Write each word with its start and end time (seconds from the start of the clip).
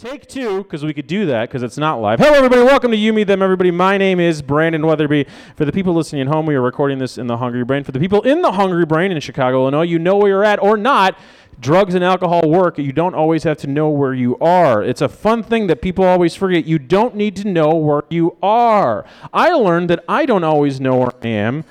Take 0.00 0.26
two, 0.26 0.62
because 0.62 0.82
we 0.82 0.94
could 0.94 1.06
do 1.06 1.26
that, 1.26 1.50
because 1.50 1.62
it's 1.62 1.76
not 1.76 2.00
live. 2.00 2.20
Hello, 2.20 2.32
everybody. 2.32 2.62
Welcome 2.62 2.90
to 2.90 2.96
You 2.96 3.12
Me 3.12 3.22
Them, 3.22 3.42
everybody. 3.42 3.70
My 3.70 3.98
name 3.98 4.18
is 4.18 4.40
Brandon 4.40 4.80
Wetherbee. 4.80 5.26
For 5.56 5.66
the 5.66 5.72
people 5.72 5.92
listening 5.92 6.22
at 6.22 6.28
home, 6.28 6.46
we 6.46 6.54
are 6.54 6.62
recording 6.62 6.96
this 6.96 7.18
in 7.18 7.26
the 7.26 7.36
Hungry 7.36 7.66
Brain. 7.66 7.84
For 7.84 7.92
the 7.92 8.00
people 8.00 8.22
in 8.22 8.40
the 8.40 8.52
Hungry 8.52 8.86
Brain 8.86 9.12
in 9.12 9.20
Chicago, 9.20 9.60
Illinois, 9.60 9.82
you 9.82 9.98
know 9.98 10.16
where 10.16 10.28
you're 10.30 10.42
at 10.42 10.58
or 10.62 10.78
not. 10.78 11.18
Drugs 11.60 11.94
and 11.94 12.02
alcohol 12.02 12.48
work. 12.48 12.78
You 12.78 12.92
don't 12.92 13.14
always 13.14 13.42
have 13.42 13.58
to 13.58 13.66
know 13.66 13.90
where 13.90 14.14
you 14.14 14.38
are. 14.38 14.82
It's 14.82 15.02
a 15.02 15.08
fun 15.10 15.42
thing 15.42 15.66
that 15.66 15.82
people 15.82 16.06
always 16.06 16.34
forget. 16.34 16.64
You 16.64 16.78
don't 16.78 17.14
need 17.14 17.36
to 17.36 17.46
know 17.46 17.74
where 17.74 18.04
you 18.08 18.38
are. 18.42 19.04
I 19.34 19.50
learned 19.50 19.90
that 19.90 20.02
I 20.08 20.24
don't 20.24 20.44
always 20.44 20.80
know 20.80 20.96
where 20.96 21.12
I 21.22 21.26
am 21.26 21.64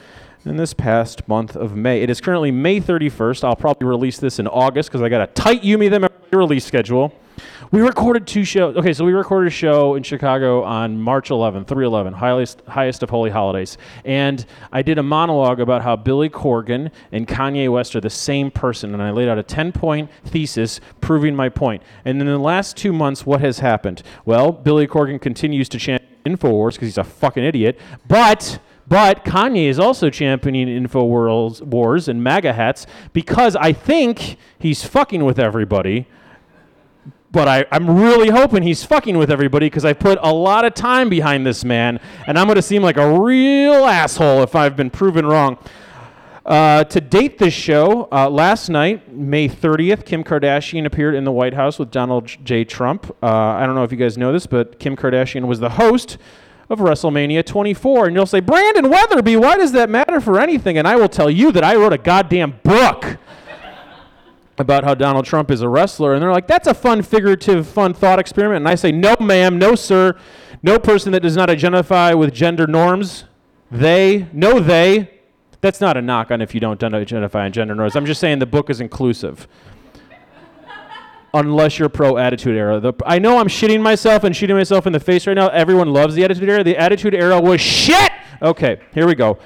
in 0.45 0.57
this 0.57 0.75
past 0.75 1.27
month 1.27 1.55
of 1.55 1.75
May. 1.75 2.03
It 2.03 2.11
is 2.11 2.21
currently 2.21 2.51
May 2.51 2.79
31st. 2.79 3.43
I'll 3.43 3.55
probably 3.55 3.87
release 3.87 4.19
this 4.19 4.37
in 4.37 4.45
August 4.45 4.89
because 4.89 5.01
I 5.01 5.09
got 5.09 5.27
a 5.27 5.33
tight 5.33 5.63
You 5.63 5.79
Me 5.79 5.87
Them 5.87 6.05
release 6.31 6.65
schedule. 6.65 7.11
We 7.71 7.81
recorded 7.81 8.25
two 8.25 8.43
shows. 8.43 8.75
Okay, 8.77 8.93
so 8.93 9.05
we 9.05 9.13
recorded 9.13 9.47
a 9.47 9.55
show 9.55 9.93
in 9.93 10.01
Chicago 10.01 10.63
on 10.63 10.99
March 10.99 11.29
11th, 11.29 11.67
311, 11.67 12.13
highest, 12.13 12.61
highest 12.67 13.03
of 13.03 13.11
holy 13.11 13.29
holidays. 13.29 13.77
And 14.03 14.43
I 14.71 14.81
did 14.81 14.97
a 14.97 15.03
monologue 15.03 15.59
about 15.59 15.83
how 15.83 15.95
Billy 15.95 16.29
Corgan 16.29 16.91
and 17.11 17.27
Kanye 17.27 17.71
West 17.71 17.95
are 17.95 18.01
the 18.01 18.09
same 18.09 18.49
person. 18.49 18.93
And 18.93 19.03
I 19.03 19.11
laid 19.11 19.29
out 19.29 19.37
a 19.37 19.43
10 19.43 19.71
point 19.71 20.09
thesis 20.25 20.81
proving 20.99 21.35
my 21.35 21.49
point. 21.49 21.83
And 22.05 22.19
in 22.19 22.25
the 22.25 22.39
last 22.39 22.75
two 22.75 22.91
months, 22.91 23.25
what 23.25 23.41
has 23.41 23.59
happened? 23.59 24.01
Well, 24.25 24.51
Billy 24.51 24.87
Corgan 24.87 25.21
continues 25.21 25.69
to 25.69 25.77
champion 25.77 26.09
InfoWars 26.25 26.73
because 26.73 26.87
he's 26.87 26.97
a 26.97 27.03
fucking 27.03 27.43
idiot. 27.43 27.79
But. 28.07 28.59
But 28.87 29.23
Kanye 29.23 29.69
is 29.69 29.77
also 29.77 30.09
championing 30.09 30.67
InfoWars 30.67 31.61
wars 31.61 32.07
and 32.07 32.23
MAGA 32.23 32.53
hats 32.53 32.87
because 33.13 33.55
I 33.55 33.71
think 33.71 34.37
he's 34.57 34.83
fucking 34.83 35.23
with 35.23 35.37
everybody 35.37 36.07
but 37.31 37.47
I, 37.47 37.65
I'm 37.71 37.99
really 37.99 38.29
hoping 38.29 38.63
he's 38.63 38.83
fucking 38.83 39.17
with 39.17 39.31
everybody 39.31 39.67
because 39.67 39.85
I 39.85 39.93
put 39.93 40.17
a 40.21 40.33
lot 40.33 40.65
of 40.65 40.73
time 40.73 41.09
behind 41.09 41.45
this 41.45 41.63
man, 41.63 41.99
and 42.27 42.37
I'm 42.37 42.47
going 42.47 42.55
to 42.55 42.61
seem 42.61 42.81
like 42.81 42.97
a 42.97 43.19
real 43.19 43.85
asshole 43.85 44.41
if 44.43 44.55
I've 44.55 44.75
been 44.75 44.89
proven 44.89 45.25
wrong. 45.25 45.57
Uh, 46.45 46.83
to 46.85 46.99
date 46.99 47.37
this 47.37 47.53
show, 47.53 48.07
uh, 48.11 48.27
last 48.27 48.69
night, 48.69 49.13
May 49.13 49.47
30th, 49.47 50.03
Kim 50.03 50.23
Kardashian 50.23 50.85
appeared 50.85 51.13
in 51.13 51.23
the 51.23 51.31
White 51.31 51.53
House 51.53 51.77
with 51.77 51.91
Donald 51.91 52.25
J. 52.43 52.63
Trump. 52.63 53.15
Uh, 53.21 53.27
I 53.27 53.67
don't 53.67 53.75
know 53.75 53.83
if 53.83 53.91
you 53.91 53.99
guys 53.99 54.17
know 54.17 54.33
this, 54.33 54.47
but 54.47 54.79
Kim 54.79 54.95
Kardashian 54.95 55.45
was 55.45 55.59
the 55.59 55.69
host 55.69 56.17
of 56.69 56.79
WrestleMania 56.79 57.45
24. 57.45 58.07
And 58.07 58.15
you'll 58.15 58.25
say, 58.25 58.39
Brandon 58.39 58.85
Wetherbee, 58.85 59.39
why 59.39 59.57
does 59.57 59.73
that 59.73 59.91
matter 59.91 60.19
for 60.19 60.39
anything? 60.39 60.79
And 60.79 60.87
I 60.87 60.95
will 60.95 61.09
tell 61.09 61.29
you 61.29 61.51
that 61.51 61.63
I 61.63 61.75
wrote 61.75 61.93
a 61.93 61.99
goddamn 61.99 62.59
book 62.63 63.17
about 64.59 64.83
how 64.83 64.93
Donald 64.93 65.25
Trump 65.25 65.49
is 65.49 65.61
a 65.61 65.69
wrestler, 65.69 66.13
and 66.13 66.21
they're 66.21 66.31
like, 66.31 66.47
that's 66.47 66.67
a 66.67 66.73
fun, 66.73 67.01
figurative, 67.01 67.65
fun 67.65 67.93
thought 67.93 68.19
experiment. 68.19 68.57
And 68.57 68.67
I 68.67 68.75
say, 68.75 68.91
no, 68.91 69.15
ma'am, 69.19 69.57
no, 69.57 69.73
sir, 69.73 70.19
no 70.61 70.77
person 70.77 71.13
that 71.13 71.21
does 71.21 71.37
not 71.37 71.49
identify 71.49 72.13
with 72.13 72.33
gender 72.33 72.67
norms, 72.67 73.23
they, 73.71 74.27
no, 74.33 74.59
they. 74.59 75.11
That's 75.61 75.81
not 75.81 75.97
a 75.97 76.01
knock 76.01 76.31
on 76.31 76.41
if 76.41 76.53
you 76.53 76.59
don't 76.59 76.81
identify 76.83 77.45
in 77.45 77.53
gender 77.53 77.75
norms. 77.75 77.95
I'm 77.95 78.05
just 78.05 78.19
saying 78.19 78.39
the 78.39 78.45
book 78.45 78.69
is 78.69 78.81
inclusive. 78.81 79.47
Unless 81.33 81.77
you're 81.77 81.89
pro 81.89 82.17
Attitude 82.17 82.55
Era. 82.55 82.79
The, 82.79 82.93
I 83.05 83.19
know 83.19 83.37
I'm 83.37 83.47
shitting 83.47 83.81
myself 83.81 84.23
and 84.23 84.35
shooting 84.35 84.55
myself 84.55 84.87
in 84.87 84.93
the 84.93 84.99
face 84.99 85.27
right 85.27 85.35
now. 85.35 85.49
Everyone 85.49 85.93
loves 85.93 86.15
the 86.15 86.23
Attitude 86.23 86.49
Era. 86.49 86.63
The 86.63 86.77
Attitude 86.77 87.13
Era 87.13 87.39
was 87.39 87.61
shit! 87.61 88.11
Okay, 88.41 88.79
here 88.93 89.05
we 89.05 89.15
go 89.15 89.37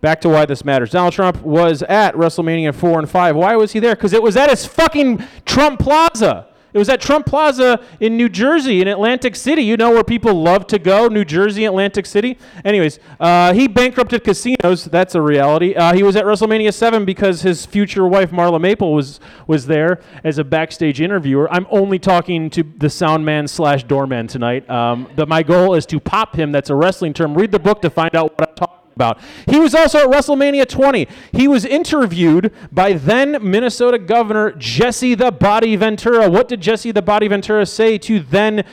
back 0.00 0.20
to 0.22 0.28
why 0.28 0.46
this 0.46 0.64
matters. 0.64 0.90
Donald 0.90 1.14
Trump 1.14 1.42
was 1.42 1.82
at 1.82 2.14
WrestleMania 2.14 2.74
4 2.74 3.00
and 3.00 3.10
5. 3.10 3.36
Why 3.36 3.56
was 3.56 3.72
he 3.72 3.80
there? 3.80 3.94
Because 3.94 4.12
it 4.12 4.22
was 4.22 4.36
at 4.36 4.50
his 4.50 4.66
fucking 4.66 5.24
Trump 5.44 5.80
Plaza. 5.80 6.46
It 6.72 6.78
was 6.78 6.88
at 6.88 7.00
Trump 7.00 7.26
Plaza 7.26 7.84
in 7.98 8.16
New 8.16 8.28
Jersey, 8.28 8.80
in 8.80 8.86
Atlantic 8.88 9.34
City. 9.34 9.62
You 9.62 9.76
know 9.76 9.90
where 9.90 10.04
people 10.04 10.34
love 10.40 10.66
to 10.68 10.78
go, 10.78 11.08
New 11.08 11.24
Jersey, 11.24 11.64
Atlantic 11.64 12.06
City. 12.06 12.38
Anyways, 12.64 13.00
uh, 13.18 13.52
he 13.52 13.66
bankrupted 13.66 14.22
casinos. 14.22 14.84
That's 14.84 15.16
a 15.16 15.20
reality. 15.20 15.74
Uh, 15.74 15.94
he 15.94 16.02
was 16.02 16.14
at 16.14 16.24
WrestleMania 16.24 16.72
7 16.72 17.04
because 17.04 17.42
his 17.42 17.66
future 17.66 18.06
wife, 18.06 18.30
Marla 18.30 18.60
Maples, 18.60 18.94
was, 18.94 19.20
was 19.46 19.66
there 19.66 20.00
as 20.22 20.38
a 20.38 20.44
backstage 20.44 21.00
interviewer. 21.00 21.52
I'm 21.52 21.66
only 21.70 21.98
talking 21.98 22.50
to 22.50 22.62
the 22.62 22.88
sound 22.88 23.24
man 23.24 23.48
slash 23.48 23.82
doorman 23.84 24.28
tonight. 24.28 24.68
Um, 24.70 25.08
but 25.16 25.28
my 25.28 25.42
goal 25.42 25.74
is 25.74 25.86
to 25.86 25.98
pop 25.98 26.36
him. 26.36 26.52
That's 26.52 26.70
a 26.70 26.74
wrestling 26.76 27.14
term. 27.14 27.34
Read 27.34 27.50
the 27.50 27.58
book 27.58 27.82
to 27.82 27.90
find 27.90 28.14
out 28.14 28.38
what 28.38 28.48
I'm 28.48 28.54
talking 28.54 28.79
about. 28.94 29.18
He 29.48 29.58
was 29.58 29.74
also 29.74 29.98
at 29.98 30.06
WrestleMania 30.06 30.68
20. 30.68 31.08
He 31.32 31.48
was 31.48 31.64
interviewed 31.64 32.52
by 32.72 32.92
then 32.92 33.38
Minnesota 33.40 33.98
Governor 33.98 34.52
Jesse 34.52 35.14
the 35.14 35.30
Body 35.30 35.76
Ventura. 35.76 36.28
What 36.28 36.48
did 36.48 36.60
Jesse 36.60 36.92
the 36.92 37.02
Body 37.02 37.28
Ventura 37.28 37.66
say 37.66 37.98
to 37.98 38.20
then 38.20 38.64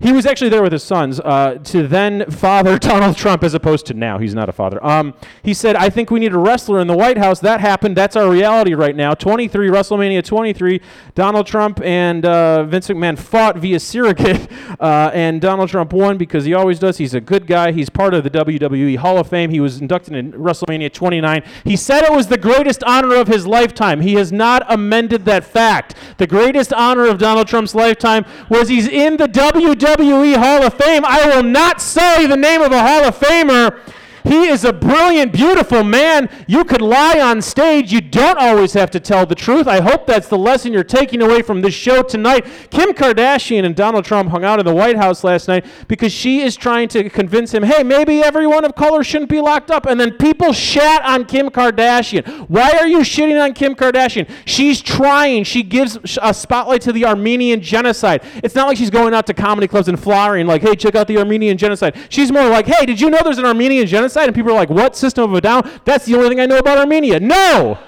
he 0.00 0.12
was 0.12 0.24
actually 0.24 0.48
there 0.48 0.62
with 0.62 0.72
his 0.72 0.82
sons 0.82 1.20
uh, 1.20 1.58
to 1.64 1.86
then 1.86 2.30
father 2.30 2.78
Donald 2.90 3.16
Trump 3.16 3.44
as 3.44 3.52
opposed 3.52 3.84
to 3.86 3.94
now. 3.94 4.18
He's 4.18 4.34
not 4.34 4.48
a 4.48 4.52
father. 4.52 4.84
Um, 4.84 5.14
he 5.42 5.52
said, 5.52 5.76
I 5.76 5.90
think 5.90 6.10
we 6.10 6.20
need 6.20 6.32
a 6.32 6.38
wrestler 6.38 6.80
in 6.80 6.86
the 6.86 6.96
White 6.96 7.18
House. 7.18 7.40
That 7.40 7.60
happened. 7.60 7.96
That's 7.96 8.16
our 8.16 8.30
reality 8.30 8.72
right 8.74 8.96
now. 8.96 9.12
23, 9.12 9.68
WrestleMania 9.68 10.24
23, 10.24 10.80
Donald 11.14 11.46
Trump 11.46 11.80
and 11.82 12.24
uh, 12.24 12.64
Vince 12.64 12.88
McMahon 12.88 13.18
fought 13.18 13.58
via 13.58 13.78
surrogate, 13.78 14.50
uh, 14.80 15.10
and 15.12 15.40
Donald 15.40 15.68
Trump 15.68 15.92
won 15.92 16.16
because 16.16 16.46
he 16.46 16.54
always 16.54 16.78
does. 16.78 16.96
He's 16.96 17.14
a 17.14 17.20
good 17.20 17.46
guy. 17.46 17.72
He's 17.72 17.90
part 17.90 18.14
of 18.14 18.24
the 18.24 18.30
WWE 18.30 18.96
Hall 18.96 19.18
of 19.18 19.28
Fame. 19.28 19.50
He 19.50 19.60
was 19.60 19.80
inducted 19.80 20.14
in 20.14 20.32
WrestleMania 20.32 20.92
29. 20.92 21.42
He 21.64 21.76
said 21.76 22.04
it 22.04 22.12
was 22.12 22.28
the 22.28 22.38
greatest 22.38 22.82
honor 22.84 23.14
of 23.16 23.28
his 23.28 23.46
lifetime. 23.46 24.00
He 24.00 24.14
has 24.14 24.32
not 24.32 24.64
amended 24.72 25.26
that 25.26 25.44
fact. 25.44 25.94
The 26.16 26.26
greatest 26.26 26.72
honor 26.72 27.06
of 27.06 27.18
Donald 27.18 27.48
Trump's 27.48 27.74
lifetime 27.74 28.24
was 28.48 28.68
he's 28.68 28.88
in 28.88 29.18
the 29.18 29.26
WWE 29.26 29.78
WWE 29.96 30.36
Hall 30.36 30.62
of 30.62 30.74
Fame. 30.74 31.04
I 31.04 31.26
will 31.26 31.42
not 31.42 31.80
say 31.80 32.26
the 32.26 32.36
name 32.36 32.62
of 32.62 32.70
a 32.70 32.80
Hall 32.80 33.04
of 33.04 33.18
Famer 33.18 33.80
he 34.24 34.46
is 34.48 34.64
a 34.64 34.72
brilliant, 34.72 35.32
beautiful 35.32 35.82
man. 35.82 36.28
You 36.46 36.64
could 36.64 36.82
lie 36.82 37.20
on 37.20 37.42
stage. 37.42 37.92
You 37.92 38.00
don't 38.00 38.38
always 38.38 38.72
have 38.74 38.90
to 38.92 39.00
tell 39.00 39.26
the 39.26 39.34
truth. 39.34 39.66
I 39.66 39.80
hope 39.80 40.06
that's 40.06 40.28
the 40.28 40.38
lesson 40.38 40.72
you're 40.72 40.84
taking 40.84 41.22
away 41.22 41.42
from 41.42 41.60
this 41.60 41.74
show 41.74 42.02
tonight. 42.02 42.46
Kim 42.70 42.92
Kardashian 42.92 43.64
and 43.64 43.74
Donald 43.74 44.04
Trump 44.04 44.30
hung 44.30 44.44
out 44.44 44.58
in 44.58 44.66
the 44.66 44.74
White 44.74 44.96
House 44.96 45.24
last 45.24 45.48
night 45.48 45.64
because 45.88 46.12
she 46.12 46.40
is 46.40 46.56
trying 46.56 46.88
to 46.88 47.08
convince 47.10 47.52
him, 47.52 47.62
hey, 47.62 47.82
maybe 47.82 48.20
everyone 48.22 48.64
of 48.64 48.74
color 48.74 49.02
shouldn't 49.02 49.30
be 49.30 49.40
locked 49.40 49.70
up. 49.70 49.86
And 49.86 50.00
then 50.00 50.12
people 50.12 50.52
shat 50.52 51.02
on 51.04 51.24
Kim 51.24 51.48
Kardashian. 51.48 52.48
Why 52.48 52.70
are 52.72 52.86
you 52.86 52.98
shitting 53.00 53.42
on 53.42 53.54
Kim 53.54 53.74
Kardashian? 53.74 54.30
She's 54.44 54.80
trying. 54.80 55.44
She 55.44 55.62
gives 55.62 55.98
a 56.22 56.32
spotlight 56.32 56.82
to 56.82 56.92
the 56.92 57.04
Armenian 57.06 57.60
genocide. 57.60 58.22
It's 58.42 58.54
not 58.54 58.68
like 58.68 58.76
she's 58.76 58.90
going 58.90 59.14
out 59.14 59.26
to 59.26 59.34
comedy 59.34 59.66
clubs 59.68 59.88
and 59.88 60.00
flying 60.00 60.46
like, 60.46 60.62
hey, 60.62 60.74
check 60.74 60.94
out 60.94 61.06
the 61.06 61.18
Armenian 61.18 61.56
genocide. 61.56 61.96
She's 62.08 62.30
more 62.30 62.48
like, 62.48 62.66
hey, 62.66 62.84
did 62.86 63.00
you 63.00 63.10
know 63.10 63.18
there's 63.24 63.38
an 63.38 63.46
Armenian 63.46 63.86
genocide? 63.86 64.09
Genocide? 64.10 64.28
And 64.28 64.34
people 64.34 64.52
are 64.52 64.54
like, 64.54 64.70
what 64.70 64.96
system 64.96 65.24
of 65.24 65.34
a 65.34 65.40
down? 65.40 65.70
That's 65.84 66.04
the 66.04 66.14
only 66.16 66.28
thing 66.28 66.40
I 66.40 66.46
know 66.46 66.58
about 66.58 66.78
Armenia. 66.78 67.20
No! 67.20 67.78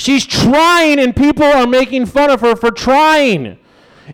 She's 0.00 0.26
trying, 0.26 0.98
and 0.98 1.14
people 1.14 1.44
are 1.44 1.66
making 1.66 2.06
fun 2.06 2.30
of 2.30 2.40
her 2.40 2.56
for 2.56 2.70
trying. 2.70 3.58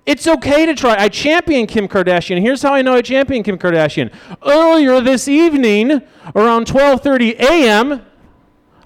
It's 0.06 0.26
okay 0.26 0.66
to 0.66 0.74
try. 0.74 0.94
I 0.96 1.08
champion 1.08 1.66
Kim 1.66 1.88
Kardashian. 1.88 2.40
Here's 2.40 2.62
how 2.62 2.74
I 2.74 2.82
know 2.82 2.94
I 2.94 3.02
champion 3.02 3.42
Kim 3.42 3.58
Kardashian. 3.58 4.12
Earlier 4.46 5.00
this 5.00 5.26
evening, 5.26 6.02
around 6.36 6.66
12:30 6.66 7.40
a.m., 7.40 8.06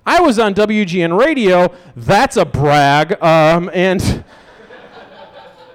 I 0.07 0.21
was 0.21 0.39
on 0.39 0.55
WGN 0.55 1.19
Radio. 1.19 1.75
That's 1.97 2.37
a 2.37 2.45
brag. 2.45 3.21
Um, 3.23 3.71
and 3.75 4.01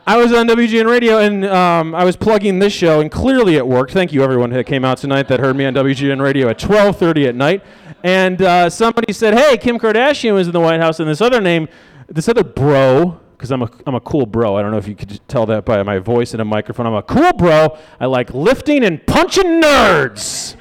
I 0.09 0.17
was 0.17 0.33
on 0.33 0.47
WGN 0.47 0.89
Radio 0.89 1.19
and 1.19 1.45
um, 1.45 1.93
I 1.93 2.03
was 2.03 2.15
plugging 2.15 2.57
this 2.57 2.73
show, 2.73 2.99
and 2.99 3.11
clearly 3.11 3.57
it 3.57 3.67
worked. 3.67 3.91
Thank 3.91 4.11
you, 4.11 4.23
everyone 4.23 4.49
that 4.49 4.65
came 4.65 4.83
out 4.83 4.97
tonight 4.97 5.27
that 5.27 5.39
heard 5.39 5.55
me 5.55 5.65
on 5.65 5.75
WGN 5.75 6.19
Radio 6.19 6.49
at 6.49 6.57
12:30 6.57 7.27
at 7.27 7.35
night. 7.35 7.63
And 8.03 8.41
uh, 8.41 8.71
somebody 8.71 9.13
said, 9.13 9.37
"Hey, 9.37 9.55
Kim 9.57 9.77
Kardashian 9.77 10.33
was 10.33 10.47
in 10.47 10.53
the 10.53 10.59
White 10.59 10.79
House," 10.79 10.99
and 10.99 11.07
this 11.07 11.21
other 11.21 11.39
name, 11.39 11.67
this 12.07 12.27
other 12.27 12.43
bro, 12.43 13.19
because 13.37 13.51
I'm 13.51 13.61
a 13.61 13.69
I'm 13.85 13.93
a 13.93 13.99
cool 13.99 14.25
bro. 14.25 14.57
I 14.57 14.63
don't 14.63 14.71
know 14.71 14.79
if 14.79 14.87
you 14.87 14.95
could 14.95 15.21
tell 15.27 15.45
that 15.45 15.63
by 15.63 15.83
my 15.83 15.99
voice 15.99 16.33
in 16.33 16.39
a 16.39 16.45
microphone. 16.45 16.87
I'm 16.87 16.95
a 16.95 17.03
cool 17.03 17.31
bro. 17.33 17.77
I 17.99 18.07
like 18.07 18.33
lifting 18.33 18.83
and 18.83 19.05
punching 19.05 19.61
nerds. 19.61 20.55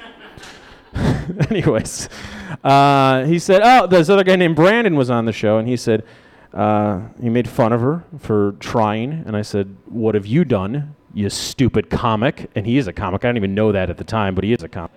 Anyways, 1.51 2.11
uh, 2.63 3.25
he 3.25 3.39
said, 3.39 3.63
"Oh, 3.65 3.87
this 3.87 4.11
other 4.11 4.25
guy 4.25 4.37
named 4.37 4.57
Brandon 4.57 4.95
was 4.95 5.09
on 5.09 5.25
the 5.25 5.33
show," 5.33 5.57
and 5.57 5.67
he 5.67 5.79
said 5.79 6.05
uh, 6.59 7.09
he 7.23 7.29
made 7.29 7.49
fun 7.49 7.73
of 7.73 7.81
her 7.81 8.05
for 8.19 8.53
trying, 8.59 9.13
and 9.13 9.37
I 9.37 9.43
said, 9.43 9.77
"What 9.87 10.17
have 10.17 10.27
you 10.27 10.45
done?" 10.45 10.97
You 11.19 11.29
stupid 11.29 11.91
comic. 11.91 12.51
And 12.55 12.65
he 12.65 12.79
is 12.79 12.87
a 12.87 12.93
comic. 12.93 13.25
I 13.25 13.29
didn't 13.29 13.39
even 13.39 13.55
know 13.55 13.73
that 13.73 13.91
at 13.91 13.97
the 13.97 14.05
time, 14.05 14.35
but 14.35 14.45
he 14.45 14.53
is 14.53 14.63
a 14.63 14.69
comic. 14.69 14.93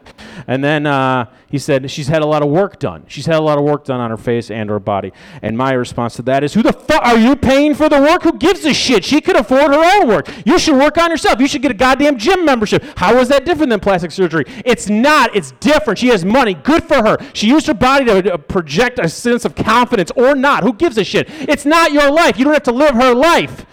And 0.48 0.64
then 0.64 0.86
uh, 0.86 1.26
he 1.48 1.58
said, 1.58 1.90
She's 1.90 2.08
had 2.08 2.22
a 2.22 2.26
lot 2.26 2.44
of 2.44 2.50
work 2.50 2.80
done. 2.80 3.04
She's 3.08 3.26
had 3.26 3.38
a 3.38 3.42
lot 3.42 3.58
of 3.58 3.64
work 3.64 3.86
done 3.86 4.00
on 4.00 4.12
her 4.12 4.18
face 4.18 4.52
and 4.52 4.70
her 4.70 4.80
body. 4.80 5.12
And 5.42 5.58
my 5.58 5.74
response 5.74 6.16
to 6.16 6.22
that 6.24 6.44
is, 6.44 6.54
Who 6.54 6.62
the 6.62 6.74
fuck 6.74 7.04
are 7.04 7.18
you 7.18 7.36
paying 7.36 7.74
for 7.74 7.90
the 7.90 8.00
work? 8.00 8.24
Who 8.24 8.38
gives 8.38 8.64
a 8.66 8.74
shit? 8.74 9.04
She 9.04 9.20
could 9.20 9.36
afford 9.36 9.74
her 9.74 10.02
own 10.02 10.08
work. 10.08 10.30
You 10.46 10.60
should 10.60 10.78
work 10.78 10.98
on 10.98 11.10
yourself. 11.10 11.40
You 11.40 11.48
should 11.48 11.62
get 11.64 11.72
a 11.72 11.76
goddamn 11.76 12.18
gym 12.18 12.46
membership. 12.46 12.84
How 12.96 13.18
is 13.18 13.28
that 13.30 13.44
different 13.44 13.72
than 13.72 13.80
plastic 13.80 14.12
surgery? 14.12 14.46
It's 14.64 14.90
not. 14.90 15.36
It's 15.36 15.52
different. 15.54 15.98
She 15.98 16.08
has 16.10 16.24
money. 16.24 16.54
Good 16.54 16.84
for 16.84 16.98
her. 16.98 17.18
She 17.34 17.48
used 17.48 17.66
her 17.68 17.74
body 17.74 18.06
to 18.06 18.38
project 18.38 19.00
a 19.00 19.10
sense 19.10 19.44
of 19.44 19.56
confidence 19.56 20.12
or 20.16 20.36
not. 20.36 20.64
Who 20.64 20.74
gives 20.74 20.98
a 20.98 21.04
shit? 21.04 21.28
It's 21.30 21.66
not 21.66 21.92
your 21.92 22.12
life. 22.12 22.38
You 22.38 22.46
don't 22.46 22.54
have 22.54 22.64
to 22.64 22.72
live 22.72 22.96
her 22.96 23.14
life. 23.16 23.66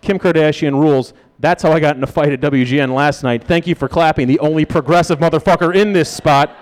Kim 0.00 0.18
Kardashian 0.18 0.72
rules. 0.72 1.14
That's 1.42 1.60
how 1.64 1.72
I 1.72 1.80
got 1.80 1.96
in 1.96 2.04
a 2.04 2.06
fight 2.06 2.30
at 2.30 2.40
WGN 2.40 2.94
last 2.94 3.24
night. 3.24 3.42
Thank 3.42 3.66
you 3.66 3.74
for 3.74 3.88
clapping, 3.88 4.28
the 4.28 4.38
only 4.38 4.64
progressive 4.64 5.18
motherfucker 5.18 5.74
in 5.74 5.92
this 5.92 6.08
spot. 6.08 6.56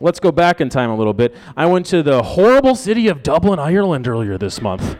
Let's 0.00 0.18
go 0.18 0.32
back 0.32 0.60
in 0.60 0.68
time 0.70 0.90
a 0.90 0.96
little 0.96 1.12
bit. 1.12 1.36
I 1.56 1.66
went 1.66 1.86
to 1.86 2.02
the 2.02 2.20
horrible 2.20 2.74
city 2.74 3.06
of 3.06 3.22
Dublin, 3.22 3.60
Ireland 3.60 4.08
earlier 4.08 4.36
this 4.36 4.60
month. 4.60 4.96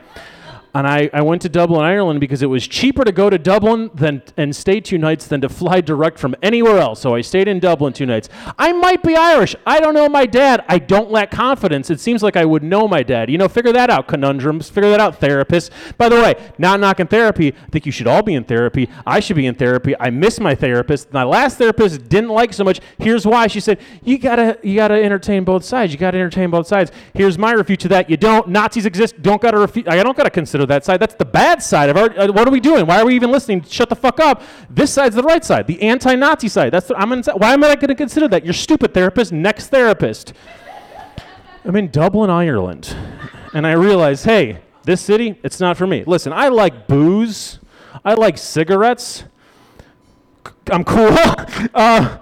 And 0.72 0.86
I, 0.86 1.10
I 1.12 1.22
went 1.22 1.42
to 1.42 1.48
Dublin, 1.48 1.82
Ireland 1.82 2.20
because 2.20 2.42
it 2.42 2.46
was 2.46 2.66
cheaper 2.66 3.04
to 3.04 3.10
go 3.10 3.28
to 3.28 3.38
Dublin 3.38 3.90
than, 3.92 4.22
and 4.36 4.54
stay 4.54 4.80
two 4.80 4.98
nights 4.98 5.26
than 5.26 5.40
to 5.40 5.48
fly 5.48 5.80
direct 5.80 6.18
from 6.18 6.36
anywhere 6.42 6.78
else. 6.78 7.00
So 7.00 7.14
I 7.14 7.22
stayed 7.22 7.48
in 7.48 7.58
Dublin 7.58 7.92
two 7.92 8.06
nights. 8.06 8.28
I 8.56 8.72
might 8.72 9.02
be 9.02 9.16
Irish. 9.16 9.56
I 9.66 9.80
don't 9.80 9.94
know 9.94 10.08
my 10.08 10.26
dad. 10.26 10.64
I 10.68 10.78
don't 10.78 11.10
lack 11.10 11.32
confidence. 11.32 11.90
It 11.90 11.98
seems 11.98 12.22
like 12.22 12.36
I 12.36 12.44
would 12.44 12.62
know 12.62 12.86
my 12.86 13.02
dad. 13.02 13.30
You 13.30 13.38
know, 13.38 13.48
figure 13.48 13.72
that 13.72 13.90
out, 13.90 14.06
conundrums. 14.06 14.70
Figure 14.70 14.90
that 14.90 15.00
out, 15.00 15.20
therapists. 15.20 15.70
By 15.96 16.08
the 16.08 16.16
way, 16.16 16.34
not 16.56 16.78
knocking 16.78 17.08
therapy. 17.08 17.48
I 17.48 17.70
think 17.70 17.84
you 17.84 17.92
should 17.92 18.06
all 18.06 18.22
be 18.22 18.34
in 18.34 18.44
therapy. 18.44 18.88
I 19.04 19.18
should 19.18 19.36
be 19.36 19.46
in 19.46 19.56
therapy. 19.56 19.94
I 19.98 20.10
miss 20.10 20.38
my 20.38 20.54
therapist. 20.54 21.12
My 21.12 21.24
last 21.24 21.58
therapist 21.58 22.08
didn't 22.08 22.30
like 22.30 22.52
so 22.52 22.62
much. 22.62 22.80
Here's 22.98 23.26
why. 23.26 23.48
She 23.48 23.58
said, 23.58 23.80
you 24.04 24.18
gotta, 24.18 24.56
you 24.62 24.76
gotta 24.76 25.02
entertain 25.02 25.42
both 25.42 25.64
sides. 25.64 25.92
You 25.92 25.98
gotta 25.98 26.18
entertain 26.18 26.50
both 26.50 26.68
sides. 26.68 26.92
Here's 27.12 27.38
my 27.38 27.52
refute 27.52 27.80
to 27.80 27.88
that. 27.88 28.08
You 28.08 28.16
don't. 28.16 28.48
Nazis 28.48 28.86
exist. 28.86 29.20
Don't 29.20 29.42
gotta 29.42 29.58
refute. 29.58 29.88
I 29.88 30.00
don't 30.02 30.16
gotta 30.16 30.30
consider 30.30 30.59
that 30.66 30.84
side. 30.84 31.00
That's 31.00 31.14
the 31.14 31.24
bad 31.24 31.62
side 31.62 31.88
of 31.90 31.96
our. 31.96 32.18
Uh, 32.18 32.32
what 32.32 32.46
are 32.46 32.50
we 32.50 32.60
doing? 32.60 32.86
Why 32.86 33.00
are 33.00 33.06
we 33.06 33.14
even 33.14 33.30
listening? 33.30 33.62
Shut 33.62 33.88
the 33.88 33.96
fuck 33.96 34.20
up. 34.20 34.42
This 34.68 34.92
side's 34.92 35.14
the 35.14 35.22
right 35.22 35.44
side, 35.44 35.66
the 35.66 35.80
anti-Nazi 35.82 36.48
side. 36.48 36.72
That's 36.72 36.88
the, 36.88 36.96
I'm 36.96 37.12
in, 37.12 37.22
why 37.36 37.52
am 37.52 37.64
I 37.64 37.74
going 37.74 37.88
to 37.88 37.94
consider 37.94 38.28
that? 38.28 38.44
You're 38.44 38.54
stupid 38.54 38.94
therapist. 38.94 39.32
Next 39.32 39.68
therapist. 39.68 40.32
I'm 41.64 41.76
in 41.76 41.90
Dublin, 41.90 42.30
Ireland, 42.30 42.96
and 43.52 43.66
I 43.66 43.72
realize, 43.72 44.24
hey, 44.24 44.60
this 44.84 45.00
city, 45.02 45.38
it's 45.42 45.60
not 45.60 45.76
for 45.76 45.86
me. 45.86 46.04
Listen, 46.06 46.32
I 46.32 46.48
like 46.48 46.86
booze. 46.86 47.58
I 48.04 48.14
like 48.14 48.38
cigarettes. 48.38 49.24
I'm 50.70 50.84
cool. 50.84 51.08
uh, 51.74 52.18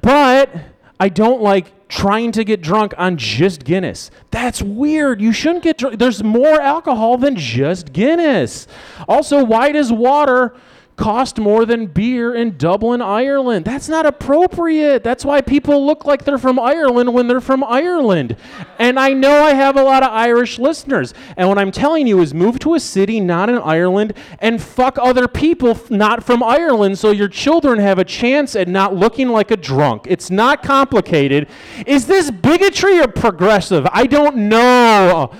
but 0.00 0.54
I 1.00 1.08
don't 1.08 1.42
like 1.42 1.72
trying 1.88 2.32
to 2.32 2.44
get 2.44 2.60
drunk 2.60 2.94
on 2.98 3.16
just 3.16 3.64
Guinness. 3.64 4.10
That's 4.30 4.62
weird. 4.62 5.20
You 5.20 5.32
shouldn't 5.32 5.64
get 5.64 5.78
drunk. 5.78 5.98
There's 5.98 6.22
more 6.22 6.60
alcohol 6.60 7.16
than 7.18 7.36
just 7.36 7.92
Guinness. 7.92 8.66
Also, 9.08 9.44
why 9.44 9.72
does 9.72 9.92
water 9.92 10.54
cost 10.98 11.38
more 11.38 11.64
than 11.64 11.86
beer 11.86 12.34
in 12.34 12.58
Dublin, 12.58 13.00
Ireland. 13.00 13.64
That's 13.64 13.88
not 13.88 14.04
appropriate. 14.04 15.02
That's 15.02 15.24
why 15.24 15.40
people 15.40 15.86
look 15.86 16.04
like 16.04 16.24
they're 16.24 16.36
from 16.36 16.58
Ireland 16.58 17.14
when 17.14 17.28
they're 17.28 17.40
from 17.40 17.64
Ireland. 17.64 18.36
And 18.78 18.98
I 18.98 19.14
know 19.14 19.44
I 19.44 19.54
have 19.54 19.76
a 19.76 19.82
lot 19.82 20.02
of 20.02 20.10
Irish 20.10 20.58
listeners. 20.58 21.14
And 21.36 21.48
what 21.48 21.56
I'm 21.56 21.70
telling 21.70 22.06
you 22.06 22.20
is 22.20 22.34
move 22.34 22.58
to 22.60 22.74
a 22.74 22.80
city 22.80 23.20
not 23.20 23.48
in 23.48 23.56
Ireland 23.56 24.12
and 24.40 24.60
fuck 24.60 24.98
other 25.00 25.28
people 25.28 25.80
not 25.88 26.22
from 26.24 26.42
Ireland 26.42 26.98
so 26.98 27.10
your 27.10 27.28
children 27.28 27.78
have 27.78 27.98
a 27.98 28.04
chance 28.04 28.56
at 28.56 28.68
not 28.68 28.94
looking 28.94 29.28
like 29.28 29.50
a 29.50 29.56
drunk. 29.56 30.06
It's 30.08 30.30
not 30.30 30.62
complicated. 30.62 31.48
Is 31.86 32.06
this 32.06 32.30
bigotry 32.30 33.00
or 33.00 33.08
progressive? 33.08 33.86
I 33.92 34.06
don't 34.06 34.36
know. 34.36 35.32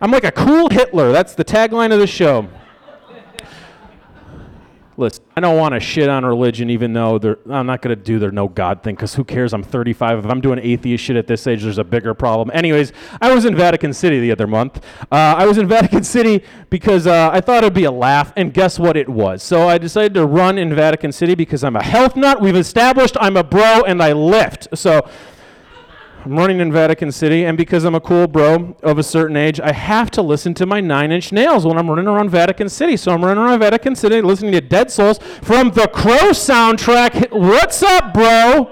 I'm 0.00 0.10
like 0.10 0.24
a 0.24 0.32
cool 0.32 0.68
Hitler. 0.70 1.12
That's 1.12 1.34
the 1.34 1.44
tagline 1.44 1.92
of 1.92 2.00
the 2.00 2.06
show. 2.06 2.48
Listen, 5.02 5.24
I 5.36 5.40
don't 5.40 5.58
want 5.58 5.74
to 5.74 5.80
shit 5.80 6.08
on 6.08 6.24
religion, 6.24 6.70
even 6.70 6.92
though 6.92 7.16
I'm 7.50 7.66
not 7.66 7.82
going 7.82 7.96
to 7.96 8.00
do 8.00 8.20
their 8.20 8.30
no 8.30 8.46
God 8.46 8.84
thing, 8.84 8.94
because 8.94 9.16
who 9.16 9.24
cares? 9.24 9.52
I'm 9.52 9.64
35. 9.64 10.20
If 10.20 10.26
I'm 10.26 10.40
doing 10.40 10.60
atheist 10.62 11.02
shit 11.02 11.16
at 11.16 11.26
this 11.26 11.44
age, 11.48 11.64
there's 11.64 11.78
a 11.78 11.84
bigger 11.84 12.14
problem. 12.14 12.52
Anyways, 12.54 12.92
I 13.20 13.34
was 13.34 13.44
in 13.44 13.56
Vatican 13.56 13.92
City 13.92 14.20
the 14.20 14.30
other 14.30 14.46
month. 14.46 14.78
Uh, 15.10 15.34
I 15.36 15.44
was 15.44 15.58
in 15.58 15.66
Vatican 15.78 16.04
City 16.04 16.44
because 16.70 17.08
uh, 17.08 17.30
I 17.32 17.40
thought 17.40 17.64
it'd 17.64 17.74
be 17.74 17.82
a 17.82 17.90
laugh, 17.90 18.32
and 18.36 18.54
guess 18.54 18.78
what 18.78 18.96
it 18.96 19.08
was? 19.08 19.42
So 19.42 19.68
I 19.68 19.76
decided 19.76 20.14
to 20.14 20.24
run 20.24 20.56
in 20.56 20.72
Vatican 20.72 21.10
City 21.10 21.34
because 21.34 21.64
I'm 21.64 21.74
a 21.74 21.82
health 21.82 22.14
nut. 22.14 22.40
We've 22.40 22.54
established 22.54 23.16
I'm 23.20 23.36
a 23.36 23.42
bro, 23.42 23.82
and 23.82 24.00
I 24.00 24.12
lift. 24.12 24.68
So 24.78 25.08
I'm 26.24 26.36
running 26.36 26.60
in 26.60 26.70
Vatican 26.70 27.10
City, 27.10 27.44
and 27.46 27.58
because 27.58 27.82
I'm 27.82 27.96
a 27.96 28.00
cool 28.00 28.28
bro 28.28 28.76
of 28.84 28.96
a 28.96 29.02
certain 29.02 29.36
age, 29.36 29.58
I 29.58 29.72
have 29.72 30.08
to 30.12 30.22
listen 30.22 30.54
to 30.54 30.66
my 30.66 30.80
Nine 30.80 31.10
Inch 31.10 31.32
Nails 31.32 31.66
when 31.66 31.76
I'm 31.76 31.90
running 31.90 32.06
around 32.06 32.30
Vatican 32.30 32.68
City. 32.68 32.96
So 32.96 33.10
I'm 33.10 33.24
running 33.24 33.42
around 33.42 33.58
Vatican 33.58 33.96
City 33.96 34.22
listening 34.22 34.52
to 34.52 34.60
Dead 34.60 34.88
Souls 34.88 35.18
from 35.18 35.72
the 35.72 35.88
Crow 35.88 36.30
soundtrack. 36.30 37.32
What's 37.32 37.82
up, 37.82 38.14
bro? 38.14 38.70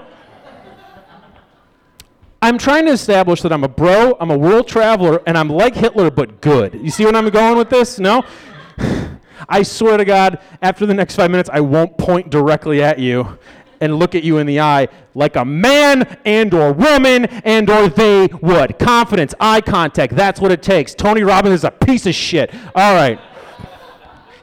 I'm 2.41 2.57
trying 2.57 2.85
to 2.85 2.91
establish 2.91 3.41
that 3.41 3.51
I'm 3.51 3.65
a 3.65 3.69
bro, 3.69 4.15
I'm 4.21 4.31
a 4.31 4.37
world 4.37 4.69
traveler, 4.69 5.21
and 5.27 5.37
I'm 5.37 5.49
like 5.49 5.75
Hitler, 5.75 6.09
but 6.09 6.39
good. 6.39 6.75
You 6.75 6.89
see 6.89 7.03
where 7.03 7.13
I'm 7.13 7.29
going 7.31 7.57
with 7.57 7.69
this? 7.69 7.99
No? 7.99 8.23
I 9.49 9.63
swear 9.63 9.97
to 9.97 10.05
God, 10.05 10.39
after 10.61 10.85
the 10.85 10.93
next 10.93 11.17
five 11.17 11.29
minutes, 11.29 11.49
I 11.51 11.59
won't 11.59 11.97
point 11.97 12.29
directly 12.29 12.81
at 12.81 12.97
you 12.97 13.37
and 13.81 13.97
look 13.97 14.15
at 14.15 14.23
you 14.23 14.37
in 14.37 14.47
the 14.47 14.59
eye 14.59 14.87
like 15.13 15.35
a 15.35 15.43
man 15.43 16.17
and 16.23 16.53
or 16.53 16.71
woman 16.71 17.25
and 17.25 17.69
or 17.69 17.89
they 17.89 18.27
would. 18.41 18.79
Confidence, 18.79 19.33
eye 19.39 19.61
contact, 19.61 20.15
that's 20.15 20.39
what 20.39 20.51
it 20.51 20.63
takes. 20.63 20.93
Tony 20.93 21.23
Robbins 21.23 21.55
is 21.55 21.63
a 21.63 21.71
piece 21.71 22.05
of 22.05 22.15
shit. 22.15 22.53
All 22.75 22.93
right. 22.93 23.19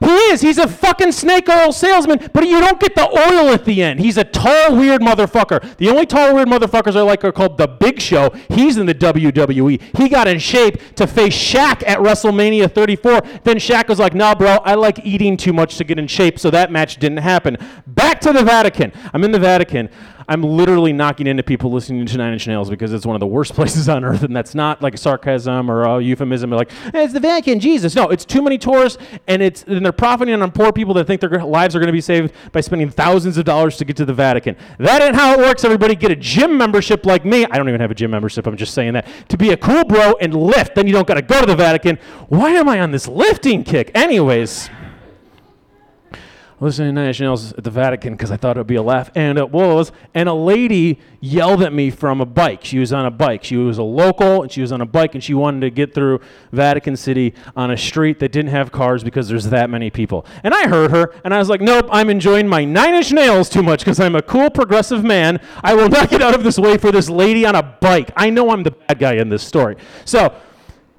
He 0.01 0.11
is. 0.31 0.41
He's 0.41 0.59
a 0.59 0.69
fucking 0.69 1.13
snake 1.13 1.49
oil 1.49 1.73
salesman, 1.73 2.31
but 2.33 2.47
you 2.47 2.61
don't 2.61 2.81
get 2.81 2.95
the 2.95 3.09
oil 3.09 3.53
at 3.53 3.65
the 3.65 3.83
end. 3.83 4.01
He's 4.01 4.17
a 4.17 4.25
tall, 4.25 4.77
weird 4.77 5.01
motherfucker. 5.01 5.77
The 5.77 5.89
only 5.89 6.07
tall, 6.07 6.35
weird 6.35 6.49
motherfuckers 6.49 6.97
I 6.97 7.03
like 7.03 7.25
are 7.25 7.33
called 7.33 7.59
The 7.59 7.67
Big 7.67 8.01
Show. 8.01 8.31
He's 8.49 8.77
in 8.77 8.87
the 8.87 8.95
WWE. 8.95 9.97
He 9.97 10.09
got 10.09 10.29
in 10.29 10.39
shape 10.39 10.95
to 10.97 11.07
face 11.07 11.35
Shaq 11.35 11.83
at 11.87 11.99
WrestleMania 11.99 12.73
34. 12.73 13.21
Then 13.45 13.57
Shaq 13.57 13.89
was 13.89 13.99
like, 13.99 14.15
nah, 14.15 14.35
bro, 14.35 14.59
I 14.65 14.75
like 14.75 15.05
eating 15.05 15.37
too 15.37 15.53
much 15.53 15.77
to 15.79 15.85
get 15.85 15.99
in 15.99 16.07
shape, 16.07 16.39
so 16.39 16.51
that 16.51 16.71
match 16.71 16.99
didn't 16.99 17.19
happen. 17.19 17.57
Back 17.87 18.21
to 18.21 18.33
the 18.33 18.45
Vatican. 18.45 18.93
I'm 19.13 19.25
in 19.25 19.33
the 19.33 19.39
Vatican. 19.39 19.89
I'm 20.29 20.43
literally 20.43 20.93
knocking 20.93 21.27
into 21.27 21.43
people 21.43 21.73
listening 21.73 22.05
to 22.05 22.17
Nine 22.19 22.35
Inch 22.35 22.47
Nails 22.47 22.69
because 22.69 22.93
it's 22.93 23.07
one 23.07 23.17
of 23.17 23.21
the 23.21 23.27
worst 23.27 23.55
places 23.55 23.89
on 23.89 24.05
earth, 24.05 24.23
and 24.23 24.37
that's 24.37 24.55
not 24.55 24.83
like 24.83 24.95
a 24.95 24.99
sarcasm 24.99 25.71
or 25.71 25.85
a 25.85 26.01
euphemism. 26.01 26.51
Like 26.51 26.71
hey, 26.71 27.05
it's 27.05 27.15
the 27.15 27.21
Vatican, 27.21 27.61
Jesus. 27.61 27.95
No, 27.95 28.09
it's 28.09 28.25
too 28.25 28.43
many 28.43 28.59
tourists, 28.59 29.03
and 29.27 29.43
it's 29.43 29.63
and 29.65 29.85
they're 29.85 29.93
profiting 29.93 30.41
on 30.41 30.51
poor 30.53 30.73
people 30.73 30.95
that 30.95 31.07
think 31.07 31.21
their 31.21 31.43
lives 31.43 31.75
are 31.75 31.79
going 31.79 31.89
to 31.89 31.93
be 31.93 32.01
saved 32.01 32.33
by 32.53 32.61
spending 32.61 32.91
thousands 32.91 33.39
of 33.39 33.45
dollars 33.45 33.77
to 33.79 33.85
get 33.85 33.97
to 33.97 34.05
the 34.05 34.15
Vatican. 34.15 34.57
That 34.79 35.03
ain't 35.03 35.17
how 35.17 35.33
it 35.33 35.39
works. 35.39 35.65
Everybody 35.65 35.95
get 35.95 36.11
a 36.11 36.17
gym 36.17 36.57
membership 36.59 37.07
like 37.07 37.25
me. 37.25 37.47
I 37.47 37.57
don't 37.57 37.69
even 37.69 37.81
have 37.81 37.91
a 37.91 37.95
gym 37.95 38.11
membership. 38.11 38.47
I'm 38.47 38.57
just 38.57 38.75
saying 38.75 38.93
that 38.93 39.07
to 39.29 39.39
be 39.39 39.51
a 39.51 39.57
cool 39.57 39.85
bro 39.85 40.15
and 40.21 40.35
lift. 40.35 40.75
Then 40.75 40.87
you 40.87 40.93
don't 40.93 41.09
got 41.09 41.15
to 41.15 41.23
go 41.23 41.41
to 41.41 41.47
the 41.47 41.57
Vatican. 41.57 41.99
Why 42.29 42.51
am 42.51 42.69
I 42.69 42.81
on 42.81 42.91
this 42.91 43.09
lifting 43.09 43.65
kick? 43.65 43.91
Anyways 43.95 44.69
listening 46.61 46.89
to 46.89 46.93
Nine 46.93 47.09
Inch 47.09 47.21
Nails 47.21 47.53
at 47.53 47.63
the 47.63 47.71
Vatican 47.71 48.15
because 48.15 48.31
I 48.31 48.37
thought 48.37 48.57
it 48.57 48.61
would 48.61 48.67
be 48.67 48.77
a 48.77 48.83
laugh, 48.83 49.11
and 49.15 49.39
it 49.39 49.51
was. 49.51 49.93
And 50.15 50.29
a 50.29 50.35
lady 50.35 50.99
yelled 51.21 51.63
at 51.63 51.73
me 51.73 51.91
from 51.91 52.21
a 52.21 52.27
bike. 52.27 52.65
She 52.65 52.79
was 52.79 52.93
on 52.93 53.07
a 53.07 53.11
bike. 53.11 53.45
She 53.45 53.57
was 53.57 53.79
a 53.79 53.83
local, 53.83 54.43
and 54.43 54.51
she 54.51 54.61
was 54.61 54.73
on 54.73 54.81
a 54.81 54.87
bike, 54.87 55.15
and 55.15 55.23
she 55.23 55.35
wanted 55.35 55.61
to 55.61 55.71
get 55.71 55.95
through 55.95 56.21
Vatican 56.53 56.97
City 56.97 57.35
on 57.57 57.71
a 57.71 57.77
street 57.77 58.19
that 58.19 58.33
didn't 58.33 58.51
have 58.51 58.73
cars 58.73 59.05
because 59.05 59.29
there's 59.29 59.45
that 59.47 59.71
many 59.71 59.91
people. 59.91 60.27
And 60.43 60.55
I 60.55 60.69
heard 60.69 60.91
her, 60.91 61.15
and 61.25 61.33
I 61.33 61.39
was 61.39 61.49
like, 61.49 61.61
nope, 61.61 61.87
I'm 61.91 62.11
enjoying 62.11 62.49
my 62.49 62.65
nine 62.65 62.95
inch 62.95 63.13
nails 63.13 63.49
too 63.49 63.63
much 63.63 63.81
because 63.81 64.01
I'm 64.01 64.17
a 64.17 64.23
cool 64.23 64.51
progressive 64.51 65.05
man. 65.05 65.41
I 65.63 65.75
will 65.75 65.89
not 65.89 66.11
get 66.11 66.23
out 66.23 66.35
of 66.35 66.43
this 66.43 66.59
way 66.59 66.77
for 66.79 66.91
this 66.91 67.09
lady 67.09 67.47
on 67.47 67.55
a 67.55 67.63
bike. 67.63 68.11
I 68.17 68.31
know 68.31 68.51
I'm 68.51 68.63
the 68.63 68.73
bad 68.73 68.99
guy 68.99 69.15
in 69.15 69.29
this 69.29 69.43
story. 69.43 69.77
So 70.05 70.35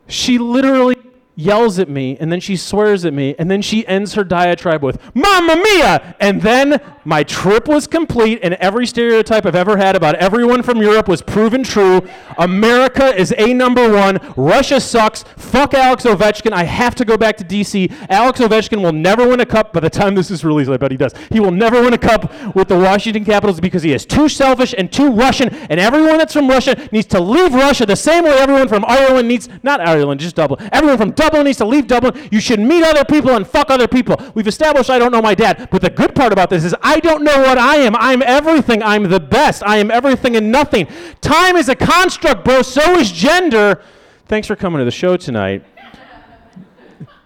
she 0.08 0.38
literally 0.38 0.96
yells 1.39 1.79
at 1.79 1.89
me, 1.89 2.17
and 2.19 2.31
then 2.31 2.39
she 2.39 2.58
swears 2.58 3.05
at 3.05 3.13
me, 3.13 3.34
and 3.39 3.50
then 3.50 3.62
she 3.62 3.88
ends 3.88 4.13
her 4.15 4.24
diatribe 4.24 4.84
with, 4.84 5.00
Mamma 5.15 5.55
Mia! 5.55 6.15
And 6.19 6.41
then 6.41 6.81
my 7.05 7.24
trip 7.24 7.67
was 7.67 7.88
complete, 7.88 8.39
and 8.43 8.55
every 8.55 8.86
stereotype 8.86 9.46
I've 9.46 9.55
ever 9.55 9.77
had 9.77 9.96
about 9.96 10.15
everyone 10.15 10.62
from 10.63 10.81
Europe 10.81 11.08
was 11.08 11.22
proven 11.22 11.63
true. 11.63 12.08
America 12.38 13.15
is 13.15 13.34
a 13.38 13.53
number 13.53 13.91
one. 13.91 14.19
Russia 14.36 14.81
sucks. 14.81 15.24
Fuck 15.38 15.74
Alex 15.74 16.03
Ovechkin. 16.03 16.51
I 16.51 16.65
have 16.65 16.93
to 16.96 17.05
go 17.05 17.17
back 17.17 17.38
to 17.38 17.43
DC. 17.43 17.91
Alex 18.10 18.41
Ovechkin 18.41 18.84
will 18.84 18.91
never 18.91 19.27
win 19.27 19.39
a 19.39 19.46
cup 19.46 19.72
by 19.72 19.79
the 19.79 19.89
time 19.89 20.15
this 20.15 20.29
is 20.29 20.43
released. 20.43 20.69
I 20.69 20.77
bet 20.77 20.91
he 20.91 20.98
does. 20.98 21.13
He 21.31 21.39
will 21.39 21.51
never 21.51 21.81
win 21.81 21.93
a 21.93 21.98
cup 21.98 22.31
with 22.53 22.67
the 22.67 22.77
Washington 22.77 23.24
Capitals 23.24 23.60
because 23.60 23.81
he 23.81 23.93
is 23.93 24.05
too 24.05 24.27
selfish 24.27 24.75
and 24.77 24.91
too 24.91 25.10
Russian, 25.10 25.50
and 25.69 25.79
everyone 25.79 26.17
that's 26.17 26.34
from 26.34 26.50
Russia 26.50 26.89
needs 26.91 27.08
to 27.08 27.19
leave 27.19 27.53
Russia 27.53 27.86
the 27.86 27.96
same 27.96 28.25
way 28.25 28.38
everyone 28.38 28.67
from 28.67 28.84
Ireland 28.86 29.27
needs, 29.27 29.48
not 29.63 29.79
Ireland, 29.79 30.19
just 30.19 30.36
Dublin. 30.36 30.67
Everyone 30.72 30.98
from 30.98 31.12
Dublin 31.12 31.28
Dublin 31.29 31.45
needs 31.45 31.59
to 31.59 31.65
leave 31.65 31.86
Dublin. 31.86 32.27
You 32.31 32.39
should 32.39 32.59
meet 32.59 32.83
other 32.83 33.05
people 33.05 33.36
and 33.36 33.48
fuck 33.48 33.69
other 33.69 33.88
people. 33.88 34.17
We've 34.33 34.48
established 34.48 34.89
I 34.89 34.98
don't 34.98 35.12
know 35.12 35.21
my 35.21 35.36
dad. 35.36 35.69
But 35.69 35.83
the 35.83 35.89
good 35.91 36.15
part 36.15 36.33
about 36.33 36.50
this 36.50 36.63
is 36.63 36.74
I 36.81 37.00
don't 37.00 37.24
know 37.24 37.38
what 37.41 37.59
I 37.59 37.75
am. 37.75 37.95
I'm 37.95 38.24
everything. 38.24 38.81
I'm 38.81 39.03
the 39.03 39.19
best. 39.19 39.62
I 39.63 39.77
am 39.77 39.91
everything 39.91 40.36
and 40.36 40.51
nothing. 40.51 40.88
Time 41.21 41.55
is 41.55 41.69
a 41.69 41.75
construct, 41.75 42.43
bro. 42.43 42.63
So 42.63 42.98
is 42.98 43.12
gender. 43.12 43.83
Thanks 44.25 44.48
for 44.48 44.55
coming 44.55 44.79
to 44.79 44.86
the 44.86 44.91
show 44.91 45.17
tonight. 45.17 45.63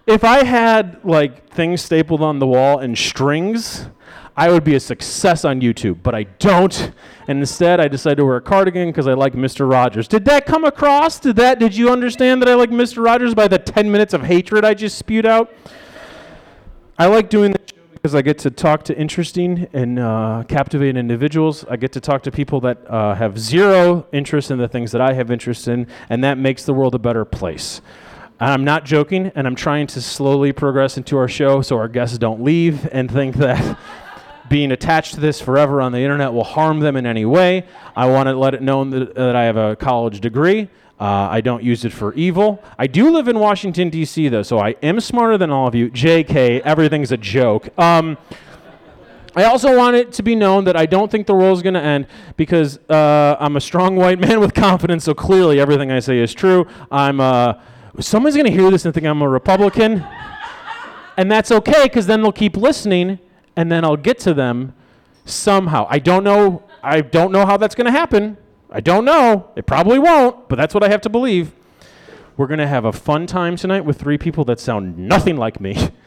If 0.06 0.22
I 0.22 0.44
had 0.44 1.02
like 1.02 1.48
things 1.48 1.80
stapled 1.80 2.20
on 2.20 2.40
the 2.40 2.46
wall 2.46 2.80
and 2.80 2.98
strings, 2.98 3.86
I 4.36 4.50
would 4.50 4.64
be 4.64 4.74
a 4.74 4.80
success 4.80 5.44
on 5.44 5.60
YouTube, 5.60 5.98
but 6.02 6.14
I 6.14 6.24
don't. 6.24 6.92
And 7.28 7.38
instead, 7.38 7.80
I 7.80 7.86
decided 7.86 8.16
to 8.16 8.24
wear 8.24 8.36
a 8.36 8.40
cardigan 8.40 8.88
because 8.88 9.06
I 9.06 9.14
like 9.14 9.34
Mr. 9.34 9.70
Rogers. 9.70 10.08
Did 10.08 10.24
that 10.24 10.44
come 10.44 10.64
across? 10.64 11.20
Did 11.20 11.36
that? 11.36 11.60
Did 11.60 11.76
you 11.76 11.90
understand 11.90 12.42
that 12.42 12.48
I 12.48 12.54
like 12.54 12.70
Mr. 12.70 13.04
Rogers 13.04 13.34
by 13.34 13.46
the 13.46 13.58
10 13.58 13.90
minutes 13.92 14.12
of 14.12 14.24
hatred 14.24 14.64
I 14.64 14.74
just 14.74 14.98
spewed 14.98 15.24
out? 15.24 15.52
I 16.98 17.06
like 17.06 17.30
doing 17.30 17.52
this 17.52 17.62
show 17.70 17.82
because 17.92 18.14
I 18.16 18.22
get 18.22 18.38
to 18.38 18.50
talk 18.50 18.82
to 18.84 18.98
interesting 18.98 19.68
and 19.72 20.00
uh, 20.00 20.42
captivating 20.48 20.96
individuals. 20.96 21.64
I 21.70 21.76
get 21.76 21.92
to 21.92 22.00
talk 22.00 22.24
to 22.24 22.32
people 22.32 22.60
that 22.62 22.90
uh, 22.90 23.14
have 23.14 23.38
zero 23.38 24.06
interest 24.12 24.50
in 24.50 24.58
the 24.58 24.68
things 24.68 24.90
that 24.92 25.00
I 25.00 25.12
have 25.12 25.30
interest 25.30 25.68
in, 25.68 25.86
and 26.10 26.24
that 26.24 26.38
makes 26.38 26.64
the 26.64 26.74
world 26.74 26.96
a 26.96 26.98
better 26.98 27.24
place. 27.24 27.80
I'm 28.40 28.64
not 28.64 28.84
joking, 28.84 29.30
and 29.36 29.46
I'm 29.46 29.54
trying 29.54 29.86
to 29.88 30.02
slowly 30.02 30.52
progress 30.52 30.96
into 30.96 31.16
our 31.16 31.28
show 31.28 31.62
so 31.62 31.76
our 31.78 31.88
guests 31.88 32.18
don't 32.18 32.42
leave 32.42 32.88
and 32.90 33.08
think 33.10 33.36
that 33.36 33.78
being 34.48 34.72
attached 34.72 35.14
to 35.14 35.20
this 35.20 35.40
forever 35.40 35.80
on 35.80 35.92
the 35.92 35.98
internet 35.98 36.32
will 36.32 36.44
harm 36.44 36.80
them 36.80 36.96
in 36.96 37.06
any 37.06 37.24
way. 37.24 37.66
I 37.96 38.06
want 38.06 38.28
to 38.28 38.34
let 38.34 38.54
it 38.54 38.62
known 38.62 38.90
that, 38.90 39.14
that 39.14 39.36
I 39.36 39.44
have 39.44 39.56
a 39.56 39.76
college 39.76 40.20
degree. 40.20 40.68
Uh, 41.00 41.28
I 41.30 41.40
don't 41.40 41.62
use 41.62 41.84
it 41.84 41.92
for 41.92 42.14
evil. 42.14 42.62
I 42.78 42.86
do 42.86 43.10
live 43.10 43.26
in 43.26 43.38
Washington, 43.38 43.90
D.C., 43.90 44.28
though, 44.28 44.42
so 44.42 44.58
I 44.58 44.76
am 44.82 45.00
smarter 45.00 45.36
than 45.36 45.50
all 45.50 45.66
of 45.66 45.74
you. 45.74 45.90
JK, 45.90 46.60
everything's 46.60 47.10
a 47.10 47.16
joke. 47.16 47.76
Um, 47.78 48.16
I 49.36 49.44
also 49.44 49.76
want 49.76 49.96
it 49.96 50.12
to 50.12 50.22
be 50.22 50.36
known 50.36 50.64
that 50.64 50.76
I 50.76 50.86
don't 50.86 51.10
think 51.10 51.26
the 51.26 51.34
world 51.34 51.56
is 51.58 51.62
going 51.62 51.74
to 51.74 51.82
end 51.82 52.06
because 52.36 52.78
uh, 52.88 53.36
I'm 53.40 53.56
a 53.56 53.60
strong 53.60 53.96
white 53.96 54.20
man 54.20 54.38
with 54.38 54.54
confidence, 54.54 55.04
so 55.04 55.14
clearly 55.14 55.58
everything 55.58 55.90
I 55.90 56.00
say 56.00 56.18
is 56.20 56.32
true. 56.32 56.66
I'm. 56.90 57.20
Uh, 57.20 57.54
someone's 58.00 58.36
going 58.36 58.46
to 58.46 58.52
hear 58.52 58.70
this 58.70 58.84
and 58.84 58.94
think 58.94 59.06
I'm 59.06 59.22
a 59.22 59.28
Republican. 59.28 60.06
and 61.16 61.30
that's 61.30 61.50
okay 61.50 61.84
because 61.84 62.06
then 62.06 62.22
they'll 62.22 62.32
keep 62.32 62.56
listening 62.56 63.18
and 63.56 63.70
then 63.70 63.84
I'll 63.84 63.96
get 63.96 64.18
to 64.20 64.34
them 64.34 64.74
somehow. 65.24 65.86
I 65.88 65.98
don't 65.98 66.24
know. 66.24 66.62
I 66.82 67.00
don't 67.00 67.32
know 67.32 67.46
how 67.46 67.56
that's 67.56 67.74
going 67.74 67.86
to 67.86 67.92
happen. 67.92 68.36
I 68.70 68.80
don't 68.80 69.04
know. 69.04 69.50
It 69.56 69.66
probably 69.66 69.98
won't, 69.98 70.48
but 70.48 70.56
that's 70.56 70.74
what 70.74 70.82
I 70.82 70.88
have 70.88 71.00
to 71.02 71.08
believe. 71.08 71.52
We're 72.36 72.48
going 72.48 72.58
to 72.58 72.66
have 72.66 72.84
a 72.84 72.92
fun 72.92 73.26
time 73.26 73.56
tonight 73.56 73.84
with 73.84 73.98
three 74.00 74.18
people 74.18 74.44
that 74.46 74.58
sound 74.58 74.98
nothing 74.98 75.36
like 75.36 75.60
me. 75.60 75.90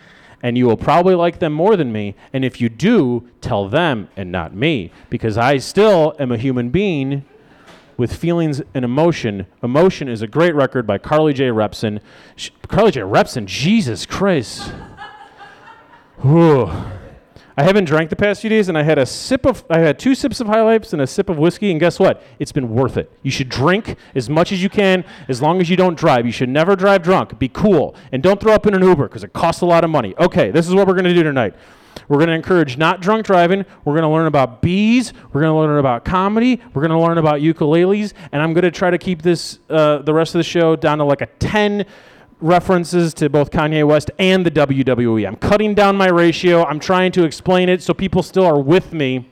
And 0.44 0.56
you 0.56 0.68
will 0.68 0.78
probably 0.78 1.16
like 1.16 1.40
them 1.40 1.52
more 1.52 1.76
than 1.76 1.92
me. 1.92 2.14
And 2.32 2.46
if 2.46 2.62
you 2.62 2.70
do, 2.70 3.28
tell 3.42 3.68
them 3.68 4.08
and 4.16 4.32
not 4.32 4.54
me. 4.54 4.92
Because 5.10 5.36
I 5.36 5.58
still 5.58 6.16
am 6.20 6.32
a 6.32 6.38
human 6.38 6.70
being 6.70 7.26
with 7.98 8.16
feelings 8.16 8.62
and 8.76 8.86
emotion. 8.86 9.48
Emotion 9.64 10.08
is 10.08 10.22
a 10.22 10.28
great 10.28 10.54
record 10.54 10.86
by 10.86 11.00
Carly 11.00 11.34
J. 11.34 11.46
Repson. 11.46 12.00
Sh- 12.36 12.52
Carly 12.68 12.92
J. 12.92 13.02
Repson, 13.02 13.48
Jesus 13.48 14.06
Christ. 14.06 14.72
Whew. 16.22 16.72
I 17.60 17.64
haven't 17.64 17.86
drank 17.86 18.12
the 18.12 18.16
past 18.16 18.42
few 18.42 18.52
days, 18.52 18.70
and 18.70 18.78
I 18.78 18.84
had 18.84 19.00
a 19.00 19.06
sip 19.06 19.44
of, 19.44 19.66
I 19.68 19.80
had 19.80 19.98
two 19.98 20.14
sips 20.14 20.40
of 20.40 20.46
High 20.46 20.76
and 20.76 21.02
a 21.02 21.08
sip 21.08 21.28
of 21.28 21.40
whiskey, 21.40 21.72
and 21.72 21.80
guess 21.80 21.98
what? 21.98 22.22
It's 22.38 22.52
been 22.52 22.70
worth 22.70 22.98
it. 22.98 23.12
You 23.24 23.32
should 23.32 23.50
drink 23.50 23.96
as 24.14 24.30
much 24.30 24.52
as 24.52 24.62
you 24.62 24.70
can, 24.70 25.04
as 25.28 25.42
long 25.42 25.60
as 25.60 25.68
you 25.68 25.76
don't 25.76 25.98
drive. 25.98 26.28
You 26.28 26.32
should 26.32 26.50
never 26.50 26.76
drive 26.76 27.02
drunk. 27.02 27.40
Be 27.40 27.50
cool, 27.50 27.96
and 28.12 28.22
don't 28.22 28.40
throw 28.40 28.54
up 28.54 28.68
in 28.68 28.76
an 28.76 28.84
Uber 28.84 29.08
because 29.08 29.24
it 29.24 29.34
costs 29.34 29.64
a 29.64 29.66
lot 29.66 29.84
of 29.84 29.90
money. 29.90 30.14
Okay, 30.20 30.52
this 30.52 30.68
is 30.68 30.76
what 30.76 30.88
we're 30.88 30.94
to 31.02 31.14
do 31.16 31.24
tonight. 31.24 31.56
We're 32.08 32.18
going 32.18 32.30
to 32.30 32.36
encourage 32.36 32.78
not 32.78 33.02
drunk 33.02 33.26
driving. 33.26 33.66
We're 33.86 33.94
going 33.94 34.04
to 34.04 34.10
learn 34.10 34.28
about 34.28 34.62
bees. 34.62 35.12
We're 35.34 35.42
going 35.42 35.52
to 35.52 35.60
learn 35.60 35.80
about 35.80 36.06
comedy. 36.06 36.62
We're 36.76 36.88
going 36.88 36.92
to 36.92 37.00
learn 37.00 37.18
about 37.18 37.42
ukuleles, 37.42 38.14
and 38.32 38.42
I'm 38.42 38.54
going 38.54 38.66
to 38.66 38.72
try 38.72 38.92
to 38.92 39.00
keep 39.00 39.24
this 39.24 39.58
uh, 39.68 39.98
the 40.00 40.14
rest 40.14 40.36
of 40.36 40.40
the 40.40 40.44
show 40.44 40.76
down 40.76 41.00
to 41.00 41.06
like 41.06 41.22
a 41.22 41.28
10 41.40 41.86
references 42.40 43.14
to 43.16 43.30
both 43.30 43.52
Kanye 43.52 43.88
West 43.88 44.12
and 44.20 44.46
the 44.46 44.52
WWE. 44.52 45.28
I'm 45.28 45.36
cutting 45.36 45.74
down 45.74 45.96
my 45.96 46.10
ratio. 46.10 46.64
I'm 46.64 46.80
trying 46.80 47.12
to 47.14 47.24
explain 47.24 47.70
it 47.70 47.82
so 47.82 47.94
people 47.94 48.24
still 48.24 48.46
are 48.46 48.60
with 48.60 48.94
me. 48.94 49.30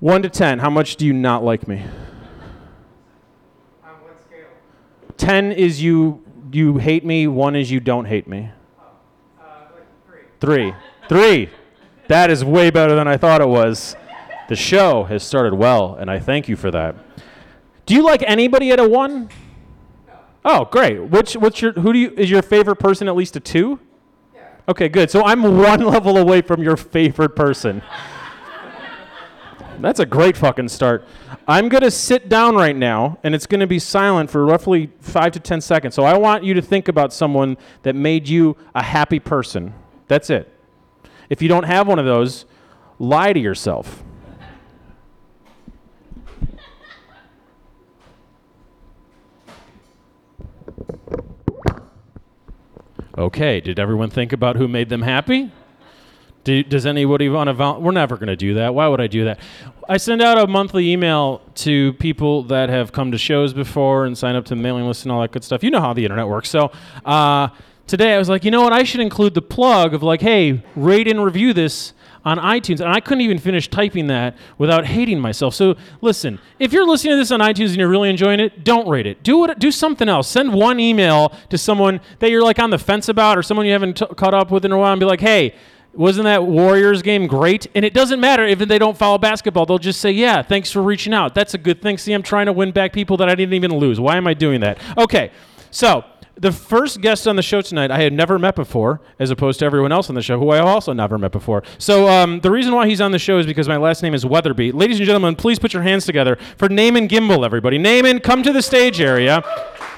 1 0.00 0.22
to 0.22 0.28
10, 0.28 0.58
how 0.58 0.70
much 0.70 0.96
do 0.96 1.06
you 1.06 1.12
not 1.12 1.42
like 1.42 1.66
me? 1.66 1.82
On 3.82 3.90
what 4.02 4.16
scale? 4.26 4.46
10 5.16 5.52
is 5.52 5.82
you 5.82 6.22
you 6.52 6.78
hate 6.78 7.04
me, 7.04 7.26
1 7.26 7.56
is 7.56 7.70
you 7.70 7.80
don't 7.80 8.04
hate 8.04 8.28
me. 8.28 8.50
Uh, 8.78 9.42
like 9.74 10.40
three. 10.40 10.72
3. 11.08 11.46
3. 11.46 11.50
That 12.08 12.30
is 12.30 12.44
way 12.44 12.70
better 12.70 12.94
than 12.94 13.08
I 13.08 13.16
thought 13.16 13.40
it 13.40 13.48
was. 13.48 13.96
The 14.48 14.56
show 14.56 15.04
has 15.04 15.24
started 15.24 15.54
well, 15.54 15.96
and 15.96 16.10
I 16.10 16.20
thank 16.20 16.48
you 16.48 16.56
for 16.56 16.70
that. 16.70 16.94
Do 17.84 17.94
you 17.94 18.02
like 18.02 18.22
anybody 18.26 18.70
at 18.70 18.78
a 18.78 18.88
1? 18.88 19.28
Oh, 20.48 20.64
great. 20.64 21.00
Which 21.00 21.34
what's 21.34 21.60
your 21.60 21.72
who 21.72 21.92
do 21.92 21.98
you 21.98 22.12
is 22.16 22.30
your 22.30 22.40
favorite 22.40 22.76
person 22.76 23.08
at 23.08 23.16
least 23.16 23.34
a 23.34 23.40
2? 23.40 23.80
Yeah. 24.32 24.48
Okay, 24.68 24.88
good. 24.88 25.10
So 25.10 25.24
I'm 25.24 25.42
one 25.58 25.80
level 25.84 26.16
away 26.16 26.40
from 26.40 26.62
your 26.62 26.76
favorite 26.76 27.34
person. 27.34 27.82
That's 29.80 29.98
a 29.98 30.06
great 30.06 30.36
fucking 30.36 30.68
start. 30.68 31.04
I'm 31.48 31.68
going 31.68 31.82
to 31.82 31.90
sit 31.90 32.28
down 32.28 32.54
right 32.54 32.74
now, 32.74 33.18
and 33.22 33.34
it's 33.34 33.46
going 33.46 33.60
to 33.60 33.66
be 33.66 33.78
silent 33.78 34.30
for 34.30 34.46
roughly 34.46 34.90
five 35.00 35.32
to 35.32 35.40
10 35.40 35.60
seconds. 35.60 35.94
So 35.94 36.04
I 36.04 36.16
want 36.16 36.44
you 36.44 36.54
to 36.54 36.62
think 36.62 36.88
about 36.88 37.12
someone 37.12 37.58
that 37.82 37.94
made 37.94 38.26
you 38.26 38.56
a 38.74 38.82
happy 38.82 39.18
person. 39.18 39.74
That's 40.08 40.30
it. 40.30 40.50
If 41.28 41.42
you 41.42 41.48
don't 41.48 41.64
have 41.64 41.86
one 41.88 41.98
of 41.98 42.06
those, 42.06 42.46
lie 42.98 43.32
to 43.32 43.40
yourself. 43.40 44.02
Okay, 53.18 53.60
did 53.60 53.78
everyone 53.78 54.10
think 54.10 54.32
about 54.32 54.56
who 54.56 54.68
made 54.68 54.88
them 54.90 55.02
happy? 55.02 55.50
Do, 56.44 56.62
does 56.62 56.86
anybody 56.86 57.28
want 57.28 57.48
to 57.48 57.54
vol- 57.54 57.80
We're 57.80 57.92
never 57.92 58.16
going 58.16 58.28
to 58.28 58.36
do 58.36 58.54
that. 58.54 58.74
Why 58.74 58.86
would 58.86 59.00
I 59.00 59.06
do 59.06 59.24
that? 59.24 59.40
I 59.88 59.96
send 59.96 60.20
out 60.20 60.38
a 60.38 60.46
monthly 60.46 60.92
email 60.92 61.40
to 61.56 61.94
people 61.94 62.42
that 62.44 62.68
have 62.68 62.92
come 62.92 63.10
to 63.12 63.18
shows 63.18 63.54
before 63.54 64.04
and 64.04 64.16
sign 64.16 64.36
up 64.36 64.44
to 64.46 64.54
the 64.54 64.60
mailing 64.60 64.86
list 64.86 65.04
and 65.04 65.12
all 65.12 65.22
that 65.22 65.32
good 65.32 65.44
stuff. 65.44 65.64
You 65.64 65.70
know 65.70 65.80
how 65.80 65.92
the 65.92 66.04
internet 66.04 66.28
works. 66.28 66.50
So 66.50 66.70
uh, 67.04 67.48
today 67.86 68.14
I 68.14 68.18
was 68.18 68.28
like, 68.28 68.44
you 68.44 68.50
know 68.50 68.62
what? 68.62 68.72
I 68.72 68.82
should 68.82 69.00
include 69.00 69.34
the 69.34 69.42
plug 69.42 69.94
of 69.94 70.02
like, 70.02 70.20
hey, 70.20 70.62
rate 70.76 71.08
and 71.08 71.24
review 71.24 71.52
this 71.52 71.94
on 72.26 72.38
iTunes. 72.38 72.80
And 72.80 72.92
I 72.92 72.98
couldn't 72.98 73.22
even 73.22 73.38
finish 73.38 73.70
typing 73.70 74.08
that 74.08 74.36
without 74.58 74.84
hating 74.84 75.20
myself. 75.20 75.54
So 75.54 75.76
listen, 76.00 76.40
if 76.58 76.72
you're 76.72 76.86
listening 76.86 77.12
to 77.12 77.16
this 77.16 77.30
on 77.30 77.38
iTunes 77.38 77.68
and 77.68 77.76
you're 77.76 77.88
really 77.88 78.10
enjoying 78.10 78.40
it, 78.40 78.64
don't 78.64 78.88
rate 78.88 79.06
it. 79.06 79.22
Do. 79.22 79.46
Do 79.54 79.70
something 79.70 80.08
else. 80.08 80.28
Send 80.28 80.52
one 80.52 80.80
email 80.80 81.32
to 81.50 81.56
someone 81.56 82.00
that 82.18 82.30
you're 82.30 82.42
like 82.42 82.58
on 82.58 82.70
the 82.70 82.78
fence 82.78 83.08
about, 83.08 83.38
or 83.38 83.42
someone 83.42 83.64
you 83.64 83.72
haven't 83.72 83.98
t- 83.98 84.06
caught 84.16 84.34
up 84.34 84.50
with 84.50 84.64
in 84.64 84.72
a 84.72 84.78
while, 84.78 84.92
and 84.92 85.00
be 85.00 85.06
like, 85.06 85.20
hey. 85.20 85.54
Wasn't 85.94 86.24
that 86.24 86.44
Warriors 86.44 87.00
game 87.00 87.26
great? 87.26 87.68
And 87.74 87.82
it 87.82 87.94
doesn't 87.94 88.20
matter 88.20 88.44
if 88.44 88.58
they 88.58 88.78
don't 88.78 88.98
follow 88.98 89.16
basketball. 89.16 89.64
They'll 89.64 89.78
just 89.78 89.98
say, 89.98 90.10
"Yeah, 90.10 90.42
thanks 90.42 90.70
for 90.70 90.82
reaching 90.82 91.14
out. 91.14 91.34
That's 91.34 91.54
a 91.54 91.58
good 91.58 91.80
thing." 91.80 91.96
See, 91.96 92.12
I'm 92.12 92.22
trying 92.22 92.44
to 92.46 92.52
win 92.52 92.70
back 92.70 92.92
people 92.92 93.16
that 93.16 93.30
I 93.30 93.34
didn't 93.34 93.54
even 93.54 93.74
lose. 93.78 93.98
Why 93.98 94.18
am 94.18 94.26
I 94.26 94.34
doing 94.34 94.60
that? 94.60 94.76
Okay, 94.98 95.30
so 95.70 96.04
the 96.38 96.52
first 96.52 97.00
guest 97.00 97.26
on 97.26 97.36
the 97.36 97.42
show 97.42 97.62
tonight 97.62 97.90
I 97.90 98.02
had 98.02 98.12
never 98.12 98.38
met 98.38 98.54
before, 98.54 99.00
as 99.18 99.30
opposed 99.30 99.58
to 99.60 99.64
everyone 99.64 99.90
else 99.90 100.08
on 100.08 100.14
the 100.14 100.22
show 100.22 100.38
who 100.38 100.50
I 100.50 100.58
also 100.58 100.92
never 100.92 101.16
met 101.16 101.32
before. 101.32 101.62
So 101.78 102.08
um, 102.08 102.40
the 102.40 102.50
reason 102.50 102.74
why 102.74 102.86
he's 102.86 103.00
on 103.00 103.10
the 103.10 103.18
show 103.18 103.38
is 103.38 103.46
because 103.46 103.68
my 103.68 103.78
last 103.78 104.02
name 104.02 104.12
is 104.14 104.24
Wetherbee. 104.24 104.72
Ladies 104.74 104.98
and 104.98 105.06
gentlemen, 105.06 105.34
please 105.34 105.58
put 105.58 105.72
your 105.72 105.82
hands 105.82 106.04
together 106.04 106.36
for 106.58 106.68
Naaman 106.68 107.08
Gambill, 107.08 107.44
everybody. 107.44 107.78
Naaman, 107.78 108.20
come 108.20 108.42
to 108.42 108.52
the 108.52 108.62
stage 108.62 109.00
area. 109.00 109.42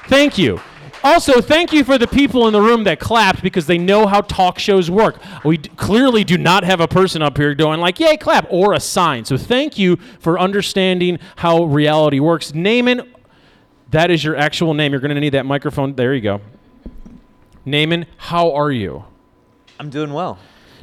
Thank 0.07 0.37
you. 0.37 0.61
Also, 1.01 1.39
thank 1.39 1.71
you 1.71 1.85
for 1.85 1.97
the 1.97 2.07
people 2.07 2.47
in 2.47 2.53
the 2.53 2.61
room 2.61 2.83
that 2.83 2.99
clapped 2.99 3.41
because 3.41 3.67
they 3.67 3.77
know 3.77 4.05
how 4.05 4.19
talk 4.21 4.59
shows 4.59 4.91
work. 4.91 5.15
We 5.45 5.57
d- 5.57 5.69
clearly 5.77 6.25
do 6.25 6.37
not 6.37 6.65
have 6.65 6.81
a 6.81 6.89
person 6.89 7.21
up 7.21 7.37
here 7.37 7.55
going 7.55 7.79
like, 7.79 8.01
yay, 8.01 8.17
clap, 8.17 8.47
or 8.49 8.73
a 8.73 8.81
sign. 8.81 9.23
So 9.23 9.37
thank 9.37 9.77
you 9.77 9.95
for 10.19 10.37
understanding 10.37 11.19
how 11.37 11.63
reality 11.63 12.19
works. 12.19 12.53
Naaman, 12.53 13.13
that 13.91 14.11
is 14.11 14.23
your 14.23 14.35
actual 14.35 14.73
name. 14.73 14.91
You're 14.91 15.01
going 15.01 15.13
to 15.15 15.21
need 15.21 15.33
that 15.33 15.45
microphone. 15.45 15.95
There 15.95 16.13
you 16.13 16.21
go. 16.21 16.41
Naaman, 17.65 18.05
how 18.17 18.51
are 18.53 18.71
you? 18.71 19.03
I'm 19.79 19.89
doing 19.89 20.13
well. 20.13 20.39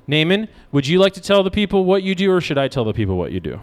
Naaman, 0.06 0.48
would 0.72 0.86
you 0.86 0.98
like 0.98 1.14
to 1.14 1.20
tell 1.20 1.42
the 1.42 1.50
people 1.50 1.84
what 1.84 2.02
you 2.02 2.14
do, 2.14 2.30
or 2.32 2.40
should 2.40 2.58
I 2.58 2.68
tell 2.68 2.84
the 2.84 2.92
people 2.92 3.16
what 3.16 3.32
you 3.32 3.40
do? 3.40 3.60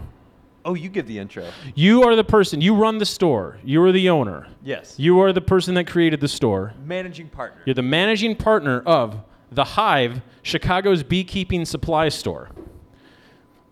Oh, 0.66 0.74
you 0.74 0.88
give 0.88 1.06
the 1.06 1.18
intro. 1.18 1.46
You 1.74 2.02
are 2.04 2.16
the 2.16 2.24
person, 2.24 2.60
you 2.60 2.74
run 2.74 2.98
the 2.98 3.04
store, 3.06 3.58
you 3.64 3.82
are 3.84 3.92
the 3.92 4.08
owner, 4.08 4.46
Yes. 4.62 4.94
you 4.98 5.20
are 5.20 5.30
the 5.32 5.40
person 5.42 5.74
that 5.74 5.86
created 5.86 6.20
the 6.20 6.28
store. 6.28 6.72
managing 6.84 7.28
partner. 7.28 7.60
You're 7.66 7.74
the 7.74 7.82
managing 7.82 8.36
partner 8.36 8.80
of 8.80 9.20
the 9.52 9.64
Hive, 9.64 10.22
Chicago's 10.42 11.02
beekeeping 11.02 11.64
supply 11.66 12.08
store. 12.08 12.48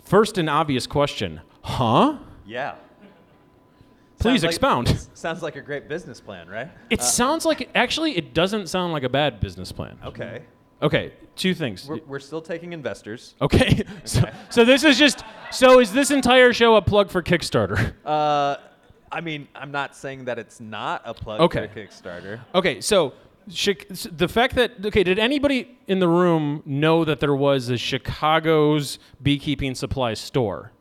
First 0.05 0.37
and 0.37 0.51
obvious 0.51 0.87
question, 0.87 1.41
huh? 1.63 2.19
Yeah. 2.45 2.75
Please 4.23 4.41
Sounds 4.41 4.43
like- 4.45 4.51
expound. 4.51 5.09
sounds 5.15 5.43
like 5.43 5.57
a 5.57 5.61
great 5.61 5.89
business 5.89 6.21
plan, 6.21 6.49
right? 6.49 6.71
It 6.91 7.03
sounds 7.03 7.45
like 7.45 7.69
actually 7.75 8.17
it 8.17 8.33
doesn't 8.35 8.69
sound 8.69 8.93
like 8.93 9.03
a 9.03 9.09
bad 9.09 9.41
business 9.41 9.73
plan. 9.73 9.99
Okay. 10.05 10.43
Okay, 10.81 11.13
two 11.37 11.55
things. 11.55 11.87
We're, 11.87 12.01
we're 12.09 12.19
still 12.19 12.43
taking 12.43 12.73
investors. 12.73 13.37
Okay, 13.41 13.85
so, 14.05 14.29
so 14.51 14.65
this 14.65 14.83
is 14.83 14.99
just 14.99 15.23
so 15.53 15.79
is 15.81 15.93
this 15.93 16.11
entire 16.11 16.53
show 16.53 16.75
a 16.77 16.83
plug 16.83 17.09
for 17.11 17.23
Kickstarter? 17.23 17.95
Uh, 18.05 18.57
I 19.13 19.21
mean, 19.21 19.47
I'm 19.55 19.71
not 19.71 19.95
saying 19.95 20.25
that 20.25 20.39
it's 20.39 20.59
not 20.59 21.03
a 21.05 21.15
plug 21.15 21.41
Okay. 21.41 21.69
for 21.69 21.81
Kickstarter. 21.81 22.41
Okay, 22.55 22.81
so 22.81 23.13
the 23.47 24.29
fact 24.29 24.55
that 24.57 24.73
okay, 24.87 25.03
did 25.05 25.19
anybody 25.19 25.77
in 25.87 25.99
the 26.01 26.09
room 26.09 26.63
know 26.67 27.05
that 27.05 27.21
there 27.21 27.35
was 27.35 27.69
a 27.69 27.77
Chicago's 27.77 28.99
beekeeping 29.23 29.75
supply 29.75 30.15
store? 30.15 30.73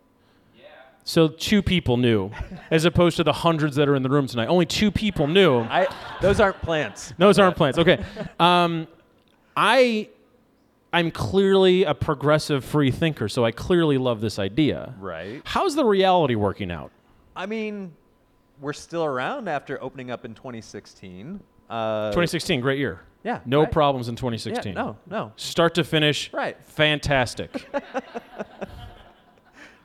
So 1.04 1.28
two 1.28 1.62
people 1.64 1.98
knew, 1.98 2.30
as 2.70 2.86
opposed 2.86 3.18
to 3.18 3.24
the 3.24 3.34
hundreds 3.34 3.76
that 3.78 3.90
are 3.90 3.96
in 3.96 4.04
the 4.04 4.10
room 4.10 4.28
tonight. 4.28 4.48
Only 4.48 4.66
two 4.66 4.92
people 4.92 5.28
knew. 5.28 5.60
I 5.62 5.88
those 6.22 6.40
aren't 6.40 6.62
plants. 6.62 7.14
Those 7.18 7.40
aren't 7.40 7.56
plants. 7.58 7.78
Okay. 7.80 8.04
Um, 8.40 8.88
I 9.58 10.10
I'm 10.94 11.10
clearly 11.12 11.84
a 11.84 11.94
progressive 11.94 12.64
free 12.64 12.92
thinker, 12.92 13.30
so 13.30 13.44
I 13.46 13.52
clearly 13.52 13.98
love 13.98 14.22
this 14.22 14.38
idea. 14.40 14.94
Right. 15.00 15.42
How's 15.46 15.76
the 15.76 15.86
reality 15.86 16.36
working 16.36 16.70
out? 16.72 16.92
I 17.36 17.46
mean, 17.46 17.94
we're 18.60 18.74
still 18.74 19.06
around 19.06 19.48
after 19.48 19.82
opening 19.82 20.12
up 20.12 20.26
in 20.26 20.36
2016. 20.36 21.40
Uh, 21.70 22.10
2016, 22.10 22.60
great 22.62 22.78
year. 22.78 23.02
Yeah, 23.24 23.40
No 23.46 23.62
right. 23.62 23.72
problems 23.72 24.08
in 24.10 24.16
2016. 24.16 24.74
Yeah, 24.74 24.74
2016. 24.74 25.10
no, 25.12 25.26
no. 25.26 25.32
Start 25.36 25.76
to 25.76 25.84
finish. 25.84 26.34
Right. 26.34 26.58
Fantastic. 26.64 27.70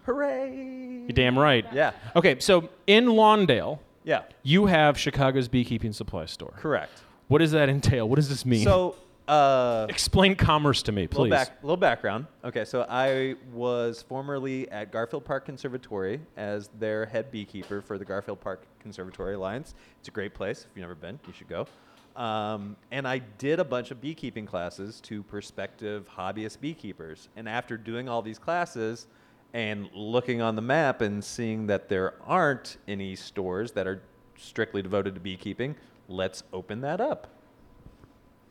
Hooray! 0.07 1.01
You're 1.03 1.09
damn 1.15 1.39
right. 1.39 1.67
Yeah. 1.73 1.93
Okay, 2.15 2.39
so 2.39 2.69
in 2.87 3.07
Lawndale, 3.07 3.81
Yeah. 4.05 4.23
you 4.45 4.67
have 4.67 4.97
Chicago's 4.99 5.49
beekeeping 5.49 5.93
supply 5.93 6.27
store. 6.27 6.55
Correct. 6.57 6.93
What 7.29 7.39
does 7.39 7.51
that 7.51 7.69
entail? 7.69 8.09
What 8.09 8.17
does 8.17 8.29
this 8.29 8.47
mean? 8.47 8.63
So, 8.65 8.95
uh, 9.27 9.87
explain 9.89 10.37
commerce 10.37 10.83
to 10.85 10.93
me, 10.93 11.09
please. 11.09 11.19
little 11.31 11.37
back, 11.37 11.59
little 11.63 11.77
background. 11.77 12.27
Okay, 12.45 12.65
so 12.65 12.87
I 12.89 13.35
was 13.53 14.03
formerly 14.09 14.71
at 14.71 14.93
Garfield 14.93 15.25
Park 15.25 15.45
Conservatory 15.45 16.21
as 16.37 16.69
their 16.79 17.07
head 17.07 17.33
beekeeper 17.33 17.83
for 17.83 17.99
the 17.99 18.05
Garfield 18.05 18.41
Park 18.41 18.65
Conservatory 18.79 19.35
Alliance. 19.35 19.75
It's 19.99 20.07
a 20.09 20.13
great 20.13 20.35
place. 20.35 20.61
If 20.61 20.69
you've 20.77 20.83
never 20.83 20.95
been, 20.95 21.19
you 21.27 21.33
should 21.33 21.49
go. 21.49 21.67
Um, 22.15 22.77
and 22.93 23.07
I 23.09 23.19
did 23.39 23.59
a 23.59 23.65
bunch 23.65 23.91
of 23.91 24.01
beekeeping 24.01 24.47
classes 24.47 25.01
to 25.03 25.25
prospective 25.25 26.09
hobbyist 26.09 26.61
beekeepers. 26.61 27.29
And 27.37 27.49
after 27.49 27.77
doing 27.77 28.09
all 28.09 28.23
these 28.23 28.39
classes 28.39 29.09
and 29.55 29.89
looking 29.95 30.41
on 30.43 30.57
the 30.57 30.63
map 30.63 31.01
and 31.01 31.25
seeing 31.25 31.67
that 31.67 31.89
there 31.89 32.15
aren't 32.25 32.77
any 32.87 33.17
stores 33.17 33.73
that 33.73 33.87
are 33.87 34.03
strictly 34.37 34.83
devoted 34.83 35.15
to 35.15 35.21
beekeeping, 35.21 35.75
let's 36.09 36.43
open 36.53 36.81
that 36.83 37.01
up. 37.01 37.29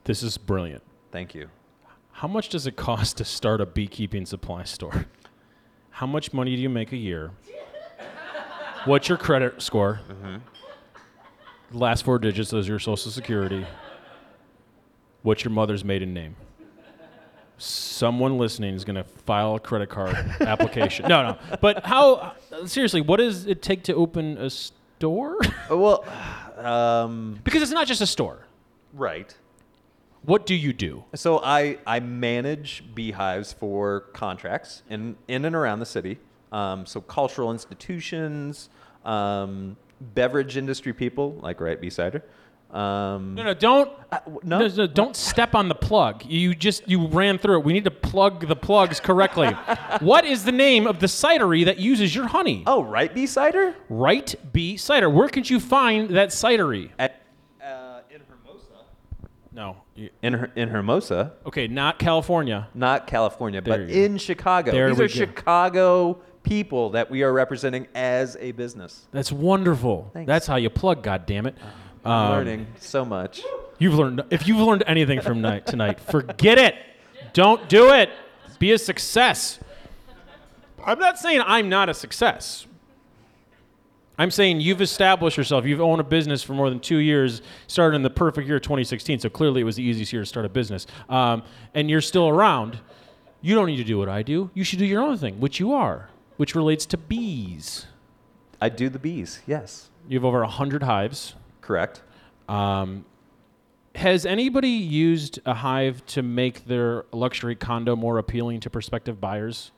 This 0.03 0.23
is 0.23 0.37
brilliant. 0.37 0.83
Thank 1.11 1.35
you. 1.35 1.49
How 2.11 2.27
much 2.27 2.49
does 2.49 2.65
it 2.65 2.75
cost 2.75 3.17
to 3.17 3.25
start 3.25 3.61
a 3.61 3.65
beekeeping 3.65 4.25
supply 4.25 4.63
store? 4.63 5.05
How 5.89 6.05
much 6.05 6.33
money 6.33 6.55
do 6.55 6.61
you 6.61 6.69
make 6.69 6.91
a 6.91 6.97
year? 6.97 7.31
What's 8.85 9.09
your 9.09 9.17
credit 9.17 9.61
score? 9.61 10.01
Mm-hmm. 10.09 11.77
Last 11.77 12.03
four 12.03 12.19
digits 12.19 12.53
of 12.53 12.67
your 12.67 12.79
social 12.79 13.11
security. 13.11 13.65
What's 15.23 15.43
your 15.43 15.51
mother's 15.51 15.83
maiden 15.83 16.13
name? 16.13 16.35
Someone 17.57 18.37
listening 18.37 18.75
is 18.75 18.83
going 18.83 18.97
to 18.97 19.03
file 19.03 19.55
a 19.55 19.59
credit 19.59 19.89
card 19.89 20.15
application. 20.41 21.07
No, 21.07 21.23
no. 21.23 21.37
But 21.61 21.85
how, 21.85 22.33
seriously, 22.65 23.01
what 23.01 23.17
does 23.17 23.45
it 23.47 23.61
take 23.61 23.83
to 23.83 23.95
open 23.95 24.37
a 24.37 24.49
store? 24.49 25.37
Uh, 25.69 25.75
Well, 25.77 26.05
um, 26.57 27.39
because 27.43 27.61
it's 27.61 27.71
not 27.71 27.85
just 27.87 28.01
a 28.01 28.07
store. 28.07 28.45
right. 28.93 29.35
What 30.23 30.47
do 30.47 30.55
you 30.55 30.73
do? 30.73 31.03
So 31.13 31.39
I, 31.43 31.77
I 31.85 31.99
manage 31.99 32.83
beehives 32.95 33.53
for 33.53 34.01
contracts 34.13 34.81
in, 34.89 35.15
in 35.27 35.45
and 35.45 35.55
around 35.55 35.79
the 35.79 35.85
city. 35.85 36.17
Um, 36.51 36.85
so 36.87 36.99
cultural 37.01 37.51
institutions, 37.51 38.69
um, 39.03 39.77
beverage 40.01 40.57
industry 40.57 40.93
people 40.93 41.33
like 41.43 41.59
Right 41.61 41.79
Bee 41.79 41.91
Cider. 41.91 42.23
Um, 42.75 43.35
No, 43.35 43.43
no, 43.43 43.53
don't. 43.53 43.89
uh, 44.11 44.19
no? 44.43 44.59
No, 44.59 44.67
no, 44.67 44.85
don't 44.87 45.15
step 45.15 45.55
on 45.55 45.69
the 45.69 45.75
plug. 45.75 46.25
You 46.25 46.53
just 46.53 46.87
you 46.89 47.07
ran 47.07 47.37
through 47.37 47.59
it. 47.59 47.65
We 47.65 47.71
need 47.71 47.85
to 47.85 47.91
plug 47.91 48.47
the 48.47 48.55
plugs 48.55 48.99
correctly. 48.99 49.47
what 50.01 50.25
is 50.25 50.43
the 50.43 50.51
name 50.51 50.85
of 50.85 50.99
the 50.99 51.07
cidery 51.07 51.63
that 51.65 51.79
uses 51.79 52.13
your 52.13 52.27
honey? 52.27 52.63
Oh, 52.67 52.83
Right 52.83 53.13
Bee 53.13 53.27
Cider? 53.27 53.75
Right 53.87 54.35
Bee 54.51 54.75
Cider. 54.75 55.09
Where 55.09 55.29
could 55.29 55.49
you 55.49 55.61
find 55.61 56.09
that 56.11 56.29
cidery? 56.29 56.89
At, 56.99 57.21
uh, 57.63 58.01
in 58.09 58.21
Hermosa. 58.27 58.83
No. 59.53 59.77
In, 60.21 60.33
Her- 60.33 60.51
in 60.57 60.67
Hermosa, 60.67 61.31
Okay, 61.45 61.69
not 61.69 61.97
California. 61.97 62.67
not 62.73 63.07
California, 63.07 63.61
There 63.61 63.77
but 63.77 63.87
you 63.87 63.87
go. 63.87 63.93
in 64.13 64.17
Chicago. 64.17 64.71
There 64.73 64.89
These 64.89 64.97
we 64.97 65.05
are 65.05 65.07
go. 65.07 65.13
Chicago 65.13 66.17
people 66.43 66.89
that 66.89 67.09
we 67.09 67.23
are 67.23 67.31
representing 67.31 67.87
as 67.95 68.35
a 68.41 68.51
business. 68.51 69.07
That's 69.11 69.31
wonderful. 69.31 70.11
That's 70.13 70.45
how 70.45 70.57
you 70.57 70.69
plug. 70.69 71.01
God 71.03 71.25
damn 71.25 71.45
it. 71.45 71.55
I'm 72.05 72.11
Um, 72.11 72.31
learning 72.31 72.67
so 72.79 73.03
much. 73.03 73.41
You've 73.79 73.95
learned. 73.95 74.23
If 74.29 74.47
you've 74.47 74.59
learned 74.59 74.83
anything 74.87 75.19
from 75.21 75.41
night 75.41 75.65
tonight, 75.65 75.99
forget 75.99 76.57
it. 76.57 76.75
Don't 77.33 77.67
do 77.67 77.91
it. 77.91 78.09
Be 78.59 78.71
a 78.71 78.77
success. 78.77 79.59
I'm 80.85 80.99
not 80.99 81.17
saying 81.17 81.41
I'm 81.45 81.67
not 81.67 81.89
a 81.89 81.93
success. 81.93 82.67
I'm 84.17 84.31
saying 84.31 84.61
you've 84.61 84.81
established 84.81 85.35
yourself. 85.35 85.65
You've 85.65 85.81
owned 85.81 85.99
a 85.99 86.03
business 86.05 86.41
for 86.41 86.53
more 86.53 86.69
than 86.69 86.79
two 86.79 86.97
years, 86.99 87.41
started 87.67 87.97
in 87.97 88.03
the 88.03 88.09
perfect 88.09 88.47
year 88.47 88.59
2016. 88.59 89.19
So 89.19 89.29
clearly, 89.29 89.59
it 89.61 89.65
was 89.65 89.75
the 89.75 89.83
easiest 89.83 90.13
year 90.13 90.21
to 90.21 90.25
start 90.25 90.45
a 90.45 90.49
business. 90.49 90.87
Um, 91.09 91.43
and 91.73 91.89
you're 91.89 91.99
still 92.01 92.29
around. 92.29 92.79
You 93.41 93.55
don't 93.55 93.65
need 93.67 93.75
to 93.77 93.83
do 93.83 93.97
what 93.97 94.07
I 94.07 94.21
do. 94.23 94.51
You 94.53 94.63
should 94.63 94.79
do 94.79 94.85
your 94.85 95.01
own 95.03 95.17
thing, 95.17 95.39
which 95.41 95.59
you 95.59 95.73
are, 95.73 96.09
which 96.37 96.55
relates 96.55 96.85
to 96.87 96.97
bees. 96.97 97.87
I 98.61 98.69
do 98.69 98.87
the 98.87 98.99
bees, 98.99 99.41
yes. 99.45 99.89
You 100.07 100.17
have 100.17 100.23
over 100.25 100.39
100 100.41 100.83
hives. 100.83 101.35
Correct. 101.65 102.01
Um, 102.47 103.05
has 103.95 104.25
anybody 104.25 104.69
used 104.69 105.39
a 105.45 105.53
hive 105.55 106.05
to 106.07 106.21
make 106.21 106.65
their 106.65 107.05
luxury 107.11 107.55
condo 107.55 107.95
more 107.95 108.17
appealing 108.19 108.59
to 108.61 108.69
prospective 108.69 109.19
buyers? 109.19 109.71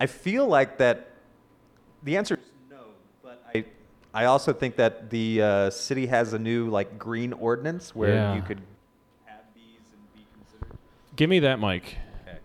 I 0.00 0.06
feel 0.06 0.46
like 0.48 0.78
that 0.78 1.10
the 2.02 2.16
answer 2.16 2.34
is 2.34 2.40
no, 2.68 2.78
but 3.22 3.40
I 3.54 3.64
I 4.12 4.24
also 4.24 4.52
think 4.52 4.74
that 4.76 5.10
the 5.10 5.40
uh, 5.42 5.70
city 5.70 6.06
has 6.06 6.32
a 6.32 6.38
new 6.40 6.68
like 6.68 6.98
green 6.98 7.32
ordinance 7.32 7.94
where 7.94 8.14
Yeah. 8.14 8.34
you 8.34 8.42
could 8.42 8.60
have 9.26 9.42
bees 9.54 9.78
and 9.92 10.12
be 10.12 10.26
considered. 10.34 10.76
Give 11.14 11.30
me 11.30 11.38
that 11.40 11.60
mic. 11.60 11.98
Okay. 12.26 12.38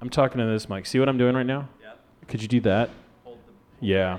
I'm 0.00 0.08
talking 0.08 0.38
to 0.38 0.46
this 0.46 0.70
mic. 0.70 0.86
See 0.86 0.98
what 0.98 1.08
I'm 1.10 1.18
doing 1.18 1.34
right 1.36 1.44
now? 1.44 1.68
Yep. 1.82 2.00
Could 2.28 2.40
you 2.42 2.48
do 2.48 2.60
that? 2.60 2.88
Hold 3.24 3.38
the 3.80 3.86
Yeah. 3.86 4.18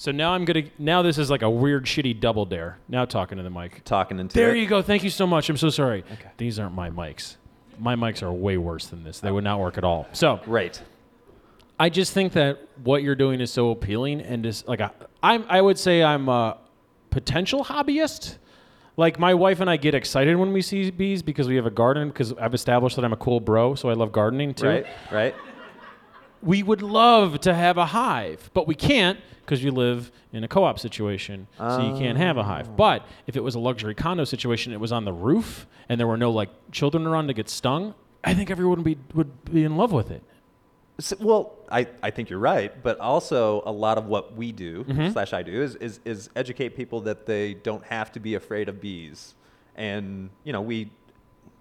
So 0.00 0.12
now 0.12 0.32
I'm 0.32 0.46
gonna. 0.46 0.62
Now 0.78 1.02
this 1.02 1.18
is 1.18 1.28
like 1.28 1.42
a 1.42 1.50
weird, 1.50 1.84
shitty 1.84 2.20
double 2.20 2.46
dare. 2.46 2.78
Now 2.88 3.04
talking 3.04 3.36
to 3.36 3.44
the 3.44 3.50
mic. 3.50 3.84
talking 3.84 4.18
into 4.18 4.34
There 4.34 4.56
it. 4.56 4.58
you 4.58 4.66
go. 4.66 4.80
Thank 4.80 5.04
you 5.04 5.10
so 5.10 5.26
much. 5.26 5.50
I'm 5.50 5.58
so 5.58 5.68
sorry. 5.68 6.04
Okay. 6.10 6.30
These 6.38 6.58
aren't 6.58 6.74
my 6.74 6.88
mics. 6.88 7.36
My 7.78 7.96
mics 7.96 8.22
are 8.22 8.32
way 8.32 8.56
worse 8.56 8.86
than 8.86 9.04
this. 9.04 9.20
They 9.20 9.30
would 9.30 9.44
not 9.44 9.60
work 9.60 9.76
at 9.76 9.84
all. 9.84 10.06
So 10.12 10.40
Right. 10.46 10.80
I 11.78 11.90
just 11.90 12.14
think 12.14 12.32
that 12.32 12.66
what 12.82 13.02
you're 13.02 13.14
doing 13.14 13.42
is 13.42 13.52
so 13.52 13.72
appealing 13.72 14.22
and 14.22 14.42
just 14.42 14.66
like 14.66 14.80
a, 14.80 14.90
I'm 15.22 15.44
I 15.50 15.60
would 15.60 15.78
say 15.78 16.02
I'm 16.02 16.30
a 16.30 16.56
potential 17.10 17.62
hobbyist. 17.62 18.38
Like 18.96 19.18
my 19.18 19.34
wife 19.34 19.60
and 19.60 19.68
I 19.68 19.76
get 19.76 19.94
excited 19.94 20.34
when 20.36 20.54
we 20.54 20.62
see 20.62 20.90
bees 20.90 21.22
because 21.22 21.46
we 21.46 21.56
have 21.56 21.66
a 21.66 21.70
garden 21.70 22.08
because 22.08 22.32
I've 22.32 22.54
established 22.54 22.96
that 22.96 23.04
I'm 23.04 23.12
a 23.12 23.18
cool 23.18 23.38
bro, 23.38 23.74
so 23.74 23.90
I 23.90 23.92
love 23.92 24.12
gardening 24.12 24.54
too. 24.54 24.66
Right. 24.66 24.86
Right. 25.12 25.34
We 26.42 26.62
would 26.62 26.82
love 26.82 27.40
to 27.40 27.54
have 27.54 27.76
a 27.78 27.86
hive, 27.86 28.50
but 28.54 28.66
we 28.66 28.74
can't 28.74 29.18
because 29.42 29.62
you 29.64 29.72
live 29.72 30.10
in 30.32 30.44
a 30.44 30.48
co-op 30.48 30.78
situation, 30.78 31.48
so 31.58 31.80
you 31.92 31.98
can't 31.98 32.16
have 32.16 32.36
a 32.36 32.44
hive. 32.44 32.76
But 32.76 33.04
if 33.26 33.36
it 33.36 33.42
was 33.42 33.56
a 33.56 33.58
luxury 33.58 33.94
condo 33.96 34.24
situation, 34.24 34.72
it 34.72 34.78
was 34.80 34.92
on 34.92 35.04
the 35.04 35.12
roof 35.12 35.66
and 35.88 35.98
there 35.98 36.06
were 36.06 36.16
no 36.16 36.30
like 36.30 36.50
children 36.70 37.04
around 37.06 37.26
to 37.26 37.34
get 37.34 37.48
stung, 37.48 37.94
I 38.22 38.32
think 38.34 38.50
everyone 38.50 38.82
would 38.82 38.84
be 38.84 38.98
would 39.14 39.44
be 39.44 39.64
in 39.64 39.76
love 39.76 39.92
with 39.92 40.10
it. 40.10 40.22
So, 41.00 41.16
well, 41.18 41.56
I, 41.72 41.88
I 42.02 42.10
think 42.10 42.28
you're 42.30 42.38
right, 42.38 42.80
but 42.82 42.98
also 43.00 43.62
a 43.64 43.72
lot 43.72 43.96
of 43.98 44.06
what 44.06 44.36
we 44.36 44.52
do 44.52 44.84
Mm-hmm. 44.84 45.10
slash 45.12 45.32
I 45.32 45.42
do 45.42 45.62
is, 45.62 45.74
is 45.76 45.98
is 46.04 46.30
educate 46.36 46.76
people 46.76 47.00
that 47.02 47.26
they 47.26 47.54
don't 47.54 47.84
have 47.86 48.12
to 48.12 48.20
be 48.20 48.34
afraid 48.34 48.68
of 48.68 48.80
bees, 48.80 49.34
and 49.76 50.30
you 50.44 50.52
know 50.52 50.60
we 50.60 50.90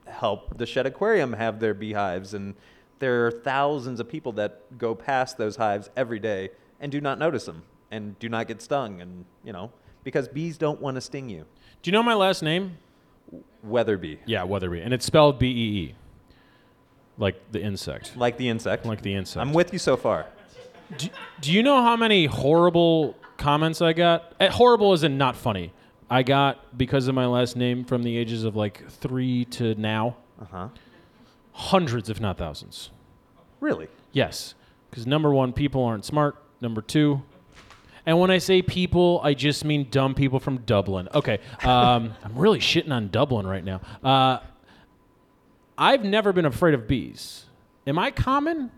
help 0.07 0.57
the 0.57 0.65
Shedd 0.65 0.85
Aquarium 0.85 1.33
have 1.33 1.59
their 1.59 1.73
beehives, 1.73 2.33
and 2.33 2.53
there 2.99 3.25
are 3.27 3.31
thousands 3.31 3.99
of 3.99 4.07
people 4.09 4.31
that 4.33 4.77
go 4.77 4.93
past 4.95 5.37
those 5.37 5.55
hives 5.55 5.89
every 5.95 6.19
day 6.19 6.49
and 6.79 6.91
do 6.91 6.99
not 7.01 7.17
notice 7.19 7.45
them 7.45 7.63
and 7.91 8.17
do 8.19 8.29
not 8.29 8.47
get 8.47 8.61
stung, 8.61 9.01
and 9.01 9.25
you 9.43 9.51
know 9.53 9.71
because 10.03 10.27
bees 10.27 10.57
don't 10.57 10.79
want 10.81 10.95
to 10.95 11.01
sting 11.01 11.29
you. 11.29 11.45
Do 11.81 11.89
you 11.89 11.91
know 11.91 12.03
my 12.03 12.13
last 12.13 12.41
name? 12.43 12.77
Wetherbee, 13.65 14.19
Yeah, 14.25 14.43
Wetherbee, 14.45 14.81
and 14.83 14.93
it's 14.93 15.05
spelled 15.05 15.37
B 15.39 15.47
E 15.47 15.51
E, 15.89 15.95
like 17.17 17.51
the 17.51 17.61
insect, 17.61 18.15
like 18.17 18.37
the 18.37 18.49
insect. 18.49 18.85
like 18.85 19.01
the 19.01 19.13
insect. 19.13 19.41
I'm 19.41 19.53
with 19.53 19.73
you 19.73 19.79
so 19.79 19.97
far. 19.97 20.25
do, 20.97 21.09
do 21.41 21.51
you 21.51 21.61
know 21.61 21.81
how 21.83 21.95
many 21.95 22.25
horrible 22.25 23.15
comments 23.37 23.81
I 23.81 23.93
got? 23.93 24.33
Eh, 24.39 24.49
horrible 24.49 24.93
is 24.93 25.03
in 25.03 25.17
not 25.17 25.35
funny. 25.35 25.73
I 26.09 26.23
got 26.23 26.75
because 26.77 27.07
of 27.07 27.13
my 27.15 27.27
last 27.27 27.55
name 27.55 27.83
from 27.85 28.01
the 28.03 28.17
ages 28.17 28.43
of 28.43 28.55
like 28.55 28.89
three 28.89 29.45
to 29.45 29.75
now, 29.75 30.17
Uh 30.41 30.45
huh. 30.51 30.67
Hundreds, 31.59 32.09
if 32.09 32.19
not 32.19 32.37
thousands. 32.37 32.89
Really? 33.59 33.89
Yes, 34.11 34.55
because 34.89 35.05
number 35.05 35.31
one, 35.33 35.53
people 35.53 35.83
aren't 35.83 36.05
smart. 36.05 36.41
Number 36.61 36.81
two, 36.81 37.21
and 38.05 38.19
when 38.19 38.31
I 38.31 38.37
say 38.37 38.61
people, 38.61 39.21
I 39.23 39.33
just 39.33 39.63
mean 39.63 39.87
dumb 39.91 40.15
people 40.15 40.39
from 40.39 40.57
Dublin. 40.59 41.09
Okay, 41.13 41.39
um, 41.63 42.15
I'm 42.23 42.35
really 42.35 42.59
shitting 42.59 42.91
on 42.91 43.09
Dublin 43.09 43.45
right 43.45 43.63
now. 43.63 43.81
Uh, 44.03 44.39
I've 45.77 46.03
never 46.03 46.33
been 46.33 46.45
afraid 46.45 46.73
of 46.73 46.87
bees. 46.87 47.45
Am 47.85 47.99
I 47.99 48.11
common? 48.11 48.71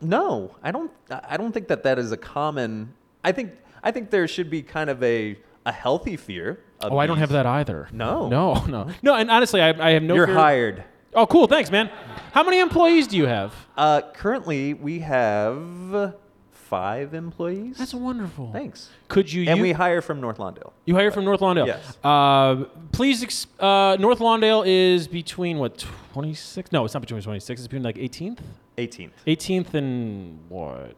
No, 0.00 0.54
I 0.62 0.70
don't. 0.70 0.90
I 1.10 1.36
don't 1.36 1.52
think 1.52 1.68
that 1.68 1.82
that 1.82 1.98
is 1.98 2.12
a 2.12 2.16
common. 2.16 2.94
I 3.24 3.32
think 3.32 3.52
I 3.82 3.90
think 3.90 4.10
there 4.10 4.26
should 4.28 4.50
be 4.50 4.62
kind 4.62 4.88
of 4.90 5.02
a 5.02 5.38
a 5.66 5.72
healthy 5.72 6.16
fear. 6.16 6.64
Oh, 6.80 6.98
I 6.98 7.06
don't 7.06 7.18
have 7.18 7.30
that 7.30 7.46
either. 7.46 7.88
No. 7.92 8.28
No, 8.28 8.64
no. 8.66 8.88
No, 9.02 9.14
and 9.14 9.30
honestly, 9.30 9.60
I, 9.60 9.70
I 9.88 9.90
have 9.92 10.02
no 10.02 10.14
You're 10.14 10.26
fear- 10.26 10.34
hired. 10.36 10.84
Oh, 11.14 11.26
cool. 11.26 11.46
Thanks, 11.46 11.70
man. 11.70 11.90
How 12.32 12.42
many 12.44 12.60
employees 12.60 13.06
do 13.06 13.16
you 13.16 13.26
have? 13.26 13.54
Uh, 13.76 14.02
currently, 14.14 14.74
we 14.74 14.98
have 15.00 16.14
five 16.52 17.14
employees. 17.14 17.78
That's 17.78 17.94
wonderful. 17.94 18.52
Thanks. 18.52 18.90
Could 19.08 19.32
you 19.32 19.48
And 19.48 19.56
u- 19.56 19.62
we 19.62 19.72
hire 19.72 20.02
from 20.02 20.20
North 20.20 20.36
Lawndale. 20.36 20.72
You 20.84 20.94
hire 20.94 21.10
from 21.10 21.24
North 21.24 21.40
Lawndale. 21.40 21.66
Yes. 21.66 21.96
Uh, 22.04 22.64
please, 22.92 23.22
ex- 23.22 23.46
uh, 23.58 23.96
North 23.98 24.18
Lawndale 24.18 24.64
is 24.66 25.08
between 25.08 25.58
what, 25.58 25.84
26? 26.12 26.70
No, 26.72 26.84
it's 26.84 26.92
not 26.94 27.00
between 27.00 27.22
26. 27.22 27.60
It's 27.60 27.66
between 27.68 27.82
like 27.82 27.96
18th? 27.96 28.38
18th. 28.76 29.10
18th 29.26 29.74
and 29.74 30.38
what? 30.50 30.94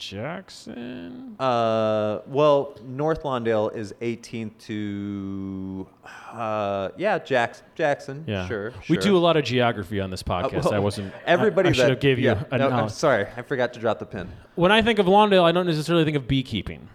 Jackson? 0.00 1.36
Uh, 1.38 2.20
well, 2.26 2.74
North 2.84 3.22
Lawndale 3.22 3.76
is 3.76 3.92
18th 4.00 4.56
to, 4.60 5.86
uh, 6.32 6.88
yeah, 6.96 7.18
Jackson. 7.18 7.66
Jackson. 7.74 8.24
Yeah. 8.26 8.48
Sure. 8.48 8.72
We 8.88 8.96
sure. 8.96 9.02
do 9.02 9.16
a 9.16 9.20
lot 9.20 9.36
of 9.36 9.44
geography 9.44 10.00
on 10.00 10.10
this 10.10 10.22
podcast. 10.22 10.64
well, 10.64 10.74
I 10.74 10.78
wasn't. 10.78 11.12
Everybody 11.26 11.68
I, 11.68 11.70
I 11.70 11.72
should 11.74 11.84
that 11.84 11.90
have 11.90 12.00
gave 12.00 12.18
you 12.18 12.24
yeah, 12.24 12.44
a 12.50 12.58
no, 12.58 12.70
I'm 12.70 12.88
sorry, 12.88 13.26
I 13.36 13.42
forgot 13.42 13.74
to 13.74 13.80
drop 13.80 13.98
the 13.98 14.06
pin. 14.06 14.28
When 14.54 14.72
I 14.72 14.80
think 14.80 14.98
of 14.98 15.06
Lawndale, 15.06 15.44
I 15.44 15.52
don't 15.52 15.66
necessarily 15.66 16.04
think 16.04 16.16
of 16.16 16.26
beekeeping. 16.26 16.88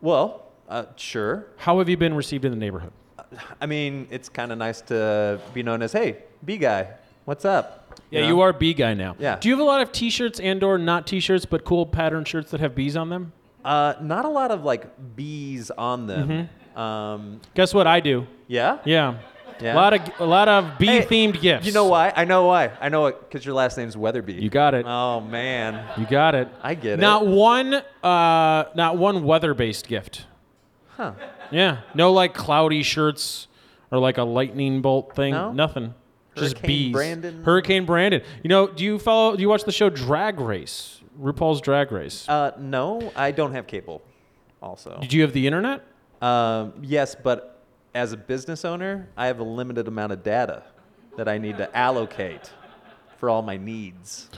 Well, 0.00 0.48
uh, 0.68 0.86
sure. 0.96 1.46
How 1.58 1.78
have 1.78 1.88
you 1.88 1.96
been 1.96 2.14
received 2.14 2.44
in 2.44 2.50
the 2.50 2.58
neighborhood? 2.58 2.92
I 3.60 3.66
mean, 3.66 4.08
it's 4.10 4.28
kind 4.28 4.50
of 4.50 4.58
nice 4.58 4.80
to 4.82 5.40
be 5.54 5.62
known 5.62 5.80
as, 5.80 5.92
hey, 5.92 6.24
bee 6.44 6.58
guy, 6.58 6.88
what's 7.24 7.44
up? 7.44 7.79
Yeah, 8.10 8.22
know? 8.22 8.28
you 8.28 8.40
are 8.40 8.52
bee 8.52 8.74
guy 8.74 8.94
now. 8.94 9.16
Yeah. 9.18 9.36
Do 9.38 9.48
you 9.48 9.54
have 9.54 9.60
a 9.60 9.64
lot 9.66 9.80
of 9.82 9.92
T-shirts 9.92 10.40
and/or 10.40 10.78
not 10.78 11.06
T-shirts, 11.06 11.44
but 11.44 11.64
cool 11.64 11.86
pattern 11.86 12.24
shirts 12.24 12.50
that 12.50 12.60
have 12.60 12.74
bees 12.74 12.96
on 12.96 13.08
them? 13.08 13.32
Uh, 13.64 13.94
not 14.00 14.24
a 14.24 14.28
lot 14.28 14.50
of 14.50 14.64
like 14.64 15.16
bees 15.16 15.70
on 15.70 16.06
them. 16.06 16.28
Mm-hmm. 16.28 16.78
Um, 16.78 17.40
Guess 17.54 17.74
what 17.74 17.86
I 17.86 18.00
do? 18.00 18.26
yeah. 18.46 18.78
Yeah. 18.84 19.18
Yeah? 19.60 19.74
A 19.74 19.76
lot 19.76 19.92
of 19.92 20.20
a 20.20 20.24
lot 20.24 20.48
of 20.48 20.64
Hey, 20.78 21.00
bee-themed 21.00 21.38
gifts. 21.38 21.66
You 21.66 21.72
know 21.72 21.84
why? 21.84 22.12
I 22.16 22.24
know 22.24 22.46
why. 22.46 22.70
I 22.80 22.88
know 22.88 23.06
it 23.06 23.20
because 23.20 23.44
your 23.44 23.54
last 23.54 23.76
name's 23.76 23.94
Wetherbee. 23.94 24.40
You 24.40 24.48
got 24.48 24.72
it. 24.72 24.86
Oh 24.86 25.20
man. 25.20 25.86
You 25.98 26.06
got 26.06 26.34
it. 26.34 26.48
I 26.62 26.74
get 26.74 26.94
it. 26.98 27.02
Not 27.02 27.26
one, 27.26 27.74
uh, 28.02 28.64
not 28.74 28.96
one 28.96 29.22
weather-based 29.22 29.86
gift. 29.86 30.24
Huh. 30.96 31.12
Yeah. 31.50 31.80
No 31.94 32.10
like 32.12 32.32
cloudy 32.32 32.82
shirts 32.82 33.48
or 33.90 33.98
like 33.98 34.16
a 34.16 34.22
lightning 34.24 34.80
bolt 34.80 35.14
thing. 35.14 35.32
No? 35.32 35.52
Nothing. 35.52 35.92
Just 36.36 36.58
Hurricane 36.58 36.66
bees. 36.68 36.92
Brandon? 36.92 37.44
Hurricane 37.44 37.86
Brandon. 37.86 38.22
You 38.42 38.48
know, 38.48 38.68
do 38.68 38.84
you 38.84 38.98
follow? 38.98 39.36
Do 39.36 39.42
you 39.42 39.48
watch 39.48 39.64
the 39.64 39.72
show 39.72 39.90
Drag 39.90 40.40
Race? 40.40 41.00
RuPaul's 41.20 41.60
Drag 41.60 41.92
Race. 41.92 42.28
Uh, 42.28 42.52
no, 42.58 43.12
I 43.16 43.30
don't 43.30 43.52
have 43.52 43.66
cable. 43.66 44.02
Also. 44.62 44.98
Did 45.00 45.12
you 45.12 45.22
have 45.22 45.32
the 45.32 45.46
internet? 45.46 45.84
Um, 46.22 46.74
yes, 46.82 47.14
but 47.14 47.62
as 47.94 48.12
a 48.12 48.16
business 48.16 48.64
owner, 48.64 49.08
I 49.16 49.26
have 49.26 49.38
a 49.40 49.44
limited 49.44 49.88
amount 49.88 50.12
of 50.12 50.22
data 50.22 50.62
that 51.16 51.28
I 51.28 51.38
need 51.38 51.58
to 51.58 51.76
allocate 51.76 52.50
for 53.16 53.28
all 53.28 53.42
my 53.42 53.56
needs. 53.56 54.28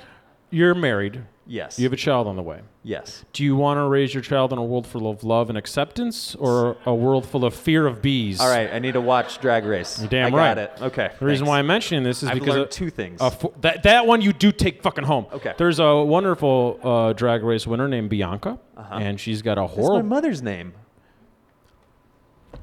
You're 0.50 0.74
married. 0.74 1.24
Yes. 1.44 1.76
You 1.78 1.84
have 1.84 1.92
a 1.92 1.96
child 1.96 2.28
on 2.28 2.36
the 2.36 2.42
way. 2.42 2.60
yes. 2.84 3.24
Do 3.32 3.42
you 3.42 3.56
want 3.56 3.78
to 3.78 3.82
raise 3.88 4.14
your 4.14 4.22
child 4.22 4.52
in 4.52 4.58
a 4.58 4.64
world 4.64 4.86
full 4.86 5.10
of 5.10 5.24
love 5.24 5.48
and 5.48 5.58
acceptance, 5.58 6.36
or 6.36 6.76
a 6.86 6.94
world 6.94 7.26
full 7.26 7.44
of 7.44 7.52
fear 7.52 7.86
of 7.88 8.00
bees? 8.00 8.40
All 8.40 8.48
right, 8.48 8.72
I 8.72 8.78
need 8.78 8.92
to 8.92 9.00
watch 9.00 9.40
Drag 9.40 9.64
Race. 9.64 9.98
You're 9.98 10.08
damn 10.08 10.32
I 10.34 10.38
right. 10.38 10.54
got 10.54 10.58
it. 10.58 10.72
Okay. 10.82 11.10
The 11.18 11.24
reason 11.26 11.46
why 11.46 11.58
I'm 11.58 11.66
mentioning 11.66 12.04
this 12.04 12.22
is 12.22 12.28
I've 12.28 12.34
because 12.34 12.50
learned 12.50 12.62
of- 12.64 12.70
two 12.70 12.90
things. 12.90 13.20
a 13.20 13.30
fo- 13.32 13.52
that 13.60 13.82
that 13.82 14.06
one 14.06 14.20
you 14.22 14.32
do 14.32 14.52
take 14.52 14.82
fucking 14.82 15.02
home. 15.04 15.26
Okay. 15.32 15.52
There's 15.58 15.80
a 15.80 15.96
wonderful 16.04 16.78
uh, 16.82 17.12
drag 17.12 17.42
race 17.42 17.66
winner 17.66 17.88
named 17.88 18.08
Bianca, 18.10 18.60
Uh-huh. 18.76 18.94
and 19.00 19.18
she's 19.18 19.42
got 19.42 19.58
a 19.58 19.62
That's 19.62 19.76
my 19.76 19.82
horrible. 19.82 20.08
mother's 20.08 20.42
name. 20.42 20.74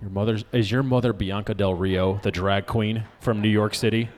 Your 0.01 0.11
mother's 0.11 0.45
is 0.53 0.71
your 0.71 0.83
mother 0.83 1.11
Bianca 1.11 1.53
Del 1.53 1.73
Rio, 1.73 2.19
the 2.23 2.31
drag 2.31 2.65
queen 2.65 3.03
from 3.19 3.41
New 3.41 3.49
York 3.49 3.75
City. 3.75 4.09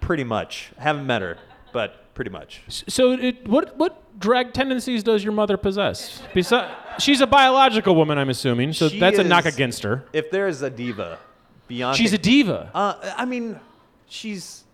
Pretty 0.00 0.24
much. 0.24 0.70
Haven't 0.78 1.06
met 1.06 1.22
her, 1.22 1.38
but 1.72 2.09
pretty 2.20 2.30
much. 2.30 2.60
So, 2.68 3.12
it, 3.12 3.48
what 3.48 3.78
what 3.78 4.20
drag 4.20 4.52
tendencies 4.52 5.02
does 5.02 5.24
your 5.24 5.32
mother 5.32 5.56
possess? 5.56 6.20
Besides, 6.34 6.70
she's 6.98 7.22
a 7.22 7.26
biological 7.26 7.96
woman, 7.96 8.18
I'm 8.18 8.28
assuming. 8.28 8.74
So 8.74 8.90
She 8.90 9.00
that's 9.00 9.18
a 9.18 9.24
knock 9.24 9.46
is- 9.46 9.54
against 9.54 9.82
her. 9.84 10.04
If 10.12 10.30
there 10.30 10.46
is 10.46 10.60
a 10.60 10.68
diva, 10.68 11.18
Bianca. 11.66 11.96
She's 11.96 12.12
a 12.12 12.18
diva. 12.18 12.70
Uh, 12.74 13.14
I 13.16 13.24
mean, 13.24 13.58
she's. 14.06 14.64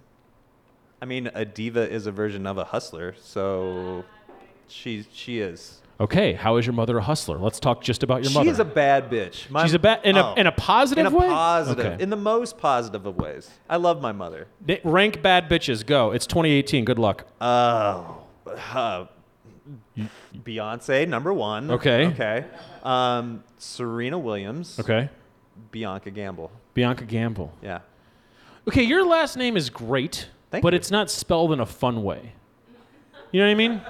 I 1.00 1.04
mean, 1.04 1.30
a 1.34 1.44
diva 1.44 1.88
is 1.88 2.08
a 2.08 2.10
version 2.10 2.48
of 2.48 2.58
a 2.58 2.64
hustler, 2.64 3.14
so 3.22 4.04
she 4.66 5.06
she 5.12 5.38
is. 5.38 5.78
Okay, 5.98 6.34
how 6.34 6.56
is 6.56 6.66
your 6.66 6.74
mother 6.74 6.98
a 6.98 7.02
hustler? 7.02 7.38
Let's 7.38 7.58
talk 7.58 7.82
just 7.82 8.02
about 8.02 8.22
your 8.22 8.32
mother. 8.32 8.50
She's 8.50 8.58
a 8.58 8.64
bad 8.64 9.10
bitch. 9.10 9.48
My- 9.48 9.62
She's 9.64 9.72
a 9.72 9.78
bad 9.78 10.00
in 10.04 10.16
a 10.16 10.32
oh. 10.32 10.34
in 10.34 10.46
a 10.46 10.52
positive 10.52 11.06
in 11.06 11.12
a 11.12 11.16
way. 11.16 11.26
positive, 11.26 11.86
Okay. 11.86 12.02
in 12.02 12.10
the 12.10 12.16
most 12.16 12.58
positive 12.58 13.06
of 13.06 13.16
ways. 13.16 13.50
I 13.68 13.76
love 13.76 14.02
my 14.02 14.12
mother. 14.12 14.46
Rank 14.84 15.22
bad 15.22 15.48
bitches. 15.48 15.86
Go. 15.86 16.10
It's 16.12 16.26
2018. 16.26 16.84
Good 16.84 16.98
luck. 16.98 17.26
Oh, 17.40 18.24
uh, 18.46 19.06
Beyonce 20.44 21.08
number 21.08 21.32
one. 21.32 21.70
Okay. 21.70 22.08
Okay. 22.08 22.44
Um, 22.82 23.42
Serena 23.58 24.18
Williams. 24.18 24.78
Okay. 24.78 25.08
Bianca 25.70 26.10
Gamble. 26.10 26.50
Bianca 26.74 27.04
Gamble. 27.04 27.52
Yeah. 27.62 27.80
Okay, 28.68 28.82
your 28.82 29.06
last 29.06 29.36
name 29.36 29.56
is 29.56 29.70
great, 29.70 30.28
Thank 30.50 30.62
but 30.62 30.72
you. 30.72 30.76
it's 30.76 30.90
not 30.90 31.10
spelled 31.10 31.52
in 31.52 31.60
a 31.60 31.66
fun 31.66 32.02
way. 32.02 32.32
You 33.32 33.40
know 33.40 33.46
what 33.46 33.52
I 33.52 33.54
mean? 33.54 33.80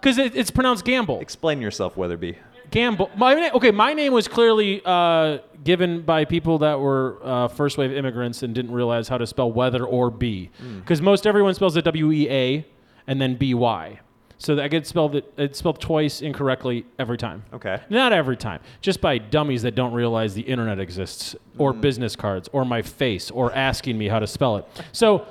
Because 0.00 0.18
it, 0.18 0.34
it's 0.34 0.50
pronounced 0.50 0.84
Gamble. 0.84 1.20
Explain 1.20 1.60
yourself, 1.60 1.94
Wetherbee. 1.96 2.36
Gamble. 2.70 3.10
My 3.16 3.34
na- 3.34 3.50
okay, 3.54 3.70
my 3.70 3.92
name 3.92 4.12
was 4.12 4.28
clearly 4.28 4.80
uh, 4.84 5.38
given 5.64 6.02
by 6.02 6.24
people 6.24 6.58
that 6.58 6.78
were 6.78 7.18
uh, 7.22 7.48
first 7.48 7.76
wave 7.76 7.92
immigrants 7.92 8.42
and 8.42 8.54
didn't 8.54 8.72
realize 8.72 9.08
how 9.08 9.18
to 9.18 9.26
spell 9.26 9.50
weather 9.50 9.84
or 9.84 10.10
B. 10.10 10.50
Hmm. 10.58 10.78
Because 10.78 11.02
most 11.02 11.26
everyone 11.26 11.54
spells 11.54 11.76
it 11.76 11.84
W 11.84 12.12
E 12.12 12.28
A 12.30 12.66
and 13.06 13.20
then 13.20 13.34
B 13.34 13.54
Y. 13.54 13.98
So 14.38 14.54
that 14.54 14.70
get 14.70 14.86
spelled 14.86 15.16
it, 15.16 15.30
it's 15.36 15.58
spelled 15.58 15.80
twice 15.80 16.22
incorrectly 16.22 16.86
every 16.98 17.18
time. 17.18 17.44
Okay. 17.52 17.78
Not 17.90 18.14
every 18.14 18.38
time, 18.38 18.60
just 18.80 19.02
by 19.02 19.18
dummies 19.18 19.62
that 19.62 19.74
don't 19.74 19.92
realize 19.92 20.32
the 20.32 20.40
internet 20.42 20.80
exists, 20.80 21.36
or 21.58 21.74
business 21.74 22.16
cards, 22.16 22.48
or 22.52 22.64
my 22.64 22.80
face, 22.80 23.30
or 23.30 23.52
asking 23.52 23.98
me 23.98 24.08
how 24.08 24.18
to 24.18 24.26
spell 24.26 24.56
it. 24.56 24.64
So, 24.92 25.26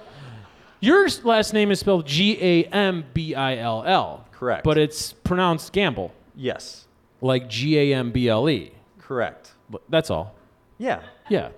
your 0.79 1.08
last 1.23 1.53
name 1.53 1.71
is 1.71 1.79
spelled 1.79 2.05
G 2.05 2.38
A 2.39 2.63
M 2.65 3.03
B 3.15 3.34
I 3.34 3.58
L 3.58 3.84
L. 3.84 4.25
Correct. 4.39 4.63
But 4.63 4.78
it's 4.78 5.12
pronounced 5.12 5.73
Gamble, 5.73 6.13
Yes. 6.34 6.88
like 7.19 7.49
G 7.49 7.78
A 7.78 7.93
M 7.93 8.12
B 8.12 8.30
L 8.30 8.49
E. 8.49 8.71
Correct. 8.97 9.52
But 9.69 9.82
That's 9.89 10.10
all. 10.10 10.34
Yeah. 10.78 11.02
Yeah. 11.28 11.49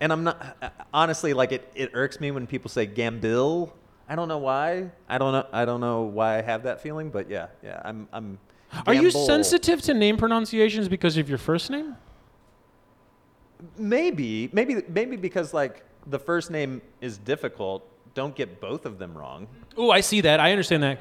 And 0.00 0.12
I'm 0.12 0.24
not 0.24 0.56
uh, 0.60 0.70
honestly 0.92 1.32
like 1.32 1.52
it. 1.52 1.70
It 1.76 1.92
irks 1.94 2.18
me 2.18 2.32
when 2.32 2.48
people 2.48 2.68
say 2.70 2.88
Gambill. 2.88 3.70
I 4.08 4.16
don't 4.16 4.26
know 4.26 4.38
why. 4.38 4.90
I 5.08 5.16
don't 5.16 5.32
know. 5.32 5.46
I 5.52 5.64
don't 5.64 5.80
know 5.80 6.02
why 6.02 6.38
I 6.38 6.42
have 6.42 6.64
that 6.64 6.80
feeling, 6.82 7.08
but 7.10 7.30
yeah, 7.30 7.46
yeah. 7.62 7.80
I'm. 7.84 8.08
I'm. 8.12 8.38
Are 8.84 8.94
you 8.94 9.12
Gamble. 9.12 9.24
sensitive 9.26 9.80
to 9.82 9.94
name 9.94 10.16
pronunciations 10.16 10.88
because 10.88 11.16
of 11.16 11.28
your 11.28 11.38
first 11.38 11.70
name? 11.70 11.94
Maybe, 13.78 14.50
maybe, 14.52 14.82
maybe 14.88 15.14
because 15.16 15.54
like 15.54 15.84
the 16.08 16.18
first 16.18 16.50
name 16.50 16.82
is 17.00 17.16
difficult. 17.16 17.86
Don't 18.14 18.34
get 18.34 18.60
both 18.60 18.86
of 18.86 18.98
them 18.98 19.16
wrong. 19.16 19.46
Oh, 19.76 19.90
I 19.90 20.00
see 20.00 20.20
that. 20.22 20.40
I 20.40 20.50
understand 20.50 20.82
that. 20.82 21.00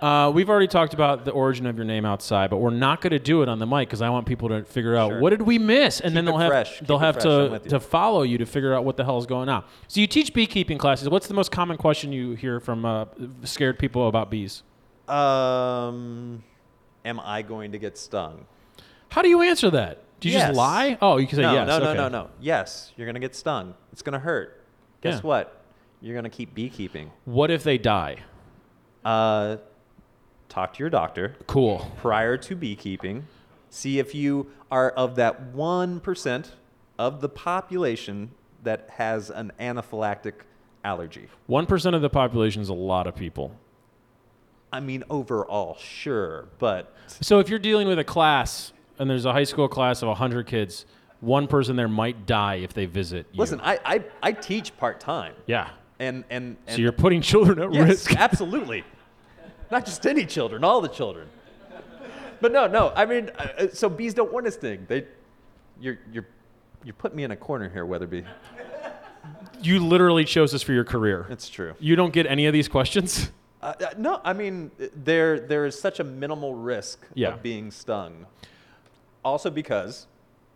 Uh, 0.00 0.30
we've 0.34 0.50
already 0.50 0.66
talked 0.66 0.92
about 0.94 1.24
the 1.24 1.30
origin 1.30 1.66
of 1.66 1.76
your 1.76 1.84
name 1.86 2.04
outside, 2.04 2.50
but 2.50 2.58
we're 2.58 2.70
not 2.70 3.00
going 3.00 3.12
to 3.12 3.18
do 3.18 3.42
it 3.42 3.48
on 3.48 3.58
the 3.58 3.66
mic 3.66 3.88
because 3.88 4.02
I 4.02 4.10
want 4.10 4.26
people 4.26 4.48
to 4.50 4.62
figure 4.64 4.94
out 4.94 5.10
Sure. 5.10 5.20
what 5.20 5.30
did 5.30 5.42
we 5.42 5.58
miss, 5.58 6.00
and 6.00 6.14
then 6.16 6.24
they'll 6.26 6.36
have 6.36 6.50
fresh. 6.50 6.80
they'll 6.80 6.98
Keep 6.98 7.04
have 7.06 7.18
to 7.20 7.60
to 7.70 7.80
follow 7.80 8.22
you 8.22 8.36
to 8.38 8.46
figure 8.46 8.74
out 8.74 8.84
what 8.84 8.96
the 8.98 9.04
hell 9.04 9.16
is 9.18 9.26
going 9.26 9.48
on. 9.48 9.64
So 9.88 10.00
you 10.00 10.06
teach 10.06 10.34
beekeeping 10.34 10.76
classes. 10.78 11.08
What's 11.08 11.28
the 11.28 11.34
most 11.34 11.50
common 11.50 11.76
question 11.78 12.12
you 12.12 12.34
hear 12.34 12.60
from 12.60 12.84
uh, 12.84 13.06
scared 13.44 13.78
people 13.78 14.06
about 14.08 14.30
bees? 14.30 14.62
Um, 15.08 16.42
am 17.04 17.18
I 17.20 17.42
going 17.42 17.72
to 17.72 17.78
get 17.78 17.96
stung? 17.96 18.46
How 19.08 19.22
do 19.22 19.28
you 19.28 19.40
answer 19.42 19.70
that? 19.70 20.02
Do 20.20 20.28
you 20.28 20.34
Yes. 20.34 20.48
just 20.48 20.56
lie? 20.56 20.98
Oh, 21.00 21.16
you 21.18 21.26
can 21.26 21.36
say 21.36 21.42
no, 21.42 21.52
yes. 21.54 21.68
no, 21.68 21.78
no, 21.78 21.84
okay. 21.90 21.96
no, 21.98 22.08
no. 22.08 22.28
Yes, 22.40 22.92
you're 22.96 23.06
gonna 23.06 23.20
get 23.20 23.34
stung. 23.34 23.74
It's 23.92 24.02
gonna 24.02 24.18
hurt. 24.18 24.62
Guess 25.02 25.16
Yeah. 25.16 25.20
what? 25.20 25.60
You're 26.00 26.14
gonna 26.16 26.30
keep 26.30 26.54
beekeeping. 26.54 27.10
What 27.26 27.50
if 27.50 27.62
they 27.62 27.76
die? 27.78 28.16
Uh, 29.04 29.56
talk 30.48 30.74
to 30.74 30.80
your 30.80 30.90
doctor. 30.90 31.36
Cool. 31.46 31.90
prior 31.98 32.36
to 32.38 32.56
beekeeping. 32.56 33.26
See 33.70 33.98
if 33.98 34.14
you 34.14 34.50
are 34.70 34.90
of 34.90 35.16
that 35.16 35.52
1% 35.54 36.46
of 36.98 37.20
the 37.20 37.28
population 37.28 38.30
that 38.62 38.88
has 38.90 39.30
an 39.30 39.52
anaphylactic 39.60 40.32
allergy. 40.82 41.28
One 41.46 41.66
percent 41.66 41.94
of 41.94 42.02
the 42.02 42.08
population 42.08 42.62
is 42.62 42.68
a 42.68 42.74
lot 42.74 43.06
of 43.06 43.14
people. 43.14 43.52
I 44.72 44.80
mean, 44.80 45.04
overall, 45.10 45.76
sure, 45.78 46.48
but 46.58 46.94
So 47.20 47.38
if 47.38 47.48
you're 47.48 47.58
dealing 47.58 47.86
with 47.86 47.98
a 47.98 48.04
class 48.04 48.72
and 48.98 49.08
there's 49.08 49.24
a 49.24 49.32
high 49.32 49.44
school 49.44 49.68
class 49.68 50.02
of 50.02 50.08
100 50.08 50.46
kids, 50.46 50.86
one 51.20 51.46
person 51.46 51.76
there 51.76 51.88
might 51.88 52.26
die 52.26 52.56
if 52.56 52.72
they 52.72 52.86
visit 52.86 53.26
you. 53.32 53.38
listen, 53.40 53.60
I, 53.62 53.78
I, 53.84 54.04
I 54.22 54.32
teach 54.32 54.76
part 54.76 55.00
time. 55.00 55.34
Yeah. 55.46 55.70
And, 55.98 56.24
and, 56.30 56.56
and 56.66 56.76
So 56.76 56.82
you're 56.82 56.92
putting 56.92 57.20
children 57.22 57.60
at 57.62 57.72
yes, 57.72 57.88
risk. 57.88 58.16
absolutely. 58.18 58.84
Not 59.70 59.84
just 59.84 60.06
any 60.06 60.24
children, 60.26 60.64
all 60.64 60.80
the 60.80 60.88
children. 60.88 61.28
But 62.40 62.52
no, 62.52 62.66
no, 62.66 62.92
I 62.94 63.06
mean, 63.06 63.30
uh, 63.38 63.48
uh, 63.58 63.66
so 63.72 63.88
bees 63.88 64.12
don't 64.14 64.32
want 64.32 64.44
to 64.46 64.52
sting. 64.52 64.84
They, 64.88 65.06
you're, 65.80 65.98
you're 66.12 66.26
you 66.84 66.92
put 66.92 67.14
me 67.14 67.24
in 67.24 67.30
a 67.30 67.36
corner 67.36 67.68
here, 67.68 67.84
Wetherbee. 67.86 68.24
You 69.62 69.80
literally 69.80 70.24
chose 70.24 70.52
this 70.52 70.62
for 70.62 70.72
your 70.72 70.84
career. 70.84 71.26
It's 71.30 71.48
true. 71.48 71.74
You 71.80 71.96
don't 71.96 72.12
get 72.12 72.26
any 72.26 72.46
of 72.46 72.52
these 72.52 72.68
questions? 72.68 73.30
Uh, 73.62 73.72
uh, 73.80 73.86
no, 73.96 74.20
I 74.22 74.34
mean 74.34 74.70
there 74.94 75.40
there 75.40 75.64
is 75.64 75.80
such 75.80 75.98
a 75.98 76.04
minimal 76.04 76.54
risk 76.54 77.04
Yeah. 77.14 77.30
of 77.32 77.42
being 77.42 77.70
stung. 77.70 78.26
Also 79.24 79.50
because, 79.50 80.06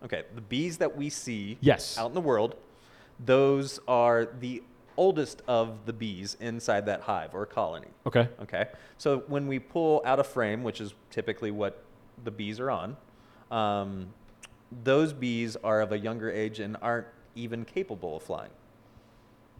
okay, 0.05 0.23
the 0.35 0.41
bees 0.41 0.77
that 0.77 0.95
we 0.95 1.09
see 1.09 1.57
Yes. 1.61 1.97
out 1.97 2.07
in 2.09 2.13
the 2.13 2.21
world, 2.21 2.55
those 3.19 3.79
are 3.87 4.29
the 4.39 4.61
oldest 4.97 5.41
of 5.47 5.85
the 5.85 5.93
bees 5.93 6.37
inside 6.39 6.85
that 6.85 7.01
hive 7.01 7.33
or 7.33 7.45
colony. 7.45 7.87
Okay. 8.05 8.27
Okay, 8.41 8.67
so 8.97 9.23
when 9.27 9.47
we 9.47 9.59
pull 9.59 10.01
out 10.05 10.19
a 10.19 10.23
frame, 10.23 10.63
which 10.63 10.81
is 10.81 10.93
typically 11.09 11.51
what 11.51 11.83
the 12.23 12.31
bees 12.31 12.59
are 12.59 12.71
on, 12.71 12.97
um, 13.49 14.13
those 14.83 15.13
bees 15.13 15.55
are 15.57 15.81
of 15.81 15.91
a 15.91 15.97
younger 15.97 16.31
age 16.31 16.59
and 16.59 16.77
aren't 16.81 17.07
even 17.35 17.65
capable 17.65 18.17
of 18.17 18.23
flying. 18.23 18.51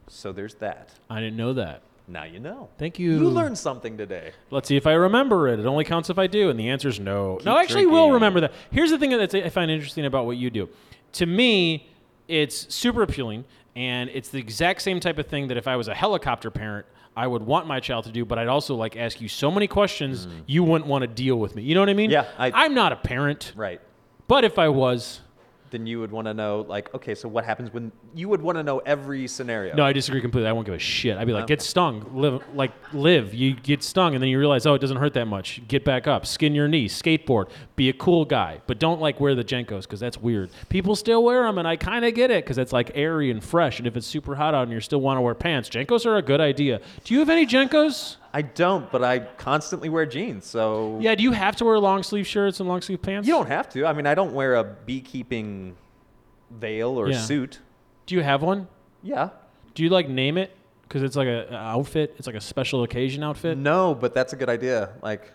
So 0.07 0.31
there's 0.31 0.55
that. 0.55 0.91
I 1.09 1.19
didn't 1.19 1.37
know 1.37 1.53
that. 1.53 1.81
Now 2.07 2.23
you 2.23 2.39
know. 2.39 2.69
Thank 2.77 2.99
you. 2.99 3.11
You 3.11 3.29
learned 3.29 3.57
something 3.57 3.97
today. 3.97 4.31
Let's 4.49 4.67
see 4.67 4.75
if 4.75 4.85
I 4.85 4.93
remember 4.93 5.47
it. 5.47 5.59
It 5.59 5.65
only 5.65 5.85
counts 5.85 6.09
if 6.09 6.19
I 6.19 6.27
do, 6.27 6.49
and 6.49 6.59
the 6.59 6.69
answer 6.69 6.89
is 6.89 6.99
no. 6.99 7.37
Keep 7.37 7.45
no, 7.45 7.55
I 7.55 7.61
actually 7.61 7.85
will 7.85 8.11
remember 8.11 8.41
that. 8.41 8.53
Here's 8.71 8.91
the 8.91 8.97
thing 8.97 9.11
that 9.11 9.33
I 9.33 9.49
find 9.49 9.71
interesting 9.71 10.05
about 10.05 10.25
what 10.25 10.37
you 10.37 10.49
do. 10.49 10.67
To 11.13 11.25
me, 11.25 11.89
it's 12.27 12.73
super 12.73 13.03
appealing, 13.03 13.45
and 13.75 14.09
it's 14.13 14.29
the 14.29 14.39
exact 14.39 14.81
same 14.81 14.99
type 14.99 15.17
of 15.17 15.27
thing 15.27 15.47
that 15.47 15.57
if 15.57 15.67
I 15.67 15.75
was 15.75 15.87
a 15.87 15.93
helicopter 15.95 16.51
parent, 16.51 16.85
I 17.15 17.27
would 17.27 17.41
want 17.43 17.67
my 17.67 17.79
child 17.79 18.05
to 18.05 18.11
do, 18.11 18.23
but 18.25 18.37
I'd 18.39 18.47
also 18.47 18.75
like 18.75 18.95
ask 18.95 19.19
you 19.21 19.27
so 19.27 19.51
many 19.51 19.67
questions 19.67 20.27
you 20.47 20.63
wouldn't 20.63 20.87
want 20.89 21.01
to 21.03 21.07
deal 21.07 21.35
with 21.37 21.55
me. 21.55 21.63
You 21.63 21.75
know 21.75 21.81
what 21.81 21.89
I 21.89 21.93
mean? 21.93 22.09
Mm. 22.09 22.13
Yeah, 22.13 22.25
I- 22.37 22.51
I'm 22.65 22.73
not 22.73 22.91
a 22.91 22.95
parent, 22.95 23.51
Right. 23.55 23.81
but 24.27 24.43
if 24.45 24.57
I 24.57 24.69
was, 24.69 25.19
Then 25.71 25.87
you 25.87 25.99
would 26.01 26.11
want 26.11 26.27
to 26.27 26.33
know, 26.33 26.65
like, 26.67 26.93
okay, 26.93 27.15
so 27.15 27.27
what 27.27 27.45
happens 27.45 27.73
when 27.73 27.91
you 28.13 28.29
would 28.29 28.41
want 28.41 28.57
to 28.57 28.63
know 28.63 28.79
every 28.79 29.27
scenario? 29.27 29.73
no, 29.73 29.85
I 29.85 29.93
disagree 29.93 30.21
completely. 30.21 30.49
I 30.49 30.51
won't 30.51 30.65
give 30.65 30.75
a 30.75 30.79
shit. 30.79 31.17
I'd 31.17 31.25
be 31.25 31.33
like, 31.33 31.47
get 31.47 31.61
stung, 31.61 32.05
live 32.13 32.43
like 32.53 32.71
live. 32.93 33.33
You 33.33 33.55
get 33.55 33.83
stung, 33.83 34.13
and 34.13 34.21
then 34.21 34.29
you 34.29 34.37
realize, 34.37 34.65
oh, 34.65 34.73
it 34.73 34.79
doesn't 34.79 34.97
hurt 34.97 35.13
that 35.13 35.25
much. 35.25 35.61
Get 35.67 35.85
back 35.85 36.07
up, 36.07 36.25
skin 36.25 36.53
your 36.53 36.67
knee, 36.67 36.87
skateboard, 36.87 37.49
be 37.75 37.89
a 37.89 37.93
cool 37.93 38.25
guy, 38.25 38.61
but 38.67 38.79
don't 38.79 38.99
like 38.99 39.19
wear 39.19 39.33
the 39.33 39.43
JNCOs 39.43 39.83
because 39.83 39.99
that's 39.99 40.17
weird. 40.17 40.49
People 40.69 40.95
still 40.95 41.23
wear 41.23 41.43
them, 41.43 41.57
and 41.57 41.67
I 41.67 41.77
kind 41.77 42.05
of 42.05 42.13
get 42.13 42.31
it 42.31 42.43
because 42.43 42.57
it's 42.57 42.73
like 42.73 42.91
airy 42.93 43.31
and 43.31 43.43
fresh. 43.43 43.79
And 43.79 43.87
if 43.87 43.95
it's 43.95 44.07
super 44.07 44.35
hot 44.35 44.53
out 44.53 44.63
and 44.63 44.71
you 44.71 44.79
still 44.81 45.01
want 45.01 45.17
to 45.17 45.21
wear 45.21 45.33
pants, 45.33 45.69
JNCOs 45.69 46.05
are 46.05 46.17
a 46.17 46.21
good 46.21 46.41
idea. 46.41 46.81
Do 47.05 47.13
you 47.13 47.21
have 47.21 47.29
any 47.29 47.45
JNCOs? 47.45 48.17
I 48.33 48.41
don't, 48.43 48.89
but 48.91 49.03
I 49.03 49.19
constantly 49.19 49.89
wear 49.89 50.05
jeans, 50.05 50.45
so 50.45 50.97
Yeah. 51.01 51.15
Do 51.15 51.23
you 51.23 51.31
have 51.33 51.55
to 51.57 51.65
wear 51.65 51.77
long 51.79 52.01
sleeve 52.03 52.25
shirts 52.25 52.59
and 52.59 52.69
long 52.69 52.81
sleeve 52.81 53.01
pants? 53.01 53.27
you 53.27 53.33
don't 53.33 53.47
have 53.49 53.67
to. 53.69 53.85
I 53.85 53.93
mean, 53.93 54.07
I 54.07 54.15
don't 54.15 54.33
wear 54.33 54.55
a 54.55 54.63
beekeeping 54.63 55.75
veil 56.49 56.97
or 56.99 57.09
Yeah. 57.09 57.17
suit. 57.19 57.59
Do 58.05 58.15
you 58.15 58.21
have 58.21 58.41
one? 58.41 58.67
Yeah. 59.03 59.29
Do 59.75 59.83
you 59.83 59.89
like 59.89 60.07
name 60.09 60.37
it? 60.37 60.55
Because 60.83 61.03
it's 61.03 61.15
like 61.15 61.27
a, 61.27 61.47
a 61.51 61.55
outfit. 61.55 62.15
It's 62.17 62.27
like 62.27 62.35
a 62.35 62.41
special 62.41 62.83
occasion 62.83 63.23
outfit. 63.23 63.57
No, 63.57 63.95
but 63.95 64.13
that's 64.13 64.33
a 64.33 64.35
good 64.35 64.49
idea. 64.49 64.89
Like, 65.01 65.31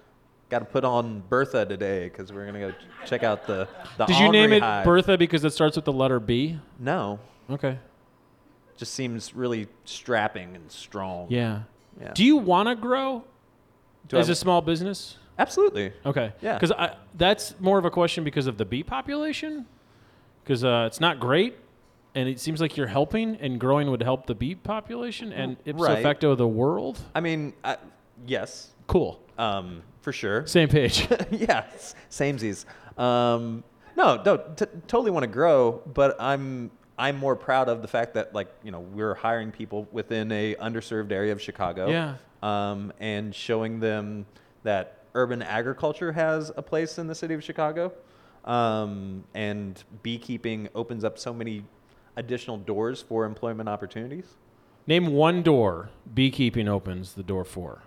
got 0.51 0.59
to 0.61 0.65
put 0.67 0.85
on 0.85 1.23
Bertha 1.29 1.65
today 1.67 2.05
because 2.09 2.33
we're 2.33 2.45
gonna 2.47 2.61
go 2.61 2.73
check 3.07 3.23
out 3.23 3.47
the 3.47 3.67
the. 3.99 4.05
Did 4.07 4.19
you 4.19 4.31
name 4.31 4.53
it 4.53 4.63
hive. 4.63 4.85
Bertha 4.85 5.17
because 5.19 5.45
it 5.45 5.51
starts 5.53 5.77
with 5.77 5.85
the 5.87 5.93
letter 5.93 6.21
B? 6.21 6.59
No, 6.79 7.19
Okay. 7.51 7.79
just 8.77 8.93
seems 8.95 9.35
really 9.35 9.69
strapping 9.85 10.55
and 10.55 10.71
strong. 10.71 11.27
Yeah. 11.31 11.63
Yeah. 12.01 12.13
Do 12.15 12.25
you 12.25 12.37
want 12.37 12.69
to 12.69 12.75
grow 12.75 13.25
Do 14.09 14.17
as 14.19 14.29
a 14.29 14.35
small 14.35 14.61
business? 14.63 15.19
Absolutely. 15.39 15.93
Okay. 16.05 16.33
Yeah. 16.41 16.59
Because 16.59 16.73
that's 17.15 17.59
more 17.61 17.79
of 17.79 17.85
a 17.85 17.91
question 17.91 18.25
because 18.25 18.47
of 18.47 18.57
the 18.59 18.65
bee 18.65 18.83
population. 18.83 19.67
Because 20.43 20.65
uh, 20.65 20.85
it's 20.87 21.01
not 21.01 21.19
great, 21.21 21.57
and 22.15 22.29
it 22.29 22.39
seems 22.39 22.61
like 22.61 22.77
you're 22.77 22.87
helping, 22.87 23.35
and 23.37 23.59
growing 23.59 23.91
would 23.91 24.03
help 24.03 24.27
the 24.27 24.35
bee 24.35 24.55
population 24.55 25.33
and 25.33 25.57
ipso 25.65 25.83
Right. 25.83 26.03
facto 26.03 26.35
the 26.37 26.47
world. 26.47 27.01
I 27.15 27.21
mean, 27.21 27.53
I, 27.65 27.77
yes, 28.27 28.71
Cool. 28.87 29.21
um, 29.39 29.83
for 30.03 30.13
sure. 30.13 30.47
Same 30.47 30.69
page. 30.69 31.09
yeah, 31.33 31.65
s- 31.75 31.97
samesies. 32.11 32.65
Um, 32.97 33.65
no, 33.97 34.23
no, 34.25 34.37
t- 34.37 34.67
totally 34.87 35.11
want 35.11 35.25
to 35.25 35.29
grow, 35.31 35.83
but 35.93 36.15
I'm 36.21 36.71
I'm 36.99 37.19
more 37.19 37.37
proud 37.37 37.69
of 37.69 37.83
the 37.83 37.89
fact 37.89 38.15
that 38.15 38.35
like 38.35 38.49
you 38.63 38.71
know 38.71 38.81
we're 38.81 39.15
hiring 39.15 39.53
people 39.53 39.87
within 39.93 40.33
a 40.33 40.55
underserved 40.57 41.13
area 41.13 41.33
of 41.33 41.41
Chicago. 41.41 41.89
Yeah. 41.89 42.15
Um, 42.43 42.93
and 43.01 43.35
showing 43.35 43.81
them 43.81 44.27
that 44.63 45.05
urban 45.15 45.43
agriculture 45.43 46.13
has 46.13 46.53
a 46.57 46.63
place 46.63 46.99
in 46.99 47.07
the 47.07 47.15
city 47.15 47.35
of 47.35 47.43
Chicago, 47.43 47.93
um, 48.45 49.25
and 49.35 49.83
beekeeping 50.03 50.69
opens 50.75 51.05
up 51.05 51.19
so 51.19 51.33
many 51.33 51.65
additional 52.17 52.57
doors 52.57 53.03
for 53.03 53.25
employment 53.25 53.69
opportunities. 53.69 54.27
Name 54.87 55.09
one 55.09 55.43
door 55.43 55.91
beekeeping 56.15 56.69
opens 56.69 57.15
the 57.15 57.23
door 57.23 57.45
for. 57.45 57.83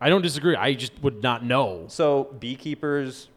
I 0.00 0.08
don't 0.08 0.22
disagree. 0.22 0.56
I 0.56 0.74
just 0.74 1.00
would 1.02 1.22
not 1.22 1.44
know. 1.44 1.84
So 1.88 2.34
beekeepers 2.40 3.28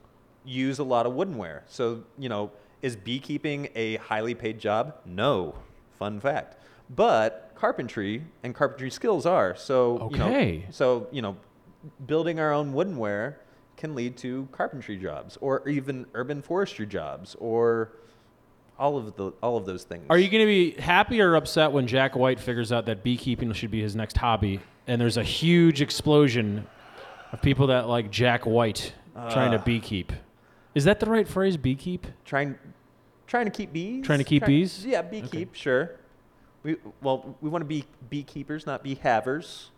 use 0.43 0.79
a 0.79 0.83
lot 0.83 1.05
of 1.05 1.13
woodenware. 1.13 1.61
So, 1.67 2.03
you 2.17 2.27
know, 2.27 2.51
is 2.81 2.95
beekeeping 2.95 3.69
a 3.75 3.97
highly 3.97 4.33
paid 4.35 4.59
job? 4.59 4.95
No. 5.05 5.55
Fun 5.97 6.19
fact. 6.19 6.57
But 6.93 7.51
carpentry 7.55 8.23
and 8.43 8.53
carpentry 8.53 8.91
skills 8.91 9.25
are. 9.25 9.55
So, 9.55 10.09
you 10.11 10.17
know, 10.17 10.27
Okay. 10.27 10.65
so, 10.69 11.07
you 11.11 11.21
know, 11.21 11.35
building 12.05 12.39
our 12.39 12.51
own 12.53 12.73
woodenware 12.73 13.35
can 13.77 13.95
lead 13.95 14.17
to 14.17 14.47
carpentry 14.51 14.97
jobs 14.97 15.37
or 15.41 15.67
even 15.67 16.05
urban 16.13 16.41
forestry 16.41 16.85
jobs 16.85 17.35
or 17.39 17.91
all 18.77 18.97
of 18.97 19.15
the 19.15 19.31
all 19.41 19.55
of 19.57 19.65
those 19.65 19.83
things. 19.83 20.03
Are 20.09 20.17
you 20.17 20.29
going 20.29 20.41
to 20.41 20.45
be 20.47 20.71
happy 20.81 21.21
or 21.21 21.35
upset 21.35 21.71
when 21.71 21.87
Jack 21.87 22.15
White 22.15 22.39
figures 22.39 22.71
out 22.73 22.85
that 22.87 23.03
beekeeping 23.03 23.51
should 23.53 23.71
be 23.71 23.81
his 23.81 23.95
next 23.95 24.17
hobby, 24.17 24.59
and 24.87 24.99
there's 24.99 25.15
a 25.17 25.23
huge 25.23 25.81
explosion 25.81 26.67
of 27.31 27.41
people 27.41 27.67
that 27.67 27.87
like 27.87 28.11
Jack 28.11 28.45
White 28.45 28.93
trying 29.31 29.51
to 29.51 29.57
Uh. 29.59 29.63
beekeep? 29.63 30.09
Is 30.75 30.83
that 30.83 30.99
the 30.99 31.05
right 31.09 31.27
phrase, 31.27 31.57
beekeep? 31.57 32.01
trying 32.25 32.55
trying 33.27 33.45
to 33.45 33.51
keep 33.51 33.73
bees? 33.73 34.05
Trying 34.05 34.19
to 34.19 34.23
keep 34.25 34.41
Try- 34.43 34.47
bees? 34.47 34.85
Yeah, 34.85 35.01
beekeep, 35.01 35.53
sure. 35.53 35.95
We 36.63 36.75
well, 37.01 37.35
we 37.41 37.49
want 37.49 37.61
to 37.61 37.65
be 37.67 37.85
beekeepers, 38.09 38.65
not 38.65 38.83
bee 38.83 38.95
havers. 38.95 39.71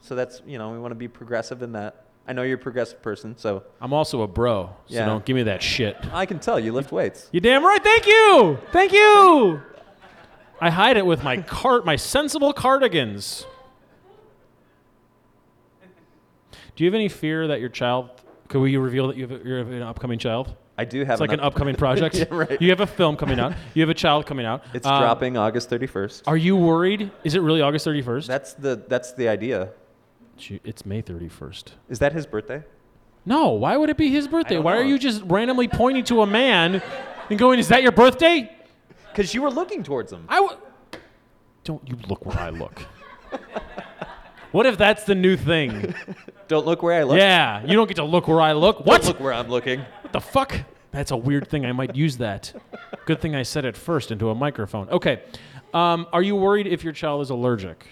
So 0.00 0.14
that's 0.14 0.40
you 0.46 0.56
know 0.58 0.70
we 0.70 0.78
want 0.78 0.92
to 0.92 0.96
be 0.96 1.08
progressive 1.08 1.60
in 1.62 1.72
that. 1.72 2.04
I 2.26 2.34
know 2.34 2.42
you're 2.42 2.58
a 2.58 2.60
progressive 2.60 3.02
person, 3.02 3.36
so 3.38 3.64
I'm 3.80 3.92
also 3.92 4.20
a 4.20 4.28
bro, 4.28 4.66
so 4.86 4.94
Yeah. 4.94 5.06
don't 5.06 5.24
give 5.24 5.34
me 5.34 5.44
that 5.44 5.62
shit. 5.62 5.96
I 6.12 6.26
can 6.26 6.38
tell 6.38 6.60
you 6.60 6.72
lift 6.72 6.92
weights. 6.92 7.28
You 7.32 7.40
damn 7.40 7.64
right. 7.64 7.82
Thank 7.82 8.06
you. 8.06 8.58
Thank 8.70 8.92
you. 8.92 9.62
I 10.60 10.70
hide 10.70 10.96
it 10.96 11.06
with 11.06 11.22
my 11.24 11.38
cart, 11.38 11.86
my 11.86 11.96
sensible 11.96 12.52
cardigans. 12.52 13.46
Do 16.76 16.84
you 16.84 16.90
have 16.90 16.94
any 16.94 17.08
fear 17.08 17.48
that 17.48 17.60
your 17.60 17.70
child? 17.70 18.10
Could 18.48 18.60
we 18.60 18.76
reveal 18.76 19.08
that 19.08 19.16
you 19.16 19.26
have, 19.28 19.40
a, 19.44 19.48
you 19.48 19.54
have 19.54 19.68
an 19.70 19.82
upcoming 19.82 20.18
child? 20.18 20.54
I 20.78 20.84
do 20.84 21.00
have 21.04 21.14
It's 21.14 21.20
like 21.20 21.32
an 21.32 21.40
up- 21.40 21.46
upcoming 21.52 21.74
project. 21.84 22.14
Yeah, 22.16 22.24
right. 22.30 22.60
You 22.62 22.70
have 22.70 22.80
a 22.80 22.86
film 22.86 23.16
coming 23.16 23.38
out. 23.38 23.52
You 23.74 23.82
have 23.82 23.90
a 23.90 23.94
child 23.94 24.26
coming 24.26 24.46
out. 24.46 24.64
It's 24.72 24.86
Um, 24.86 25.00
dropping 25.00 25.36
August 25.36 25.68
31st. 25.70 26.22
Are 26.26 26.36
you 26.36 26.56
worried? 26.56 27.10
Is 27.24 27.34
it 27.34 27.40
really 27.42 27.60
August 27.60 27.86
31st? 27.86 28.26
That's 28.26 28.54
the 28.54 28.82
that's 28.88 29.12
the 29.12 29.28
idea. 29.28 29.70
Gee, 30.36 30.60
It's 30.64 30.86
May 30.86 31.02
31st. 31.02 31.72
Is 31.88 31.98
that 31.98 32.12
his 32.12 32.26
birthday? 32.26 32.62
No, 33.26 33.48
why 33.48 33.76
would 33.76 33.90
it 33.90 33.96
be 33.98 34.08
his 34.08 34.28
birthday? 34.28 34.58
Why 34.58 34.76
are 34.76 34.84
you 34.84 34.98
just 34.98 35.22
randomly 35.24 35.68
pointing 35.68 36.04
to 36.04 36.22
a 36.22 36.26
man 36.26 36.80
and 37.28 37.38
going, 37.38 37.58
"Is 37.58 37.68
that 37.68 37.82
your 37.82 37.92
birthday?" 37.92 38.50
Because 39.10 39.34
you 39.34 39.42
were 39.42 39.50
looking 39.50 39.82
towards 39.82 40.12
him. 40.12 40.24
I 40.28 40.36
w- 40.36 40.56
don't 41.64 41.86
you 41.86 41.96
look 42.08 42.24
where 42.24 42.38
I 42.38 42.50
look. 42.50 42.86
what 44.52 44.66
if 44.66 44.78
that's 44.78 45.04
the 45.04 45.14
new 45.14 45.36
thing? 45.36 45.94
Don't 46.48 46.64
look 46.66 46.82
where 46.82 46.98
I 46.98 47.02
look. 47.02 47.18
Yeah, 47.18 47.62
you 47.64 47.74
don't 47.76 47.86
get 47.88 47.96
to 47.96 48.04
look 48.04 48.26
where 48.26 48.40
I 48.40 48.52
look. 48.52 48.78
Don't 48.78 48.86
What? 48.86 49.04
look 49.04 49.20
where 49.20 49.34
I'm 49.34 49.48
looking. 49.48 49.80
What 50.00 50.12
the 50.12 50.20
fuck? 50.20 50.58
That's 50.92 51.10
a 51.10 51.16
weird 51.16 51.46
thing. 51.48 51.66
I 51.66 51.72
might 51.72 51.94
use 51.94 52.16
that. 52.16 52.54
Good 53.04 53.20
thing 53.20 53.34
I 53.34 53.42
said 53.42 53.66
it 53.66 53.76
first 53.76 54.10
into 54.10 54.30
a 54.30 54.34
microphone. 54.34 54.88
Okay. 54.88 55.20
Um, 55.74 56.06
are 56.10 56.22
you 56.22 56.34
worried 56.34 56.66
if 56.66 56.82
your 56.82 56.94
child 56.94 57.20
is 57.20 57.28
allergic 57.28 57.86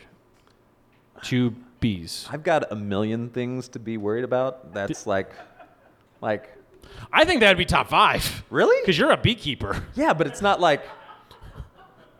to 1.24 1.50
bees? 1.80 2.26
I've 2.30 2.42
got 2.42 2.72
a 2.72 2.76
million 2.76 3.28
things 3.28 3.68
to 3.70 3.78
be 3.78 3.98
worried 3.98 4.24
about. 4.24 4.72
That's 4.72 5.06
like, 5.06 5.32
like, 6.22 6.56
I 7.12 7.26
think 7.26 7.40
that'd 7.40 7.58
be 7.58 7.66
top 7.66 7.88
five. 7.88 8.42
really? 8.48 8.80
Because 8.80 8.96
you're 8.96 9.10
a 9.10 9.16
beekeeper. 9.18 9.84
Yeah, 9.94 10.14
but 10.14 10.26
it's 10.26 10.40
not 10.40 10.60
like 10.60 10.82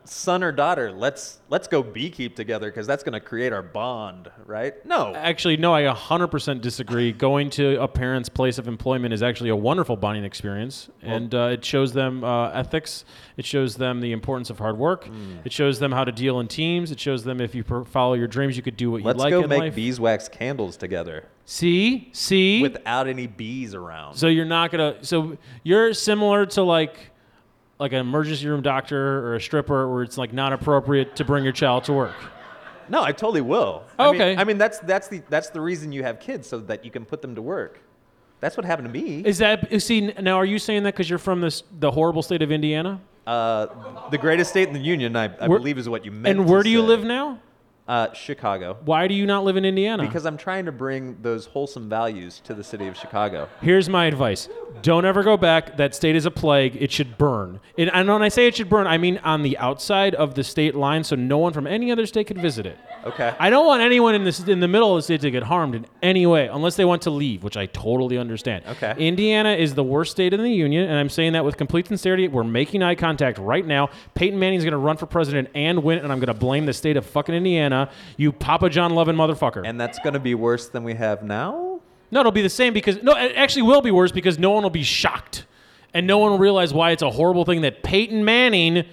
son 0.06 0.42
or 0.42 0.52
daughter. 0.52 0.92
Let's 0.92 1.38
let's 1.48 1.68
go 1.68 1.82
beekeep 1.82 2.34
together 2.34 2.68
because 2.68 2.86
that's 2.86 3.02
going 3.02 3.12
to 3.12 3.20
create 3.20 3.52
our 3.52 3.62
bond, 3.62 4.30
right? 4.46 4.74
No. 4.86 5.14
Actually, 5.14 5.56
no, 5.56 5.74
I 5.74 5.82
100% 5.82 6.60
disagree. 6.60 7.12
Going 7.12 7.50
to 7.50 7.80
a 7.80 7.88
parent's 7.88 8.28
place 8.28 8.58
of 8.58 8.68
employment 8.68 9.12
is 9.12 9.22
actually 9.22 9.50
a 9.50 9.56
wonderful 9.56 9.96
bonding 9.96 10.24
experience. 10.24 10.88
and 11.02 11.34
uh, 11.34 11.50
it 11.52 11.64
shows 11.64 11.92
them 11.92 12.24
uh, 12.24 12.50
ethics. 12.50 13.04
It 13.36 13.44
shows 13.44 13.76
them 13.76 14.00
the 14.00 14.12
importance 14.12 14.50
of 14.50 14.58
hard 14.58 14.78
work. 14.78 15.04
Hmm. 15.06 15.36
It 15.44 15.52
shows 15.52 15.78
them 15.78 15.92
how 15.92 16.04
to 16.04 16.12
deal 16.12 16.40
in 16.40 16.48
teams. 16.48 16.90
It 16.90 16.98
shows 17.00 17.24
them 17.24 17.40
if 17.40 17.54
you 17.54 17.64
per- 17.64 17.84
follow 17.84 18.14
your 18.14 18.28
dreams, 18.28 18.56
you 18.56 18.62
could 18.62 18.76
do 18.76 18.90
what 18.90 18.98
you 18.98 19.04
like. 19.04 19.16
Let's 19.16 19.30
go 19.30 19.46
make 19.46 19.58
life. 19.60 19.74
beeswax 19.74 20.28
candles 20.28 20.76
together 20.76 21.24
See? 21.44 22.10
See? 22.12 22.62
without 22.62 23.06
any 23.06 23.26
bees 23.26 23.74
around. 23.74 24.14
so 24.14 24.26
you're 24.26 24.44
not 24.44 24.70
going 24.72 24.94
to. 24.94 25.04
So 25.04 25.38
you're 25.62 25.94
similar 25.94 26.46
to 26.46 26.62
like 26.62 27.12
like 27.78 27.92
an 27.92 27.98
emergency 27.98 28.46
room 28.48 28.62
doctor 28.62 29.26
or 29.26 29.34
a 29.36 29.40
stripper 29.40 29.92
where 29.92 30.02
it's 30.02 30.16
like 30.18 30.32
not 30.32 30.52
appropriate 30.52 31.16
to 31.16 31.24
bring 31.24 31.44
your 31.44 31.52
child 31.52 31.84
to 31.84 31.92
work? 31.92 32.14
No, 32.88 33.02
I 33.02 33.12
totally 33.12 33.40
will. 33.40 33.82
I 33.98 34.12
mean- 34.12 34.14
Okay. 34.22 34.36
I 34.36 34.44
mean, 34.44 34.58
that's 34.58 34.78
that's 34.80 35.08
the 35.08 35.22
that's 35.28 35.50
the 35.50 35.60
reason 35.60 35.92
you 35.92 36.02
have 36.04 36.20
kids 36.20 36.48
so 36.48 36.58
that 36.60 36.84
you 36.84 36.90
can 36.90 37.04
put 37.04 37.20
them 37.22 37.34
to 37.34 37.42
work. 37.42 37.80
That's 38.40 38.56
what 38.56 38.64
happened 38.66 38.92
to 38.92 38.92
me. 39.00 39.22
Is 39.24 39.38
that 39.38 39.80
see 39.82 40.12
now? 40.20 40.36
Are 40.36 40.44
you 40.44 40.58
saying 40.58 40.82
that 40.84 40.94
because 40.94 41.08
you're 41.10 41.18
from 41.18 41.40
this 41.40 41.62
the 41.80 41.90
horrible 41.90 42.22
state 42.22 42.42
of 42.42 42.52
Indiana? 42.52 43.00
Uh, 43.26 43.66
the 44.10 44.18
greatest 44.18 44.50
state 44.50 44.68
in 44.68 44.74
the 44.74 44.78
union, 44.80 45.16
I, 45.16 45.24
I 45.24 45.48
believe, 45.48 45.78
is 45.78 45.88
what 45.88 46.04
you 46.04 46.12
meant. 46.12 46.38
And 46.38 46.48
where 46.48 46.62
do 46.62 46.70
you 46.70 46.80
live 46.82 47.02
now? 47.02 47.40
Uh, 47.88 48.12
Chicago. 48.12 48.76
Why 48.84 49.06
do 49.06 49.14
you 49.14 49.26
not 49.26 49.44
live 49.44 49.56
in 49.56 49.64
Indiana? 49.64 50.04
Because 50.04 50.26
I'm 50.26 50.36
trying 50.36 50.64
to 50.64 50.72
bring 50.72 51.18
those 51.22 51.46
wholesome 51.46 51.88
values 51.88 52.40
to 52.44 52.52
the 52.52 52.64
city 52.64 52.88
of 52.88 52.96
Chicago. 52.96 53.48
Here's 53.60 53.88
my 53.88 54.06
advice. 54.06 54.48
Don't 54.82 55.04
ever 55.04 55.22
go 55.22 55.36
back. 55.36 55.76
That 55.76 55.94
state 55.94 56.16
is 56.16 56.26
a 56.26 56.30
plague. 56.32 56.76
It 56.80 56.90
should 56.90 57.16
burn. 57.16 57.60
And, 57.78 57.88
and 57.94 58.08
when 58.08 58.22
I 58.22 58.28
say 58.28 58.48
it 58.48 58.56
should 58.56 58.68
burn, 58.68 58.88
I 58.88 58.98
mean 58.98 59.18
on 59.18 59.42
the 59.44 59.56
outside 59.58 60.16
of 60.16 60.34
the 60.34 60.42
state 60.42 60.74
line 60.74 61.04
so 61.04 61.14
no 61.14 61.38
one 61.38 61.52
from 61.52 61.68
any 61.68 61.92
other 61.92 62.06
state 62.06 62.26
could 62.26 62.40
visit 62.40 62.66
it. 62.66 62.76
Okay. 63.04 63.32
I 63.38 63.50
don't 63.50 63.66
want 63.66 63.82
anyone 63.82 64.16
in 64.16 64.24
this 64.24 64.40
in 64.40 64.58
the 64.58 64.66
middle 64.66 64.96
of 64.96 64.98
the 64.98 65.02
state 65.02 65.20
to 65.20 65.30
get 65.30 65.44
harmed 65.44 65.76
in 65.76 65.86
any 66.02 66.26
way 66.26 66.48
unless 66.48 66.74
they 66.74 66.84
want 66.84 67.02
to 67.02 67.10
leave, 67.10 67.44
which 67.44 67.56
I 67.56 67.66
totally 67.66 68.18
understand. 68.18 68.64
Okay. 68.66 68.94
Indiana 68.98 69.52
is 69.52 69.74
the 69.76 69.84
worst 69.84 70.10
state 70.10 70.34
in 70.34 70.42
the 70.42 70.50
union, 70.50 70.88
and 70.88 70.98
I'm 70.98 71.08
saying 71.08 71.34
that 71.34 71.44
with 71.44 71.56
complete 71.56 71.86
sincerity. 71.86 72.26
We're 72.26 72.42
making 72.42 72.82
eye 72.82 72.96
contact 72.96 73.38
right 73.38 73.64
now. 73.64 73.90
Peyton 74.14 74.38
Manning's 74.38 74.64
going 74.64 74.72
to 74.72 74.78
run 74.78 74.96
for 74.96 75.06
president 75.06 75.50
and 75.54 75.84
win, 75.84 75.98
and 76.00 76.10
I'm 76.10 76.18
going 76.18 76.34
to 76.34 76.34
blame 76.34 76.66
the 76.66 76.72
state 76.72 76.96
of 76.96 77.06
fucking 77.06 77.34
Indiana. 77.34 77.75
You 78.16 78.32
Papa 78.32 78.68
John 78.70 78.94
loving 78.94 79.16
motherfucker. 79.16 79.62
and 79.66 79.80
that's 79.80 79.98
going 80.00 80.14
to 80.14 80.20
be 80.20 80.34
worse 80.34 80.68
than 80.68 80.84
we 80.84 80.94
have 80.94 81.22
now? 81.22 81.80
No, 82.10 82.20
it'll 82.20 82.32
be 82.32 82.42
the 82.42 82.48
same 82.48 82.72
because 82.72 83.02
no, 83.02 83.12
it 83.16 83.32
actually 83.36 83.62
will 83.62 83.82
be 83.82 83.90
worse 83.90 84.12
because 84.12 84.38
no 84.38 84.50
one 84.50 84.62
will 84.62 84.70
be 84.70 84.84
shocked, 84.84 85.44
and 85.92 86.06
no 86.06 86.18
one 86.18 86.30
will 86.32 86.38
realize 86.38 86.72
why 86.72 86.92
it's 86.92 87.02
a 87.02 87.10
horrible 87.10 87.44
thing 87.44 87.62
that 87.62 87.82
Peyton 87.82 88.24
Manning, 88.24 88.84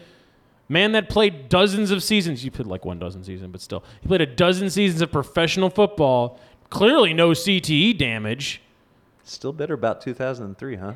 man 0.68 0.94
that 0.94 1.10
played 1.10 1.48
dozens 1.48 1.92
of 1.92 2.02
seasons, 2.02 2.42
he 2.42 2.50
played 2.50 2.68
like 2.68 2.86
one 2.86 2.98
dozen 3.00 3.24
season, 3.24 3.52
but 3.52 3.62
still, 3.62 3.84
he 4.02 4.08
played 4.08 4.22
a 4.22 4.26
dozen 4.26 4.70
seasons 4.70 5.02
of 5.02 5.12
professional 5.12 5.70
football. 5.70 6.40
Clearly, 6.70 7.14
no 7.14 7.30
CTE 7.32 7.98
damage. 7.98 8.62
Still 9.24 9.54
bitter 9.54 9.76
about 9.76 10.02
2003, 10.02 10.76
huh? 10.78 10.94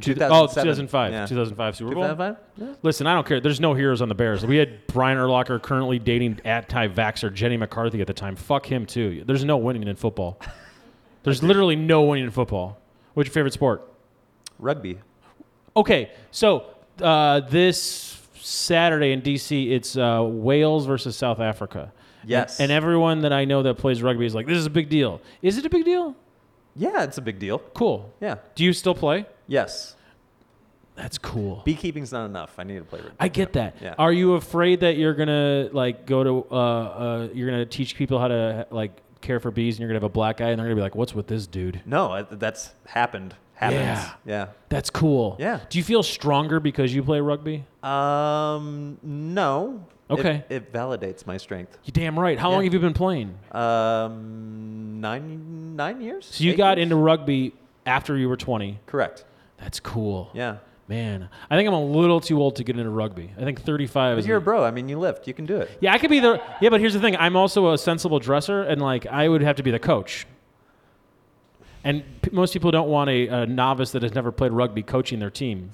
Two- 0.00 0.14
2007. 0.14 0.32
Oh, 0.32 0.46
2005, 0.72 1.12
Yeah. 1.12 1.26
2005 1.26 1.76
Super 1.76 1.94
Bowl. 1.94 2.02
2005? 2.04 2.36
Yeah. 2.56 2.74
Listen, 2.82 3.06
I 3.06 3.14
don't 3.14 3.26
care. 3.26 3.40
There's 3.40 3.60
no 3.60 3.74
heroes 3.74 4.00
on 4.02 4.08
the 4.08 4.14
Bears. 4.14 4.44
We 4.44 4.56
had 4.56 4.86
Brian 4.86 5.18
Urlacher 5.18 5.60
currently 5.62 5.98
dating 5.98 6.40
at 6.44 6.68
Ty 6.68 6.88
Vaxxer, 6.88 7.32
Jenny 7.32 7.56
McCarthy 7.56 8.00
at 8.00 8.06
the 8.06 8.12
time. 8.14 8.36
Fuck 8.36 8.66
him 8.66 8.86
too. 8.86 9.24
There's 9.26 9.44
no 9.44 9.56
winning 9.56 9.86
in 9.86 9.96
football. 9.96 10.40
There's 11.22 11.42
literally 11.42 11.76
no 11.76 12.02
winning 12.02 12.24
in 12.24 12.30
football. 12.30 12.78
What's 13.14 13.28
your 13.28 13.34
favorite 13.34 13.52
sport? 13.52 13.86
Rugby. 14.58 14.98
Okay, 15.76 16.10
so 16.30 16.64
uh, 17.00 17.40
this 17.40 18.20
Saturday 18.34 19.12
in 19.12 19.22
DC, 19.22 19.70
it's 19.70 19.96
uh, 19.96 20.22
Wales 20.26 20.86
versus 20.86 21.16
South 21.16 21.40
Africa. 21.40 21.92
Yes. 22.24 22.60
And 22.60 22.70
everyone 22.70 23.20
that 23.22 23.32
I 23.32 23.44
know 23.44 23.62
that 23.62 23.74
plays 23.78 24.02
rugby 24.02 24.26
is 24.26 24.34
like, 24.34 24.46
this 24.46 24.58
is 24.58 24.66
a 24.66 24.70
big 24.70 24.88
deal. 24.88 25.20
Is 25.42 25.56
it 25.58 25.64
a 25.66 25.70
big 25.70 25.84
deal? 25.84 26.14
Yeah, 26.76 27.02
it's 27.04 27.18
a 27.18 27.22
big 27.22 27.38
deal. 27.38 27.58
Cool. 27.74 28.12
Yeah. 28.20 28.36
Do 28.54 28.64
you 28.64 28.72
still 28.72 28.94
play? 28.94 29.26
Yes. 29.50 29.96
That's 30.94 31.18
cool. 31.18 31.62
Beekeeping's 31.64 32.12
not 32.12 32.26
enough. 32.26 32.54
I 32.58 32.64
need 32.64 32.78
to 32.78 32.84
play 32.84 33.00
rugby. 33.00 33.16
I 33.18 33.28
get 33.28 33.54
that. 33.54 33.76
Yeah. 33.80 33.94
Are 33.98 34.12
you 34.12 34.34
afraid 34.34 34.80
that 34.80 34.96
you're 34.96 35.14
gonna 35.14 35.68
like 35.72 36.06
go 36.06 36.22
to 36.24 36.46
uh, 36.50 36.54
uh, 36.54 37.28
you're 37.34 37.48
gonna 37.50 37.66
teach 37.66 37.96
people 37.96 38.18
how 38.18 38.28
to 38.28 38.66
like 38.70 38.92
care 39.20 39.40
for 39.40 39.50
bees 39.50 39.74
and 39.76 39.80
you're 39.80 39.88
gonna 39.88 39.96
have 39.96 40.04
a 40.04 40.08
black 40.08 40.36
guy 40.38 40.50
and 40.50 40.58
they're 40.58 40.66
gonna 40.66 40.76
be 40.76 40.82
like, 40.82 40.94
what's 40.94 41.14
with 41.14 41.26
this 41.26 41.46
dude? 41.46 41.80
No, 41.86 42.22
that's 42.30 42.72
happened. 42.86 43.34
Happens. 43.54 43.80
Yeah. 43.80 44.10
Yeah. 44.24 44.46
That's 44.68 44.88
cool. 44.90 45.36
Yeah. 45.38 45.60
Do 45.68 45.78
you 45.78 45.84
feel 45.84 46.02
stronger 46.02 46.60
because 46.60 46.94
you 46.94 47.02
play 47.02 47.20
rugby? 47.20 47.64
Um, 47.82 48.98
no. 49.02 49.84
Okay. 50.10 50.44
It, 50.48 50.72
validates 50.72 51.26
my 51.26 51.36
strength. 51.36 51.78
You 51.84 51.92
damn 51.92 52.18
right. 52.18 52.38
How 52.38 52.48
Yeah. 52.50 52.54
long 52.56 52.64
have 52.64 52.72
you 52.74 52.80
been 52.80 52.94
playing? 52.94 53.38
Um, 53.52 55.00
nine 55.00 55.76
nine 55.76 56.00
years. 56.00 56.26
So 56.26 56.44
you 56.44 56.56
got 56.56 56.78
years? 56.78 56.84
into 56.84 56.96
rugby 56.96 57.52
after 57.86 58.16
you 58.16 58.28
were 58.28 58.36
20. 58.36 58.78
correct. 58.86 59.24
That's 59.60 59.78
cool. 59.80 60.30
Yeah. 60.34 60.56
Man, 60.88 61.28
I 61.48 61.56
think 61.56 61.68
I'm 61.68 61.74
a 61.74 61.84
little 61.84 62.20
too 62.20 62.40
old 62.42 62.56
to 62.56 62.64
get 62.64 62.76
into 62.76 62.90
rugby. 62.90 63.30
I 63.38 63.44
think 63.44 63.60
35 63.62 64.16
But 64.16 64.18
is. 64.20 64.26
you're 64.26 64.38
a 64.38 64.40
bro. 64.40 64.64
I 64.64 64.72
mean, 64.72 64.88
you 64.88 64.98
lift. 64.98 65.28
You 65.28 65.34
can 65.34 65.46
do 65.46 65.56
it. 65.58 65.70
yeah, 65.80 65.92
I 65.92 65.98
could 65.98 66.10
be 66.10 66.18
the. 66.18 66.42
Yeah, 66.60 66.68
but 66.70 66.80
here's 66.80 66.94
the 66.94 67.00
thing. 67.00 67.14
I'm 67.16 67.36
also 67.36 67.72
a 67.72 67.78
sensible 67.78 68.18
dresser, 68.18 68.62
and 68.62 68.82
like 68.82 69.06
I 69.06 69.28
would 69.28 69.40
have 69.42 69.54
to 69.56 69.62
be 69.62 69.70
the 69.70 69.78
coach. 69.78 70.26
And 71.84 72.02
p- 72.22 72.30
most 72.32 72.52
people 72.52 72.70
don't 72.72 72.88
want 72.88 73.08
a, 73.08 73.28
a 73.28 73.46
novice 73.46 73.92
that 73.92 74.02
has 74.02 74.14
never 74.14 74.32
played 74.32 74.52
rugby 74.52 74.82
coaching 74.82 75.18
their 75.20 75.30
team. 75.30 75.70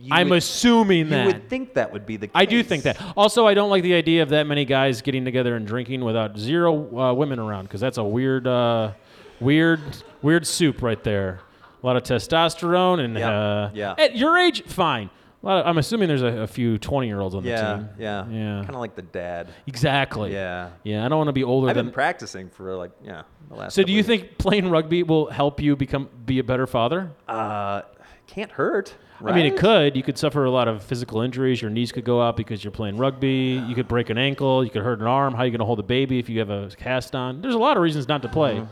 You 0.00 0.10
I'm 0.12 0.28
would, 0.28 0.38
assuming 0.38 0.98
You 1.00 1.04
that. 1.06 1.26
would 1.26 1.48
think 1.50 1.74
that 1.74 1.92
would 1.92 2.06
be 2.06 2.16
the 2.16 2.28
case. 2.28 2.32
I 2.36 2.44
do 2.44 2.62
think 2.62 2.84
that. 2.84 3.00
Also, 3.16 3.46
I 3.48 3.54
don't 3.54 3.68
like 3.68 3.82
the 3.82 3.94
idea 3.94 4.22
of 4.22 4.28
that 4.28 4.46
many 4.46 4.64
guys 4.64 5.02
getting 5.02 5.24
together 5.24 5.56
and 5.56 5.66
drinking 5.66 6.04
without 6.04 6.38
zero 6.38 6.96
uh, 6.96 7.12
women 7.14 7.40
around 7.40 7.64
because 7.64 7.80
that's 7.80 7.98
a 7.98 8.04
weird, 8.04 8.46
uh, 8.46 8.92
weird, 9.40 9.80
weird 10.22 10.46
soup 10.46 10.82
right 10.82 11.02
there. 11.02 11.40
A 11.82 11.86
lot 11.86 11.96
of 11.96 12.02
testosterone 12.02 13.00
and 13.04 13.16
Yeah, 13.18 13.30
uh, 13.30 13.70
yeah. 13.74 13.94
At 13.98 14.16
your 14.16 14.36
age, 14.38 14.62
fine. 14.64 15.10
A 15.42 15.46
lot 15.46 15.60
of- 15.60 15.66
I'm 15.66 15.78
assuming 15.78 16.08
there's 16.08 16.22
a, 16.22 16.40
a 16.42 16.46
few 16.48 16.78
20 16.78 17.06
year 17.06 17.20
olds 17.20 17.34
on 17.34 17.44
the 17.44 17.50
Yeah. 17.50 17.74
team. 17.76 17.88
Yeah. 17.98 18.26
Yeah. 18.28 18.58
Kind 18.62 18.74
of 18.74 18.80
like 18.80 18.96
the 18.96 19.02
dad. 19.02 19.48
Exactly. 19.68 20.32
Yeah. 20.32 20.70
Yeah. 20.82 21.04
I 21.04 21.08
don't 21.08 21.18
want 21.18 21.28
to 21.28 21.32
be 21.32 21.44
older 21.44 21.68
I've 21.68 21.74
been 21.76 21.92
practicing 21.92 22.50
for 22.50 22.74
like 22.74 22.90
yeah 23.02 23.22
the 23.48 23.54
last. 23.54 23.74
so, 23.74 23.82
do 23.84 23.92
you 23.92 24.02
think 24.02 24.38
playing 24.38 24.68
rugby 24.70 25.04
will 25.04 25.26
help 25.30 25.60
you 25.60 25.76
become 25.76 26.08
be 26.26 26.40
a 26.40 26.44
better 26.44 26.66
father? 26.66 27.12
Uh, 27.28 27.82
can't 28.26 28.50
hurt. 28.50 28.94
I 29.24 29.32
mean, 29.32 29.46
it 29.46 29.56
could. 29.56 29.96
You 29.96 30.02
could 30.04 30.16
suffer 30.16 30.44
a 30.44 30.50
lot 30.50 30.68
of 30.68 30.80
physical 30.82 31.22
injuries. 31.22 31.60
Your 31.60 31.72
knees 31.72 31.90
could 31.90 32.04
go 32.04 32.22
out 32.22 32.36
because 32.36 32.62
you're 32.62 32.70
playing 32.70 32.96
rugby. 32.98 33.60
You 33.66 33.74
could 33.74 33.88
break 33.88 34.10
an 34.10 34.18
ankle. 34.18 34.62
You 34.62 34.70
could 34.70 34.82
hurt 34.82 35.00
an 35.00 35.06
arm. 35.08 35.34
How 35.34 35.40
are 35.42 35.44
you 35.44 35.50
going 35.50 35.58
to 35.58 35.64
hold 35.64 35.80
a 35.80 35.84
baby 35.84 36.20
if 36.20 36.28
you 36.28 36.38
have 36.38 36.50
a 36.50 36.70
cast 36.76 37.16
on? 37.16 37.40
There's 37.40 37.54
a 37.54 37.58
lot 37.58 37.76
of 37.76 37.82
reasons 37.82 38.06
not 38.06 38.22
to 38.22 38.28
play. 38.28 38.62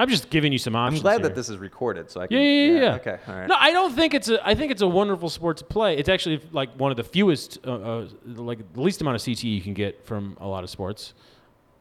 I'm 0.00 0.08
just 0.08 0.30
giving 0.30 0.50
you 0.50 0.56
some 0.58 0.74
options. 0.74 1.00
I'm 1.00 1.02
glad 1.02 1.20
here. 1.20 1.28
that 1.28 1.34
this 1.34 1.50
is 1.50 1.58
recorded, 1.58 2.10
so 2.10 2.22
I 2.22 2.26
can. 2.26 2.38
yeah, 2.38 2.42
yeah. 2.42 2.80
yeah. 2.80 2.94
Okay. 2.94 3.18
All 3.28 3.34
right. 3.34 3.46
No, 3.46 3.54
I 3.58 3.70
don't 3.72 3.92
think 3.94 4.14
it's 4.14 4.28
a. 4.30 4.44
I 4.46 4.54
think 4.54 4.72
it's 4.72 4.80
a 4.80 4.88
wonderful 4.88 5.28
sport 5.28 5.58
to 5.58 5.64
play. 5.64 5.98
It's 5.98 6.08
actually 6.08 6.40
like 6.52 6.70
one 6.76 6.90
of 6.90 6.96
the 6.96 7.04
fewest, 7.04 7.58
uh, 7.66 7.72
uh, 7.72 8.08
like 8.24 8.72
the 8.72 8.80
least 8.80 9.02
amount 9.02 9.16
of 9.16 9.20
CTE 9.22 9.44
you 9.44 9.60
can 9.60 9.74
get 9.74 10.06
from 10.06 10.38
a 10.40 10.48
lot 10.48 10.64
of 10.64 10.70
sports. 10.70 11.12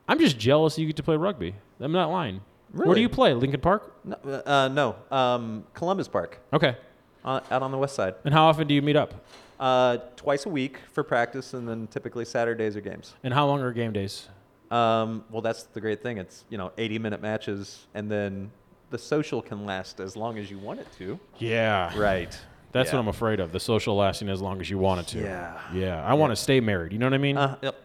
I'm 0.10 0.20
just 0.20 0.38
jealous 0.38 0.78
you 0.78 0.86
get 0.86 0.98
to 0.98 1.04
play 1.04 1.16
rugby. 1.16 1.56
I'm 1.80 1.94
not 1.94 2.12
lying. 2.12 2.42
Really? 2.74 2.88
Where 2.88 2.96
do 2.96 3.02
you 3.02 3.10
play? 3.10 3.34
Lincoln 3.34 3.62
Park. 3.62 3.96
No, 4.04 4.16
uh, 4.46 4.68
no. 4.68 4.96
Um, 5.16 5.64
Columbus 5.74 6.08
Park, 6.10 6.40
Okay. 6.52 6.76
uh, 7.24 7.40
out 7.50 7.64
on 7.64 7.72
the 7.72 7.78
west 7.78 7.96
side. 7.96 8.16
And 8.26 8.34
how 8.34 8.48
often 8.48 8.68
do 8.68 8.74
you 8.74 8.82
meet 8.82 8.96
up? 8.96 9.14
Uh, 9.60 9.98
twice 10.16 10.46
a 10.46 10.50
week 10.50 10.78
for 10.92 11.04
practice, 11.04 11.54
and 11.54 11.68
then 11.68 11.88
typically 11.88 12.26
Saturdays 12.26 12.76
are 12.76 12.82
games. 12.82 13.16
And 13.24 13.34
how 13.34 13.48
long 13.48 13.62
are 13.62 13.72
game 13.72 13.92
days? 13.94 14.28
Um, 14.72 15.24
well, 15.32 15.42
that's 15.42 15.64
the 15.64 15.82
great 15.82 16.02
thing. 16.04 16.18
It's 16.18 16.46
you 16.50 16.58
know 16.58 16.72
80 16.78 17.00
minute 17.00 17.22
matches, 17.22 17.88
and 17.94 18.10
then 18.12 18.52
the 18.92 18.98
social 18.98 19.42
can 19.42 19.66
last 19.66 20.00
as 20.00 20.16
long 20.16 20.38
as 20.38 20.50
you 20.52 20.58
want 20.60 20.80
it 20.80 20.88
to. 20.98 21.20
Yeah. 21.38 21.98
Right. 21.98 22.38
That's 22.72 22.90
Yeah. 22.90 22.96
what 22.98 23.02
I'm 23.02 23.08
afraid 23.08 23.40
of. 23.40 23.52
The 23.52 23.60
social 23.60 23.96
lasting 23.96 24.30
as 24.30 24.42
long 24.42 24.62
as 24.62 24.70
you 24.70 24.78
want 24.78 25.02
it 25.02 25.08
to. 25.08 25.20
Yeah. 25.20 25.60
Yeah. 25.74 26.04
I 26.06 26.14
want 26.14 26.32
to 26.32 26.36
stay 26.36 26.60
married. 26.60 26.92
You 26.94 27.00
know 27.00 27.06
what 27.08 27.14
I 27.14 27.18
mean? 27.20 27.38
Uh, 27.38 27.56
yep. 27.62 27.76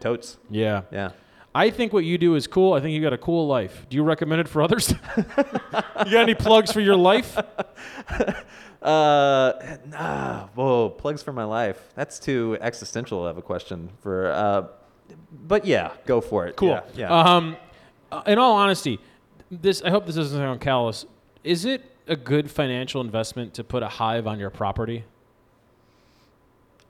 Totes. 0.00 0.38
yeah. 0.50 0.82
Yeah. 0.92 1.10
I 1.52 1.70
think 1.70 1.92
what 1.92 2.04
you 2.04 2.16
do 2.16 2.36
is 2.36 2.46
cool. 2.46 2.74
I 2.74 2.80
think 2.80 2.94
you 2.94 3.02
got 3.02 3.12
a 3.12 3.18
cool 3.18 3.48
life. 3.48 3.84
Do 3.90 3.96
you 3.96 4.04
recommend 4.04 4.40
it 4.40 4.48
for 4.48 4.62
others? 4.62 4.94
you 5.16 5.24
got 5.34 6.14
any 6.14 6.34
plugs 6.34 6.70
for 6.72 6.80
your 6.80 6.96
life? 6.96 7.36
Uh, 8.82 9.76
nah, 9.88 10.46
whoa, 10.54 10.88
plugs 10.88 11.22
for 11.22 11.34
my 11.34 11.44
life. 11.44 11.92
That's 11.94 12.18
too 12.18 12.56
existential 12.62 13.26
of 13.26 13.36
a 13.36 13.42
question 13.42 13.90
for. 14.00 14.32
Uh, 14.32 14.68
but 15.46 15.64
yeah, 15.64 15.92
go 16.06 16.20
for 16.20 16.46
it. 16.46 16.56
Cool. 16.56 16.68
Yeah. 16.68 16.82
yeah. 16.94 17.36
Um, 17.36 17.56
uh, 18.10 18.22
in 18.26 18.38
all 18.38 18.54
honesty, 18.56 18.98
this 19.50 19.82
I 19.82 19.90
hope 19.90 20.06
this 20.06 20.16
doesn't 20.16 20.38
sound 20.38 20.60
callous. 20.60 21.06
Is 21.44 21.64
it 21.64 21.84
a 22.06 22.16
good 22.16 22.50
financial 22.50 23.00
investment 23.00 23.54
to 23.54 23.64
put 23.64 23.82
a 23.82 23.88
hive 23.88 24.26
on 24.26 24.38
your 24.38 24.50
property? 24.50 25.04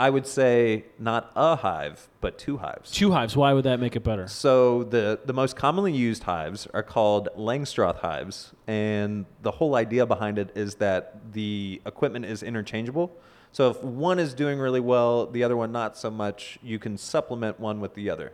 I 0.00 0.08
would 0.08 0.26
say 0.26 0.86
not 0.98 1.30
a 1.36 1.56
hive, 1.56 2.08
but 2.22 2.38
two 2.38 2.56
hives. 2.56 2.90
Two 2.90 3.12
hives. 3.12 3.36
Why 3.36 3.52
would 3.52 3.64
that 3.64 3.80
make 3.80 3.96
it 3.96 4.00
better? 4.00 4.28
So 4.28 4.84
the, 4.84 5.20
the 5.26 5.34
most 5.34 5.56
commonly 5.56 5.92
used 5.92 6.22
hives 6.22 6.66
are 6.72 6.82
called 6.82 7.28
Langstroth 7.36 7.98
hives, 7.98 8.54
and 8.66 9.26
the 9.42 9.50
whole 9.50 9.74
idea 9.74 10.06
behind 10.06 10.38
it 10.38 10.52
is 10.54 10.76
that 10.76 11.32
the 11.34 11.82
equipment 11.84 12.24
is 12.24 12.42
interchangeable. 12.42 13.12
So 13.52 13.70
if 13.70 13.82
one 13.82 14.18
is 14.18 14.32
doing 14.34 14.58
really 14.58 14.80
well, 14.80 15.26
the 15.26 15.42
other 15.42 15.56
one 15.56 15.72
not 15.72 15.96
so 15.96 16.10
much, 16.10 16.58
you 16.62 16.78
can 16.78 16.96
supplement 16.96 17.58
one 17.58 17.80
with 17.80 17.94
the 17.94 18.08
other, 18.08 18.32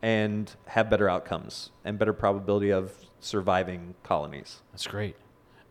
and 0.00 0.54
have 0.66 0.88
better 0.88 1.08
outcomes 1.08 1.70
and 1.84 1.98
better 1.98 2.12
probability 2.12 2.70
of 2.70 2.92
surviving 3.20 3.94
colonies. 4.04 4.62
That's 4.72 4.86
great. 4.86 5.16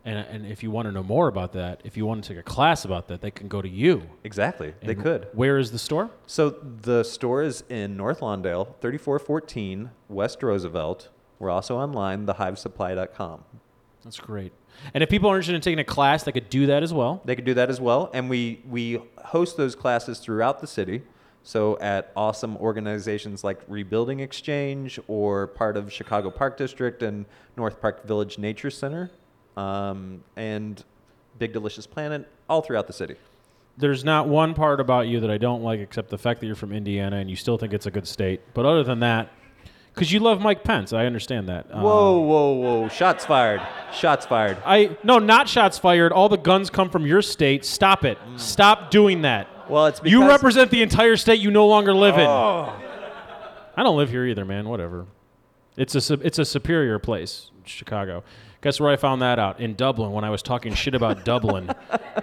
And, 0.04 0.18
and 0.18 0.46
if 0.46 0.62
you 0.62 0.70
want 0.70 0.86
to 0.86 0.92
know 0.92 1.02
more 1.02 1.28
about 1.28 1.52
that, 1.54 1.80
if 1.84 1.96
you 1.96 2.06
want 2.06 2.24
to 2.24 2.28
take 2.28 2.38
a 2.38 2.42
class 2.42 2.84
about 2.84 3.08
that, 3.08 3.20
they 3.20 3.30
can 3.30 3.48
go 3.48 3.60
to 3.60 3.68
you. 3.68 4.02
Exactly, 4.24 4.74
they 4.82 4.94
could. 4.94 5.28
Where 5.32 5.58
is 5.58 5.70
the 5.70 5.78
store? 5.78 6.10
So 6.26 6.50
the 6.50 7.02
store 7.02 7.42
is 7.42 7.64
in 7.68 7.96
North 7.96 8.20
Lawndale, 8.20 8.74
3414 8.80 9.90
West 10.08 10.42
Roosevelt. 10.42 11.08
We're 11.38 11.50
also 11.50 11.76
online, 11.76 12.26
thehivesupply.com. 12.26 13.44
That's 14.04 14.20
great. 14.20 14.52
And 14.94 15.02
if 15.02 15.08
people 15.08 15.30
are 15.30 15.34
interested 15.34 15.54
in 15.54 15.60
taking 15.60 15.78
a 15.78 15.84
class, 15.84 16.22
they 16.22 16.32
could 16.32 16.50
do 16.50 16.66
that 16.66 16.82
as 16.82 16.92
well. 16.92 17.20
They 17.24 17.34
could 17.34 17.44
do 17.44 17.54
that 17.54 17.70
as 17.70 17.80
well, 17.80 18.10
and 18.12 18.30
we 18.30 18.62
we 18.68 19.00
host 19.24 19.56
those 19.56 19.74
classes 19.74 20.18
throughout 20.18 20.60
the 20.60 20.66
city. 20.66 21.02
So 21.42 21.78
at 21.78 22.12
awesome 22.14 22.56
organizations 22.58 23.42
like 23.42 23.60
Rebuilding 23.68 24.20
Exchange 24.20 25.00
or 25.08 25.46
part 25.46 25.76
of 25.76 25.90
Chicago 25.90 26.30
Park 26.30 26.58
District 26.58 27.02
and 27.02 27.24
North 27.56 27.80
Park 27.80 28.06
Village 28.06 28.38
Nature 28.38 28.70
Center, 28.70 29.10
um, 29.56 30.22
and 30.36 30.84
Big 31.38 31.52
Delicious 31.52 31.86
Planet, 31.86 32.28
all 32.48 32.60
throughout 32.60 32.86
the 32.86 32.92
city. 32.92 33.14
There's 33.78 34.04
not 34.04 34.28
one 34.28 34.54
part 34.54 34.80
about 34.80 35.06
you 35.06 35.20
that 35.20 35.30
I 35.30 35.38
don't 35.38 35.62
like 35.62 35.80
except 35.80 36.10
the 36.10 36.18
fact 36.18 36.40
that 36.40 36.46
you're 36.46 36.56
from 36.56 36.72
Indiana 36.72 37.16
and 37.16 37.30
you 37.30 37.36
still 37.36 37.56
think 37.56 37.72
it's 37.72 37.86
a 37.86 37.90
good 37.90 38.08
state. 38.08 38.40
But 38.52 38.66
other 38.66 38.82
than 38.82 39.00
that, 39.00 39.30
because 39.98 40.12
you 40.12 40.20
love 40.20 40.40
Mike 40.40 40.62
Pence, 40.62 40.92
I 40.92 41.06
understand 41.06 41.48
that. 41.48 41.66
Uh, 41.72 41.80
Whoa, 41.80 42.20
whoa, 42.20 42.52
whoa! 42.52 42.88
Shots 42.88 43.26
fired! 43.26 43.60
Shots 43.92 44.24
fired! 44.26 44.56
I 44.64 44.96
no, 45.02 45.18
not 45.18 45.48
shots 45.48 45.78
fired. 45.78 46.12
All 46.12 46.28
the 46.28 46.36
guns 46.38 46.70
come 46.70 46.88
from 46.90 47.04
your 47.06 47.20
state. 47.22 47.64
Stop 47.64 48.04
it. 48.04 48.18
Stop 48.36 48.90
doing 48.90 49.22
that. 49.22 49.48
Well, 49.68 49.86
it's 49.86 49.98
because 50.00 50.12
you 50.12 50.26
represent 50.28 50.70
the 50.70 50.82
entire 50.82 51.16
state 51.16 51.40
you 51.40 51.50
no 51.50 51.66
longer 51.66 51.92
live 51.92 52.16
in. 52.16 52.26
I 52.26 53.82
don't 53.82 53.96
live 53.96 54.10
here 54.10 54.24
either, 54.24 54.44
man. 54.44 54.68
Whatever. 54.68 55.06
It's 55.76 55.94
a 55.94 56.00
su- 56.00 56.20
it's 56.22 56.38
a 56.38 56.44
superior 56.44 56.98
place, 56.98 57.50
Chicago. 57.64 58.24
Guess 58.60 58.80
where 58.80 58.90
I 58.90 58.96
found 58.96 59.22
that 59.22 59.38
out? 59.38 59.60
In 59.60 59.74
Dublin, 59.74 60.10
when 60.10 60.24
I 60.24 60.30
was 60.30 60.42
talking 60.42 60.74
shit 60.74 60.94
about 60.96 61.24
Dublin, 61.24 61.70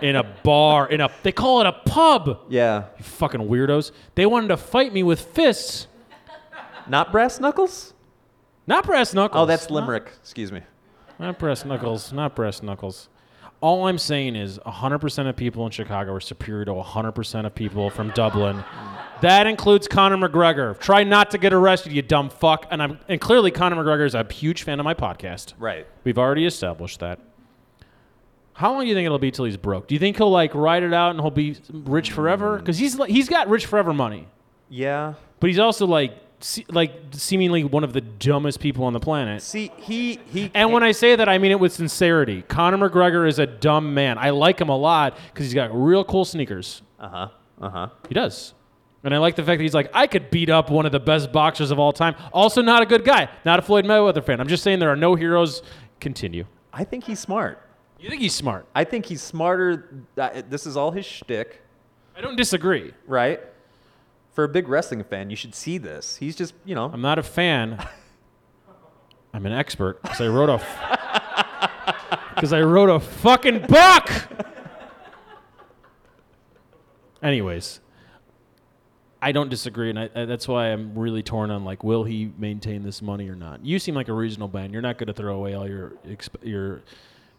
in 0.01 0.17
a 0.17 0.23
bar, 0.23 0.89
in 0.89 0.99
a 0.99 1.09
they 1.23 1.31
call 1.31 1.61
it 1.61 1.67
a 1.67 1.71
pub. 1.71 2.41
Yeah, 2.49 2.85
You 2.97 3.03
fucking 3.05 3.41
weirdos. 3.41 3.91
They 4.15 4.25
wanted 4.25 4.49
to 4.49 4.57
fight 4.57 4.91
me 4.93 5.01
with 5.03 5.21
fists, 5.21 5.87
not 6.87 7.11
brass 7.11 7.39
knuckles. 7.39 7.93
not 8.67 8.85
brass 8.85 9.13
knuckles. 9.13 9.41
Oh, 9.43 9.45
that's 9.45 9.69
Limerick. 9.69 10.11
Excuse 10.21 10.51
me. 10.51 10.61
Not 11.19 11.39
brass 11.39 11.63
knuckles. 11.65 12.11
Not 12.13 12.35
brass 12.35 12.61
knuckles. 12.61 13.09
All 13.61 13.87
I'm 13.87 13.97
saying 13.97 14.35
is 14.35 14.59
100% 14.59 15.29
of 15.29 15.35
people 15.35 15.65
in 15.65 15.71
Chicago 15.71 16.13
are 16.13 16.19
superior 16.19 16.65
to 16.65 16.71
100% 16.73 17.45
of 17.45 17.55
people 17.55 17.89
from 17.89 18.09
Dublin. 18.11 18.63
That 19.21 19.47
includes 19.47 19.87
Conor 19.87 20.17
McGregor. 20.17 20.77
Try 20.77 21.03
not 21.05 21.31
to 21.31 21.37
get 21.37 21.53
arrested, 21.53 21.93
you 21.93 22.01
dumb 22.01 22.29
fuck. 22.29 22.67
And 22.69 22.83
I'm 22.83 22.99
and 23.07 23.19
clearly 23.21 23.49
Conor 23.51 23.77
McGregor 23.77 24.05
is 24.05 24.13
a 24.13 24.25
huge 24.31 24.63
fan 24.63 24.79
of 24.79 24.83
my 24.83 24.93
podcast. 24.93 25.53
Right. 25.57 25.87
We've 26.03 26.17
already 26.17 26.45
established 26.45 26.99
that. 26.99 27.19
How 28.53 28.71
long 28.73 28.81
do 28.83 28.87
you 28.87 28.93
think 28.93 29.05
it'll 29.05 29.19
be 29.19 29.31
till 29.31 29.45
he's 29.45 29.57
broke? 29.57 29.87
Do 29.87 29.95
you 29.95 29.99
think 29.99 30.17
he'll 30.17 30.29
like 30.31 30.53
ride 30.53 30.83
it 30.83 30.93
out 30.93 31.11
and 31.11 31.19
he'll 31.21 31.31
be 31.31 31.57
rich 31.71 32.11
forever? 32.11 32.57
Because 32.57 32.77
he's 32.77 32.97
like, 32.97 33.09
he's 33.09 33.29
got 33.29 33.47
rich 33.49 33.65
forever 33.65 33.93
money, 33.93 34.27
Yeah. 34.69 35.13
but 35.39 35.49
he's 35.49 35.59
also 35.59 35.85
like 35.87 36.13
se- 36.39 36.65
like 36.69 36.91
seemingly 37.11 37.63
one 37.63 37.83
of 37.83 37.93
the 37.93 38.01
dumbest 38.01 38.59
people 38.59 38.85
on 38.85 38.93
the 38.93 38.99
planet. 38.99 39.41
See, 39.41 39.71
he 39.77 40.19
he. 40.27 40.51
And 40.53 40.71
when 40.71 40.83
I 40.83 40.91
say 40.91 41.15
that, 41.15 41.27
I 41.29 41.37
mean 41.37 41.51
it 41.51 41.59
with 41.59 41.73
sincerity. 41.73 42.41
Conor 42.43 42.89
McGregor 42.89 43.27
is 43.27 43.39
a 43.39 43.45
dumb 43.47 43.93
man. 43.93 44.17
I 44.17 44.29
like 44.31 44.59
him 44.59 44.69
a 44.69 44.77
lot 44.77 45.17
because 45.33 45.45
he's 45.45 45.53
got 45.53 45.69
real 45.73 46.03
cool 46.03 46.25
sneakers. 46.25 46.81
Uh 46.99 47.07
huh. 47.09 47.27
Uh 47.61 47.69
huh. 47.69 47.89
He 48.07 48.13
does. 48.13 48.53
And 49.03 49.13
I 49.13 49.19
like 49.19 49.35
the 49.35 49.43
fact 49.43 49.59
that 49.59 49.63
he's 49.63 49.75
like, 49.75 49.91
I 49.93 50.07
could 50.07 50.31
beat 50.31 50.49
up 50.49 50.71
one 50.71 50.87
of 50.87 50.91
the 50.91 50.99
best 50.99 51.31
boxers 51.31 51.69
of 51.69 51.77
all 51.77 51.93
time. 51.93 52.15
Also, 52.33 52.63
not 52.63 52.81
a 52.81 52.87
good 52.87 53.05
guy. 53.05 53.29
Not 53.45 53.59
a 53.59 53.61
Floyd 53.61 53.85
Mayweather 53.85 54.23
fan. 54.25 54.39
I'm 54.41 54.47
just 54.47 54.63
saying 54.63 54.79
there 54.79 54.89
are 54.91 54.95
no 54.95 55.13
heroes. 55.13 55.61
Continue. 55.99 56.45
I 56.73 56.83
think 56.85 57.03
he's 57.03 57.19
smart. 57.19 57.61
You 57.99 58.09
think 58.09 58.21
he's 58.21 58.33
smart? 58.33 58.65
I 58.73 58.83
think 58.83 59.05
he's 59.05 59.21
smarter. 59.21 60.05
uh, 60.17 60.41
This 60.49 60.65
is 60.65 60.75
all 60.75 60.89
his 60.91 61.05
shtick, 61.05 61.61
I 62.17 62.21
don't 62.21 62.35
disagree. 62.35 62.93
right? 63.05 63.39
For 64.35 64.43
a 64.43 64.49
big 64.49 64.67
wrestling 64.67 65.01
fan, 65.05 65.29
you 65.29 65.37
should 65.37 65.55
see 65.55 65.77
this. 65.77 66.17
He's 66.17 66.35
just, 66.35 66.53
you 66.65 66.75
know, 66.75 66.91
I'm 66.93 67.01
not 67.01 67.17
a 67.17 67.23
fan. 67.23 67.81
I'm 69.33 69.45
an 69.45 69.53
expert 69.53 70.01
because 70.01 70.19
I 70.19 70.27
wrote 70.27 70.49
a 70.49 70.57
because 72.35 72.51
I 72.53 72.61
wrote 72.61 72.89
a 72.89 72.99
fucking 72.99 73.65
book. 73.67 74.09
Anyways, 77.23 77.79
I 79.21 79.31
don't 79.31 79.49
disagree, 79.49 79.89
and 79.89 79.97
I, 79.97 80.09
I, 80.13 80.25
that's 80.25 80.49
why 80.49 80.67
I'm 80.67 80.99
really 80.99 81.23
torn 81.23 81.49
on 81.49 81.63
like, 81.63 81.83
will 81.83 82.03
he 82.03 82.31
maintain 82.37 82.83
this 82.83 83.01
money 83.01 83.29
or 83.29 83.35
not? 83.35 83.65
You 83.65 83.79
seem 83.79 83.95
like 83.95 84.09
a 84.09 84.13
reasonable 84.13 84.57
man. 84.57 84.73
You're 84.73 84.81
not 84.81 84.97
going 84.97 85.07
to 85.07 85.13
throw 85.13 85.35
away 85.35 85.53
all 85.53 85.67
your 85.67 85.93
exp- 86.05 86.43
your 86.43 86.81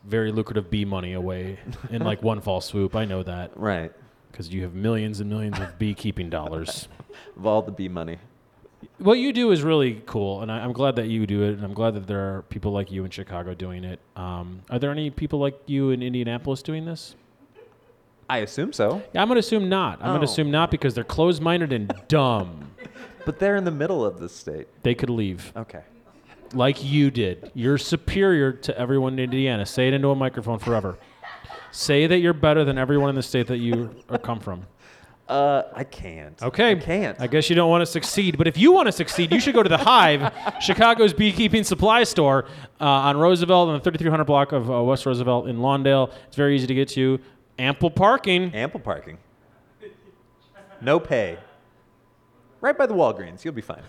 very 0.05 0.32
lucrative 0.32 0.70
B 0.70 0.86
money 0.86 1.12
away 1.12 1.59
in 1.90 2.03
like 2.03 2.22
one 2.22 2.40
fall 2.42 2.62
swoop. 2.62 2.97
I 2.97 3.05
know 3.05 3.22
that 3.22 3.55
right. 3.55 3.92
Because 4.37 4.53
you 4.53 4.62
have 4.62 4.74
millions 4.74 5.20
and 5.20 5.30
millions 5.30 5.59
of 5.59 5.78
beekeeping 5.78 6.28
dollars. 6.28 6.89
Of 7.39 7.47
all 7.47 7.62
the 7.62 7.72
bee 7.72 7.89
money. 7.89 8.18
what 8.99 9.14
you 9.18 9.32
do 9.32 9.51
is 9.51 9.62
really 9.62 10.03
cool, 10.07 10.43
and 10.43 10.53
I, 10.53 10.59
I'm 10.59 10.72
glad 10.74 10.97
that 10.97 11.09
you 11.09 11.26
do 11.26 11.43
it, 11.45 11.51
and 11.55 11.64
I'm 11.64 11.72
glad 11.72 11.95
that 11.95 12.07
there 12.07 12.37
are 12.37 12.43
people 12.43 12.72
like 12.72 12.91
you 12.91 13.05
in 13.05 13.11
Chicago 13.11 13.55
doing 13.55 13.84
it. 13.84 14.01
Um, 14.16 14.61
are 14.70 14.78
there 14.78 14.91
any 14.91 15.09
people 15.11 15.39
like 15.39 15.59
you 15.66 15.91
in 15.91 16.03
Indianapolis 16.03 16.62
doing 16.62 16.84
this? 16.84 17.14
I 18.28 18.39
assume 18.39 18.72
so. 18.74 19.03
Yeah, 19.14 19.22
I'm 19.22 19.28
going 19.28 19.37
to 19.37 19.41
assume 19.41 19.68
not. 19.70 19.99
I'm 20.01 20.09
going 20.09 20.16
Oh. 20.16 20.20
to 20.20 20.24
assume 20.24 20.51
not 20.51 20.70
because 20.70 20.95
they're 20.95 21.05
closed-minded 21.05 21.72
and 21.72 21.93
dumb. 22.09 22.70
But 23.24 23.39
they're 23.39 23.57
in 23.57 23.64
the 23.64 23.70
middle 23.70 24.05
of 24.05 24.18
the 24.18 24.28
state. 24.28 24.68
They 24.82 24.95
could 24.95 25.11
leave 25.11 25.53
Okay. 25.57 25.82
like 26.53 26.82
you 26.84 27.11
did. 27.11 27.51
You're 27.55 27.78
superior 27.78 28.53
to 28.53 28.78
everyone 28.78 29.14
in 29.14 29.20
Indiana. 29.20 29.64
Say 29.66 29.89
it 29.89 29.95
into 29.95 30.09
a 30.11 30.14
microphone 30.14 30.59
forever. 30.59 30.99
Say 31.77 32.07
that 32.07 32.20
you're 32.20 32.33
better 32.33 32.64
than 32.64 32.79
everyone 32.79 33.11
in 33.11 33.14
the 33.14 33.22
state 33.22 33.49
that 33.49 33.59
you 33.59 33.95
are 34.09 34.16
come 34.16 34.41
from. 34.41 34.66
Uh, 35.29 35.64
I 35.74 35.85
can't. 35.85 36.41
Okay. 36.43 36.70
I 36.70 36.74
can't. 36.77 37.20
I 37.20 37.27
guess 37.27 37.51
you 37.51 37.57
don't 37.57 37.68
want 37.68 37.83
to 37.83 37.87
succeed, 37.87 38.39
but 38.39 38.49
if 38.49 38.57
you 38.57 38.72
want 38.72 38.87
to 38.87 38.93
succeed, 38.93 39.31
you 39.31 39.39
should 39.41 39.55
go 39.55 39.62
to 39.62 39.68
the 39.68 39.77
Hive, 39.77 40.33
Chicago's 40.62 41.12
beekeeping 41.12 41.64
supply 41.64 42.05
store 42.05 42.47
uh, 42.81 42.85
on 42.85 43.18
Roosevelt 43.18 43.68
on 43.68 43.74
the 43.74 43.81
3300 43.81 44.24
block 44.24 44.53
of 44.53 44.70
uh, 44.70 44.83
West 44.85 45.05
Roosevelt 45.05 45.49
in 45.49 45.59
Lawndale. 45.59 46.11
It's 46.29 46.37
very 46.37 46.57
easy 46.57 46.66
to 46.66 46.74
get 46.74 46.89
to. 46.91 47.20
Ample 47.59 47.91
parking. 47.91 48.55
Ample 48.55 48.81
parking. 48.81 49.18
No 50.81 50.99
pay. 50.99 51.37
Right 52.62 52.79
by 52.79 52.87
the 52.87 52.95
Walgreens. 52.95 53.45
You'll 53.45 53.53
be 53.53 53.61
fine. 53.61 53.83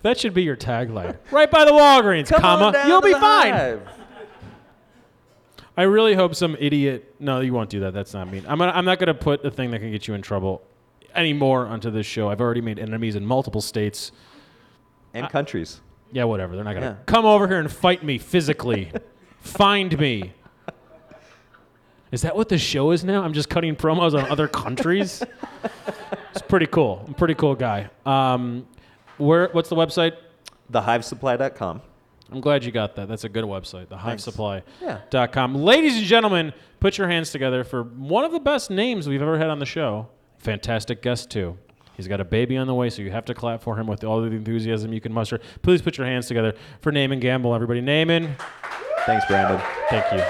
That 0.00 0.18
should 0.18 0.32
be 0.32 0.44
your 0.44 0.56
tagline. 0.56 1.18
Right 1.30 1.50
by 1.50 1.66
the 1.66 1.72
Walgreens, 1.72 2.28
Come 2.28 2.40
comma, 2.40 2.84
you'll 2.86 3.02
be 3.02 3.12
fine. 3.12 3.52
Hive. 3.52 3.97
I 5.78 5.82
really 5.84 6.14
hope 6.14 6.34
some 6.34 6.56
idiot. 6.58 7.14
No, 7.20 7.38
you 7.38 7.52
won't 7.52 7.70
do 7.70 7.78
that. 7.80 7.94
That's 7.94 8.12
not 8.12 8.28
mean. 8.28 8.44
I'm, 8.48 8.58
gonna, 8.58 8.72
I'm 8.72 8.84
not 8.84 8.98
going 8.98 9.06
to 9.06 9.14
put 9.14 9.44
a 9.44 9.50
thing 9.50 9.70
that 9.70 9.78
can 9.78 9.92
get 9.92 10.08
you 10.08 10.14
in 10.14 10.22
trouble 10.22 10.60
anymore 11.14 11.66
onto 11.68 11.88
this 11.88 12.04
show. 12.04 12.28
I've 12.28 12.40
already 12.40 12.60
made 12.60 12.80
enemies 12.80 13.14
in 13.14 13.24
multiple 13.24 13.60
states. 13.60 14.10
And 15.14 15.28
countries. 15.28 15.80
Yeah, 16.10 16.24
whatever. 16.24 16.56
They're 16.56 16.64
not 16.64 16.72
going 16.72 16.82
to 16.82 16.88
Yeah. 16.98 17.04
come 17.06 17.24
over 17.24 17.46
here 17.46 17.60
and 17.60 17.70
fight 17.70 18.02
me 18.02 18.18
physically. 18.18 18.90
Find 19.40 19.96
me. 19.96 20.32
Is 22.10 22.22
that 22.22 22.34
what 22.34 22.48
the 22.48 22.58
show 22.58 22.90
is 22.90 23.04
now? 23.04 23.22
I'm 23.22 23.32
just 23.32 23.48
cutting 23.48 23.76
promos 23.76 24.18
on 24.18 24.28
other 24.32 24.48
countries. 24.48 25.22
it's 26.32 26.42
pretty 26.42 26.66
cool. 26.66 27.04
I'm 27.06 27.12
a 27.12 27.16
pretty 27.16 27.34
cool 27.36 27.54
guy. 27.54 27.88
Um, 28.04 28.66
where? 29.16 29.46
What's 29.52 29.68
the 29.68 29.76
website? 29.76 30.16
TheHiveSupply.com. 30.72 31.82
I'm 32.30 32.40
glad 32.40 32.64
you 32.64 32.70
got 32.72 32.94
that. 32.96 33.08
That's 33.08 33.24
a 33.24 33.28
good 33.28 33.44
website. 33.44 33.88
Thanks. 33.88 34.26
Yeah. 34.82 35.00
TheHiveSupply.com. 35.10 35.54
Ladies 35.54 35.96
and 35.96 36.04
gentlemen, 36.04 36.52
put 36.78 36.98
your 36.98 37.08
hands 37.08 37.30
together 37.30 37.64
for 37.64 37.82
one 37.84 38.24
of 38.24 38.32
the 38.32 38.40
best 38.40 38.70
names 38.70 39.08
we've 39.08 39.22
ever 39.22 39.38
had 39.38 39.48
on 39.48 39.58
the 39.58 39.66
show. 39.66 40.08
Fantastic 40.38 41.00
guest 41.02 41.30
too. 41.30 41.56
He's 41.96 42.06
got 42.06 42.20
a 42.20 42.24
baby 42.24 42.56
on 42.56 42.66
the 42.66 42.74
way, 42.74 42.90
so 42.90 43.02
you 43.02 43.10
have 43.10 43.24
to 43.24 43.34
clap 43.34 43.60
for 43.62 43.76
him 43.76 43.86
with 43.88 44.04
all 44.04 44.20
the 44.20 44.28
enthusiasm 44.28 44.92
you 44.92 45.00
can 45.00 45.12
muster. 45.12 45.40
Please 45.62 45.82
put 45.82 45.98
your 45.98 46.06
hands 46.06 46.28
together 46.28 46.54
for 46.80 46.92
Naaman 46.92 47.20
Gambill, 47.20 47.54
everybody. 47.54 47.80
Naaman, 47.80 48.36
Thanks, 49.04 49.24
Brandon. 49.26 49.60
thank 49.88 50.12
you. 50.12 50.22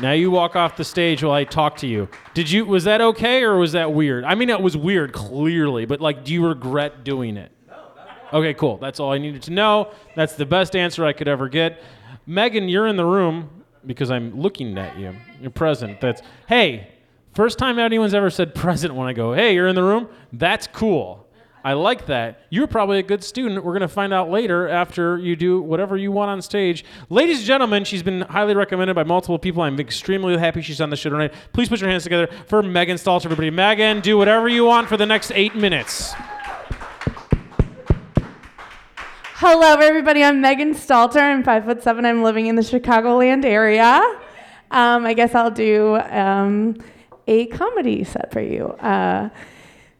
Now 0.00 0.12
you 0.12 0.30
walk 0.30 0.56
off 0.56 0.76
the 0.76 0.84
stage 0.84 1.22
while 1.22 1.34
I 1.34 1.44
talk 1.44 1.76
to 1.78 1.86
you. 1.86 2.08
Did 2.32 2.50
you? 2.50 2.64
Was 2.64 2.84
that 2.84 3.02
okay 3.02 3.42
or 3.42 3.58
was 3.58 3.72
that 3.72 3.92
weird? 3.92 4.24
I 4.24 4.34
mean, 4.34 4.48
it 4.48 4.62
was 4.62 4.74
weird, 4.74 5.12
clearly, 5.12 5.84
but 5.84 6.00
like, 6.00 6.24
do 6.24 6.32
you 6.32 6.46
regret 6.46 7.04
doing 7.04 7.36
it? 7.36 7.52
Okay, 8.32 8.54
cool. 8.54 8.76
That's 8.76 9.00
all 9.00 9.12
I 9.12 9.18
needed 9.18 9.42
to 9.42 9.50
know. 9.50 9.92
That's 10.14 10.34
the 10.34 10.46
best 10.46 10.76
answer 10.76 11.04
I 11.04 11.12
could 11.12 11.28
ever 11.28 11.48
get. 11.48 11.82
Megan, 12.26 12.68
you're 12.68 12.86
in 12.86 12.96
the 12.96 13.04
room 13.04 13.64
because 13.84 14.10
I'm 14.10 14.40
looking 14.40 14.76
at 14.78 14.98
you. 14.98 15.14
You're 15.40 15.50
present. 15.50 16.00
That's 16.00 16.22
hey. 16.46 16.88
First 17.34 17.58
time 17.58 17.78
anyone's 17.78 18.12
ever 18.14 18.28
said 18.28 18.54
present 18.54 18.94
when 18.94 19.06
I 19.06 19.12
go, 19.12 19.32
hey, 19.32 19.54
you're 19.54 19.68
in 19.68 19.76
the 19.76 19.84
room. 19.84 20.08
That's 20.32 20.66
cool. 20.66 21.26
I 21.62 21.74
like 21.74 22.06
that. 22.06 22.42
You're 22.48 22.66
probably 22.66 22.98
a 22.98 23.02
good 23.02 23.22
student. 23.22 23.62
We're 23.62 23.72
going 23.72 23.82
to 23.82 23.88
find 23.88 24.12
out 24.12 24.30
later 24.30 24.68
after 24.68 25.18
you 25.18 25.36
do 25.36 25.60
whatever 25.60 25.96
you 25.96 26.10
want 26.10 26.30
on 26.30 26.40
stage. 26.42 26.84
Ladies 27.10 27.38
and 27.38 27.46
gentlemen, 27.46 27.84
she's 27.84 28.02
been 28.02 28.22
highly 28.22 28.54
recommended 28.54 28.94
by 28.94 29.04
multiple 29.04 29.38
people. 29.38 29.62
I'm 29.62 29.78
extremely 29.78 30.36
happy 30.38 30.62
she's 30.62 30.80
on 30.80 30.90
the 30.90 30.96
show 30.96 31.10
tonight. 31.10 31.34
Please 31.52 31.68
put 31.68 31.80
your 31.80 31.90
hands 31.90 32.02
together 32.02 32.28
for 32.46 32.62
Megan 32.62 32.96
Stalter, 32.96 33.26
everybody. 33.26 33.50
Megan, 33.50 34.00
do 34.00 34.16
whatever 34.16 34.48
you 34.48 34.64
want 34.64 34.88
for 34.88 34.96
the 34.96 35.06
next 35.06 35.32
eight 35.32 35.54
minutes. 35.54 36.14
Hello, 39.42 39.72
everybody. 39.80 40.22
I'm 40.22 40.42
Megan 40.42 40.74
Stalter. 40.74 41.18
I'm 41.18 41.42
five 41.42 41.64
foot 41.64 41.82
seven. 41.82 42.04
I'm 42.04 42.22
living 42.22 42.48
in 42.48 42.56
the 42.56 42.62
Chicagoland 42.62 43.46
area. 43.46 43.98
Um, 44.70 45.06
I 45.06 45.14
guess 45.14 45.34
I'll 45.34 45.50
do 45.50 45.96
um, 45.96 46.76
a 47.26 47.46
comedy 47.46 48.04
set 48.04 48.30
for 48.34 48.42
you. 48.42 48.66
Uh, 48.66 49.30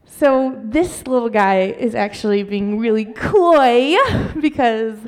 so 0.04 0.60
this 0.62 1.06
little 1.06 1.30
guy 1.30 1.68
is 1.68 1.94
actually 1.94 2.42
being 2.42 2.78
really 2.78 3.06
coy 3.06 3.96
because 4.42 4.98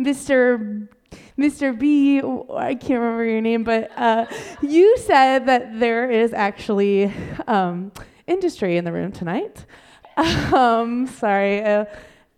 Mr. 0.00 0.88
Mr. 1.36 1.78
B, 1.78 2.22
I 2.50 2.74
can't 2.74 2.98
remember 2.98 3.26
your 3.26 3.42
name, 3.42 3.62
but 3.62 3.90
uh, 3.98 4.24
you 4.62 4.96
said 4.96 5.44
that 5.44 5.78
there 5.80 6.10
is 6.10 6.32
actually 6.32 7.12
um, 7.46 7.92
industry 8.26 8.78
in 8.78 8.86
the 8.86 8.92
room 8.92 9.12
tonight. 9.12 9.66
Um, 10.16 11.06
sorry, 11.06 11.62
uh, 11.62 11.86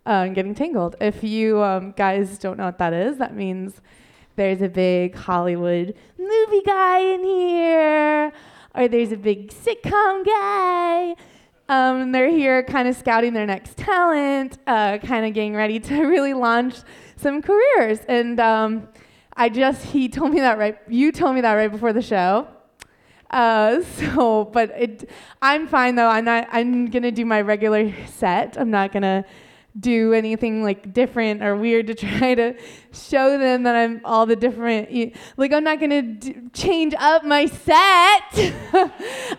I'm 0.05 0.33
getting 0.33 0.53
tangled. 0.53 0.95
If 1.01 1.23
you 1.23 1.61
um, 1.63 1.91
guys 1.97 2.37
don't 2.37 2.57
know 2.57 2.65
what 2.65 2.77
that 2.77 2.93
is, 2.93 3.17
that 3.17 3.35
means 3.35 3.81
there's 4.35 4.61
a 4.61 4.69
big 4.69 5.15
Hollywood 5.15 5.95
movie 6.17 6.61
guy 6.65 6.99
in 6.99 7.23
here, 7.23 8.31
or 8.75 8.87
there's 8.87 9.11
a 9.11 9.17
big 9.17 9.49
sitcom 9.49 10.25
guy. 10.25 11.15
Um, 11.67 12.11
they're 12.11 12.29
here 12.29 12.61
kind 12.63 12.87
of 12.87 12.95
scouting 12.95 13.33
their 13.33 13.47
next 13.47 13.77
talent, 13.77 14.59
uh, 14.67 14.99
kind 14.99 15.25
of 15.25 15.33
getting 15.33 15.55
ready 15.55 15.79
to 15.79 16.01
really 16.05 16.33
launch 16.33 16.75
some 17.17 17.41
careers. 17.41 17.99
And 18.07 18.39
um, 18.39 18.87
I 19.35 19.49
just, 19.49 19.85
he 19.85 20.07
told 20.07 20.31
me 20.31 20.41
that 20.41 20.59
right, 20.59 20.77
you 20.87 21.11
told 21.11 21.33
me 21.33 21.41
that 21.41 21.53
right 21.53 21.71
before 21.71 21.93
the 21.93 22.01
show. 22.01 22.47
Uh, 23.31 23.81
so, 23.97 24.45
but 24.45 24.69
it, 24.77 25.09
I'm 25.41 25.67
fine 25.67 25.95
though. 25.95 26.09
I'm 26.09 26.25
not, 26.25 26.47
I'm 26.51 26.87
gonna 26.91 27.11
do 27.11 27.25
my 27.25 27.41
regular 27.41 27.91
set. 28.05 28.57
I'm 28.59 28.69
not 28.69 28.91
gonna 28.91 29.25
do 29.79 30.13
anything 30.13 30.63
like 30.63 30.93
different 30.93 31.43
or 31.43 31.55
weird 31.55 31.87
to 31.87 31.93
try 32.17 32.35
to 32.35 32.55
show 32.91 33.37
them 33.37 33.63
that 33.63 33.75
I'm 33.75 34.01
all 34.05 34.25
the 34.25 34.35
different. 34.35 35.15
Like 35.37 35.51
I'm 35.53 35.63
not 35.63 35.79
gonna 35.79 36.01
d- 36.01 36.35
change 36.53 36.93
up 36.97 37.23
my 37.23 37.45
set. 37.45 37.73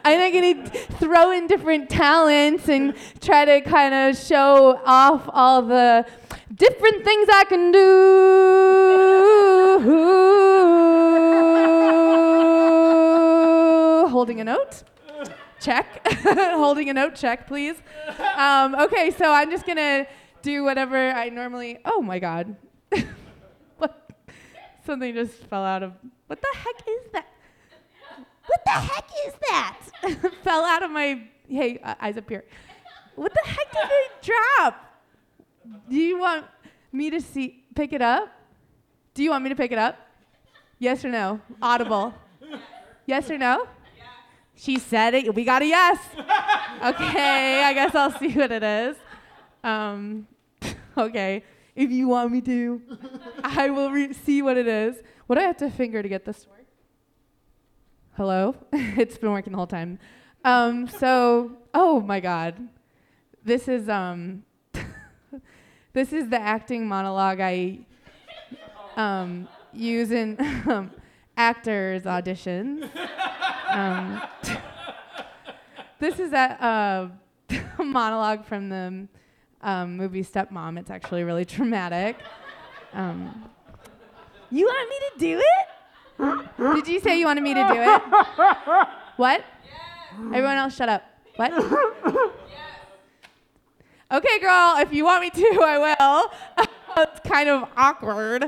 I'm 0.04 0.18
not 0.18 0.32
gonna 0.32 0.70
throw 0.98 1.30
in 1.30 1.46
different 1.46 1.88
talents 1.88 2.68
and 2.68 2.94
try 3.20 3.44
to 3.44 3.60
kind 3.62 3.94
of 3.94 4.16
show 4.16 4.80
off 4.84 5.28
all 5.32 5.62
the 5.62 6.06
different 6.54 7.04
things 7.04 7.28
I 7.32 7.44
can 7.44 7.72
do. 7.72 7.86
Holding 14.10 14.40
a 14.40 14.44
note. 14.44 14.82
Check. 15.60 16.06
Holding 16.22 16.90
a 16.90 16.94
note. 16.94 17.14
Check, 17.16 17.46
please. 17.46 17.76
Um, 18.36 18.74
okay, 18.74 19.10
so 19.10 19.30
I'm 19.30 19.50
just 19.50 19.66
gonna 19.66 20.06
do 20.46 20.62
whatever 20.62 20.96
I 20.96 21.28
normally. 21.28 21.78
Oh 21.84 22.00
my 22.00 22.20
God. 22.20 22.54
what? 23.78 24.10
Something 24.86 25.12
just 25.12 25.34
fell 25.50 25.64
out 25.64 25.82
of. 25.82 25.92
What 26.28 26.40
the 26.40 26.56
heck 26.56 26.76
is 26.88 27.10
that? 27.12 27.26
What 28.46 28.60
the 28.64 28.70
heck 28.70 29.10
is 29.26 29.34
that? 29.48 29.78
fell 30.44 30.64
out 30.64 30.84
of 30.84 30.92
my. 30.92 31.20
Hey, 31.48 31.80
uh, 31.82 31.96
eyes 32.00 32.16
up 32.16 32.28
here. 32.28 32.44
What 33.16 33.34
the 33.34 33.42
heck 33.44 33.72
did 33.72 33.90
it 33.90 34.22
drop? 34.22 35.02
Do 35.90 35.96
you 35.96 36.18
want 36.18 36.46
me 36.92 37.10
to 37.10 37.20
see 37.20 37.64
pick 37.74 37.92
it 37.92 38.02
up? 38.02 38.28
Do 39.14 39.24
you 39.24 39.30
want 39.30 39.42
me 39.42 39.50
to 39.50 39.56
pick 39.56 39.72
it 39.72 39.78
up? 39.78 39.96
Yes 40.78 41.04
or 41.04 41.08
no? 41.08 41.40
Audible. 41.60 42.14
Yes 43.04 43.30
or 43.30 43.38
no? 43.38 43.66
She 44.54 44.78
said 44.78 45.14
it. 45.14 45.34
We 45.34 45.44
got 45.44 45.62
a 45.62 45.66
yes. 45.66 45.98
Okay, 46.76 47.64
I 47.64 47.72
guess 47.72 47.94
I'll 47.94 48.16
see 48.18 48.32
what 48.32 48.52
it 48.52 48.62
is. 48.62 48.96
Um, 49.64 50.28
okay, 50.96 51.44
if 51.74 51.90
you 51.90 52.08
want 52.08 52.32
me 52.32 52.40
to, 52.42 52.80
I 53.44 53.70
will 53.70 53.90
re- 53.90 54.12
see 54.12 54.42
what 54.42 54.56
it 54.56 54.66
is. 54.66 54.96
What 55.26 55.36
do 55.36 55.42
I 55.42 55.44
have 55.44 55.56
to 55.58 55.70
finger 55.70 56.02
to 56.02 56.08
get 56.08 56.24
this 56.24 56.42
to 56.42 56.48
work? 56.48 56.66
Hello? 58.16 58.56
it's 58.72 59.18
been 59.18 59.30
working 59.30 59.52
the 59.52 59.58
whole 59.58 59.66
time. 59.66 59.98
Um, 60.44 60.88
so, 60.88 61.52
oh 61.74 62.00
my 62.00 62.20
God. 62.20 62.54
This 63.44 63.68
is, 63.68 63.88
um, 63.88 64.42
this 65.92 66.12
is 66.12 66.28
the 66.28 66.40
acting 66.40 66.86
monologue 66.86 67.40
I 67.40 67.80
um, 68.96 69.48
use 69.72 70.10
in 70.10 70.36
um, 70.66 70.90
actors' 71.36 72.04
auditions. 72.04 72.88
Um, 73.68 74.22
this 75.98 76.18
is 76.18 76.32
a 76.32 76.64
uh, 76.64 77.08
monologue 77.84 78.44
from 78.46 78.68
the 78.68 79.06
um, 79.66 79.96
movie 79.96 80.22
Stepmom. 80.22 80.78
It's 80.78 80.90
actually 80.90 81.24
really 81.24 81.44
traumatic. 81.56 82.16
Um, 82.94 83.50
you 84.50 84.64
want 84.64 84.88
me 84.88 84.96
to 85.10 85.18
do 85.18 85.42
it? 85.42 86.74
Did 86.76 86.88
you 86.88 87.00
say 87.00 87.18
you 87.18 87.26
wanted 87.26 87.42
me 87.42 87.52
to 87.52 87.62
do 87.68 87.74
it? 87.74 88.02
What? 89.16 89.42
Everyone 90.14 90.58
else, 90.58 90.76
shut 90.76 90.88
up. 90.88 91.02
What? 91.36 91.52
Okay, 94.08 94.38
girl, 94.38 94.76
if 94.78 94.92
you 94.92 95.04
want 95.04 95.20
me 95.20 95.30
to, 95.30 95.60
I 95.64 95.78
will. 95.78 96.66
it's 96.98 97.28
kind 97.28 97.48
of 97.48 97.68
awkward. 97.76 98.44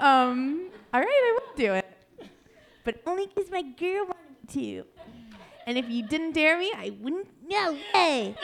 Um, 0.00 0.68
all 0.92 1.00
right, 1.00 1.06
I 1.08 1.38
will 1.38 1.54
do 1.56 1.74
it. 1.74 1.86
But 2.82 3.00
only 3.06 3.28
because 3.28 3.52
my 3.52 3.62
girl 3.62 4.06
wanted 4.06 4.56
me 4.56 4.82
to. 4.82 4.84
And 5.68 5.78
if 5.78 5.88
you 5.88 6.02
didn't 6.02 6.32
dare 6.32 6.58
me, 6.58 6.72
I 6.74 6.90
wouldn't. 7.00 7.28
No 7.50 7.76
way. 7.94 8.34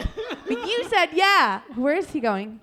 but 0.47 0.67
you 0.69 0.85
said 0.89 1.11
yeah. 1.13 1.61
Where 1.77 1.95
is 1.95 2.11
he 2.11 2.19
going? 2.21 2.61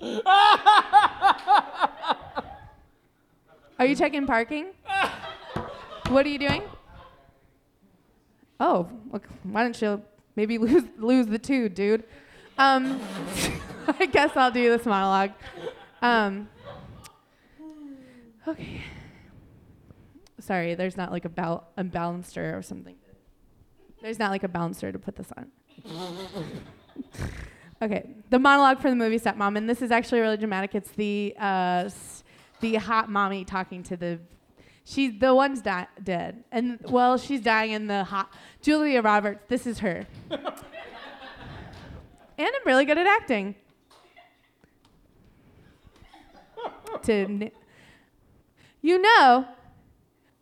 Are 3.79 3.85
you 3.85 3.95
checking 3.95 4.27
parking? 4.27 4.67
What 6.09 6.25
are 6.25 6.29
you 6.29 6.37
doing? 6.39 6.63
Oh, 8.59 8.87
look, 9.11 9.27
why 9.43 9.63
don't 9.63 9.81
you 9.81 10.01
maybe 10.35 10.57
lose 10.59 10.83
lose 10.97 11.27
the 11.27 11.39
two, 11.39 11.69
dude? 11.69 12.03
Um, 12.57 13.01
I 13.99 14.05
guess 14.05 14.31
I'll 14.35 14.51
do 14.51 14.69
this 14.69 14.85
monologue. 14.85 15.31
Um, 16.01 16.47
okay. 18.47 18.81
Sorry, 20.39 20.75
there's 20.75 20.97
not 20.97 21.11
like 21.11 21.25
a, 21.25 21.29
bal- 21.29 21.67
a 21.77 21.83
balancer 21.85 22.55
or 22.57 22.61
something. 22.61 22.95
There's 24.01 24.19
not 24.19 24.29
like 24.31 24.43
a 24.43 24.49
balancer 24.49 24.91
to 24.91 24.99
put 24.99 25.15
this 25.15 25.31
on. 25.37 25.47
Okay, 27.81 28.09
the 28.29 28.39
monologue 28.39 28.79
for 28.79 28.89
the 28.89 28.95
movie 28.95 29.19
Stepmom, 29.19 29.57
and 29.57 29.69
this 29.69 29.81
is 29.81 29.91
actually 29.91 30.19
really 30.19 30.37
dramatic. 30.37 30.75
It's 30.75 30.91
the 30.91 31.35
uh, 31.39 31.89
the 32.61 32.75
hot 32.75 33.09
mommy 33.09 33.45
talking 33.45 33.83
to 33.83 33.97
the. 33.97 34.19
She's 34.85 35.17
the 35.17 35.33
one's 35.33 35.61
di- 35.61 35.87
dead, 36.03 36.43
and 36.51 36.79
well, 36.83 37.17
she's 37.17 37.41
dying 37.41 37.71
in 37.71 37.87
the 37.87 38.03
hot. 38.03 38.31
Julia 38.61 39.01
Roberts. 39.01 39.43
This 39.47 39.65
is 39.65 39.79
her. 39.79 40.05
and 40.29 40.41
I'm 42.37 42.51
really 42.65 42.85
good 42.85 42.97
at 42.97 43.07
acting. 43.07 43.55
to, 47.03 47.13
n- 47.13 47.51
you 48.81 49.01
know, 49.01 49.45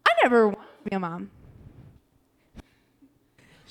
I 0.05 0.11
never 0.23 0.47
want 0.47 0.59
to 0.83 0.89
be 0.89 0.95
a 0.95 0.99
mom. 0.99 1.29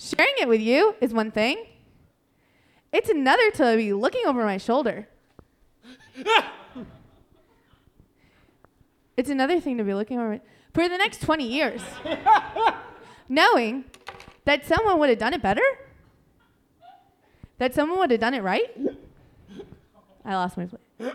Sharing 0.00 0.32
it 0.40 0.48
with 0.48 0.62
you 0.62 0.94
is 1.02 1.12
one 1.12 1.30
thing. 1.30 1.62
It's 2.90 3.10
another 3.10 3.50
to 3.50 3.76
be 3.76 3.92
looking 3.92 4.22
over 4.24 4.42
my 4.44 4.56
shoulder. 4.56 5.06
it's 9.18 9.28
another 9.28 9.60
thing 9.60 9.76
to 9.76 9.84
be 9.84 9.92
looking 9.92 10.18
over 10.18 10.30
my, 10.30 10.40
for 10.72 10.88
the 10.88 10.96
next 10.96 11.20
20 11.20 11.46
years. 11.46 11.82
knowing 13.28 13.84
that 14.46 14.64
someone 14.64 14.98
would 14.98 15.10
have 15.10 15.18
done 15.18 15.34
it 15.34 15.42
better, 15.42 15.60
that 17.58 17.74
someone 17.74 17.98
would 17.98 18.10
have 18.10 18.20
done 18.20 18.32
it 18.32 18.42
right. 18.42 18.74
I 20.24 20.34
lost 20.34 20.56
my 20.56 20.64
place. 20.64 20.80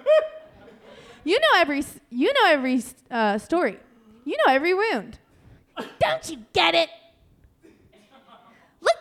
You 1.27 1.39
know 1.39 1.47
every 1.55 1.83
you 2.11 2.31
know 2.31 2.49
every 2.49 2.83
uh, 3.09 3.39
story. 3.39 3.79
You 4.25 4.37
know 4.45 4.53
every 4.53 4.75
wound. 4.75 5.17
Don't 5.97 6.29
you 6.29 6.45
get 6.53 6.75
it? 6.75 6.87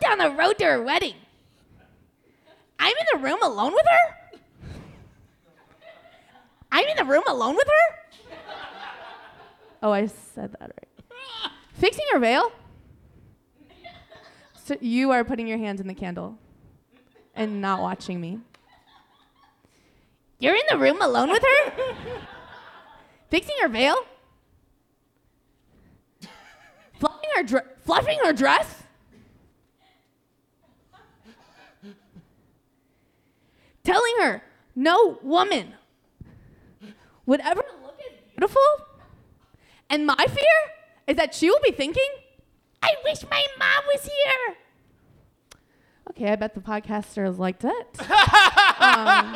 Down 0.01 0.19
the 0.19 0.31
road 0.31 0.59
to 0.59 0.65
her 0.65 0.83
wedding. 0.83 1.15
I'm 2.79 2.93
in 2.93 3.07
the 3.13 3.19
room 3.27 3.43
alone 3.43 3.73
with 3.73 3.87
her? 3.89 4.39
I'm 6.71 6.87
in 6.87 6.97
the 6.97 7.05
room 7.05 7.23
alone 7.29 7.57
with 7.57 7.67
her? 7.67 8.35
Oh, 9.83 9.93
I 9.93 10.07
said 10.07 10.53
that 10.53 10.61
right. 10.61 10.89
Fixing 11.75 12.05
her 12.13 12.19
veil? 12.19 12.53
So 14.65 14.77
you 14.81 15.11
are 15.11 15.25
putting 15.25 15.47
your 15.47 15.59
hands 15.59 15.81
in 15.81 15.87
the 15.87 15.95
candle 15.95 16.39
and 17.35 17.61
not 17.61 17.81
watching 17.81 18.21
me. 18.21 18.41
You're 20.39 20.55
in 20.55 20.63
the 20.71 20.79
room 20.79 21.01
alone 21.01 21.31
with 21.31 21.43
her? 21.43 21.73
Fixing 23.31 23.57
her 23.63 23.69
veil? 23.69 23.97
Fluffing 26.99 27.31
her, 27.37 27.43
dr- 27.43 27.67
fluffing 27.85 28.19
her 28.25 28.33
dress? 28.33 28.84
Telling 33.85 34.15
her, 34.21 34.43
no 34.75 35.19
woman 35.23 35.75
would 37.27 37.41
ever 37.41 37.63
look 37.83 37.99
as 38.01 38.19
beautiful? 38.31 38.63
And 39.91 40.07
my 40.07 40.17
fear 40.17 40.61
is 41.07 41.17
that 41.17 41.35
she 41.35 41.51
will 41.51 41.61
be 41.63 41.71
thinking, 41.71 42.09
I 42.83 42.95
wish 43.05 43.23
my 43.31 43.45
mom 43.59 43.85
was 43.93 44.05
here. 44.05 44.57
Okay, 46.11 46.31
I 46.33 46.37
bet 46.37 46.55
the 46.55 46.61
podcasters 46.61 47.39
liked 47.39 47.65
it. 47.65 48.01
um, 48.01 49.35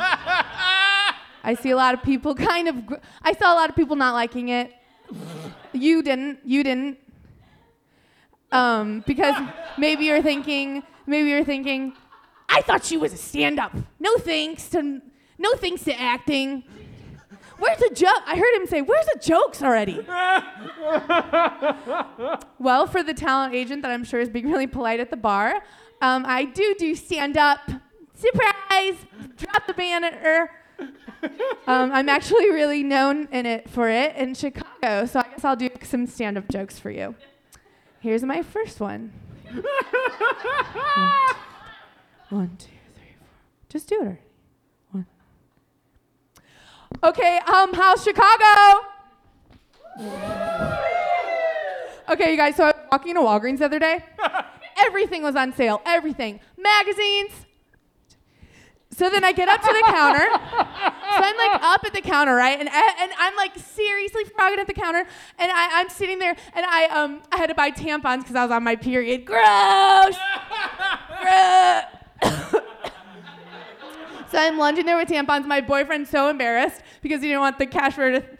I 1.43 1.55
see 1.59 1.71
a 1.71 1.75
lot 1.75 1.93
of 1.93 2.03
people 2.03 2.35
kind 2.35 2.67
of. 2.67 2.85
Gr- 2.85 2.95
I 3.21 3.33
saw 3.33 3.53
a 3.53 3.55
lot 3.55 3.69
of 3.69 3.75
people 3.75 3.95
not 3.95 4.13
liking 4.13 4.49
it. 4.49 4.73
You 5.73 6.01
didn't. 6.03 6.39
You 6.45 6.63
didn't. 6.63 6.97
Um, 8.51 9.03
because 9.07 9.35
maybe 9.77 10.05
you're 10.05 10.21
thinking. 10.21 10.83
Maybe 11.07 11.29
you're 11.29 11.43
thinking. 11.45 11.93
I 12.49 12.61
thought 12.61 12.83
she 12.83 12.97
was 12.97 13.13
a 13.13 13.17
stand-up. 13.17 13.75
No 13.99 14.17
thanks 14.17 14.69
to. 14.69 15.01
No 15.37 15.53
thanks 15.53 15.83
to 15.85 15.97
acting. 15.97 16.63
Where's 17.59 17.77
the 17.77 17.91
joke? 17.93 18.21
I 18.25 18.37
heard 18.37 18.55
him 18.55 18.67
say, 18.67 18.81
"Where's 18.81 19.05
the 19.05 19.19
jokes 19.21 19.61
already?" 19.61 19.99
well, 22.59 22.87
for 22.87 23.03
the 23.03 23.13
talent 23.13 23.53
agent 23.53 23.81
that 23.83 23.91
I'm 23.91 24.03
sure 24.03 24.19
is 24.19 24.29
being 24.29 24.49
really 24.49 24.67
polite 24.67 24.99
at 24.99 25.09
the 25.09 25.17
bar, 25.17 25.61
um, 26.01 26.25
I 26.25 26.45
do 26.45 26.75
do 26.77 26.95
stand-up. 26.95 27.59
Surprise! 28.15 28.95
Drop 29.37 29.67
the 29.67 29.73
banner. 29.73 30.51
Um, 31.67 31.91
I'm 31.91 32.09
actually 32.09 32.49
really 32.49 32.83
known 32.83 33.27
in 33.31 33.45
it 33.45 33.69
for 33.69 33.89
it 33.89 34.15
in 34.15 34.33
Chicago, 34.33 35.05
so 35.05 35.19
I 35.19 35.27
guess 35.29 35.43
I'll 35.43 35.57
do 35.57 35.69
some 35.83 36.07
stand-up 36.07 36.47
jokes 36.49 36.79
for 36.79 36.89
you. 36.89 37.15
Here's 37.99 38.23
my 38.23 38.41
first 38.41 38.79
one. 38.79 39.11
One, 42.29 42.55
two, 42.57 42.67
three, 42.95 43.15
four. 43.17 43.27
Just 43.69 43.87
do 43.89 43.95
it. 43.95 44.03
already. 44.03 44.19
One. 44.91 45.07
Okay, 47.03 47.39
um, 47.47 47.73
how's 47.73 48.03
Chicago? 48.03 48.85
Okay, 52.09 52.31
you 52.31 52.37
guys, 52.37 52.55
so 52.55 52.65
I 52.65 52.67
was 52.67 52.75
walking 52.91 53.15
to 53.15 53.21
Walgreens 53.21 53.59
the 53.59 53.65
other 53.65 53.79
day. 53.79 54.03
Everything 54.85 55.23
was 55.23 55.35
on 55.35 55.53
sale. 55.53 55.81
Everything. 55.85 56.39
Magazines. 56.57 57.31
So 58.91 59.09
then 59.09 59.23
I 59.23 59.31
get 59.31 59.47
up 59.47 59.61
to 59.61 59.67
the 59.67 59.83
counter. 59.91 60.27
So 61.09 61.25
I'm 61.25 61.37
like 61.37 61.63
up 61.63 61.83
at 61.85 61.93
the 61.93 62.01
counter, 62.01 62.35
right? 62.35 62.59
And, 62.59 62.69
and 62.69 63.11
I'm 63.17 63.35
like 63.35 63.57
seriously 63.57 64.23
frogging 64.25 64.59
at 64.59 64.67
the 64.67 64.73
counter. 64.73 65.05
And 65.37 65.51
I, 65.51 65.79
I'm 65.81 65.89
sitting 65.89 66.19
there 66.19 66.35
and 66.53 66.65
I 66.65 66.85
um 66.87 67.21
I 67.31 67.37
had 67.37 67.47
to 67.47 67.55
buy 67.55 67.71
tampons 67.71 68.19
because 68.19 68.35
I 68.35 68.43
was 68.43 68.51
on 68.51 68.63
my 68.63 68.75
period. 68.75 69.25
Gross! 69.25 70.15
Gross! 71.21 71.98
So 74.31 74.37
I'm 74.37 74.57
lunging 74.57 74.85
there 74.85 74.97
with 74.97 75.09
tampons. 75.09 75.45
My 75.45 75.61
boyfriend's 75.61 76.09
so 76.09 76.29
embarrassed 76.29 76.81
because 77.01 77.21
he 77.21 77.29
didn't 77.29 77.41
want 77.41 77.57
the 77.57 77.65
cash 77.65 77.97
register 77.97 78.37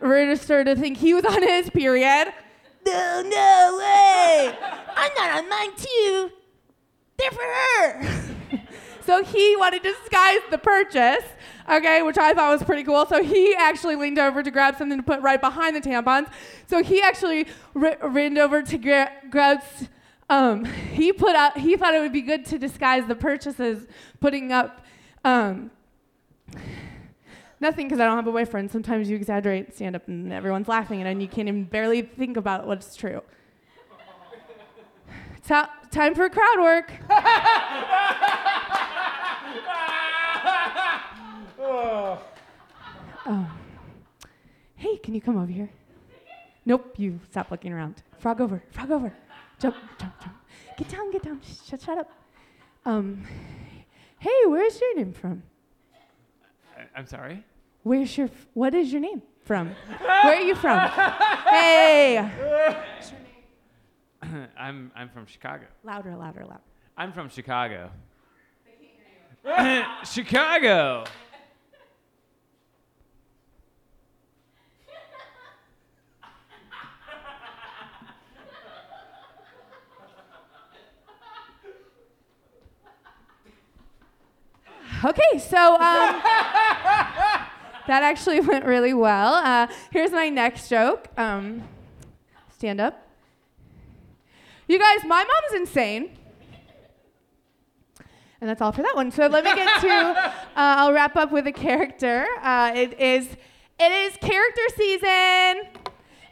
register 0.00 0.64
to 0.64 0.76
think 0.76 0.98
he 0.98 1.14
was 1.14 1.24
on 1.24 1.42
his 1.42 1.70
period. 1.70 2.32
No, 2.86 3.22
no 3.22 3.76
way! 3.78 4.56
I'm 4.96 5.10
not 5.16 5.38
on 5.38 5.48
mine 5.48 5.70
too. 5.76 6.30
They're 7.18 7.30
for 7.30 7.42
her. 7.42 8.60
so 9.04 9.24
he 9.24 9.56
wanted 9.56 9.82
to 9.82 9.92
disguise 9.92 10.40
the 10.50 10.58
purchase, 10.58 11.24
okay, 11.68 12.02
which 12.02 12.18
I 12.18 12.32
thought 12.34 12.52
was 12.52 12.62
pretty 12.62 12.84
cool. 12.84 13.04
So 13.06 13.22
he 13.22 13.54
actually 13.58 13.96
leaned 13.96 14.18
over 14.18 14.42
to 14.42 14.50
grab 14.50 14.76
something 14.76 14.98
to 14.98 15.02
put 15.02 15.20
right 15.20 15.40
behind 15.40 15.74
the 15.74 15.80
tampons. 15.80 16.30
So 16.66 16.82
he 16.82 17.02
actually 17.02 17.46
r- 17.74 17.98
leaned 18.10 18.38
over 18.38 18.62
to 18.62 18.78
gra- 18.78 19.12
grab. 19.28 19.62
Um, 20.30 20.64
he 20.64 21.12
put 21.12 21.34
up. 21.34 21.56
He 21.56 21.76
thought 21.76 21.94
it 21.94 22.00
would 22.00 22.12
be 22.12 22.22
good 22.22 22.44
to 22.46 22.58
disguise 22.58 23.06
the 23.06 23.16
purchases, 23.16 23.86
putting 24.20 24.52
up. 24.52 24.84
Um, 25.24 25.70
Nothing 27.60 27.88
because 27.88 27.98
I 28.00 28.04
don't 28.06 28.16
have 28.16 28.26
a 28.28 28.32
boyfriend. 28.32 28.70
Sometimes 28.70 29.10
you 29.10 29.16
exaggerate, 29.16 29.74
stand 29.74 29.96
up, 29.96 30.06
and 30.06 30.32
everyone's 30.32 30.68
laughing, 30.68 31.00
and 31.00 31.06
then 31.08 31.20
you 31.20 31.26
can't 31.26 31.48
even 31.48 31.64
barely 31.64 32.02
think 32.02 32.36
about 32.36 32.66
what's 32.68 32.94
true. 32.94 33.20
Ta- 35.46 35.72
time 35.90 36.14
for 36.14 36.28
crowd 36.28 36.60
work. 36.60 36.92
Oh. 43.30 43.46
Hey, 44.76 44.96
can 44.96 45.12
you 45.12 45.20
come 45.20 45.36
over 45.36 45.52
here? 45.52 45.68
Nope, 46.64 46.94
you 46.96 47.20
stop 47.30 47.50
looking 47.50 47.74
around. 47.74 48.02
Frog 48.18 48.40
over, 48.40 48.62
frog 48.70 48.90
over. 48.90 49.12
Jump, 49.58 49.76
jump, 49.98 50.14
jump. 50.22 50.34
Get 50.78 50.88
down, 50.88 51.10
get 51.10 51.22
down. 51.22 51.40
Shut, 51.68 51.82
shut 51.82 51.98
up. 51.98 52.10
Um, 52.86 53.22
hey, 54.18 54.30
where's 54.46 54.80
your 54.80 54.96
name 54.96 55.12
from? 55.12 55.42
I'm 56.96 57.06
sorry? 57.06 57.44
Where's 57.82 58.16
your, 58.16 58.26
f- 58.28 58.46
what 58.54 58.74
is 58.74 58.92
your 58.92 59.00
name 59.00 59.22
from? 59.44 59.74
Where 60.00 60.36
are 60.36 60.40
you 60.40 60.54
from? 60.54 60.78
hey. 60.78 62.20
What's 62.20 63.10
your 63.10 63.20
name? 64.32 64.48
I'm, 64.58 64.92
I'm 64.94 65.08
from 65.08 65.26
Chicago. 65.26 65.66
Louder, 65.84 66.14
louder, 66.16 66.44
louder. 66.44 66.60
I'm 66.96 67.12
from 67.12 67.28
Chicago. 67.28 67.90
Chicago! 70.04 71.04
Okay, 85.04 85.38
so 85.38 85.74
um, 85.74 85.78
that 87.86 88.02
actually 88.02 88.40
went 88.40 88.64
really 88.64 88.94
well. 88.94 89.34
Uh, 89.34 89.68
here's 89.92 90.10
my 90.10 90.28
next 90.28 90.68
joke. 90.68 91.06
Um, 91.16 91.62
stand 92.56 92.80
up. 92.80 93.06
You 94.66 94.78
guys, 94.78 95.04
my 95.04 95.24
mom's 95.24 95.60
insane. 95.60 96.18
And 98.40 98.50
that's 98.50 98.60
all 98.60 98.72
for 98.72 98.82
that 98.82 98.96
one. 98.96 99.12
So 99.12 99.26
let 99.26 99.44
me 99.44 99.54
get 99.54 99.80
to. 99.82 100.34
Uh, 100.58 100.74
I'll 100.78 100.92
wrap 100.92 101.14
up 101.14 101.30
with 101.30 101.46
a 101.46 101.52
character. 101.52 102.26
Uh, 102.42 102.72
it 102.74 102.98
is. 102.98 103.28
It 103.78 103.92
is 103.92 104.16
character 104.16 104.62
season, 104.76 105.68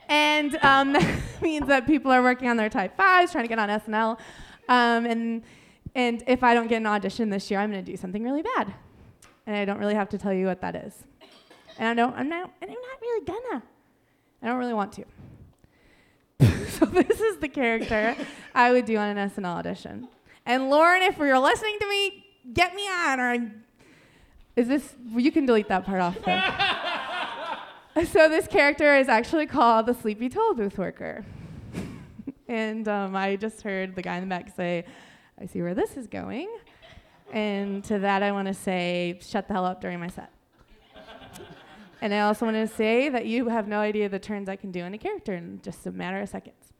and 0.08 0.56
um, 0.64 0.92
that 0.94 1.40
means 1.40 1.68
that 1.68 1.86
people 1.86 2.10
are 2.10 2.22
working 2.22 2.48
on 2.48 2.56
their 2.56 2.68
type 2.68 2.96
fives, 2.96 3.30
trying 3.30 3.44
to 3.44 3.48
get 3.48 3.60
on 3.60 3.68
SNL. 3.68 4.18
Um, 4.68 5.06
and 5.06 5.42
and 5.96 6.22
if 6.26 6.44
I 6.44 6.52
don't 6.52 6.68
get 6.68 6.76
an 6.76 6.86
audition 6.86 7.30
this 7.30 7.50
year, 7.50 7.58
I'm 7.58 7.72
going 7.72 7.82
to 7.82 7.90
do 7.90 7.96
something 7.96 8.22
really 8.22 8.42
bad, 8.42 8.74
and 9.46 9.56
I 9.56 9.64
don't 9.64 9.78
really 9.78 9.94
have 9.94 10.10
to 10.10 10.18
tell 10.18 10.32
you 10.32 10.44
what 10.44 10.60
that 10.60 10.76
is. 10.76 10.92
And 11.78 11.88
I 11.88 11.94
don't. 11.94 12.14
I'm 12.14 12.28
not. 12.28 12.52
And 12.60 12.70
I'm 12.70 12.76
not 12.76 13.00
really 13.00 13.24
gonna. 13.24 13.62
I 14.42 14.46
don't 14.46 14.58
really 14.58 14.74
want 14.74 14.92
to. 14.92 15.04
so 16.68 16.84
this 16.84 17.18
is 17.18 17.38
the 17.38 17.48
character 17.48 18.14
I 18.54 18.72
would 18.72 18.84
do 18.84 18.98
on 18.98 19.16
an 19.16 19.30
SNL 19.30 19.46
audition. 19.46 20.08
And 20.44 20.68
Lauren, 20.68 21.02
if 21.02 21.16
you're 21.16 21.38
listening 21.38 21.78
to 21.80 21.88
me, 21.88 22.26
get 22.52 22.74
me 22.74 22.86
on. 22.86 23.18
Or 23.18 23.30
I'm- 23.30 23.64
is 24.54 24.68
this? 24.68 24.94
You 25.14 25.32
can 25.32 25.46
delete 25.46 25.68
that 25.68 25.86
part 25.86 26.02
off. 26.02 26.18
Though. 26.24 28.04
so 28.04 28.28
this 28.28 28.46
character 28.46 28.96
is 28.96 29.08
actually 29.08 29.46
called 29.46 29.86
the 29.86 29.94
Sleepy 29.94 30.28
Toll 30.28 30.52
Booth 30.52 30.76
Worker. 30.76 31.24
and 32.48 32.86
um, 32.86 33.16
I 33.16 33.36
just 33.36 33.62
heard 33.62 33.94
the 33.94 34.02
guy 34.02 34.16
in 34.16 34.24
the 34.24 34.28
back 34.28 34.54
say, 34.54 34.84
"I 35.40 35.46
see 35.46 35.62
where 35.62 35.74
this 35.74 35.96
is 35.96 36.06
going." 36.06 36.48
And 37.32 37.82
to 37.84 37.98
that, 37.98 38.22
I 38.22 38.32
want 38.32 38.48
to 38.48 38.54
say, 38.54 39.18
"Shut 39.22 39.48
the 39.48 39.54
hell 39.54 39.64
up" 39.64 39.80
during 39.80 40.00
my 40.00 40.08
set. 40.08 40.30
And 42.02 42.12
I 42.12 42.20
also 42.20 42.44
want 42.44 42.56
to 42.56 42.68
say 42.68 43.08
that 43.08 43.26
you 43.26 43.48
have 43.48 43.68
no 43.68 43.80
idea 43.80 44.08
the 44.08 44.18
turns 44.18 44.48
I 44.48 44.56
can 44.56 44.70
do 44.70 44.84
in 44.84 44.92
a 44.94 44.98
character 44.98 45.34
in 45.34 45.60
just 45.62 45.86
a 45.86 45.90
matter 45.90 46.20
of 46.20 46.28
seconds. 46.28 46.72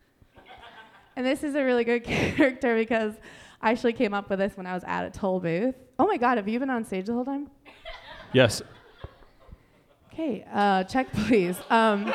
And 1.16 1.24
this 1.24 1.42
is 1.42 1.54
a 1.54 1.64
really 1.64 1.84
good 1.84 2.04
character 2.04 2.76
because 2.76 3.14
I 3.62 3.70
actually 3.70 3.94
came 3.94 4.12
up 4.12 4.28
with 4.28 4.38
this 4.38 4.56
when 4.56 4.66
I 4.66 4.74
was 4.74 4.84
at 4.84 5.06
a 5.06 5.10
toll 5.10 5.40
booth. 5.40 5.74
Oh 5.98 6.06
my 6.06 6.18
God, 6.18 6.36
have 6.36 6.46
you 6.46 6.60
been 6.60 6.70
on 6.70 6.84
stage 6.84 7.06
the 7.06 7.14
whole 7.14 7.24
time? 7.24 7.50
Yes. 8.32 8.60
Okay, 10.12 10.44
uh, 10.52 10.84
check 10.84 11.10
please. 11.12 11.56
Um, 11.70 12.12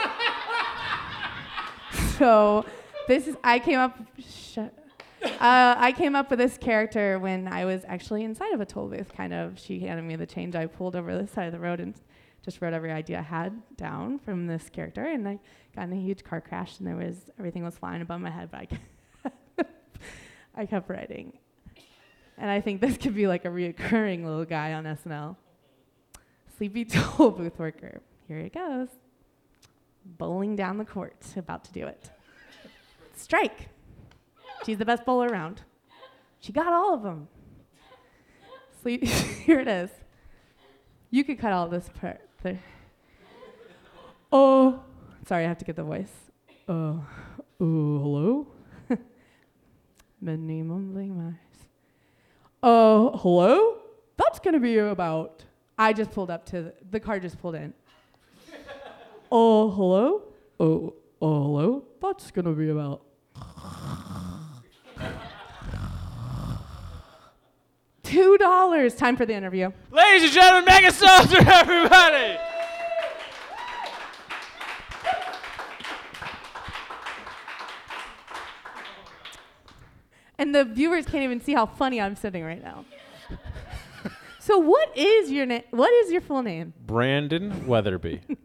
so 2.17 2.65
this 3.07 3.27
is 3.27 3.35
I 3.43 3.57
came 3.59 3.79
up. 3.79 3.97
Shut. 4.19 4.73
Uh, 5.23 5.75
I 5.77 5.91
came 5.91 6.15
up 6.15 6.29
with 6.29 6.39
this 6.39 6.57
character 6.57 7.19
when 7.19 7.47
I 7.47 7.65
was 7.65 7.83
actually 7.87 8.23
inside 8.23 8.53
of 8.53 8.61
a 8.61 8.65
toll 8.65 8.87
booth. 8.87 9.13
Kind 9.13 9.33
of, 9.33 9.59
she 9.59 9.79
handed 9.79 10.03
me 10.03 10.15
the 10.15 10.25
change. 10.25 10.55
I 10.55 10.65
pulled 10.65 10.95
over 10.95 11.17
this 11.17 11.31
side 11.31 11.45
of 11.45 11.53
the 11.53 11.59
road 11.59 11.79
and 11.79 11.93
just 12.43 12.61
wrote 12.61 12.73
every 12.73 12.91
idea 12.91 13.19
I 13.19 13.21
had 13.21 13.61
down 13.77 14.19
from 14.19 14.47
this 14.47 14.69
character. 14.69 15.03
And 15.03 15.27
I 15.27 15.39
got 15.75 15.83
in 15.83 15.93
a 15.93 16.01
huge 16.01 16.23
car 16.23 16.41
crash, 16.41 16.79
and 16.79 16.87
there 16.87 16.95
was 16.95 17.15
everything 17.37 17.63
was 17.63 17.77
flying 17.77 18.01
above 18.01 18.19
my 18.21 18.31
head, 18.31 18.49
but 18.51 18.61
I, 18.61 18.65
kept- 18.65 19.71
I 20.55 20.65
kept 20.65 20.89
writing. 20.89 21.33
And 22.37 22.49
I 22.49 22.59
think 22.61 22.81
this 22.81 22.97
could 22.97 23.13
be 23.13 23.27
like 23.27 23.45
a 23.45 23.49
reoccurring 23.49 24.23
little 24.23 24.45
guy 24.45 24.73
on 24.73 24.85
SNL. 24.85 25.35
Sleepy 26.57 26.85
toll 26.85 27.31
booth 27.31 27.59
worker. 27.59 28.01
Here 28.27 28.39
it 28.39 28.53
goes. 28.53 28.87
Bowling 30.03 30.55
down 30.55 30.79
the 30.79 30.85
court, 30.85 31.23
about 31.35 31.63
to 31.65 31.71
do 31.71 31.85
it. 31.85 32.09
Strike. 33.15 33.69
She's 34.65 34.77
the 34.77 34.85
best 34.85 35.05
bowler 35.05 35.27
around. 35.27 35.61
She 36.39 36.51
got 36.51 36.67
all 36.67 36.93
of 36.93 37.03
them. 37.03 37.27
Sleep. 38.81 39.03
Here 39.45 39.59
it 39.59 39.67
is. 39.67 39.89
You 41.09 41.23
could 41.23 41.39
cut 41.39 41.51
all 41.53 41.67
this 41.67 41.89
part. 41.99 42.21
There. 42.41 42.59
Oh, 44.31 44.81
sorry, 45.27 45.45
I 45.45 45.47
have 45.47 45.57
to 45.59 45.65
get 45.65 45.75
the 45.75 45.83
voice. 45.83 46.11
Uh, 46.67 46.71
oh, 47.59 47.99
hello. 47.99 48.47
Many 50.21 50.61
mumbling 50.61 51.17
mice. 51.17 51.65
Uh, 52.61 53.17
hello. 53.17 53.79
That's 54.17 54.39
gonna 54.39 54.59
be 54.59 54.77
about 54.77 55.45
I 55.81 55.93
just 55.93 56.11
pulled 56.11 56.29
up 56.29 56.45
to 56.47 56.61
the, 56.61 56.73
the 56.91 56.99
car. 56.99 57.19
Just 57.19 57.39
pulled 57.39 57.55
in. 57.55 57.73
Oh, 59.31 59.71
hello. 59.71 60.21
Oh, 60.59 60.93
oh, 61.19 61.43
hello. 61.43 61.83
That's 61.99 62.29
gonna 62.29 62.53
be 62.53 62.69
about. 62.69 63.01
Two 68.11 68.37
dollars. 68.37 68.93
Time 68.93 69.15
for 69.15 69.25
the 69.25 69.33
interview. 69.33 69.71
Ladies 69.89 70.23
and 70.23 70.31
gentlemen, 70.33 70.65
Megan 70.65 70.91
Stalter, 70.91 71.47
everybody. 71.47 72.37
And 80.37 80.53
the 80.53 80.65
viewers 80.65 81.05
can't 81.05 81.23
even 81.23 81.39
see 81.39 81.53
how 81.53 81.65
funny 81.65 82.01
I'm 82.01 82.17
sitting 82.17 82.43
right 82.43 82.61
now. 82.61 82.83
so, 84.39 84.57
what 84.57 84.97
is 84.97 85.31
your 85.31 85.45
name? 85.45 85.63
What 85.69 85.93
is 86.03 86.11
your 86.11 86.19
full 86.19 86.43
name? 86.43 86.73
Brandon 86.85 87.51
Wetherbee. 87.65 88.21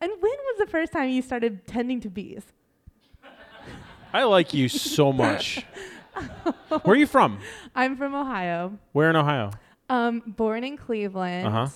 And 0.00 0.10
when 0.10 0.20
was 0.20 0.58
the 0.58 0.66
first 0.66 0.92
time 0.92 1.08
you 1.08 1.22
started 1.22 1.66
tending 1.66 1.98
to 2.00 2.10
bees? 2.10 2.42
I 4.12 4.24
like 4.24 4.52
you 4.52 4.68
so 4.68 5.14
much. 5.14 5.64
Where 6.68 6.94
are 6.94 6.96
you 6.96 7.06
from? 7.06 7.38
I'm 7.74 7.96
from 7.96 8.14
Ohio. 8.14 8.78
Where 8.92 9.10
in 9.10 9.16
Ohio? 9.16 9.50
Um, 9.88 10.22
born 10.26 10.64
in 10.64 10.76
Cleveland. 10.76 11.46
Uh-huh. 11.48 11.68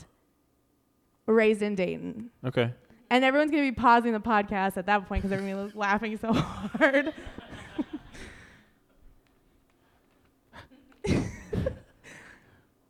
Raised 1.26 1.62
in 1.62 1.74
Dayton. 1.74 2.30
Okay. 2.44 2.72
And 3.10 3.24
everyone's 3.24 3.50
gonna 3.50 3.62
be 3.62 3.72
pausing 3.72 4.12
the 4.12 4.20
podcast 4.20 4.76
at 4.76 4.86
that 4.86 5.06
point 5.06 5.22
because 5.22 5.30
they're 5.30 5.40
gonna 5.40 5.66
be 5.68 5.72
laughing 5.78 6.16
so 6.18 6.32
hard. 6.32 7.12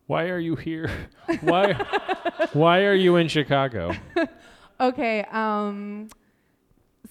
Why 0.08 0.30
are 0.30 0.38
you 0.38 0.56
here? 0.56 0.90
Why 1.42 1.74
why 2.54 2.84
are 2.84 2.94
you 2.94 3.16
in 3.16 3.28
Chicago? 3.28 3.92
okay. 4.80 5.22
Um. 5.30 6.08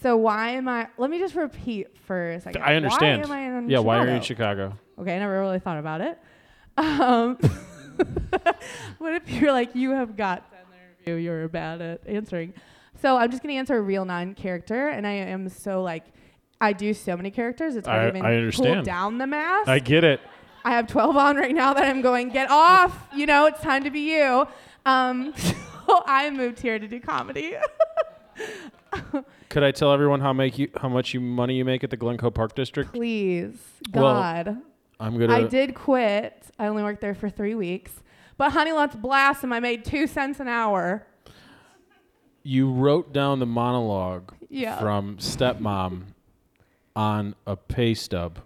So 0.02 0.16
why 0.16 0.52
am 0.52 0.68
I? 0.68 0.88
Let 0.98 1.10
me 1.10 1.20
just 1.20 1.36
repeat 1.36 1.98
for 2.06 2.32
a 2.32 2.42
second. 2.42 2.62
I 2.62 2.76
understand. 2.76 3.28
Why 3.28 3.40
am 3.40 3.56
I 3.56 3.58
in 3.60 3.70
yeah, 3.70 3.80
why 3.80 3.98
are 3.98 4.08
you 4.08 4.14
in 4.14 4.22
Chicago? 4.22 4.70
Chicago? 4.70 4.80
Okay, 5.00 5.16
I 5.16 5.20
never 5.20 5.40
really 5.40 5.60
thought 5.60 5.80
about 5.80 6.02
it. 6.02 6.20
Um, 6.78 7.38
what 9.00 9.16
if 9.16 9.30
you're 9.30 9.52
like, 9.52 9.76
you 9.76 9.92
have 9.92 10.16
got 10.16 10.52
to 10.52 10.58
interview, 11.08 11.24
you're 11.24 11.48
bad 11.48 11.82
at 11.82 12.08
answering. 12.08 12.54
So 13.02 13.18
I'm 13.18 13.30
just 13.32 13.44
going 13.44 13.54
to 13.54 13.60
answer 13.60 13.76
a 13.76 13.82
real 13.82 14.06
non-character, 14.06 14.90
and 14.90 15.06
I 15.06 15.12
am 15.12 15.50
so 15.50 15.82
like, 15.82 16.06
I 16.60 16.74
do 16.74 16.94
so 16.94 17.16
many 17.16 17.32
characters, 17.32 17.76
it's 17.76 17.88
hard 17.88 18.08
I- 18.08 18.12
to 18.12 18.18
even 18.18 18.48
I 18.48 18.52
pull 18.52 18.82
down 18.84 19.18
the 19.18 19.28
mask. 19.28 19.68
I 19.68 19.80
get 19.80 20.04
it. 20.04 20.20
I 20.64 20.72
have 20.72 20.88
12 20.88 21.16
on 21.16 21.38
right 21.38 21.56
now 21.56 21.74
that 21.74 21.84
I'm 21.84 22.02
going, 22.02 22.30
get 22.30 22.50
off, 22.50 23.08
you 23.16 23.26
know, 23.26 23.46
it's 23.46 23.62
time 23.62 23.84
to 23.84 23.92
be 23.92 24.12
you. 24.12 24.46
Um, 24.86 25.34
so 25.38 26.04
I 26.06 26.30
moved 26.30 26.60
here 26.60 26.78
to 26.78 26.88
do 26.88 27.00
comedy. 27.00 27.56
Could 29.50 29.64
I 29.64 29.72
tell 29.72 29.92
everyone 29.94 30.20
how 30.22 30.34
make 30.34 30.58
you 30.58 30.70
how 30.82 30.90
much 30.90 31.14
you 31.14 31.20
money 31.22 31.56
you 31.56 31.66
make 31.66 31.84
at 31.84 31.90
the 31.90 31.98
Glencoe 31.98 32.32
Park 32.32 32.56
District? 32.56 32.92
Please, 32.94 33.56
Well, 33.94 34.14
God. 34.14 34.58
I'm 35.00 35.18
gonna 35.20 35.34
I 35.34 35.44
did 35.44 35.76
quit. 35.76 36.44
I 36.58 36.68
only 36.68 36.84
worked 36.84 37.02
there 37.02 37.14
for 37.16 37.30
three 37.30 37.56
weeks. 37.56 37.92
But 38.38 38.52
Honey 38.52 38.72
Let's 38.72 38.96
Blast 38.96 39.44
him. 39.44 39.52
I 39.54 39.60
made 39.60 39.84
two 39.86 40.08
cents 40.08 40.40
an 40.40 40.48
hour. 40.48 41.06
you 42.44 42.72
wrote 42.72 43.12
down 43.14 43.40
the 43.40 43.46
monologue 43.46 44.34
Yeah. 44.50 44.80
from 44.80 45.18
Stepmom 45.18 46.04
on 46.96 47.36
a 47.46 47.56
pay 47.56 47.94
stub 47.94 48.40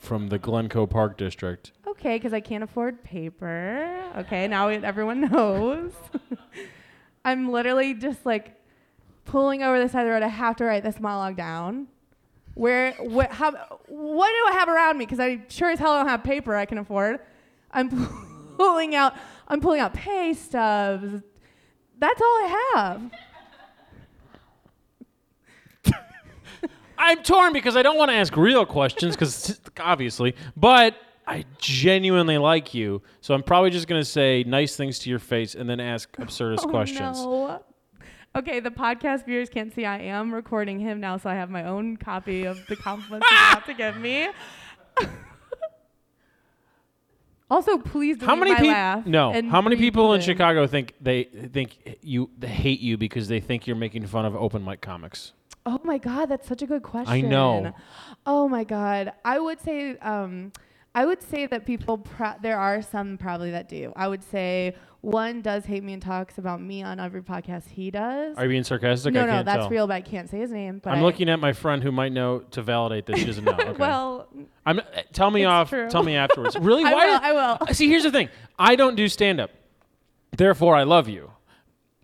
from 0.00 0.28
the 0.28 0.38
Glencoe 0.38 0.86
Park 0.86 1.16
District. 1.18 1.72
Okay, 1.86 2.16
because 2.16 2.32
I 2.32 2.40
can't 2.40 2.64
afford 2.64 3.02
paper. 3.04 4.02
Okay, 4.18 4.46
now 4.48 4.68
everyone 4.68 5.20
knows. 5.32 5.92
I'm 7.24 7.50
literally 7.50 7.94
just 7.94 8.24
like 8.26 8.55
pulling 9.26 9.62
over 9.62 9.78
the 9.78 9.88
side 9.88 10.00
of 10.00 10.06
the 10.06 10.12
road. 10.12 10.22
I 10.22 10.28
have 10.28 10.56
to 10.56 10.64
write 10.64 10.82
this 10.82 10.98
monologue 11.00 11.36
down. 11.36 11.88
Where, 12.54 12.92
what, 12.94 13.30
how, 13.32 13.50
what 13.86 14.28
do 14.28 14.52
I 14.54 14.58
have 14.58 14.68
around 14.68 14.96
me? 14.96 15.04
Because 15.04 15.20
I 15.20 15.42
sure 15.48 15.70
as 15.70 15.78
hell 15.78 15.94
don't 15.98 16.08
have 16.08 16.24
paper 16.24 16.56
I 16.56 16.64
can 16.64 16.78
afford. 16.78 17.20
I'm 17.70 17.90
pulling 18.56 18.94
out, 18.94 19.14
I'm 19.46 19.60
pulling 19.60 19.80
out 19.80 19.92
pay 19.92 20.32
stubs. 20.32 21.22
That's 21.98 22.20
all 22.20 22.26
I 22.26 22.70
have. 22.74 23.10
I'm 26.98 27.22
torn 27.22 27.52
because 27.52 27.76
I 27.76 27.82
don't 27.82 27.98
want 27.98 28.10
to 28.10 28.14
ask 28.14 28.34
real 28.36 28.64
questions 28.64 29.14
because 29.14 29.60
obviously, 29.78 30.34
but 30.56 30.96
I 31.26 31.44
genuinely 31.58 32.38
like 32.38 32.72
you, 32.72 33.02
so 33.20 33.34
I'm 33.34 33.42
probably 33.42 33.68
just 33.70 33.86
gonna 33.86 34.04
say 34.04 34.44
nice 34.46 34.76
things 34.76 34.98
to 35.00 35.10
your 35.10 35.18
face 35.18 35.54
and 35.54 35.68
then 35.68 35.78
ask 35.78 36.10
absurdist 36.16 36.60
Oh, 36.62 36.68
questions. 36.68 37.18
no. 37.18 37.62
Okay, 38.36 38.60
the 38.60 38.70
podcast 38.70 39.24
viewers 39.24 39.48
can't 39.48 39.72
see 39.74 39.86
I 39.86 39.98
am 39.98 40.34
recording 40.34 40.78
him 40.78 41.00
now, 41.00 41.16
so 41.16 41.30
I 41.30 41.34
have 41.36 41.48
my 41.48 41.64
own 41.64 41.96
copy 41.96 42.44
of 42.44 42.58
the 42.66 42.76
compliments 42.76 43.26
he's 43.30 43.38
about 43.52 43.64
to 43.64 43.72
give 43.72 43.96
me. 43.96 44.28
also, 47.50 47.78
please 47.78 48.18
delete 48.18 48.28
How 48.28 48.36
many 48.36 48.50
my 48.50 48.56
people? 48.58 48.72
laugh. 48.72 49.06
No. 49.06 49.30
and 49.32 49.50
How 49.50 49.62
many 49.62 49.76
people 49.76 50.12
in 50.12 50.20
it 50.20 50.24
Chicago 50.24 50.66
think 50.66 50.92
they 51.00 51.24
think 51.24 51.98
you 52.02 52.28
they 52.38 52.48
hate 52.48 52.80
you 52.80 52.98
because 52.98 53.26
they 53.28 53.40
think 53.40 53.66
you're 53.66 53.74
making 53.74 54.06
fun 54.06 54.26
of 54.26 54.36
open 54.36 54.62
mic 54.62 54.82
comics? 54.82 55.32
Oh 55.64 55.80
my 55.82 55.96
god, 55.96 56.26
that's 56.26 56.46
such 56.46 56.60
a 56.60 56.66
good 56.66 56.82
question. 56.82 57.14
I 57.14 57.22
know. 57.22 57.72
Oh 58.26 58.50
my 58.50 58.64
god, 58.64 59.14
I 59.24 59.38
would 59.38 59.62
say, 59.62 59.96
um, 59.98 60.52
I 60.96 61.04
would 61.04 61.22
say 61.22 61.46
that 61.46 61.66
people. 61.66 61.98
Pro- 61.98 62.34
there 62.40 62.58
are 62.58 62.80
some 62.82 63.18
probably 63.18 63.50
that 63.52 63.68
do. 63.68 63.92
I 63.94 64.08
would 64.08 64.24
say 64.24 64.74
one 65.02 65.42
does 65.42 65.64
hate 65.66 65.84
me 65.84 65.92
and 65.92 66.00
talks 66.00 66.38
about 66.38 66.60
me 66.60 66.82
on 66.82 66.98
every 66.98 67.22
podcast 67.22 67.68
he 67.68 67.90
does. 67.90 68.36
Are 68.38 68.44
you 68.44 68.48
being 68.48 68.64
sarcastic? 68.64 69.12
no, 69.12 69.22
I 69.22 69.26
no, 69.26 69.42
that's 69.42 69.58
tell. 69.64 69.68
real, 69.70 69.86
but 69.86 69.92
I 69.94 70.00
can't 70.00 70.28
say 70.30 70.38
his 70.38 70.50
name. 70.50 70.80
But 70.82 70.94
I'm 70.94 71.00
I- 71.00 71.02
looking 71.02 71.28
at 71.28 71.38
my 71.38 71.52
friend 71.52 71.82
who 71.82 71.92
might 71.92 72.12
know 72.12 72.38
to 72.52 72.62
validate 72.62 73.04
that 73.06 73.18
she 73.18 73.26
doesn't 73.26 73.44
know. 73.44 73.52
Okay. 73.60 73.72
well, 73.78 74.26
I'm. 74.64 74.78
uh, 74.80 74.82
Tell 75.12 75.30
me 75.30 75.44
off. 75.44 75.68
true. 75.68 75.88
Tell 75.90 76.02
me 76.02 76.16
afterwards. 76.24 76.56
Really? 76.56 76.84
I 76.84 76.92
Why? 76.94 77.06
will. 77.06 77.20
I 77.22 77.56
will. 77.60 77.66
See, 77.74 77.88
here's 77.88 78.02
the 78.04 78.10
thing. 78.10 78.30
I 78.58 78.74
don't 78.74 78.94
do 78.96 79.06
stand 79.08 79.38
up. 79.38 79.50
Therefore, 80.36 80.74
I 80.74 80.84
love 80.84 81.08
you. 81.08 81.30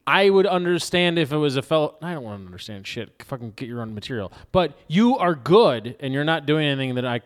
I 0.07 0.29
would 0.31 0.47
understand 0.47 1.19
if 1.19 1.33
it 1.33 1.37
was 1.37 1.57
a 1.57 1.63
fellow. 1.63 1.97
I 2.03 2.13
don't 2.13 2.25
want 2.25 2.41
to 2.43 2.47
understand 2.47 2.87
shit. 2.87 3.23
Fucking 3.25 3.53
get 3.57 3.69
your 3.69 3.81
own 3.81 3.95
material. 3.95 4.33
But 4.51 4.77
you 4.89 5.17
are 5.17 5.35
good, 5.35 5.97
and 6.01 6.13
you're 6.13 6.25
not 6.25 6.45
doing 6.45 6.67
anything 6.67 6.97
that 6.97 7.07
I 7.07 7.21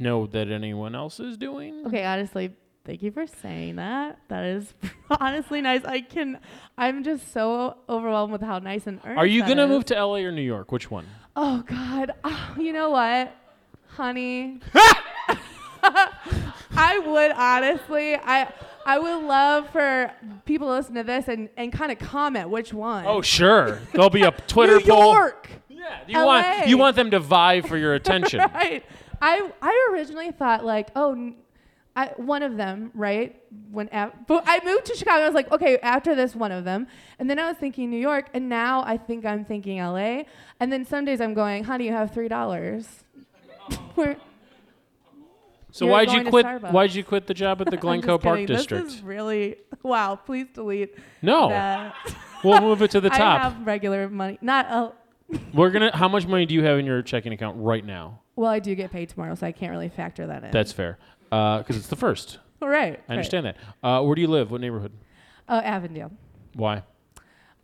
know 0.00 0.26
that 0.28 0.50
anyone 0.50 0.94
else 0.94 1.20
is 1.20 1.36
doing. 1.36 1.86
Okay, 1.86 2.04
honestly, 2.04 2.52
thank 2.84 3.02
you 3.02 3.10
for 3.10 3.26
saying 3.26 3.76
that. 3.76 4.18
That 4.28 4.44
is 4.44 4.74
honestly 5.20 5.60
nice. 5.60 5.84
I 5.84 6.00
can. 6.00 6.38
I'm 6.78 7.04
just 7.04 7.32
so 7.32 7.76
overwhelmed 7.88 8.32
with 8.32 8.42
how 8.42 8.58
nice 8.58 8.86
and 8.86 9.00
earnest. 9.04 9.18
Are 9.18 9.26
you 9.26 9.42
gonna 9.42 9.64
is. 9.64 9.70
move 9.70 9.84
to 9.86 9.94
LA 9.94 10.16
or 10.16 10.32
New 10.32 10.42
York? 10.42 10.72
Which 10.72 10.90
one? 10.90 11.06
Oh 11.36 11.62
God. 11.66 12.12
Oh, 12.24 12.54
you 12.58 12.72
know 12.72 12.90
what, 12.90 13.34
honey? 13.88 14.60
I 15.82 16.98
would 16.98 17.32
honestly. 17.32 18.16
I. 18.16 18.52
I 18.86 18.98
would 18.98 19.26
love 19.26 19.68
for 19.70 20.10
people 20.46 20.68
to 20.68 20.72
listen 20.72 20.94
to 20.94 21.04
this 21.04 21.28
and, 21.28 21.50
and 21.58 21.70
kind 21.70 21.92
of 21.92 21.98
comment 21.98 22.48
which 22.48 22.72
one. 22.72 23.04
Oh, 23.06 23.20
sure. 23.20 23.78
There'll 23.92 24.08
be 24.08 24.22
a 24.22 24.30
Twitter 24.30 24.78
New 24.78 24.86
poll. 24.86 25.12
York. 25.12 25.50
Yeah, 25.68 25.98
you 26.08 26.24
want 26.24 26.66
you 26.66 26.78
want 26.78 26.96
them 26.96 27.10
to 27.10 27.20
vie 27.20 27.60
for 27.60 27.76
your 27.76 27.94
attention. 27.94 28.40
right. 28.54 28.82
I 29.20 29.50
I 29.60 29.88
originally 29.92 30.30
thought 30.30 30.64
like, 30.64 30.90
oh, 30.96 31.34
I, 31.96 32.12
one 32.16 32.42
of 32.42 32.56
them, 32.56 32.90
right? 32.94 33.42
When 33.70 33.88
but 34.26 34.44
I 34.46 34.60
moved 34.64 34.86
to 34.86 34.96
Chicago, 34.96 35.22
I 35.22 35.26
was 35.26 35.34
like, 35.34 35.50
okay, 35.50 35.78
after 35.78 36.14
this, 36.14 36.34
one 36.34 36.52
of 36.52 36.64
them, 36.64 36.86
and 37.18 37.28
then 37.28 37.38
I 37.38 37.48
was 37.48 37.56
thinking 37.56 37.90
New 37.90 37.98
York, 37.98 38.28
and 38.32 38.48
now 38.48 38.82
I 38.84 38.96
think 38.96 39.26
I'm 39.26 39.44
thinking 39.44 39.78
LA, 39.78 40.22
and 40.60 40.72
then 40.72 40.84
some 40.84 41.04
days 41.04 41.20
I'm 41.20 41.34
going, 41.34 41.64
honey, 41.64 41.86
you 41.86 41.92
have 41.92 42.12
three 42.12 42.28
dollars. 42.28 43.04
So 45.72 45.86
why'd 45.86 46.10
you 46.10 46.24
quit? 46.24 46.46
Why'd 46.62 46.94
you 46.94 47.04
quit 47.04 47.26
the 47.26 47.34
job 47.34 47.60
at 47.60 47.70
the 47.70 47.76
Glencoe 47.76 48.18
Park 48.18 48.40
kidding. 48.40 48.56
District? 48.56 48.84
This 48.84 48.94
is 48.94 49.02
really 49.02 49.56
wow. 49.82 50.16
Please 50.16 50.46
delete 50.52 50.96
no, 51.22 51.48
that. 51.48 51.94
we'll 52.42 52.60
move 52.60 52.82
it 52.82 52.90
to 52.92 53.00
the 53.00 53.08
top. 53.10 53.20
I 53.20 53.42
have 53.44 53.66
regular 53.66 54.08
money, 54.08 54.38
not 54.40 54.66
a. 54.66 54.92
We're 55.54 55.70
gonna. 55.70 55.96
How 55.96 56.08
much 56.08 56.26
money 56.26 56.46
do 56.46 56.54
you 56.54 56.64
have 56.64 56.78
in 56.78 56.86
your 56.86 57.02
checking 57.02 57.32
account 57.32 57.56
right 57.58 57.84
now? 57.84 58.20
Well, 58.40 58.50
I 58.50 58.58
do 58.58 58.74
get 58.74 58.90
paid 58.90 59.10
tomorrow, 59.10 59.34
so 59.34 59.46
I 59.46 59.52
can't 59.52 59.70
really 59.70 59.90
factor 59.90 60.26
that 60.28 60.42
in. 60.44 60.50
That's 60.50 60.72
fair, 60.72 60.96
because 61.28 61.76
it's 61.76 61.88
the 61.88 61.96
first. 61.96 62.38
all 62.62 62.70
right. 62.70 62.98
I 63.06 63.12
understand 63.12 63.44
that. 63.44 63.58
Uh, 63.82 64.00
where 64.00 64.14
do 64.14 64.22
you 64.22 64.28
live? 64.28 64.50
What 64.50 64.62
neighborhood? 64.62 64.92
Uh, 65.46 65.60
Avondale. 65.62 66.10
Why? 66.54 66.82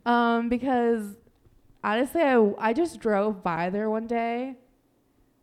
Um, 0.05 0.49
because 0.49 1.15
honestly, 1.83 2.21
I, 2.21 2.53
I 2.59 2.73
just 2.73 2.99
drove 2.99 3.41
by 3.41 3.71
there 3.71 3.89
one 3.89 4.05
day. 4.05 4.53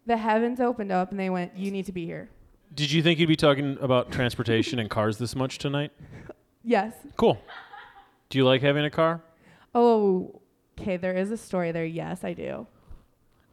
The 0.07 0.19
heavens 0.19 0.61
opened 0.61 0.93
up 0.93 1.11
and 1.11 1.19
they 1.19 1.31
went, 1.31 1.57
You 1.57 1.73
need 1.73 1.87
to 1.87 1.93
be 1.93 2.07
here. 2.07 2.31
Did 2.73 2.93
you 2.93 3.03
think 3.03 3.19
you'd 3.19 3.27
be 3.27 3.35
talking 3.35 3.77
about 3.81 4.13
transportation 4.13 4.79
and 4.79 4.89
cars 4.89 5.19
this 5.19 5.35
much 5.35 5.59
tonight? 5.59 5.91
Yes. 6.67 6.95
Cool. 7.17 7.39
Do 8.31 8.39
you 8.39 8.47
like 8.47 8.63
having 8.63 8.87
a 8.87 8.91
car? 8.91 9.21
Oh, 9.75 10.41
okay. 10.81 10.97
There 10.97 11.13
is 11.13 11.31
a 11.31 11.37
story 11.37 11.73
there. 11.73 11.85
Yes, 11.85 12.25
I 12.25 12.33
do. 12.33 12.67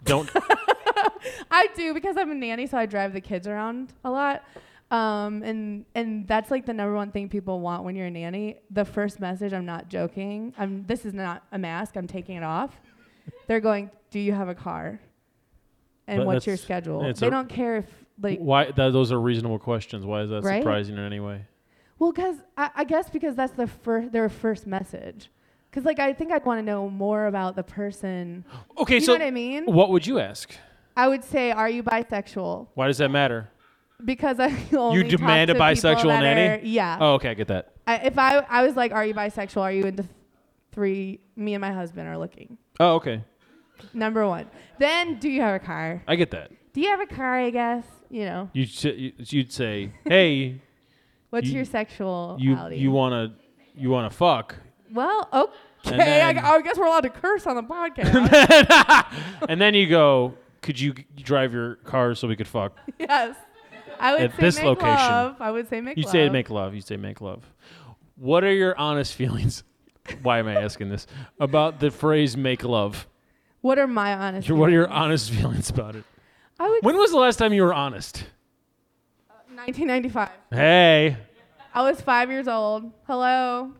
Don't. 0.06 0.30
I 1.52 1.68
do 1.76 1.94
because 1.94 2.18
I'm 2.18 2.32
a 2.32 2.36
nanny, 2.36 2.68
so 2.68 2.78
I 2.78 2.86
drive 2.86 3.14
the 3.14 3.22
kids 3.22 3.48
around 3.48 3.94
a 4.04 4.12
lot. 4.12 4.44
Um, 4.90 5.42
and 5.44 5.86
and 5.96 6.28
that's 6.28 6.52
like 6.52 6.66
the 6.66 6.74
number 6.74 6.94
one 6.94 7.12
thing 7.12 7.30
people 7.30 7.62
want 7.62 7.84
when 7.84 7.96
you're 7.96 8.08
a 8.08 8.12
nanny. 8.12 8.58
The 8.72 8.84
first 8.84 9.20
message, 9.20 9.54
I'm 9.54 9.66
not 9.66 9.88
joking. 9.88 10.54
I'm 10.58 10.86
this 10.86 11.06
is 11.06 11.14
not 11.14 11.44
a 11.52 11.58
mask. 11.58 11.96
I'm 11.96 12.08
taking 12.08 12.36
it 12.36 12.44
off. 12.44 12.80
They're 13.48 13.62
going, 13.62 13.90
"Do 14.10 14.20
you 14.20 14.34
have 14.34 14.50
a 14.50 14.56
car?" 14.56 15.00
And 16.08 16.20
But 16.20 16.28
what's 16.28 16.48
your 16.48 16.58
schedule? 16.58 17.14
They 17.14 17.30
don't 17.30 17.48
care 17.48 17.78
if 17.78 17.86
like 18.22 18.40
Why? 18.40 18.66
That, 18.72 18.92
those 18.92 19.14
are 19.14 19.20
reasonable 19.20 19.60
questions. 19.60 20.06
Why 20.06 20.24
is 20.24 20.30
that 20.30 20.44
Right? 20.44 20.62
surprising 20.62 20.98
in 20.98 21.04
any 21.04 21.22
way? 21.22 21.46
Well, 21.98 22.12
because 22.12 22.36
I, 22.58 22.72
I 22.76 22.84
guess 22.84 23.10
because 23.10 23.36
that's 23.36 23.54
the 23.54 23.68
first 23.68 24.12
their 24.12 24.28
first 24.28 24.68
message. 24.68 25.30
Because 25.70 25.86
like 25.86 26.00
I 26.00 26.12
think 26.12 26.34
I'd 26.34 26.46
want 26.46 26.58
to 26.58 26.64
know 26.64 26.90
more 26.90 27.28
about 27.28 27.56
the 27.56 27.64
person. 27.64 28.44
Okay, 28.78 28.96
you 28.96 29.02
so 29.02 29.14
know 29.14 29.20
what 29.20 29.28
I 29.28 29.32
mean? 29.32 29.66
what 29.66 29.90
would 29.92 30.06
you 30.06 30.20
ask? 30.20 30.54
I 30.96 31.08
would 31.08 31.24
say, 31.24 31.52
"Are 31.52 31.70
you 31.70 31.84
bisexual?" 31.84 32.68
Why 32.74 32.88
does 32.88 32.98
that 33.00 33.10
matter? 33.10 33.50
Because 34.04 34.40
I 34.40 34.48
only 34.76 34.98
You 34.98 35.04
demand 35.18 35.50
a 35.52 35.54
to 35.54 35.60
people 35.60 35.66
bisexual 35.92 36.04
that 36.08 36.20
nanny? 36.22 36.48
are- 36.64 36.66
yeah. 36.66 36.98
Oh, 37.00 37.14
okay, 37.16 37.30
I 37.30 37.34
get 37.34 37.48
that. 37.50 37.74
I, 37.88 37.96
if 37.98 38.18
I 38.18 38.38
I 38.50 38.64
was 38.64 38.76
like, 38.76 38.92
"Are 38.92 39.06
you 39.06 39.14
bisexual?" 39.14 39.62
Are 39.62 39.72
you 39.72 39.84
into 39.86 40.04
th- 40.04 40.14
three? 40.72 41.20
Me 41.36 41.54
and 41.54 41.62
my 41.62 41.72
husband 41.72 42.08
are 42.08 42.18
looking. 42.18 42.58
Oh, 42.80 42.96
okay, 42.96 43.24
Number 43.94 44.28
one. 44.28 44.46
Then, 44.80 45.20
do 45.20 45.30
you 45.30 45.42
have 45.42 45.56
a 45.62 45.66
car? 45.66 46.04
I 46.08 46.16
get 46.16 46.32
that. 46.32 46.52
Do 46.74 46.82
you 46.82 46.90
have 46.90 47.00
a 47.00 47.06
car? 47.08 47.40
I 47.40 47.50
guess 47.50 47.84
you 48.10 48.26
know. 48.26 48.50
You 48.54 48.66
you'd 49.18 49.52
say, 49.54 49.92
hey, 50.06 50.62
What's 51.30 51.48
You- 51.48 51.54
your 51.54 51.62
you 51.62 51.66
sexuality? 51.66 52.78
you 52.78 52.92
wanna 52.92 53.36
you 53.76 53.90
wanna 53.90 54.10
fuck, 54.10 54.56
well, 54.92 55.30
okay. 55.86 56.22
I, 56.22 56.30
I 56.32 56.62
guess 56.62 56.78
we're 56.78 56.86
allowed 56.86 57.02
to 57.02 57.10
curse 57.10 57.48
on 57.48 57.56
the 57.56 57.64
podcast. 57.64 59.46
and 59.50 59.60
then 59.62 59.74
you 59.74 59.88
go, 59.88 60.34
could 60.62 60.80
you 60.80 60.94
g- 60.94 61.06
drive 61.18 61.54
your 61.54 61.76
car 61.78 62.14
so 62.16 62.28
we 62.28 62.36
could 62.36 62.48
fuck? 62.48 62.78
yes. 63.00 63.36
I 64.00 64.14
would 64.14 64.22
At 64.22 64.32
say 64.32 64.42
this 64.42 64.56
make 64.58 64.66
location. 64.66 64.88
love. 64.96 65.36
I 65.42 65.52
would 65.52 65.70
say 65.70 65.82
make 65.82 65.98
love. 65.98 65.98
You 65.98 66.04
love. 66.06 66.12
say 66.12 66.30
make 66.30 66.50
love. 66.50 66.76
You 66.76 66.82
say 66.82 66.98
make 66.98 67.22
love. 67.22 67.44
What 68.16 68.44
are 68.44 68.54
your 68.54 68.78
honest 68.78 69.14
feelings? 69.22 69.64
Why 70.24 70.40
am 70.40 70.48
I 70.48 70.56
asking 70.56 70.90
this 70.90 71.06
about 71.40 71.80
the 71.80 71.92
phrase 71.92 72.36
"make 72.36 72.64
love"? 72.64 73.08
What 73.62 73.78
are 73.78 73.86
my 73.88 74.14
honest? 74.16 74.48
Your- 74.48 74.58
What 74.58 74.70
are 74.70 74.74
your 74.74 74.90
honest 74.90 75.30
feelings 75.32 75.70
about 75.70 75.96
it? 75.96 76.04
I 76.60 76.68
would. 76.68 76.84
When 76.84 76.98
was 76.98 77.12
the 77.12 77.18
last 77.20 77.38
time 77.38 77.54
you 77.54 77.62
were 77.64 77.74
honest? 77.74 78.26
Uh, 79.30 79.34
1995. 79.56 80.30
Hey, 80.52 81.18
I 81.74 81.82
was 81.84 82.02
five 82.02 82.30
years 82.32 82.48
old. 82.48 82.92
Hello. 83.08 83.74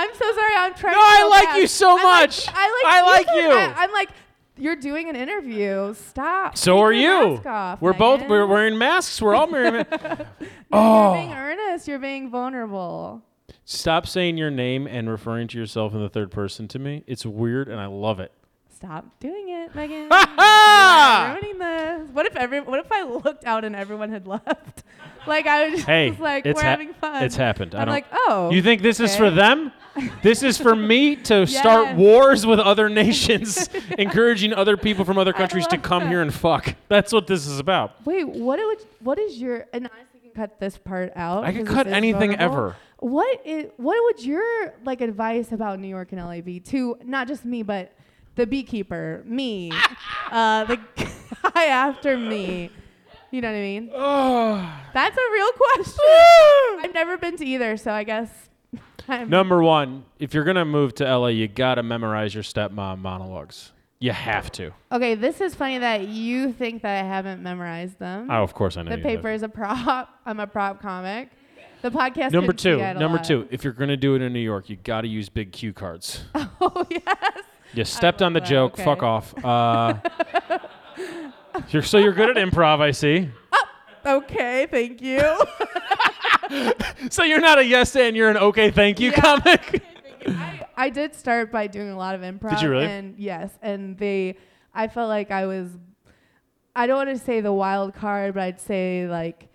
I'm 0.00 0.14
so 0.14 0.32
sorry. 0.34 0.54
I'm 0.56 0.74
trying. 0.74 0.94
No, 0.94 1.00
I 1.00 1.28
like 1.28 1.44
bad. 1.50 1.56
you 1.58 1.66
so 1.66 1.90
I 1.90 1.94
like- 1.94 2.02
much. 2.02 2.48
I 2.48 2.52
like. 2.52 2.56
You. 2.82 2.88
I 2.88 3.00
like 3.02 3.26
you. 3.26 3.50
I, 3.80 3.84
am 3.84 3.92
like, 3.92 4.10
you're 4.56 4.76
doing 4.76 5.08
an 5.08 5.16
interview. 5.16 5.94
Stop. 5.94 6.56
so 6.56 6.74
Take 6.76 6.82
are 6.82 6.92
you. 6.92 7.42
off, 7.46 7.80
we're 7.80 7.92
both 7.92 8.26
we're 8.28 8.46
wearing 8.46 8.76
masks. 8.78 9.20
We're 9.20 9.34
all 9.34 9.50
wearing. 9.50 9.84
ma- 9.90 10.16
Oh. 10.72 11.12
You're 11.14 11.22
being 11.22 11.32
earnest. 11.34 11.88
You're 11.88 11.98
being 11.98 12.30
vulnerable. 12.30 13.22
Stop 13.64 14.06
saying 14.06 14.36
your 14.36 14.50
name 14.50 14.86
and 14.86 15.08
referring 15.08 15.48
to 15.48 15.58
yourself 15.58 15.94
in 15.94 16.00
the 16.00 16.08
third 16.08 16.30
person 16.30 16.66
to 16.68 16.78
me. 16.78 17.04
It's 17.06 17.24
weird 17.26 17.68
and 17.68 17.80
I 17.80 17.86
love 17.86 18.20
it. 18.20 18.32
Stop 18.74 19.18
doing 19.20 19.48
it, 19.50 19.74
Megan. 19.74 20.08
Ruining 20.08 21.58
this. 21.58 22.08
What 22.12 22.26
if 22.26 22.34
every? 22.36 22.60
What 22.60 22.80
if 22.80 22.90
I 22.90 23.02
looked 23.02 23.44
out 23.44 23.64
and 23.64 23.76
everyone 23.76 24.10
had 24.10 24.26
left? 24.26 24.84
like 25.26 25.46
I 25.46 25.64
was 25.64 25.74
just 25.74 25.86
Hey, 25.86 26.16
like, 26.18 26.46
it's 26.46 26.56
we're 26.56 26.62
ha- 26.62 26.70
having 26.70 26.94
fun. 26.94 27.22
It's 27.24 27.36
happened. 27.36 27.74
I 27.74 27.80
I'm 27.80 27.86
don't. 27.86 27.94
like, 27.94 28.06
oh. 28.12 28.50
you 28.50 28.62
think 28.62 28.80
this 28.82 28.98
is 29.00 29.14
for 29.16 29.30
them? 29.30 29.70
This 30.22 30.42
is 30.42 30.58
for 30.58 30.76
me 30.76 31.16
to 31.16 31.46
start 31.46 31.96
wars 31.96 32.46
with 32.46 32.60
other 32.60 32.88
nations, 32.88 33.68
encouraging 33.98 34.52
other 34.52 34.76
people 34.76 35.04
from 35.04 35.18
other 35.18 35.32
countries 35.32 35.66
to 35.68 35.78
come 35.78 36.04
that. 36.04 36.08
here 36.10 36.22
and 36.22 36.32
fuck. 36.32 36.74
That's 36.88 37.12
what 37.12 37.26
this 37.26 37.46
is 37.46 37.58
about. 37.58 38.04
Wait, 38.06 38.28
what 38.28 38.58
would 38.58 38.78
what 39.00 39.18
is 39.18 39.38
your 39.40 39.66
and 39.72 39.86
honestly 39.86 40.20
you 40.22 40.30
can 40.30 40.42
cut 40.42 40.60
this 40.60 40.78
part 40.78 41.12
out. 41.16 41.44
I 41.44 41.52
can 41.52 41.66
cut 41.66 41.86
anything 41.86 42.30
vulnerable. 42.30 42.56
ever. 42.56 42.76
What 42.98 43.46
is 43.46 43.70
what 43.76 43.96
would 44.04 44.24
your 44.24 44.74
like 44.84 45.00
advice 45.00 45.52
about 45.52 45.80
New 45.80 45.88
York 45.88 46.12
and 46.12 46.20
LA 46.20 46.40
be 46.40 46.60
to 46.60 46.96
not 47.04 47.26
just 47.26 47.44
me 47.44 47.62
but 47.62 47.92
the 48.36 48.46
beekeeper, 48.46 49.22
me, 49.26 49.72
uh, 50.30 50.64
the 50.64 50.78
guy 51.54 51.66
after 51.66 52.16
me. 52.16 52.70
You 53.30 53.40
know 53.40 53.48
what 53.48 53.56
I 53.56 53.60
mean? 53.60 53.90
Oh. 53.94 54.80
That's 54.92 55.16
a 55.16 55.32
real 55.32 55.52
question. 55.52 56.84
I've 56.84 56.94
never 56.94 57.16
been 57.16 57.36
to 57.36 57.44
either, 57.44 57.76
so 57.76 57.92
I 57.92 58.02
guess. 58.02 58.49
Number 59.08 59.62
one, 59.62 60.04
if 60.18 60.34
you're 60.34 60.44
gonna 60.44 60.64
move 60.64 60.94
to 60.96 61.04
LA, 61.04 61.28
you 61.28 61.48
gotta 61.48 61.82
memorize 61.82 62.34
your 62.34 62.44
stepmom 62.44 62.98
monologues. 62.98 63.72
You 63.98 64.12
have 64.12 64.50
to. 64.52 64.72
Okay, 64.90 65.14
this 65.14 65.40
is 65.42 65.54
funny 65.54 65.78
that 65.78 66.08
you 66.08 66.52
think 66.52 66.82
that 66.82 67.04
I 67.04 67.06
haven't 67.06 67.42
memorized 67.42 67.98
them. 67.98 68.30
Oh, 68.30 68.42
of 68.42 68.54
course 68.54 68.76
I 68.76 68.82
know. 68.82 68.90
the 68.92 68.96
you 68.96 69.02
paper 69.02 69.28
have. 69.28 69.36
is 69.36 69.42
a 69.42 69.48
prop. 69.48 70.08
I'm 70.24 70.40
a 70.40 70.46
prop 70.46 70.80
comic. 70.80 71.28
The 71.82 71.90
podcast. 71.90 72.32
Number 72.32 72.52
two. 72.52 72.76
Number 72.78 73.16
lot. 73.16 73.24
two. 73.24 73.48
If 73.50 73.64
you're 73.64 73.72
gonna 73.72 73.96
do 73.96 74.14
it 74.14 74.22
in 74.22 74.32
New 74.32 74.38
York, 74.40 74.68
you 74.70 74.76
gotta 74.76 75.08
use 75.08 75.28
big 75.28 75.52
cue 75.52 75.72
cards. 75.72 76.24
Oh 76.62 76.86
yes. 76.90 77.42
You 77.72 77.84
stepped 77.84 78.20
on 78.20 78.32
the 78.34 78.40
that, 78.40 78.48
joke. 78.48 78.74
okay. 78.74 78.84
Fuck 78.84 79.02
off. 79.02 79.32
Uh, 79.44 79.94
you're 81.70 81.82
so 81.82 81.96
you're 81.98 82.12
good 82.12 82.36
at 82.36 82.48
improv. 82.50 82.80
I 82.80 82.90
see. 82.90 83.30
Oh, 83.52 84.18
Okay, 84.18 84.66
thank 84.70 85.00
you. 85.02 85.36
So 87.10 87.22
you're 87.24 87.40
not 87.40 87.58
a 87.58 87.64
yes 87.64 87.96
and 87.96 88.14
you're 88.16 88.30
an 88.30 88.36
okay, 88.36 88.70
thank 88.70 89.00
you 89.00 89.10
Yeah. 89.10 89.20
comic. 89.20 89.82
I, 90.26 90.66
I 90.76 90.90
did 90.90 91.14
start 91.14 91.50
by 91.50 91.66
doing 91.66 91.90
a 91.90 91.96
lot 91.96 92.14
of 92.14 92.20
improv. 92.20 92.50
Did 92.50 92.62
you 92.62 92.70
really? 92.70 92.86
And 92.86 93.18
yes, 93.18 93.50
and 93.62 93.96
they, 93.96 94.36
I 94.74 94.88
felt 94.88 95.08
like 95.08 95.30
I 95.30 95.46
was, 95.46 95.70
I 96.76 96.86
don't 96.86 96.96
want 97.06 97.18
to 97.18 97.24
say 97.24 97.40
the 97.40 97.52
wild 97.52 97.94
card, 97.94 98.34
but 98.34 98.42
I'd 98.42 98.60
say 98.60 99.06
like 99.08 99.48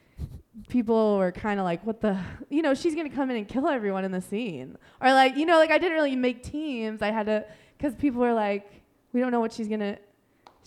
people 0.69 1.17
were 1.17 1.31
kind 1.31 1.59
of 1.59 1.63
like, 1.65 1.85
what 1.85 2.01
the, 2.01 2.17
you 2.49 2.61
know, 2.61 2.73
she's 2.73 2.95
gonna 2.95 3.09
come 3.09 3.29
in 3.29 3.37
and 3.37 3.47
kill 3.47 3.67
everyone 3.67 4.05
in 4.05 4.11
the 4.11 4.21
scene, 4.21 4.77
or 5.01 5.13
like, 5.13 5.35
you 5.37 5.45
know, 5.45 5.57
like 5.57 5.71
I 5.71 5.77
didn't 5.77 5.93
really 5.93 6.15
make 6.15 6.43
teams. 6.43 7.01
I 7.01 7.11
had 7.11 7.27
to, 7.27 7.45
because 7.77 7.93
people 7.95 8.21
were 8.21 8.33
like, 8.33 8.69
we 9.13 9.19
don't 9.21 9.31
know 9.31 9.39
what 9.39 9.53
she's 9.53 9.67
gonna. 9.67 9.97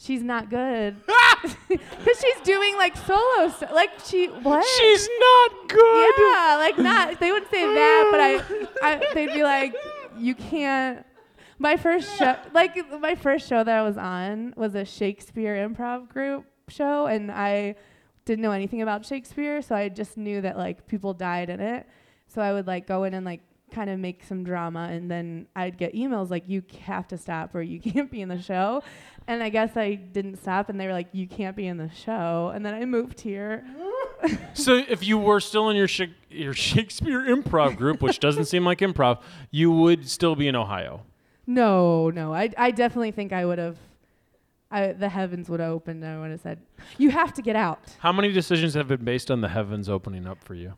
She's 0.00 0.22
not 0.22 0.48
good 0.48 0.96
ah! 1.08 1.40
because 1.68 2.20
she's 2.20 2.40
doing 2.44 2.76
like 2.76 2.96
solo 2.96 3.48
stuff. 3.48 3.72
Like 3.72 3.90
she 4.04 4.26
what? 4.26 4.64
She's 4.64 5.08
not 5.20 5.68
good. 5.68 6.14
Yeah, 6.18 6.56
like 6.58 6.78
not. 6.78 7.18
They 7.18 7.32
wouldn't 7.32 7.50
say 7.50 7.64
that, 7.64 8.08
but 8.10 8.20
I, 8.20 8.68
I, 8.94 9.14
they'd 9.14 9.32
be 9.32 9.42
like, 9.42 9.74
you 10.16 10.34
can't. 10.34 11.04
My 11.58 11.76
first 11.76 12.16
show, 12.16 12.36
like 12.54 12.76
my 13.00 13.16
first 13.16 13.48
show 13.48 13.64
that 13.64 13.76
I 13.76 13.82
was 13.82 13.98
on, 13.98 14.54
was 14.56 14.76
a 14.76 14.84
Shakespeare 14.84 15.68
improv 15.68 16.08
group 16.08 16.44
show, 16.68 17.06
and 17.06 17.32
I 17.32 17.74
didn't 18.24 18.42
know 18.42 18.52
anything 18.52 18.82
about 18.82 19.04
Shakespeare, 19.04 19.60
so 19.62 19.74
I 19.74 19.88
just 19.88 20.16
knew 20.16 20.40
that 20.42 20.56
like 20.56 20.86
people 20.86 21.12
died 21.12 21.50
in 21.50 21.58
it. 21.58 21.88
So 22.28 22.40
I 22.40 22.52
would 22.52 22.68
like 22.68 22.86
go 22.86 23.02
in 23.02 23.14
and 23.14 23.26
like 23.26 23.40
kind 23.70 23.90
of 23.90 23.98
make 23.98 24.24
some 24.24 24.44
drama, 24.44 24.88
and 24.90 25.10
then 25.10 25.46
I'd 25.54 25.78
get 25.78 25.94
emails 25.94 26.30
like, 26.30 26.44
you 26.48 26.62
have 26.82 27.08
to 27.08 27.18
stop 27.18 27.54
or 27.54 27.62
you 27.62 27.80
can't 27.92 28.10
be 28.10 28.20
in 28.20 28.28
the 28.28 28.40
show. 28.40 28.82
And 29.26 29.42
I 29.42 29.50
guess 29.50 29.76
I 29.76 29.94
didn't 29.94 30.36
stop, 30.36 30.70
and 30.70 30.80
they 30.80 30.86
were 30.86 30.92
like, 30.92 31.08
you 31.12 31.28
can't 31.28 31.54
be 31.54 31.66
in 31.66 31.76
the 31.76 31.90
show. 31.90 32.50
And 32.54 32.64
then 32.64 32.74
I 32.74 32.84
moved 32.84 33.20
here. 33.20 33.64
So 34.52 34.82
if 34.88 35.06
you 35.06 35.16
were 35.16 35.38
still 35.38 35.70
in 35.70 35.76
your 35.76 35.86
your 36.28 36.52
Shakespeare 36.68 37.20
improv 37.20 37.76
group, 37.76 38.02
which 38.02 38.18
doesn't 38.18 38.46
seem 38.46 38.64
like 38.64 38.80
improv, 38.80 39.20
you 39.52 39.70
would 39.70 40.08
still 40.08 40.34
be 40.34 40.48
in 40.48 40.56
Ohio. 40.56 41.02
No, 41.46 42.10
no. 42.10 42.34
I, 42.34 42.50
I 42.58 42.72
definitely 42.72 43.12
think 43.12 43.32
I 43.32 43.44
would 43.44 43.58
have. 43.58 43.78
I, 44.72 44.92
the 44.92 45.08
heavens 45.08 45.48
would 45.48 45.60
have 45.60 45.70
opened 45.70 46.02
and 46.02 46.18
I 46.18 46.20
would 46.20 46.32
have 46.32 46.40
said, 46.40 46.58
"You 46.98 47.10
have 47.10 47.32
to 47.34 47.42
get 47.42 47.54
out." 47.54 47.78
How 48.00 48.12
many 48.12 48.32
decisions 48.32 48.74
have 48.74 48.88
been 48.88 49.04
based 49.04 49.30
on 49.30 49.40
the 49.40 49.48
heavens 49.48 49.88
opening 49.88 50.26
up 50.26 50.42
for 50.42 50.54
you? 50.54 50.74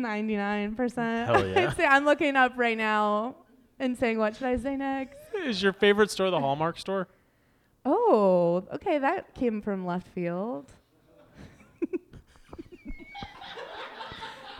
Ninety-nine 0.00 0.74
percent. 0.74 1.28
Hell 1.28 1.46
yeah. 1.54 1.68
I'd 1.68 1.76
say 1.76 1.84
I'm 1.84 2.04
looking 2.04 2.36
up 2.36 2.52
right 2.56 2.76
now 2.78 3.36
and 3.78 3.96
saying, 3.96 4.18
"What 4.18 4.36
should 4.36 4.46
I 4.46 4.56
say 4.56 4.76
next?" 4.76 5.18
Is 5.44 5.62
your 5.62 5.72
favorite 5.72 6.10
store 6.10 6.30
the 6.30 6.40
Hallmark 6.40 6.78
store? 6.78 7.08
Oh, 7.84 8.64
okay. 8.74 8.98
That 8.98 9.34
came 9.34 9.62
from 9.62 9.86
left 9.86 10.08
field. 10.08 10.72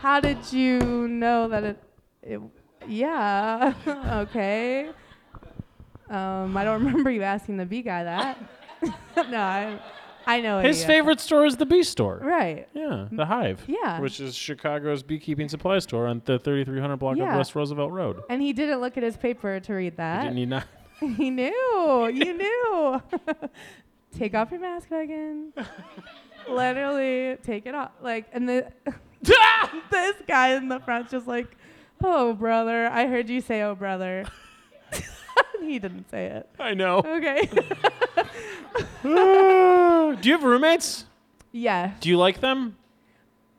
How 0.01 0.19
did 0.19 0.51
you 0.51 0.79
know 1.07 1.47
that 1.47 1.63
it? 1.63 1.83
it 2.23 2.41
yeah. 2.87 3.73
okay. 4.27 4.89
Um, 6.09 6.57
I 6.57 6.63
don't 6.63 6.83
remember 6.85 7.11
you 7.11 7.21
asking 7.21 7.57
the 7.57 7.67
B 7.67 7.83
guy 7.83 8.03
that. 8.03 8.37
no, 9.29 9.39
I, 9.39 9.79
I 10.31 10.41
know. 10.41 10.59
His 10.61 10.83
favorite 10.85 11.19
store 11.19 11.45
is 11.45 11.57
the 11.57 11.65
Bee 11.65 11.83
Store. 11.83 12.19
Right. 12.23 12.67
Yeah, 12.73 13.07
the 13.11 13.25
Hive. 13.25 13.63
Yeah. 13.67 13.99
Which 13.99 14.19
is 14.19 14.35
Chicago's 14.35 15.03
beekeeping 15.03 15.49
supply 15.49 15.79
store 15.79 16.07
on 16.07 16.21
the 16.25 16.39
3300 16.39 16.97
block 16.97 17.17
Yeah. 17.17 17.31
of 17.31 17.37
West 17.37 17.55
Roosevelt 17.55 17.91
Road. 17.91 18.21
And 18.29 18.41
he 18.41 18.53
didn't 18.53 18.79
look 18.81 18.97
at 18.97 19.03
his 19.03 19.17
paper 19.17 19.59
to 19.59 19.73
read 19.73 19.97
that. 19.97 20.33
didn't 20.33 20.49
not. 20.49 20.67
he 21.17 21.29
knew. 21.29 22.09
You 22.13 22.33
knew. 22.37 23.01
take 24.17 24.33
off 24.35 24.51
your 24.51 24.59
mask, 24.61 24.89
Megan. 24.91 25.53
Literally, 26.49 27.37
take 27.43 27.65
it 27.65 27.75
off. 27.75 27.91
Like, 28.01 28.25
and 28.33 28.47
the 28.49 28.67
this 29.91 30.15
guy 30.27 30.55
in 30.55 30.67
the 30.69 30.79
front's 30.79 31.11
just 31.11 31.27
like, 31.27 31.55
"Oh, 32.03 32.33
brother, 32.33 32.87
I 32.87 33.05
heard 33.07 33.29
you 33.29 33.41
say, 33.41 33.61
oh, 33.61 33.75
brother." 33.75 34.25
he 35.61 35.77
didn't 35.77 36.09
say 36.09 36.25
it. 36.25 36.49
I 36.59 36.73
know. 36.73 36.99
Okay. 37.05 37.47
Do 40.21 40.29
you 40.29 40.33
have 40.33 40.43
roommates? 40.43 41.05
Yes. 41.51 41.95
Do 41.99 42.09
you 42.09 42.17
like 42.17 42.39
them? 42.41 42.77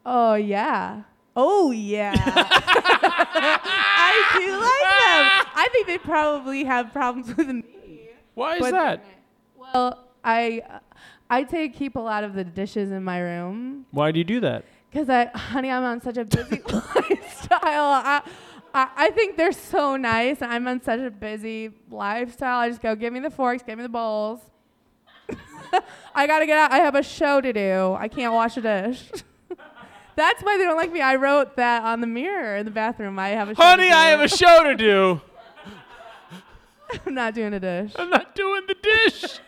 Oh 0.07 0.35
yeah. 0.35 1.03
Oh 1.37 1.71
yeah. 1.71 2.13
I 3.45 4.37
do 4.39 4.51
like 4.53 4.63
them. 4.63 5.53
I 5.55 5.69
think 5.73 5.87
they 5.87 5.99
probably 5.99 6.65
have 6.65 6.93
problems 6.93 7.35
with 7.37 7.49
me. 7.49 7.65
Why 8.35 8.55
is 8.57 8.61
but- 8.61 8.71
that? 8.73 9.05
Well, 9.57 10.05
I 10.25 10.63
I 11.31 11.45
take 11.45 11.75
keep 11.75 11.97
a 11.97 12.01
lot 12.01 12.25
of 12.25 12.35
the 12.35 12.45
dishes 12.45 12.91
in 12.91 13.03
my 13.05 13.19
room 13.21 13.87
Why 13.91 14.13
do 14.13 14.19
you 14.19 14.25
do 14.25 14.41
that? 14.41 14.65
because 14.91 15.09
I, 15.09 15.27
honey, 15.35 15.71
I'm 15.71 15.83
on 15.85 16.03
such 16.03 16.19
a 16.19 16.25
busy 16.25 16.61
lifestyle. 16.71 17.61
I, 17.61 18.23
I 18.75 18.89
I 18.97 19.11
think 19.11 19.37
they're 19.39 19.53
so 19.53 19.97
nice. 19.97 20.43
I'm 20.43 20.69
on 20.69 20.83
such 20.83 21.01
a 21.01 21.11
busy 21.11 21.71
lifestyle. 21.91 22.59
I 22.59 22.69
just 22.69 22.83
go, 22.83 22.95
give 22.95 23.13
me 23.13 23.21
the 23.21 23.31
forks, 23.31 23.63
give 23.63 23.79
me 23.79 23.83
the 23.85 23.89
bowls. 23.89 24.41
I 26.15 26.27
gotta 26.27 26.47
get 26.47 26.59
out. 26.59 26.73
I 26.73 26.79
have 26.79 26.95
a 26.95 27.03
show 27.03 27.41
to 27.41 27.53
do. 27.53 27.97
I 27.99 28.09
can't 28.09 28.33
wash 28.33 28.57
a 28.57 28.61
dish. 28.61 29.11
That's 30.17 30.43
why 30.43 30.59
they 30.59 30.65
don't 30.65 30.77
like 30.77 30.93
me. 30.93 31.01
I 31.01 31.17
wrote 31.17 31.57
that 31.57 31.83
on 31.85 32.01
the 32.01 32.07
mirror 32.07 32.57
in 32.57 32.67
the 32.67 32.71
bathroom. 32.71 33.19
I 33.19 33.31
have 33.31 33.49
a 33.49 33.55
show 33.55 33.63
Honey, 33.63 33.89
to 33.89 33.95
I 33.95 34.07
have 34.07 34.21
a 34.21 34.29
show 34.29 34.63
to 34.65 34.77
do. 34.77 35.21
I'm 37.07 37.15
not 37.15 37.35
doing 37.35 37.55
a 37.55 37.61
dish. 37.61 37.93
I'm 37.97 38.11
not 38.11 38.35
doing 38.35 38.63
the 38.67 38.75
dish. 38.75 39.41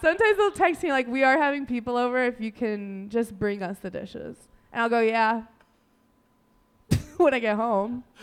Sometimes 0.00 0.36
they'll 0.38 0.50
text 0.52 0.82
me 0.82 0.90
like, 0.90 1.06
"We 1.06 1.22
are 1.22 1.36
having 1.36 1.66
people 1.66 1.98
over. 1.98 2.24
If 2.24 2.40
you 2.40 2.50
can 2.50 3.10
just 3.10 3.38
bring 3.38 3.62
us 3.62 3.78
the 3.80 3.90
dishes," 3.90 4.36
and 4.72 4.82
I'll 4.82 4.88
go, 4.88 5.00
"Yeah." 5.00 5.42
when 7.24 7.34
I 7.34 7.38
get 7.38 7.56
home. 7.56 8.04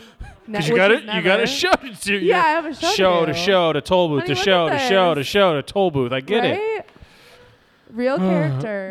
Because 0.49 0.69
you 0.69 0.77
got 0.77 0.91
it. 0.91 1.03
You 1.03 1.21
got 1.21 1.41
a 1.41 1.45
show 1.45 1.73
to 1.73 1.93
do. 1.93 2.15
Yeah, 2.15 2.37
I 2.37 2.49
have 2.51 2.65
a 2.65 2.73
show 2.73 2.87
to 2.87 2.95
show 2.95 3.25
to 3.25 3.33
do. 3.33 3.37
show 3.37 3.73
to 3.73 3.81
toll 3.81 4.07
booth 4.07 4.21
Honey, 4.21 4.35
to 4.35 4.41
show 4.41 4.69
to 4.69 4.79
show 4.79 5.13
to 5.13 5.21
show 5.21 5.55
to 5.55 5.61
toll 5.61 5.91
booth. 5.91 6.13
I 6.13 6.21
get 6.21 6.45
it. 6.45 6.89
Real 7.91 8.13
uh-huh. 8.13 8.61
character. 8.61 8.89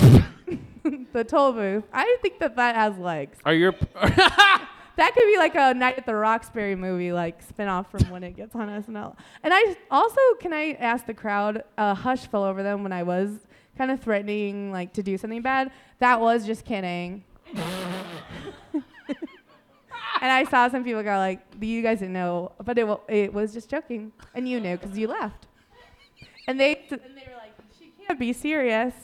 the 1.14 1.24
toll 1.24 1.54
booth. 1.54 1.84
I 1.94 2.18
think 2.20 2.40
that 2.40 2.56
that 2.56 2.74
has 2.74 2.98
legs. 2.98 3.38
Are 3.46 3.54
your 3.54 3.72
That 4.96 5.14
could 5.14 5.24
be 5.24 5.38
like 5.38 5.54
a 5.54 5.72
Night 5.72 5.96
at 5.96 6.04
the 6.04 6.14
Roxbury 6.14 6.74
movie, 6.74 7.12
like 7.12 7.42
spin-off 7.42 7.90
from 7.90 8.10
when 8.10 8.22
it 8.22 8.36
gets 8.36 8.54
on 8.54 8.68
SNL. 8.68 9.16
And 9.42 9.54
I 9.54 9.76
also, 9.90 10.20
can 10.38 10.52
I 10.52 10.72
ask 10.72 11.06
the 11.06 11.14
crowd, 11.14 11.64
a 11.78 11.94
hush 11.94 12.26
fell 12.26 12.44
over 12.44 12.62
them 12.62 12.82
when 12.82 12.92
I 12.92 13.02
was 13.02 13.30
kind 13.78 13.90
of 13.90 14.00
threatening 14.00 14.72
like 14.72 14.92
to 14.94 15.02
do 15.02 15.16
something 15.16 15.42
bad. 15.42 15.70
That 16.00 16.20
was 16.20 16.44
just 16.44 16.64
kidding. 16.66 17.24
And 20.20 20.30
I 20.32 20.44
saw 20.44 20.68
some 20.68 20.84
people 20.84 21.02
go 21.02 21.16
like, 21.18 21.40
"You 21.60 21.82
guys 21.82 21.98
didn't 22.00 22.14
know," 22.14 22.52
but 22.64 22.78
it 22.78 22.86
wa- 22.86 23.00
it 23.08 23.32
was 23.32 23.52
just 23.52 23.68
joking, 23.68 24.12
and 24.34 24.48
you 24.48 24.60
knew 24.60 24.76
because 24.76 24.96
you 24.96 25.08
laughed. 25.08 25.46
And 26.48 26.58
they 26.60 26.86
and 26.90 27.00
they 27.00 27.26
were 27.28 27.36
like, 27.36 27.54
"She 27.78 27.92
can't 28.06 28.18
be 28.18 28.32
serious." 28.32 28.94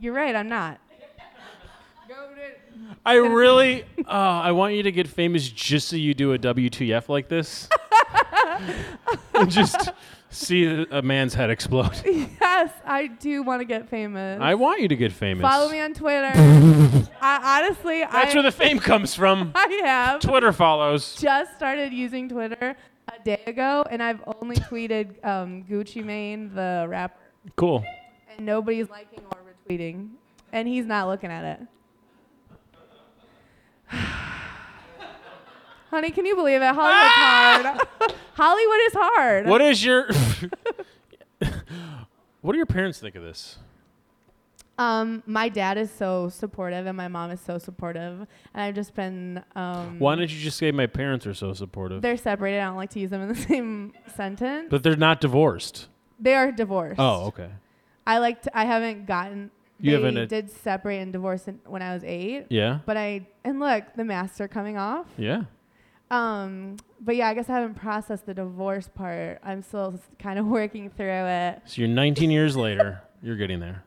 You're 0.00 0.14
right, 0.14 0.34
I'm 0.36 0.48
not. 0.48 0.78
Go 2.08 2.28
I 3.04 3.14
really, 3.14 3.82
uh, 4.06 4.10
I 4.10 4.52
want 4.52 4.74
you 4.74 4.82
to 4.84 4.92
get 4.92 5.08
famous 5.08 5.48
just 5.48 5.88
so 5.88 5.96
you 5.96 6.14
do 6.14 6.32
a 6.34 6.38
WTF 6.38 7.08
like 7.08 7.28
this, 7.28 7.68
just 9.48 9.90
see 10.30 10.64
a 10.90 11.02
man's 11.02 11.34
head 11.34 11.50
explode. 11.50 12.00
Yes, 12.40 12.72
I 12.84 13.06
do 13.06 13.44
want 13.44 13.60
to 13.60 13.64
get 13.64 13.88
famous. 13.88 14.40
I 14.40 14.54
want 14.54 14.80
you 14.80 14.88
to 14.88 14.96
get 14.96 15.12
famous. 15.12 15.42
Follow 15.42 15.70
me 15.70 15.78
on 15.78 15.94
Twitter. 15.94 16.32
I 17.20 17.62
honestly, 17.62 18.00
That's 18.00 18.32
I, 18.32 18.34
where 18.34 18.42
the 18.42 18.50
fame 18.50 18.80
comes 18.80 19.14
from. 19.14 19.52
I 19.54 19.80
have 19.84 20.20
Twitter 20.20 20.52
follows. 20.52 21.14
just 21.20 21.54
started 21.54 21.92
using 21.92 22.28
Twitter 22.28 22.76
a 23.06 23.22
day 23.24 23.40
ago, 23.46 23.84
and 23.88 24.02
I've 24.02 24.20
only 24.40 24.56
tweeted 24.56 25.24
um, 25.24 25.62
Gucci 25.70 26.04
Mane, 26.04 26.52
the 26.52 26.86
rapper, 26.88 27.20
Cool. 27.54 27.84
and 28.36 28.44
nobody's 28.44 28.90
liking 28.90 29.20
or 29.30 29.38
retweeting, 29.70 30.08
and 30.52 30.66
he's 30.66 30.84
not 30.86 31.06
looking 31.06 31.30
at 31.30 31.44
it. 31.60 31.66
Honey, 35.90 36.10
can 36.10 36.26
you 36.26 36.36
believe 36.36 36.60
it? 36.60 36.74
Hollywood's 36.74 37.14
hard. 37.14 38.12
Hollywood 38.34 38.80
is 38.86 38.92
hard. 38.94 39.46
What 39.46 39.60
is 39.62 39.84
your? 39.84 40.08
what 42.40 42.52
do 42.52 42.56
your 42.56 42.66
parents 42.66 42.98
think 42.98 43.14
of 43.14 43.22
this? 43.22 43.58
Um, 44.78 45.24
my 45.26 45.48
dad 45.48 45.76
is 45.76 45.90
so 45.90 46.28
supportive, 46.28 46.86
and 46.86 46.96
my 46.96 47.08
mom 47.08 47.32
is 47.32 47.40
so 47.40 47.58
supportive, 47.58 48.20
and 48.54 48.62
I've 48.62 48.74
just 48.74 48.94
been. 48.94 49.42
Um, 49.56 49.98
Why 49.98 50.14
don't 50.14 50.30
you 50.30 50.38
just 50.38 50.56
say 50.58 50.70
my 50.70 50.86
parents 50.86 51.26
are 51.26 51.34
so 51.34 51.52
supportive? 51.52 52.00
They're 52.00 52.16
separated. 52.16 52.60
I 52.60 52.66
don't 52.66 52.76
like 52.76 52.90
to 52.90 53.00
use 53.00 53.10
them 53.10 53.22
in 53.22 53.28
the 53.28 53.34
same 53.48 53.92
sentence. 54.14 54.68
but 54.70 54.82
they're 54.84 54.96
not 54.96 55.20
divorced. 55.20 55.88
They 56.20 56.34
are 56.34 56.52
divorced. 56.52 57.00
Oh, 57.00 57.26
okay. 57.26 57.48
I 58.06 58.18
like 58.18 58.42
to. 58.42 58.56
I 58.56 58.64
haven't 58.66 59.06
gotten. 59.06 59.50
You 59.80 59.94
haven't, 59.94 60.28
did 60.28 60.50
separate 60.50 60.98
and 60.98 61.12
divorce 61.12 61.46
in, 61.46 61.60
when 61.64 61.82
I 61.82 61.94
was 61.94 62.02
eight. 62.02 62.46
Yeah. 62.48 62.80
But 62.84 62.96
I 62.96 63.26
and 63.44 63.60
look, 63.60 63.84
the 63.96 64.04
masks 64.04 64.40
are 64.40 64.48
coming 64.48 64.76
off. 64.76 65.06
Yeah. 65.16 65.42
Um, 66.10 66.76
but 67.00 67.16
yeah, 67.16 67.28
I 67.28 67.34
guess 67.34 67.48
I 67.48 67.52
haven't 67.54 67.74
processed 67.74 68.26
the 68.26 68.34
divorce 68.34 68.88
part. 68.88 69.38
I'm 69.42 69.62
still 69.62 69.98
kind 70.18 70.38
of 70.38 70.46
working 70.46 70.90
through 70.90 71.06
it. 71.26 71.60
So 71.66 71.82
you're 71.82 71.88
19 71.88 72.30
years 72.30 72.56
later. 72.56 73.02
You're 73.22 73.36
getting 73.36 73.60
there. 73.60 73.82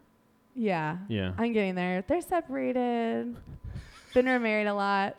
Yeah, 0.56 0.98
Yeah. 1.08 1.32
I'm 1.38 1.54
getting 1.54 1.76
there. 1.76 2.04
They're 2.06 2.22
separated. 2.22 3.36
Been 4.14 4.26
remarried 4.26 4.68
a 4.68 4.74
lot. 4.74 5.16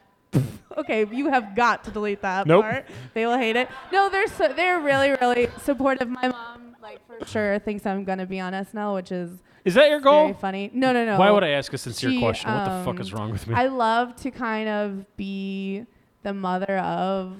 okay, 0.76 1.06
you 1.10 1.30
have 1.30 1.54
got 1.56 1.84
to 1.84 1.90
delete 1.90 2.20
that 2.22 2.46
Nope. 2.46 2.62
part. 2.64 2.86
They 3.14 3.26
will 3.26 3.38
hate 3.38 3.56
it. 3.56 3.68
No, 3.92 4.08
they're 4.10 4.26
so, 4.26 4.48
they're 4.52 4.80
really 4.80 5.10
really 5.20 5.48
supportive. 5.62 6.08
My 6.08 6.28
mom, 6.28 6.76
like 6.82 7.00
for 7.06 7.26
sure, 7.26 7.58
thinks 7.58 7.86
I'm 7.86 8.04
gonna 8.04 8.26
be 8.26 8.40
on 8.40 8.52
SNL, 8.52 8.94
which 8.94 9.10
is 9.12 9.30
Is 9.64 9.74
that 9.74 9.88
your 9.88 10.00
goal? 10.00 10.24
very 10.28 10.34
funny. 10.34 10.70
No, 10.74 10.92
no, 10.92 11.04
no. 11.06 11.18
Why 11.18 11.30
would 11.30 11.44
I 11.44 11.50
ask 11.50 11.72
a 11.72 11.78
sincere 11.78 12.10
She, 12.10 12.18
question? 12.20 12.50
What 12.50 12.64
the 12.64 12.84
fuck 12.84 12.94
um, 12.96 13.00
is 13.00 13.12
wrong 13.12 13.30
with 13.32 13.46
me? 13.46 13.54
I 13.54 13.66
love 13.66 14.14
to 14.16 14.30
kind 14.30 14.68
of 14.68 15.16
be 15.16 15.86
the 16.22 16.32
mother 16.34 16.78
of 16.78 17.36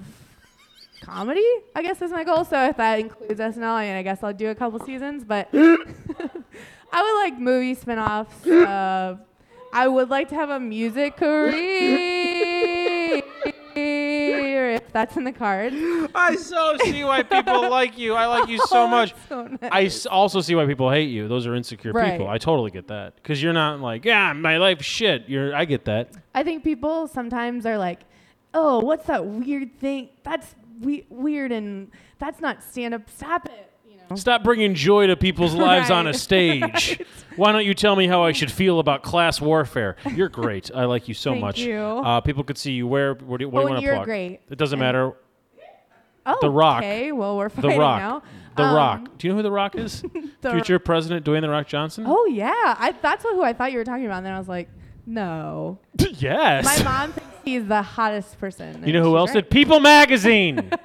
comedy. 1.01 1.45
I 1.75 1.81
guess 1.81 2.01
is 2.01 2.11
my 2.11 2.23
goal. 2.23 2.43
So 2.45 2.65
if 2.67 2.77
that 2.77 2.99
includes 2.99 3.39
SNL, 3.39 3.63
I 3.63 3.85
mean, 3.87 3.95
I 3.95 4.03
guess 4.03 4.23
I'll 4.23 4.33
do 4.33 4.49
a 4.49 4.55
couple 4.55 4.79
seasons. 4.85 5.23
But 5.23 5.49
I 5.53 7.01
would 7.01 7.23
like 7.23 7.39
movie 7.39 7.73
spin-offs. 7.75 8.45
Uh, 8.47 9.17
I 9.73 9.87
would 9.87 10.09
like 10.09 10.29
to 10.29 10.35
have 10.35 10.49
a 10.49 10.59
music 10.59 11.17
career 11.17 13.21
if 13.75 14.91
that's 14.93 15.17
in 15.17 15.23
the 15.23 15.31
cards. 15.31 15.75
I 16.13 16.35
so 16.35 16.75
see 16.83 17.03
why 17.03 17.23
people 17.23 17.69
like 17.69 17.97
you. 17.97 18.13
I 18.13 18.25
like 18.27 18.49
you 18.49 18.59
so 18.59 18.83
Oh, 18.83 18.87
much. 18.87 19.13
so 19.29 19.47
nice. 19.47 19.59
I 19.71 19.83
s- 19.85 20.05
also 20.05 20.41
see 20.41 20.55
why 20.55 20.65
people 20.65 20.91
hate 20.91 21.09
you. 21.09 21.27
Those 21.27 21.47
are 21.47 21.55
insecure 21.55 21.93
people. 21.93 22.27
I 22.27 22.37
totally 22.37 22.71
get 22.71 22.87
that. 22.89 23.15
Because 23.15 23.41
you're 23.41 23.53
not 23.53 23.79
like, 23.81 24.05
yeah, 24.05 24.33
my 24.33 24.57
life 24.57 24.81
shit. 24.83 25.27
You're. 25.27 25.55
I 25.55 25.65
get 25.65 25.85
that. 25.85 26.11
I 26.35 26.43
think 26.43 26.63
people 26.63 27.07
sometimes 27.07 27.65
are 27.65 27.77
like, 27.77 28.01
"Oh, 28.53 28.79
what's 28.79 29.07
that 29.07 29.25
weird 29.25 29.79
thing? 29.79 30.09
That's 30.23 30.55
we- 30.81 31.05
weird 31.09 31.51
and 31.51 31.89
that's 32.19 32.39
not 32.41 32.63
stand 32.63 32.93
up. 32.93 33.09
Stop 33.09 33.45
it." 33.47 33.71
You 33.87 33.97
know. 34.09 34.15
Stop 34.15 34.43
bringing 34.43 34.73
joy 34.75 35.07
to 35.07 35.15
people's 35.15 35.53
lives 35.53 35.89
on 35.91 36.05
a 36.07 36.09
Right. 36.11 36.15
stage. 36.19 37.01
Why 37.35 37.51
don't 37.51 37.65
you 37.65 37.73
tell 37.73 37.95
me 37.95 38.07
how 38.07 38.23
I 38.23 38.31
should 38.31 38.51
feel 38.51 38.79
about 38.79 39.01
class 39.03 39.39
warfare? 39.41 39.95
You're 40.13 40.29
great. 40.29 40.69
I 40.73 40.85
like 40.85 41.07
you 41.07 41.13
so 41.13 41.31
much. 41.35 41.57
Thank 41.57 41.67
much. 41.67 41.67
you. 41.67 41.77
Uh, 41.79 42.21
people 42.21 42.43
could 42.43 42.57
see 42.57 42.73
you. 42.73 42.87
Where? 42.87 43.13
What 43.15 43.37
do 43.37 43.45
you, 43.45 43.49
what 43.49 43.59
Oh, 43.59 43.61
you 43.61 43.67
and 43.67 43.73
want 43.75 43.79
to 43.81 43.85
you're 43.85 43.95
plug? 43.95 44.05
great. 44.05 44.39
It 44.49 44.57
doesn't 44.57 44.79
matter. 44.79 45.13
Oh, 46.25 46.37
The 46.41 46.49
Rock. 46.49 46.77
Okay, 46.79 47.11
well 47.11 47.35
we're 47.37 47.49
The 47.49 47.61
fighting 47.63 47.79
Rock. 47.79 47.99
now. 47.99 48.23
The 48.55 48.63
Um, 48.63 48.75
Rock. 48.75 49.17
Do 49.17 49.27
you 49.27 49.33
know 49.33 49.37
who 49.37 49.43
The 49.43 49.51
Rock 49.51 49.75
is? 49.75 50.03
The 50.41 50.51
Future 50.51 50.77
President 50.79 51.25
Dwayne 51.25 51.41
The 51.41 51.49
Rock 51.49 51.67
Johnson. 51.67 52.05
Oh 52.07 52.25
yeah, 52.27 52.51
I, 52.79 52.93
that's 53.01 53.23
who 53.23 53.41
I 53.43 53.51
thought 53.53 53.71
you 53.73 53.77
were 53.77 53.83
talking 53.85 54.05
about. 54.05 54.17
And 54.17 54.25
then 54.25 54.33
I 54.33 54.37
was 54.39 54.47
like, 54.49 54.69
no. 55.05 55.79
yes. 55.97 56.65
My 56.65 56.83
mom 56.83 57.11
thinks 57.13 57.29
he's 57.43 57.65
the 57.65 57.81
hottest 57.81 58.39
person. 58.39 58.83
You 58.85 58.93
know 58.93 59.03
who 59.03 59.17
else 59.17 59.31
did? 59.33 59.49
People 59.49 59.79
Magazine. 59.79 60.71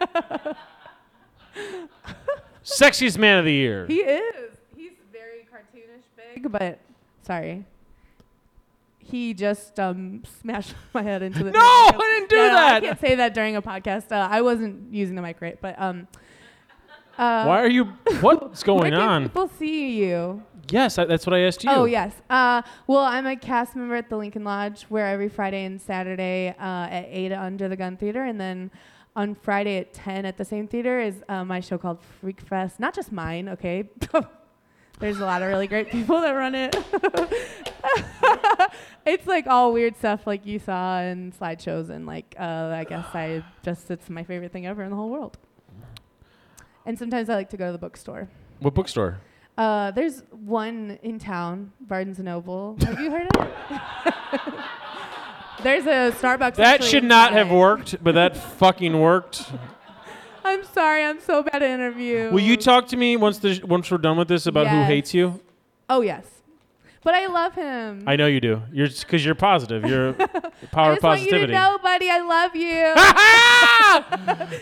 Sexiest 2.65 3.19
man 3.19 3.39
of 3.39 3.45
the 3.45 3.53
year. 3.53 3.87
He 3.87 4.01
is. 4.01 4.53
He's 4.77 4.93
very 5.11 5.47
cartoonish 5.53 6.05
big, 6.17 6.53
but 6.53 6.79
sorry. 7.23 7.65
He 8.99 9.33
just 9.33 9.81
um, 9.81 10.23
smashed 10.41 10.75
my 10.95 11.03
head 11.03 11.23
into 11.23 11.43
the. 11.45 11.51
No, 11.51 11.61
I 11.61 12.17
didn't 12.19 12.31
do 12.31 12.37
no, 12.37 12.43
that. 12.49 12.75
I 12.75 12.81
can't 12.81 13.01
say 13.01 13.15
that 13.15 13.33
during 13.33 13.57
a 13.57 13.63
podcast. 13.63 14.13
Uh, 14.13 14.29
I 14.31 14.43
wasn't 14.43 14.93
using 14.93 15.17
the 15.17 15.23
mic 15.23 15.41
right, 15.41 15.59
but 15.61 15.81
um. 15.81 16.09
Uh, 17.19 17.45
Why 17.45 17.61
are 17.61 17.69
you? 17.69 17.85
What's 18.21 18.65
where 18.67 18.77
going 18.77 18.93
can 18.93 19.01
on? 19.01 19.23
People 19.25 19.49
see 19.59 19.99
you. 20.05 20.43
Yes, 20.71 20.99
I, 20.99 21.05
that's 21.05 21.27
what 21.27 21.35
I 21.35 21.41
asked 21.41 21.65
you. 21.65 21.71
Oh 21.71 21.85
yes. 21.85 22.13
Uh, 22.31 22.63
well, 22.87 23.01
I'm 23.01 23.27
a 23.27 23.37
cast 23.37 23.75
member 23.75 23.97
at 23.97 24.09
the 24.09 24.17
Lincoln 24.17 24.45
Lodge, 24.45 24.83
where 24.85 25.07
every 25.07 25.29
Friday 25.29 25.65
and 25.65 25.81
Saturday 25.81 26.55
uh, 26.59 26.87
at 26.89 27.07
eight 27.11 27.33
Under 27.33 27.69
the 27.69 27.77
Gun 27.77 27.97
Theater, 27.97 28.23
and 28.23 28.41
then 28.41 28.71
on 29.17 29.35
Friday 29.35 29.79
at 29.79 29.93
ten 29.93 30.25
at 30.25 30.37
the 30.37 30.45
same 30.45 30.69
theater 30.69 31.01
is 31.01 31.25
uh, 31.29 31.45
my 31.45 31.61
show 31.61 31.77
called 31.77 31.99
Freak 32.21 32.41
Fest. 32.41 32.79
Not 32.79 32.95
just 32.95 33.11
mine, 33.11 33.49
okay. 33.49 33.91
There's 35.01 35.19
a 35.21 35.25
lot 35.25 35.43
of 35.43 35.49
really 35.49 35.69
great 35.69 35.91
people 35.91 36.21
that 36.21 36.33
run 36.33 36.55
it. 36.57 36.77
it's 39.07 39.27
like 39.29 39.47
all 39.47 39.73
weird 39.73 39.97
stuff 39.97 40.27
like 40.27 40.45
you 40.45 40.59
saw 40.59 41.01
in 41.01 41.33
slideshows, 41.33 41.89
and 41.89 42.07
like 42.07 42.35
uh, 42.39 42.73
I 42.75 42.85
guess 42.85 43.07
I 43.15 43.43
just 43.65 43.91
it's 43.91 44.09
my 44.11 44.23
favorite 44.23 44.53
thing 44.53 44.67
ever 44.67 44.83
in 44.83 44.91
the 44.91 44.97
whole 44.97 45.11
world. 45.11 45.39
And 46.89 46.99
sometimes 46.99 47.29
I 47.29 47.35
like 47.35 47.51
to 47.51 47.59
go 47.59 47.67
to 47.67 47.73
the 47.73 47.79
bookstore. 47.79 48.31
What 48.61 48.73
bookstore? 48.73 49.21
Uh, 49.59 49.91
there's 49.91 50.23
one 50.31 50.99
in 51.03 51.19
town, 51.19 51.71
Barnes 51.79 52.19
and 52.19 52.25
Noble. 52.25 52.79
Have 52.81 52.99
you 52.99 53.11
heard 53.11 53.29
of 53.37 53.47
it? 53.47 54.55
there's 55.63 55.85
a 55.85 56.17
Starbucks. 56.19 56.55
That 56.55 56.83
should 56.83 57.05
not 57.05 57.35
have 57.35 57.51
worked, 57.51 58.03
but 58.03 58.15
that 58.15 58.39
fucking 58.39 58.99
worked. 58.99 59.53
I'm 60.45 60.65
sorry, 60.65 61.05
I'm 61.05 61.21
so 61.21 61.43
bad 61.43 61.57
at 61.57 61.69
interview. 61.69 62.31
Will 62.31 62.41
you 62.41 62.57
talk 62.57 62.89
to 62.89 62.97
me 62.97 63.19
once 63.19 63.37
the 63.37 63.61
once 63.65 63.91
we're 63.91 63.99
done 63.99 64.17
with 64.17 64.29
this 64.29 64.47
about 64.47 64.67
who 64.69 64.83
hates 64.85 65.13
you? 65.13 65.43
Oh 65.91 66.01
yes, 66.01 66.25
but 67.03 67.15
I 67.15 67.27
love 67.27 67.55
him. 67.55 68.05
I 68.07 68.17
know 68.17 68.27
you 68.27 68.41
do. 68.41 68.63
You're 68.73 68.89
because 68.89 69.25
you're 69.25 69.35
positive. 69.35 69.85
You're 69.85 70.11
I 70.21 70.67
power 70.71 70.95
just 70.95 71.03
want 71.03 71.23
you 71.23 71.31
to 71.31 71.47
know, 71.47 71.79
buddy, 71.83 72.11
I 72.11 72.21
love 72.21 72.57
you. 72.57 72.93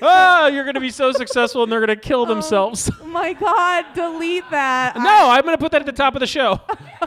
oh, 0.02 0.46
you're 0.52 0.64
gonna 0.64 0.80
be 0.80 0.90
so 0.90 1.12
successful, 1.12 1.62
and 1.62 1.72
they're 1.72 1.80
gonna 1.80 1.96
kill 1.96 2.22
oh, 2.22 2.26
themselves. 2.26 2.90
oh 3.00 3.06
my 3.06 3.32
God, 3.32 3.86
delete 3.94 4.48
that. 4.50 4.96
no, 4.96 5.30
I'm 5.30 5.44
gonna 5.44 5.58
put 5.58 5.72
that 5.72 5.80
at 5.80 5.86
the 5.86 5.92
top 5.92 6.14
of 6.14 6.20
the 6.20 6.26
show. 6.26 6.60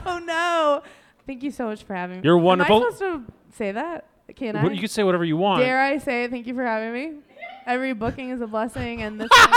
Oh 0.05 0.19
no. 0.19 0.83
Thank 1.25 1.43
you 1.43 1.51
so 1.51 1.65
much 1.65 1.83
for 1.83 1.93
having 1.93 2.17
me. 2.17 2.23
You're 2.23 2.37
wonderful. 2.37 2.77
Am 2.77 2.83
I 2.83 2.95
supposed 2.95 3.27
to 3.27 3.33
say 3.55 3.71
that? 3.71 4.05
Can 4.35 4.55
I? 4.55 4.67
You 4.69 4.79
can 4.79 4.89
say 4.89 5.03
whatever 5.03 5.25
you 5.25 5.37
want. 5.37 5.61
Dare 5.61 5.79
I 5.79 5.97
say 5.97 6.27
thank 6.27 6.47
you 6.47 6.53
for 6.55 6.63
having 6.63 6.93
me? 6.93 7.19
Every 7.65 7.93
booking 7.93 8.29
is 8.29 8.41
a 8.41 8.47
blessing, 8.47 9.01
and 9.03 9.19
this 9.19 9.29
is 9.31 9.47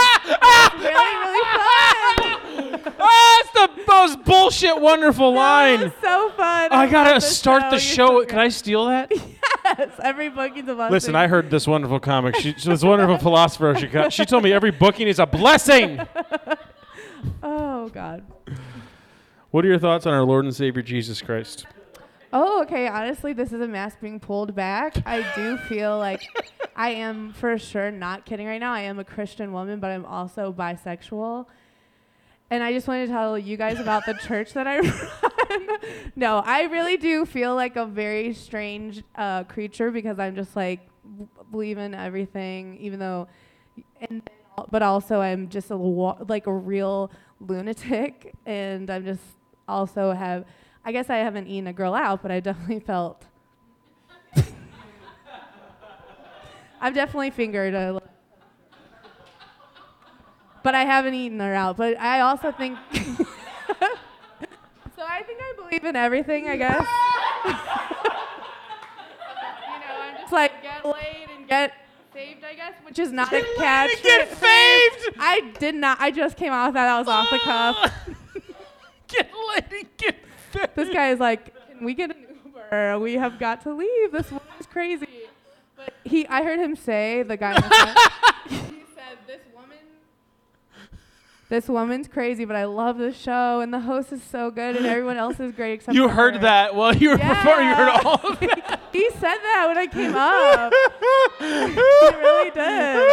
really, 0.75 1.15
really 1.15 1.43
fun. 1.49 2.93
oh, 2.99 3.41
it's 3.41 3.51
the 3.53 3.83
most 3.91 4.23
bullshit 4.23 4.79
wonderful 4.79 5.31
That 5.33 5.37
line. 5.37 5.79
was 5.81 5.91
so 6.01 6.29
fun. 6.37 6.71
I 6.71 6.87
gotta 6.89 7.11
love 7.13 7.21
this 7.21 7.37
start 7.37 7.71
the 7.71 7.79
show. 7.79 8.21
so 8.21 8.25
Can 8.25 8.39
I 8.39 8.49
steal 8.49 8.85
that? 8.85 9.11
Yes, 9.65 9.91
every 10.03 10.29
booking's 10.29 10.67
a 10.67 10.75
blessing. 10.75 10.91
Listen, 10.91 11.15
I 11.15 11.27
heard 11.27 11.49
this 11.49 11.65
wonderful 11.65 11.99
comic. 11.99 12.35
She, 12.35 12.53
she- 12.57 12.69
this 12.69 12.83
wonderful 12.83 13.17
philosopher. 13.17 13.73
She, 13.79 13.87
got, 13.87 14.11
she 14.13 14.25
told 14.25 14.43
me 14.43 14.51
every 14.51 14.71
booking 14.71 15.07
is 15.07 15.19
a 15.19 15.25
blessing. 15.25 15.99
Oh 17.41 17.87
God. 17.89 18.23
What 19.51 19.63
are 19.63 19.69
your 19.69 19.79
thoughts 19.79 20.05
on 20.05 20.13
our 20.13 20.23
Lord 20.23 20.43
and 20.45 20.53
Savior 20.55 20.81
Jesus 20.83 21.21
Christ? 21.21 21.65
Oh, 22.35 22.63
okay. 22.63 22.87
Honestly, 22.87 23.31
this 23.33 23.53
is 23.53 23.61
a 23.61 23.67
mask 23.67 23.99
being 24.01 24.19
pulled 24.19 24.55
back. 24.55 24.95
I 25.05 25.23
do 25.35 25.55
feel 25.57 25.99
like 25.99 26.23
I 26.75 26.89
am 26.89 27.31
for 27.31 27.59
sure 27.59 27.91
not 27.91 28.25
kidding 28.25 28.47
right 28.47 28.59
now. 28.59 28.73
I 28.73 28.81
am 28.81 28.97
a 28.97 29.03
Christian 29.03 29.53
woman, 29.53 29.79
but 29.79 29.91
I'm 29.91 30.03
also 30.03 30.51
bisexual. 30.51 31.45
And 32.49 32.63
I 32.63 32.73
just 32.73 32.87
wanted 32.87 33.05
to 33.05 33.11
tell 33.11 33.37
you 33.37 33.55
guys 33.55 33.79
about 33.79 34.07
the 34.07 34.13
church 34.27 34.53
that 34.53 34.65
I 34.65 34.79
run. 34.79 35.69
no, 36.15 36.41
I 36.43 36.63
really 36.63 36.97
do 36.97 37.23
feel 37.27 37.53
like 37.53 37.75
a 37.75 37.85
very 37.85 38.33
strange 38.33 39.03
uh, 39.15 39.43
creature 39.43 39.91
because 39.91 40.17
I'm 40.17 40.35
just 40.35 40.55
like 40.55 40.79
b- 41.17 41.27
believe 41.51 41.77
in 41.77 41.93
everything, 41.93 42.77
even 42.79 42.97
though, 42.97 43.27
and 44.09 44.27
but 44.71 44.81
also 44.81 45.21
I'm 45.21 45.49
just 45.49 45.69
a 45.69 45.75
like 45.75 46.47
a 46.47 46.53
real 46.53 47.11
lunatic, 47.39 48.33
and 48.47 48.89
I'm 48.89 49.05
just 49.05 49.21
also 49.67 50.13
have. 50.13 50.45
I 50.85 50.91
guess 50.91 51.09
I 51.09 51.17
haven't 51.17 51.47
eaten 51.47 51.67
a 51.67 51.73
girl 51.73 51.93
out, 51.93 52.21
but 52.21 52.31
I 52.31 52.39
definitely 52.39 52.79
felt. 52.85 53.25
I've 56.83 56.93
definitely 56.93 57.29
fingered 57.29 57.73
a. 57.73 58.01
But 60.63 60.75
I 60.75 60.83
haven't 60.83 61.13
eaten 61.13 61.39
her 61.39 61.53
out. 61.53 61.77
But 61.77 61.97
I 61.97 62.19
also 62.19 62.51
think. 62.51 62.77
so 62.91 62.99
I 64.99 65.23
think 65.23 65.39
I 65.41 65.53
believe 65.55 65.85
in 65.85 65.95
everything, 65.95 66.49
I 66.49 66.57
guess. 66.57 66.81
you 67.45 67.51
know, 67.51 67.57
I'm 70.01 70.17
just 70.19 70.33
like 70.33 70.61
get 70.61 70.85
laid 70.85 71.29
and 71.33 71.47
get 71.47 71.71
saved, 72.13 72.43
I 72.43 72.53
guess, 72.53 72.73
which 72.85 72.99
is 72.99 73.13
not 73.13 73.31
a 73.31 73.41
catch. 73.55 74.03
get 74.03 74.29
saved! 74.31 75.15
I 75.19 75.53
did 75.59 75.75
not. 75.75 76.01
I 76.01 76.11
just 76.11 76.35
came 76.35 76.51
out 76.51 76.67
with 76.67 76.73
that. 76.73 76.83
That 76.83 76.99
was 76.99 77.07
off 77.07 77.29
the 77.29 77.39
cuff. 77.39 77.93
Get 79.07 79.31
this 80.75 80.89
guy 80.93 81.09
is 81.09 81.19
like, 81.19 81.53
"Can 81.67 81.85
we 81.85 81.93
get 81.93 82.11
an 82.11 82.25
Uber? 82.45 82.99
We 82.99 83.13
have 83.13 83.39
got 83.39 83.61
to 83.63 83.73
leave. 83.73 84.11
This 84.11 84.31
woman's 84.31 84.65
crazy." 84.71 85.07
But 85.75 85.93
he, 86.03 86.25
I 86.27 86.43
heard 86.43 86.59
him 86.59 86.75
say, 86.75 87.23
the 87.23 87.35
guy, 87.37 87.53
the 87.55 87.61
front, 87.61 87.97
he 88.49 88.83
said, 88.95 89.17
"This 89.27 89.41
woman, 89.53 89.77
this 91.53 91.67
woman's 91.67 92.07
crazy, 92.07 92.45
but 92.45 92.55
I 92.55 92.65
love 92.65 92.97
the 92.97 93.13
show, 93.13 93.59
and 93.61 93.71
the 93.71 93.79
host 93.79 94.11
is 94.11 94.23
so 94.23 94.49
good, 94.49 94.75
and 94.75 94.87
everyone 94.87 95.17
else 95.17 95.39
is 95.39 95.51
great 95.53 95.73
except 95.73 95.93
You 95.95 96.07
heard 96.07 96.33
her." 96.33 96.39
that 96.41 96.73
while 96.73 96.95
you 96.95 97.09
were 97.11 97.17
performing. 97.19 97.67
You 97.69 97.75
heard 97.75 97.89
all 98.03 98.19
of 98.27 98.39
that. 98.39 98.79
he 98.91 99.07
said 99.11 99.19
that 99.37 99.65
when 99.67 99.77
I 99.77 99.85
came 99.85 100.15
up. 100.15 100.73
he 101.37 102.19
really 102.19 102.49
did. 102.49 103.07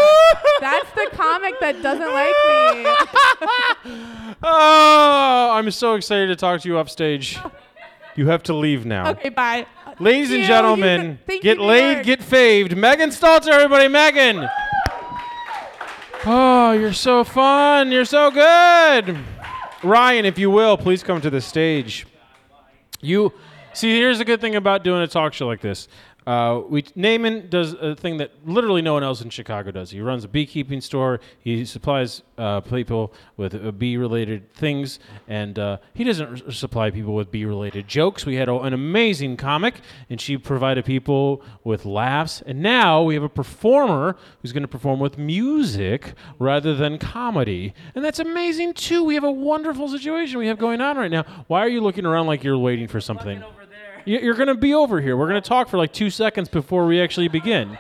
That's 0.63 0.91
the 0.93 1.09
comic 1.13 1.61
that 1.61 1.83
doesn't 1.83 2.13
like 2.15 3.85
me. 3.85 4.35
Oh, 4.43 5.51
I'm 5.53 5.71
so 5.71 5.95
excited 5.97 6.29
to 6.29 6.37
talk 6.37 6.63
to 6.63 6.69
you 6.69 6.79
upstage. 6.79 7.39
You 8.17 8.29
have 8.29 8.43
to 8.45 8.55
leave 8.55 8.87
now. 8.87 9.11
Okay, 9.11 9.29
bye. 9.29 9.67
Ladies 9.99 10.31
and 10.31 10.41
you. 10.41 10.47
gentlemen, 10.47 11.19
You- 11.29 11.43
get 11.43 11.59
laid, 11.59 12.05
get 12.05 12.23
faved. 12.23 12.75
Megan 12.75 13.11
Stalter, 13.11 13.49
everybody, 13.51 13.89
Megan. 13.89 14.49
Oh, 16.27 16.73
you're 16.73 16.93
so 16.93 17.25
fun. 17.25 17.91
You're 17.91 18.05
so 18.05 18.31
good. 18.31 19.19
Ryan, 19.83 20.27
if 20.27 20.39
you 20.39 20.51
will, 20.51 20.77
please 20.77 21.03
come 21.03 21.21
to 21.23 21.31
the 21.31 21.41
stage. 21.41 22.07
You 23.01 23.33
see, 23.73 23.97
here's 23.97 24.19
the 24.19 24.27
good 24.27 24.41
thing 24.41 24.55
about 24.55 24.85
doing 24.85 25.01
a 25.01 25.07
talk 25.07 25.33
show 25.33 25.47
like 25.47 25.63
this. 25.63 25.89
Uh, 26.27 26.61
we 26.69 26.85
Naaman 26.95 27.49
does 27.49 27.73
a 27.75 27.97
thing 27.97 28.19
that 28.19 28.31
literally 28.45 28.83
no 28.83 28.93
one 28.93 29.03
else 29.03 29.21
in 29.23 29.31
Chicago 29.31 29.71
does. 29.71 29.91
He 29.91 30.01
runs 30.01 30.25
a 30.25 30.29
beekeeping 30.29 30.81
store. 30.81 31.21
He 31.39 31.65
supplies 31.65 32.23
uh, 32.37 32.61
people 32.61 33.13
with 33.37 33.55
uh, 33.55 33.71
bee-related 33.73 34.53
things, 34.53 34.99
and 35.29 35.59
uh, 35.59 35.79
he 35.95 36.05
doesn't 36.05 36.43
r- 36.47 36.53
supply 36.53 36.91
people 36.91 37.15
with 37.15 37.31
bee-related 37.31 37.89
jokes. 37.89 38.27
We 38.27 38.37
had 38.37 38.49
a, 38.49 38.55
an 38.61 38.75
amazing 38.75 39.39
comic, 39.39 39.81
and 40.09 40.21
she 40.21 40.37
provided 40.37 40.85
people 40.85 41.43
with 41.65 41.85
laughs. 41.87 42.43
And 42.45 42.61
now 42.61 43.03
we 43.03 43.15
have 43.15 43.23
a 43.23 43.29
performer 43.29 44.17
who's 44.43 44.53
going 44.53 44.63
to 44.63 44.69
perform 44.69 45.01
with 45.01 45.17
music 45.19 46.15
rather 46.39 46.75
than 46.75 46.99
comedy, 46.99 47.75
and 47.95 48.05
that's 48.05 48.19
amazing 48.19 48.75
too. 48.75 49.03
We 49.05 49.15
have 49.15 49.25
a 49.25 49.33
wonderful 49.33 49.89
situation 49.89 50.39
we 50.39 50.49
have 50.49 50.59
going 50.59 50.81
on 50.81 50.97
right 50.97 51.11
now. 51.11 51.25
Why 51.47 51.61
are 51.61 51.69
you 51.69 51.81
looking 51.81 52.05
around 52.05 52.27
like 52.27 52.45
you're 52.45 52.59
waiting 52.59 52.89
for 52.89 53.01
something? 53.01 53.43
You're 54.05 54.35
going 54.35 54.49
to 54.49 54.55
be 54.55 54.75
over 54.75 55.01
here. 55.01 55.17
We're 55.17 55.29
going 55.29 55.41
to 55.43 55.49
talk 55.49 55.69
for 55.69 55.77
like 55.79 55.93
two 55.93 56.11
seconds 56.11 56.49
before 56.49 56.87
we 56.87 57.01
actually 57.01 57.29
begin. 57.29 57.79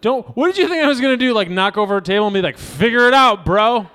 Don't. 0.00 0.26
What 0.36 0.48
did 0.48 0.58
you 0.58 0.68
think 0.68 0.84
I 0.84 0.88
was 0.88 1.00
going 1.00 1.12
to 1.18 1.24
do? 1.24 1.32
Like 1.32 1.48
knock 1.50 1.76
over 1.78 1.96
a 1.96 2.02
table 2.02 2.26
and 2.26 2.34
be 2.34 2.42
like, 2.42 2.58
"Figure 2.58 3.08
it 3.08 3.14
out, 3.14 3.44
bro," 3.44 3.88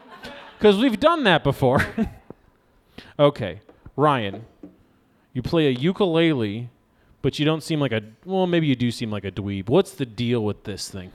because 0.58 0.78
we've 0.78 1.00
done 1.00 1.24
that 1.26 1.44
before. 1.44 1.86
okay, 3.20 3.62
Ryan, 3.96 4.46
you 5.34 5.42
play 5.42 5.68
a 5.68 5.72
ukulele, 5.72 6.70
but 7.22 7.38
you 7.40 7.46
don't 7.46 7.62
seem 7.62 7.80
like 7.80 7.92
a. 7.92 8.02
Well, 8.26 8.48
maybe 8.48 8.68
you 8.68 8.76
do 8.76 8.90
seem 8.92 9.12
like 9.12 9.26
a 9.26 9.32
dweeb. 9.32 9.70
What's 9.70 9.92
the 9.92 10.06
deal 10.06 10.44
with 10.44 10.64
this 10.64 10.90
thing? 10.90 11.12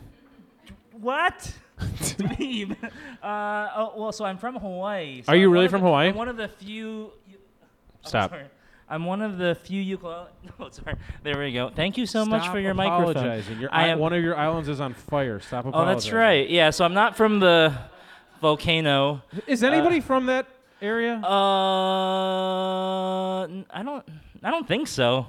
What? 0.92 1.52
Dweeb. 1.78 2.74
uh, 3.22 3.68
oh, 3.76 3.92
well, 3.96 4.12
so 4.12 4.24
I'm 4.24 4.38
from 4.38 4.54
Hawaii. 4.56 5.22
so 5.22 5.30
Are 5.32 5.36
you 5.36 5.48
I'm 5.48 5.52
really 5.52 5.68
from 5.68 5.82
the- 5.82 5.86
Hawaii? 5.88 6.08
I'm 6.08 6.14
one 6.14 6.28
of 6.28 6.36
the 6.38 6.48
few. 6.48 7.10
oh, 7.12 7.36
Stop. 8.08 8.30
sorry. 8.30 8.44
I'm 8.88 9.04
one 9.04 9.20
of 9.20 9.36
the 9.38 9.54
few 9.56 9.80
ukulele. 9.82 10.28
No, 10.60 10.68
sorry. 10.70 10.96
There 11.22 11.38
we 11.38 11.52
go. 11.52 11.70
Thank 11.74 11.96
you 11.98 12.06
so 12.06 12.24
much 12.24 12.48
for 12.48 12.58
your 12.60 12.72
microphone. 12.74 13.10
apologizing. 13.16 13.58
Your 13.60 13.68
I 13.72 13.84
i- 13.86 13.88
am- 13.88 13.98
one 13.98 14.12
of 14.12 14.22
your 14.22 14.36
islands 14.36 14.68
is 14.68 14.80
on 14.80 14.94
fire. 14.94 15.40
Stop 15.40 15.66
Oh, 15.66 15.70
apologizing. 15.70 15.96
that's 15.96 16.12
right. 16.12 16.48
Yeah. 16.48 16.70
So 16.70 16.84
I'm 16.84 16.94
not 16.94 17.16
from 17.16 17.40
the 17.40 17.72
volcano. 18.40 19.22
Is 19.46 19.62
anybody 19.64 20.00
from 20.00 20.26
that 20.26 20.46
area? 20.80 21.14
Uh, 22.06 23.42
n- 23.44 23.66
I 23.70 23.82
don't. 23.82 24.04
I 24.42 24.50
don't 24.50 24.68
think 24.68 24.86
so. 24.88 25.26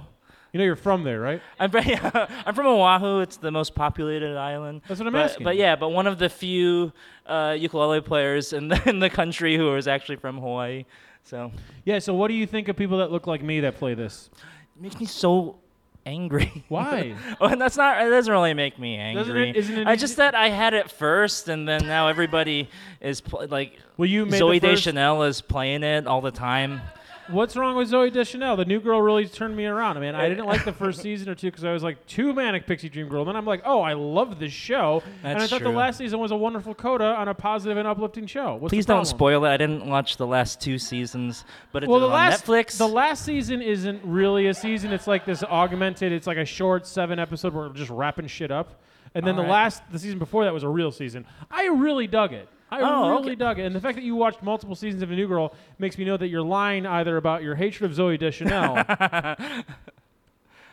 you 0.53 0.59
know 0.59 0.63
you're 0.63 0.75
from 0.75 1.03
there, 1.03 1.19
right? 1.19 1.41
I'm 1.59 1.71
from, 1.71 1.83
I'm 2.45 2.53
from 2.55 2.67
Oahu. 2.67 3.21
It's 3.21 3.37
the 3.37 3.51
most 3.51 3.73
populated 3.75 4.37
island. 4.37 4.81
That's 4.87 4.99
what 4.99 5.07
I'm 5.07 5.13
but, 5.13 5.23
asking. 5.25 5.43
But 5.43 5.55
yeah, 5.55 5.75
but 5.75 5.89
one 5.89 6.05
of 6.07 6.19
the 6.19 6.29
few 6.29 6.91
uh, 7.25 7.55
ukulele 7.57 8.01
players 8.01 8.53
in 8.53 8.67
the, 8.67 8.81
in 8.89 8.99
the 8.99 9.09
country 9.09 9.57
who 9.57 9.73
is 9.75 9.87
actually 9.87 10.17
from 10.17 10.37
Hawaii. 10.39 10.85
So 11.27 11.51
Yeah. 11.85 11.99
So 11.99 12.13
what 12.13 12.29
do 12.29 12.33
you 12.33 12.45
think 12.47 12.67
of 12.69 12.75
people 12.77 12.97
that 12.99 13.11
look 13.11 13.27
like 13.27 13.43
me 13.43 13.59
that 13.61 13.75
play 13.77 13.93
this? 13.93 14.29
it 14.75 14.81
makes 14.81 14.99
me 14.99 15.05
so 15.05 15.57
angry. 16.05 16.63
Why? 16.69 17.15
oh, 17.41 17.47
and 17.47 17.59
that's 17.59 17.75
not. 17.75 18.01
It 18.05 18.09
doesn't 18.09 18.31
really 18.31 18.53
make 18.53 18.79
me 18.79 18.95
angry. 18.95 19.49
it- 19.49 19.55
isn't 19.57 19.77
it 19.79 19.87
I 19.87 19.95
just 19.95 20.15
that 20.17 20.35
I 20.35 20.49
had 20.49 20.73
it 20.73 20.89
first, 20.89 21.49
and 21.49 21.67
then 21.67 21.85
now 21.85 22.07
everybody 22.07 22.69
is 23.01 23.19
pl- 23.21 23.47
like 23.49 23.77
Well, 23.97 24.07
you 24.09 24.25
made 24.25 24.41
Zooey 24.41 24.61
Deschanel 24.61 25.23
is 25.23 25.41
playing 25.41 25.83
it 25.83 26.07
all 26.07 26.21
the 26.21 26.31
time. 26.31 26.81
What's 27.29 27.57
wrong 27.57 27.75
with 27.75 27.91
Zooey 27.91 28.11
Deschanel? 28.11 28.55
The 28.55 28.63
new 28.65 28.79
girl 28.79 29.01
really 29.01 29.27
turned 29.27 29.55
me 29.55 29.65
around. 29.65 29.97
I 29.97 29.99
mean, 29.99 30.15
I 30.15 30.29
didn't 30.29 30.45
like 30.45 30.63
the 30.63 30.71
first 30.83 31.01
season 31.01 31.27
or 31.27 31.35
two 31.35 31.47
because 31.49 31.65
I 31.65 31.73
was 31.73 31.83
like 31.83 32.05
too 32.07 32.31
manic 32.33 32.65
pixie 32.65 32.87
dream 32.87 33.09
girl. 33.09 33.25
Then 33.25 33.35
I'm 33.35 33.45
like, 33.45 33.61
oh, 33.65 33.81
I 33.81 33.93
love 33.93 34.39
this 34.39 34.53
show, 34.53 35.03
That's 35.21 35.33
and 35.35 35.43
I 35.43 35.47
thought 35.47 35.61
the 35.61 35.69
last 35.69 35.97
season 35.97 36.19
was 36.19 36.31
a 36.31 36.37
wonderful 36.37 36.73
coda 36.73 37.03
on 37.03 37.27
a 37.27 37.33
positive 37.33 37.77
and 37.77 37.87
uplifting 37.87 38.27
show. 38.27 38.55
What's 38.55 38.71
Please 38.71 38.85
don't 38.85 39.05
spoil 39.05 39.43
it. 39.45 39.49
I 39.49 39.57
didn't 39.57 39.85
watch 39.85 40.15
the 40.17 40.27
last 40.27 40.61
two 40.61 40.77
seasons, 40.79 41.43
but 41.73 41.83
it's 41.83 41.89
Well, 41.89 41.99
the 41.99 42.05
on 42.07 42.13
last 42.13 42.45
Netflix. 42.45 42.77
the 42.77 42.87
last 42.87 43.25
season 43.25 43.61
isn't 43.61 44.01
really 44.05 44.47
a 44.47 44.53
season. 44.53 44.93
It's 44.93 45.07
like 45.07 45.25
this 45.25 45.43
augmented. 45.43 46.13
It's 46.13 46.27
like 46.27 46.37
a 46.37 46.45
short 46.45 46.87
seven 46.87 47.19
episode 47.19 47.53
where 47.53 47.67
we're 47.67 47.73
just 47.73 47.91
wrapping 47.91 48.27
shit 48.27 48.51
up. 48.51 48.81
And 49.15 49.25
then 49.25 49.35
the 49.35 49.41
Alright. 49.41 49.51
last 49.51 49.83
the 49.91 49.99
season 49.99 50.19
before 50.19 50.43
that 50.45 50.53
was 50.53 50.63
a 50.63 50.69
real 50.69 50.91
season. 50.91 51.25
I 51.51 51.67
really 51.67 52.07
dug 52.07 52.33
it. 52.33 52.47
I 52.69 52.81
Oh, 52.81 53.09
really 53.11 53.31
okay. 53.31 53.35
dug 53.35 53.59
it, 53.59 53.65
and 53.65 53.73
the 53.75 53.79
fact 53.79 53.95
that 53.95 54.03
you 54.03 54.15
watched 54.15 54.43
multiple 54.43 54.75
seasons 54.75 55.01
of 55.03 55.09
A 55.11 55.15
New 55.15 55.27
Girl 55.27 55.53
makes 55.79 55.97
me 55.97 56.03
know 56.05 56.17
that 56.17 56.27
you're 56.27 56.41
lying 56.41 56.85
either 56.85 57.15
about 57.17 57.41
your 57.41 57.55
hatred 57.55 57.89
of 57.89 57.97
Zooey 57.97 58.19
Deschanel. 58.19 58.83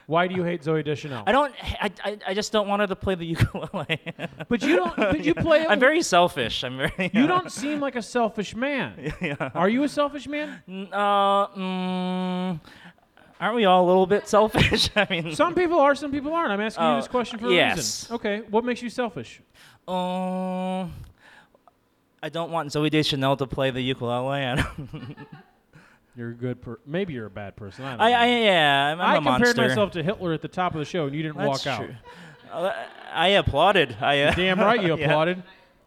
Why 0.06 0.26
do 0.28 0.34
you 0.34 0.42
hate 0.44 0.60
Zooey 0.62 0.84
Deschanel? 0.84 1.22
I 1.26 1.32
don't. 1.32 1.54
I, 1.80 1.90
I, 2.04 2.18
I 2.28 2.34
just 2.34 2.52
don't 2.52 2.68
want 2.68 2.80
her 2.80 2.86
to 2.88 2.96
play 2.96 3.14
the 3.14 3.24
ukulele. 3.36 3.98
But 4.50 4.62
you 4.62 4.76
don't. 4.76 4.94
But 4.96 5.24
you 5.24 5.34
play. 5.34 5.62
it 5.62 5.66
I'm 5.70 5.80
very 5.80 6.02
selfish. 6.02 6.62
I'm 6.62 6.76
very. 6.76 7.10
You 7.14 7.26
don't 7.26 7.50
seem 7.50 7.80
like 7.80 7.96
a 7.96 8.02
selfish 8.02 8.54
man. 8.54 9.14
yeah. 9.22 9.50
Are 9.54 9.68
you 9.70 9.82
a 9.84 9.88
selfish 9.88 10.26
man? 10.28 10.60
Uh, 10.92 11.46
mm, 11.48 12.60
aren't 13.40 13.56
we 13.56 13.64
all 13.64 13.82
a 13.82 13.86
little 13.86 14.06
bit 14.06 14.28
selfish? 14.28 14.90
I 14.94 15.06
mean, 15.08 15.34
Some 15.34 15.54
people 15.54 15.78
are, 15.80 15.94
some 15.94 16.12
people 16.12 16.34
aren't. 16.34 16.50
I'm 16.52 16.60
asking 16.60 16.84
you 16.84 16.90
Oh, 16.90 16.96
this 16.96 17.08
question 17.08 17.38
for 17.38 17.46
a 17.48 17.52
yes. 17.54 17.76
reason. 17.78 18.14
Okay, 18.16 18.42
what 18.50 18.62
makes 18.62 18.82
you 18.82 18.90
selfish? 18.90 19.40
Um, 19.88 20.92
I 22.24 22.30
don't 22.30 22.50
want 22.50 22.70
Zooey 22.70 22.90
Deschanel 22.90 23.36
to 23.36 23.46
play 23.46 23.70
the 23.70 23.82
ukulele. 23.82 24.64
You're 26.16 26.30
a 26.30 26.34
good 26.34 26.62
per. 26.62 26.78
Maybe 26.86 27.12
you're 27.12 27.26
a 27.26 27.30
bad 27.30 27.54
person. 27.54 27.84
I 27.84 27.90
don't 27.90 28.00
I, 28.00 28.10
know. 28.10 28.16
I 28.16 28.26
yeah, 28.44 28.86
I'm, 28.92 29.00
I'm 29.00 29.06
I 29.06 29.12
a 29.12 29.16
compared 29.16 29.56
monster. 29.56 29.68
myself 29.68 29.90
to 29.92 30.02
Hitler 30.02 30.32
at 30.32 30.40
the 30.42 30.48
top 30.48 30.72
of 30.72 30.78
the 30.78 30.84
show, 30.86 31.06
and 31.06 31.14
you 31.14 31.22
didn't 31.22 31.36
That's 31.36 31.66
walk 31.66 31.66
out. 31.66 31.90
Uh, 32.50 32.72
I 33.12 33.28
applauded. 33.30 33.96
I 34.00 34.22
uh, 34.22 34.34
Damn 34.34 34.58
right, 34.60 34.80
you 34.80 34.88
yeah. 34.96 35.04
applauded. 35.06 35.42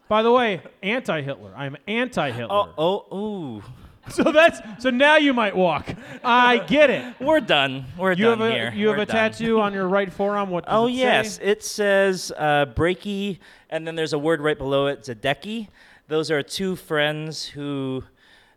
By 0.06 0.22
the 0.22 0.30
way, 0.30 0.60
anti-Hitler. 0.82 1.54
I'm 1.56 1.76
anti-Hitler. 1.88 2.54
Oh, 2.76 3.04
oh, 3.10 3.16
ooh. 3.18 3.62
So 4.10 4.32
that's 4.32 4.58
so 4.82 4.88
now 4.88 5.16
you 5.16 5.34
might 5.34 5.54
walk. 5.56 5.94
I 6.24 6.58
get 6.58 6.88
it. 6.88 7.14
We're 7.20 7.40
done. 7.40 7.84
We're 7.98 8.12
You 8.12 8.24
done 8.26 8.38
have 8.38 8.48
a 8.48 8.52
here. 8.52 8.72
you 8.74 8.88
have 8.88 8.96
We're 8.96 9.02
a 9.02 9.06
done. 9.06 9.32
tattoo 9.32 9.60
on 9.60 9.74
your 9.74 9.86
right 9.86 10.10
forearm. 10.10 10.48
What? 10.48 10.64
Does 10.64 10.72
Oh 10.74 10.86
it 10.86 10.92
say? 10.92 10.96
yes, 10.96 11.38
it 11.42 11.62
says 11.62 12.32
uh, 12.38 12.64
breaky, 12.74 13.38
and 13.68 13.86
then 13.86 13.96
there's 13.96 14.14
a 14.14 14.18
word 14.18 14.40
right 14.40 14.56
below 14.56 14.86
it, 14.86 15.02
Zadeki. 15.02 15.68
Those 16.08 16.30
are 16.30 16.42
two 16.42 16.74
friends 16.76 17.44
who, 17.44 18.02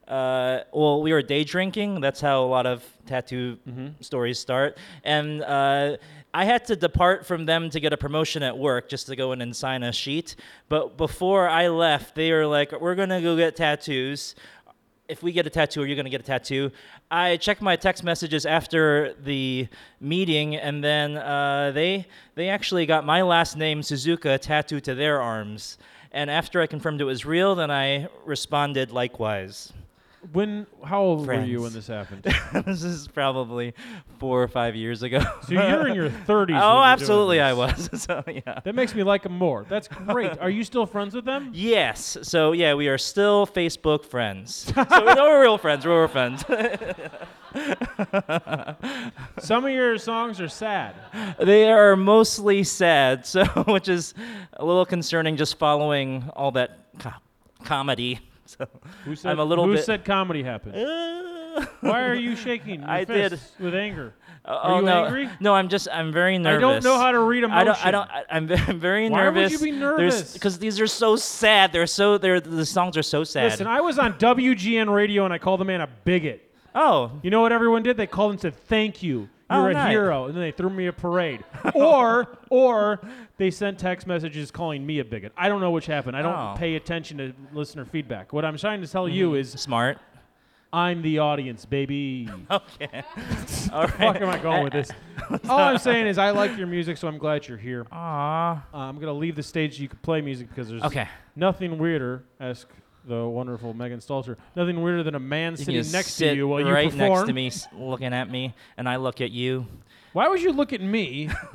uh, 0.08 0.60
well, 0.74 1.02
we 1.02 1.12
were 1.12 1.22
day 1.22 1.44
drinking. 1.44 2.00
That's 2.02 2.22
how 2.22 2.44
a 2.44 2.48
lot 2.48 2.66
of 2.66 2.84
tattoo 3.06 3.58
Mm-hmm. 3.68 3.88
stories 4.02 4.40
start. 4.40 4.78
And 5.04 5.44
uh, 5.44 5.98
I 6.34 6.46
had 6.46 6.64
to 6.66 6.76
depart 6.78 7.26
from 7.26 7.46
them 7.46 7.70
to 7.72 7.80
get 7.80 7.92
a 7.92 7.98
promotion 7.98 8.42
at 8.42 8.58
work 8.58 8.88
just 8.90 9.08
to 9.08 9.16
go 9.18 9.34
in 9.34 9.42
and 9.42 9.54
sign 9.56 9.84
a 9.84 9.92
sheet. 9.92 10.36
But 10.70 10.96
before 10.98 11.50
I 11.50 11.68
left, 11.68 12.16
they 12.16 12.32
were 12.32 12.48
like, 12.48 12.72
"We're 12.80 12.96
gonna 12.96 13.22
go 13.22 13.36
get 13.36 13.56
tattoos." 13.56 14.36
if 15.10 15.22
we 15.22 15.34
get 15.34 15.46
a 15.46 15.50
tattoo, 15.50 15.82
are 15.82 15.86
you 15.86 15.94
going 15.96 16.06
to 16.06 16.10
get 16.10 16.22
a 16.22 16.24
tattoo? 16.24 16.72
I 17.10 17.36
checked 17.36 17.62
my 17.62 17.76
text 17.76 18.02
messages 18.02 18.46
after 18.46 19.14
the 19.22 19.68
meeting, 20.00 20.56
and 20.56 20.82
then 20.82 21.18
uh, 21.18 21.72
they 21.74 22.08
they 22.36 22.48
actually 22.48 22.86
got 22.86 23.06
my 23.06 23.22
last 23.22 23.58
name 23.58 23.82
Suzuka 23.82 24.40
tattooed 24.40 24.86
to 24.86 24.96
their 24.96 25.20
arms. 25.22 25.78
And 26.12 26.30
after 26.30 26.62
I 26.62 26.68
confirmed 26.68 27.00
it 27.00 27.06
was 27.06 27.26
real, 27.26 27.56
then 27.56 27.72
I 27.72 28.10
responded 28.26 28.92
likewise. 28.92 29.72
When? 30.32 30.68
How 30.84 31.02
old 31.02 31.26
were 31.26 31.42
you 31.42 31.62
when 31.64 31.74
this 31.74 31.88
happened? 31.88 32.24
this 32.66 32.84
is 32.84 33.08
probably 33.08 33.74
four 34.20 34.42
or 34.42 34.48
five 34.48 34.76
years 34.76 35.02
ago. 35.02 35.20
So 35.48 35.54
you're 35.54 35.88
in 35.88 35.96
your 35.96 36.10
30s. 36.28 36.28
when 36.28 36.30
oh, 36.30 36.46
you're 36.48 36.58
oh, 36.58 36.74
doing 36.74 36.84
absolutely, 36.84 37.42
I 37.42 37.54
this. 37.54 37.90
was. 37.90 38.02
so 38.04 38.24
yeah. 38.28 38.60
That 38.64 38.76
makes 38.76 38.94
me 38.94 39.04
like 39.04 39.26
him 39.26 39.38
more. 39.38 39.66
That's 39.68 39.88
great. 39.88 40.38
Are 40.40 40.50
you 40.50 40.64
still 40.64 40.86
friends 40.86 41.16
with 41.16 41.26
them? 41.26 41.50
Yes. 41.54 42.18
So 42.22 42.52
yeah, 42.52 42.76
we 42.76 42.88
are 42.88 42.98
still 43.00 43.48
Facebook 43.48 44.06
friends. 44.06 44.72
so 44.76 44.86
we're, 44.90 45.16
no, 45.16 45.24
we're 45.24 45.42
real 45.42 45.58
friends. 45.58 45.86
We're 45.86 46.00
real 46.02 46.08
friends. 46.08 46.44
Some 49.40 49.66
of 49.66 49.72
your 49.72 49.98
songs 49.98 50.40
are 50.40 50.48
sad. 50.48 50.96
They 51.40 51.72
are 51.72 51.96
mostly 51.96 52.64
sad, 52.64 53.26
so 53.26 53.46
which 53.68 53.90
is 53.90 54.14
a 54.54 54.64
little 54.64 54.86
concerning. 54.86 55.36
Just 55.36 55.58
following 55.58 56.30
all 56.36 56.52
that 56.52 56.80
co- 57.00 57.12
comedy. 57.64 58.20
So 58.58 58.68
Who 59.06 59.16
said, 59.16 59.32
I'm 59.32 59.40
a 59.40 59.46
little 59.46 59.66
who 59.66 59.76
bit. 59.76 59.86
said 59.86 60.04
comedy 60.06 60.44
happened? 60.44 60.76
Uh, 60.76 61.66
Why 61.82 62.04
are 62.06 62.14
you 62.16 62.36
shaking 62.36 62.84
I 62.84 63.04
did. 63.04 63.40
with 63.60 63.76
anger? 63.76 64.14
oh 64.46 64.54
Are 64.54 64.80
you 64.80 64.86
no, 64.86 65.06
angry? 65.06 65.30
no, 65.40 65.54
I'm 65.54 65.68
just 65.70 65.88
I'm 65.92 66.12
very 66.12 66.38
nervous. 66.38 66.58
I 66.58 66.62
don't 66.62 66.84
know 66.84 66.98
how 66.98 67.12
to 67.12 67.20
read 67.20 67.44
emotion. 67.44 67.58
I 67.60 67.64
don't. 67.64 67.86
I 67.86 67.92
don't. 67.92 68.10
I, 68.10 68.24
I'm, 68.30 68.52
I'm 68.70 68.80
very 68.80 69.10
Why 69.10 69.26
would 69.26 69.36
nervous. 69.36 69.52
you 69.52 69.60
be 69.60 69.72
nervous? 69.72 70.34
Because 70.34 70.58
these 70.60 70.80
are 70.80 70.88
so 70.88 71.16
sad. 71.18 71.72
They're 71.74 71.86
so. 71.88 72.18
They're 72.18 72.40
the 72.40 72.66
songs 72.66 72.96
are 72.98 73.04
so 73.04 73.24
sad. 73.24 73.52
Listen, 73.52 73.68
I 73.68 73.82
was 73.82 74.00
on 74.00 74.14
WGN 74.14 74.94
radio 74.94 75.26
and 75.26 75.34
I 75.34 75.38
called 75.38 75.60
the 75.60 75.66
man 75.66 75.82
a 75.82 75.88
bigot. 76.06 76.42
oh, 76.74 77.12
You 77.24 77.30
know 77.32 77.42
what 77.42 77.52
everyone 77.52 77.84
did? 77.84 77.98
They 77.98 78.08
called 78.08 78.32
and 78.32 78.40
said, 78.42 78.56
"Thank 78.68 79.04
you, 79.04 79.28
Oh, 79.52 79.62
you're 79.62 79.70
a 79.72 79.74
nice. 79.74 79.92
hero," 79.92 80.26
and 80.26 80.34
then 80.36 80.42
they 80.42 80.52
threw 80.52 80.70
me 80.70 80.88
a 80.88 80.94
parade. 80.94 81.44
or, 81.76 82.38
or 82.50 83.00
they 83.38 83.52
sent 83.52 83.78
text 83.80 84.08
messages 84.08 84.52
calling 84.52 84.86
me 84.86 85.00
a 85.00 85.06
bigot. 85.06 85.32
I 85.38 85.50
don't 85.50 85.62
know 85.62 85.72
which 85.72 85.86
happened. 85.86 86.16
I 86.18 86.22
don't 86.22 86.34
Oh. 86.36 86.54
pay 86.58 86.76
attention 86.76 87.18
to 87.18 87.34
listener 87.54 87.86
feedback. 87.86 88.34
What 88.34 88.46
I'm 88.46 88.58
trying 88.58 88.82
to 88.82 88.88
tell 88.88 89.08
you 89.10 89.36
is, 89.36 89.52
smart. 89.52 89.98
I'm 90.74 91.02
the 91.02 91.20
audience, 91.20 91.66
baby. 91.66 92.30
Okay. 92.50 93.04
All 93.74 93.82
right. 93.84 93.92
fuck 93.92 94.22
am 94.22 94.30
I 94.30 94.38
going 94.38 94.64
with 94.64 94.72
this? 94.74 94.90
All 95.50 95.60
I'm 95.60 95.78
saying 95.78 96.08
is 96.08 96.18
I 96.18 96.30
like 96.32 96.58
your 96.58 96.68
music, 96.68 96.96
so 96.98 97.08
I'm 97.10 97.18
glad 97.18 97.46
you're 97.48 97.58
here. 97.58 97.86
Uh, 97.92 98.58
I'm 98.74 98.98
gonna 98.98 99.12
leave 99.14 99.36
the 99.36 99.44
stage 99.44 99.76
so 99.76 99.82
you 99.82 99.90
can 99.90 100.00
play 100.00 100.22
music 100.22 100.48
because 100.48 100.70
there's 100.70 100.82
Okay. 100.84 101.08
nothing 101.36 101.78
weirder. 101.78 102.24
Ask 102.40 102.70
the 103.06 103.26
wonderful 103.26 103.74
Megan 103.74 104.00
Stalter. 104.00 104.36
Nothing 104.56 104.82
weirder 104.82 105.04
than 105.04 105.16
a 105.16 105.20
man 105.20 105.54
You 105.54 105.58
sitting 105.58 105.92
next 105.92 106.12
sit 106.14 106.32
to 106.32 106.36
you 106.36 106.48
while 106.48 106.60
you 106.62 106.68
right 106.72 106.90
perform. 106.92 107.10
next 107.14 107.28
to 107.28 107.34
me, 107.34 107.48
s- 107.48 107.68
looking 107.74 108.14
at 108.14 108.30
me, 108.30 108.54
and 108.78 108.88
I 108.88 108.98
look 108.98 109.22
at 109.22 109.32
you. 109.32 109.66
Why 110.14 110.28
would 110.28 110.42
you 110.42 110.52
look 110.52 110.74
at 110.74 110.82
me 110.82 111.28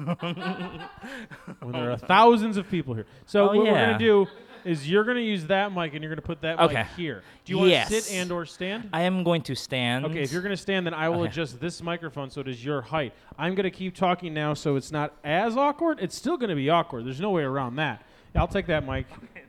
when 1.60 1.72
there 1.72 1.90
are 1.92 1.96
thousands 1.98 2.56
of 2.56 2.68
people 2.70 2.94
here? 2.94 3.06
So 3.26 3.44
Oh, 3.44 3.46
what 3.48 3.58
we're 3.58 3.64
gonna 3.66 3.98
do 3.98 4.26
is 4.64 4.88
you're 4.90 5.04
gonna 5.04 5.20
use 5.20 5.46
that 5.46 5.72
mic 5.72 5.92
and 5.94 6.02
you're 6.02 6.10
gonna 6.10 6.22
put 6.22 6.40
that 6.40 6.58
Okay. 6.58 6.74
mic 6.78 6.86
here. 6.96 7.22
Do 7.44 7.52
you 7.52 7.58
want 7.58 7.68
to 7.68 7.72
Yes. 7.72 7.88
sit 7.88 8.12
and 8.14 8.32
or 8.32 8.44
stand? 8.46 8.88
I 8.92 9.02
am 9.02 9.22
going 9.22 9.42
to 9.42 9.54
stand. 9.54 10.06
Okay, 10.06 10.22
if 10.22 10.32
you're 10.32 10.42
gonna 10.42 10.56
stand, 10.56 10.86
then 10.86 10.94
I 10.94 11.08
will 11.08 11.20
Okay. 11.20 11.28
adjust 11.30 11.60
this 11.60 11.82
microphone 11.82 12.30
so 12.30 12.40
it 12.40 12.48
is 12.48 12.64
your 12.64 12.80
height. 12.82 13.12
I'm 13.38 13.54
gonna 13.54 13.70
keep 13.70 13.94
talking 13.94 14.32
now, 14.34 14.54
so 14.54 14.74
it's 14.76 14.90
not 14.90 15.12
as 15.22 15.56
awkward. 15.56 15.98
It's 16.00 16.16
still 16.16 16.36
gonna 16.36 16.56
be 16.56 16.68
awkward. 16.70 17.04
There's 17.04 17.20
no 17.20 17.30
way 17.30 17.42
around 17.42 17.76
that. 17.76 18.02
I'll 18.34 18.48
take 18.48 18.66
that 18.66 18.86
mic. 18.86 19.06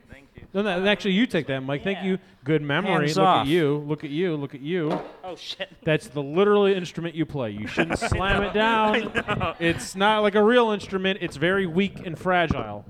No, 0.54 0.62
no, 0.62 0.86
actually, 0.86 1.12
you 1.12 1.26
take 1.26 1.46
that 1.48 1.60
mic. 1.60 1.84
Thank 1.84 1.98
Yeah. 1.98 2.04
you. 2.04 2.18
Good 2.44 2.62
memory. 2.62 2.92
Hands 2.92 3.16
look 3.18 3.26
off. 3.26 3.42
at 3.42 3.46
you. 3.48 3.84
Look 3.86 4.02
at 4.04 4.10
you. 4.10 4.34
Look 4.36 4.54
at 4.54 4.62
you. 4.62 4.90
Oh 5.22 5.36
shit. 5.36 5.68
That's 5.84 6.08
the 6.08 6.22
literally 6.22 6.74
instrument 6.74 7.14
you 7.14 7.26
play. 7.26 7.50
You 7.50 7.66
shouldn't 7.66 7.98
slam 8.10 8.42
it 8.42 8.54
down. 8.54 9.54
It's 9.60 9.94
not 9.94 10.22
like 10.22 10.34
a 10.34 10.42
real 10.42 10.70
instrument. 10.70 11.18
It's 11.20 11.36
very 11.36 11.66
weak 11.66 12.06
and 12.06 12.18
fragile. 12.18 12.86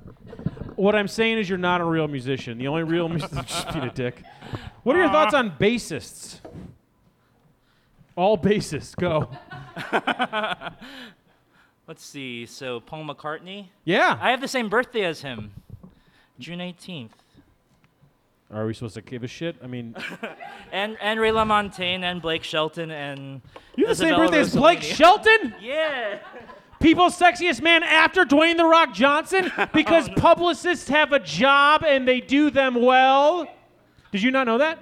What 0.76 0.94
I'm 0.94 1.08
saying 1.08 1.38
is 1.38 1.48
you're 1.48 1.58
not 1.58 1.80
a 1.80 1.84
real 1.84 2.06
musician. 2.06 2.58
The 2.58 2.68
only 2.68 2.84
real 2.84 3.08
musician 3.08 3.38
just 3.46 3.72
being 3.72 3.84
a 3.84 3.92
dick. 3.92 4.22
What 4.84 4.94
are 4.94 5.00
your 5.00 5.10
thoughts 5.10 5.34
on 5.34 5.50
bassists? 5.58 6.38
All 8.14 8.38
bassists, 8.38 8.94
go. 8.94 9.28
Let's 11.88 12.04
see. 12.04 12.46
So 12.46 12.80
Paul 12.80 13.04
McCartney. 13.04 13.68
Yeah. 13.84 14.18
I 14.20 14.30
have 14.30 14.40
the 14.40 14.48
same 14.48 14.68
birthday 14.68 15.04
as 15.04 15.22
him. 15.22 15.52
June 16.38 16.58
18th. 16.60 17.10
Are 18.50 18.64
we 18.64 18.72
supposed 18.72 18.94
to 18.94 19.02
give 19.02 19.24
a 19.24 19.28
shit? 19.28 19.56
I 19.62 19.66
mean, 19.66 19.94
And 20.72 20.96
and 21.00 21.20
Ray 21.20 21.30
LaMontagne 21.30 22.02
and 22.02 22.22
Blake 22.22 22.42
Shelton 22.44 22.90
and 22.90 23.42
you 23.76 23.86
have 23.86 23.96
the 23.96 24.04
same 24.04 24.08
Isabella 24.14 24.24
birthday 24.26 24.40
as 24.40 24.56
Blake 24.56 24.78
Rossellini. 24.80 24.94
Shelton? 24.94 25.54
Yeah. 25.60 26.18
People's 26.80 27.18
sexiest 27.18 27.60
man 27.60 27.82
after 27.82 28.24
Dwayne 28.24 28.56
The 28.56 28.64
Rock 28.64 28.94
Johnson? 28.94 29.50
Oh, 29.58 29.66
because 29.72 30.08
publicists 30.10 30.88
have 30.88 31.12
a 31.12 31.18
job 31.18 31.82
and 31.84 32.06
they 32.08 32.20
do 32.20 32.50
them 32.50 32.74
well? 32.76 33.46
Did 34.12 34.22
you 34.22 34.30
not 34.30 34.46
know 34.46 34.58
that? 34.58 34.78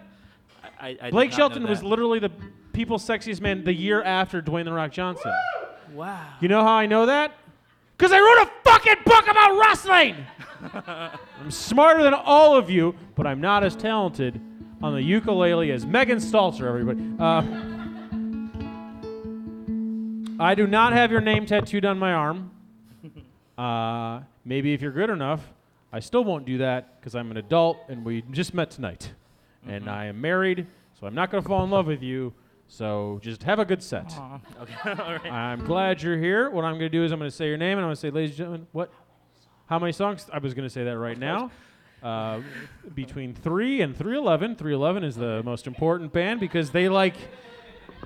I, 0.78 0.88
I 0.88 0.92
did 0.92 1.10
Blake 1.12 1.30
not 1.30 1.32
know 1.32 1.36
Shelton 1.36 1.66
was 1.68 1.80
that. 1.80 1.86
literally 1.86 2.18
the 2.18 2.30
people's 2.72 3.04
sexiest 3.06 3.40
man 3.40 3.64
the 3.64 3.72
year 3.72 4.02
after 4.02 4.40
Dwayne 4.42 4.66
The 4.66 4.72
Rock 4.72 4.92
Johnson. 4.92 5.32
Wow. 5.92 6.24
You 6.40 6.48
know 6.48 6.62
how 6.62 6.74
I 6.74 6.86
know 6.86 7.06
that? 7.06 7.32
Because 7.96 8.12
I 8.12 8.18
wrote 8.18 8.46
a 8.46 8.50
fucking 8.62 9.04
book 9.06 9.26
about 9.26 9.58
wrestling! 9.58 10.16
I'm 11.40 11.50
smarter 11.50 12.02
than 12.02 12.12
all 12.12 12.56
of 12.56 12.68
you, 12.68 12.94
but 13.14 13.26
I'm 13.26 13.40
not 13.40 13.64
as 13.64 13.74
talented 13.74 14.38
on 14.82 14.92
the 14.92 15.02
ukulele 15.02 15.72
as 15.72 15.86
Megan 15.86 16.18
Stalter, 16.18 16.66
everybody. 16.66 17.00
Uh, 17.18 17.42
I 20.38 20.54
do 20.54 20.66
not 20.66 20.92
have 20.92 21.10
your 21.10 21.22
name 21.22 21.46
tattooed 21.46 21.86
on 21.86 21.98
my 21.98 22.12
arm. 22.12 22.50
Uh, 23.56 24.20
maybe 24.44 24.74
if 24.74 24.82
you're 24.82 24.92
good 24.92 25.08
enough, 25.08 25.40
I 25.90 26.00
still 26.00 26.24
won't 26.24 26.44
do 26.44 26.58
that 26.58 27.00
because 27.00 27.14
I'm 27.14 27.30
an 27.30 27.38
adult 27.38 27.78
and 27.88 28.04
we 28.04 28.22
just 28.30 28.52
met 28.52 28.70
tonight. 28.70 29.10
And 29.66 29.88
I 29.88 30.06
am 30.06 30.20
married, 30.20 30.66
so 31.00 31.06
I'm 31.06 31.14
not 31.14 31.30
going 31.30 31.42
to 31.42 31.48
fall 31.48 31.64
in 31.64 31.70
love 31.70 31.86
with 31.86 32.02
you. 32.02 32.34
So 32.68 33.20
just 33.22 33.42
have 33.44 33.58
a 33.58 33.64
good 33.64 33.82
set. 33.82 34.12
Okay. 34.60 34.74
All 35.02 35.12
right. 35.12 35.32
I'm 35.32 35.64
glad 35.64 36.02
you're 36.02 36.16
here. 36.18 36.50
What 36.50 36.64
I'm 36.64 36.72
going 36.72 36.90
to 36.90 36.98
do 36.98 37.04
is 37.04 37.12
I'm 37.12 37.18
going 37.18 37.30
to 37.30 37.36
say 37.36 37.46
your 37.46 37.58
name 37.58 37.78
and 37.78 37.80
I'm 37.80 37.88
going 37.88 37.94
to 37.94 38.00
say, 38.00 38.10
ladies 38.10 38.30
and 38.30 38.38
gentlemen, 38.38 38.66
what? 38.72 38.90
How 39.66 39.78
many 39.78 39.92
songs? 39.92 40.26
I 40.32 40.38
was 40.38 40.54
going 40.54 40.66
to 40.66 40.72
say 40.72 40.84
that 40.84 40.98
right 40.98 41.18
now. 41.18 41.50
Uh, 42.02 42.40
between 42.94 43.34
3 43.34 43.82
and 43.82 43.96
311. 43.96 44.56
311 44.56 45.04
is 45.04 45.16
the 45.16 45.42
most 45.42 45.66
important 45.66 46.12
band 46.12 46.40
because 46.40 46.70
they 46.70 46.88
like 46.88 47.14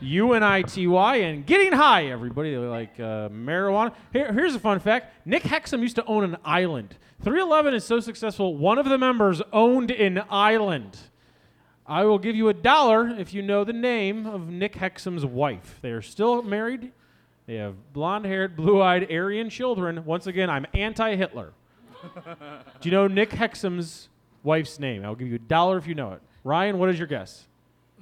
U 0.00 0.32
N 0.32 0.42
I 0.42 0.62
T 0.62 0.86
Y, 0.86 1.16
and 1.16 1.16
I 1.16 1.22
T 1.22 1.26
Y 1.26 1.28
and 1.28 1.46
getting 1.46 1.72
high, 1.72 2.06
everybody. 2.06 2.52
They 2.52 2.58
like 2.58 2.98
uh, 2.98 3.28
marijuana. 3.28 3.92
Here, 4.12 4.32
here's 4.32 4.54
a 4.54 4.60
fun 4.60 4.80
fact 4.80 5.26
Nick 5.26 5.42
Hexum 5.42 5.80
used 5.80 5.96
to 5.96 6.04
own 6.06 6.24
an 6.24 6.36
island. 6.44 6.96
311 7.22 7.74
is 7.74 7.84
so 7.84 8.00
successful, 8.00 8.56
one 8.56 8.78
of 8.78 8.88
the 8.88 8.96
members 8.96 9.42
owned 9.52 9.90
an 9.90 10.22
island. 10.30 10.98
I 11.90 12.04
will 12.04 12.18
give 12.18 12.36
you 12.36 12.48
a 12.48 12.54
dollar 12.54 13.08
if 13.08 13.34
you 13.34 13.42
know 13.42 13.64
the 13.64 13.72
name 13.72 14.24
of 14.24 14.48
Nick 14.48 14.74
Hexum's 14.74 15.26
wife. 15.26 15.78
They 15.82 15.90
are 15.90 16.00
still 16.02 16.40
married. 16.40 16.92
They 17.46 17.56
have 17.56 17.74
blonde 17.92 18.26
haired, 18.26 18.54
blue 18.54 18.80
eyed 18.80 19.10
Aryan 19.10 19.50
children. 19.50 20.04
Once 20.04 20.28
again, 20.28 20.48
I'm 20.48 20.66
anti 20.72 21.16
Hitler. 21.16 21.52
Do 22.80 22.88
you 22.88 22.92
know 22.92 23.08
Nick 23.08 23.30
Hexum's 23.30 24.08
wife's 24.44 24.78
name? 24.78 25.04
I'll 25.04 25.16
give 25.16 25.26
you 25.28 25.34
a 25.34 25.38
dollar 25.40 25.76
if 25.78 25.86
you 25.88 25.94
know 25.96 26.12
it. 26.12 26.22
Ryan, 26.44 26.78
what 26.78 26.90
is 26.90 26.96
your 26.98 27.08
guess? 27.08 27.46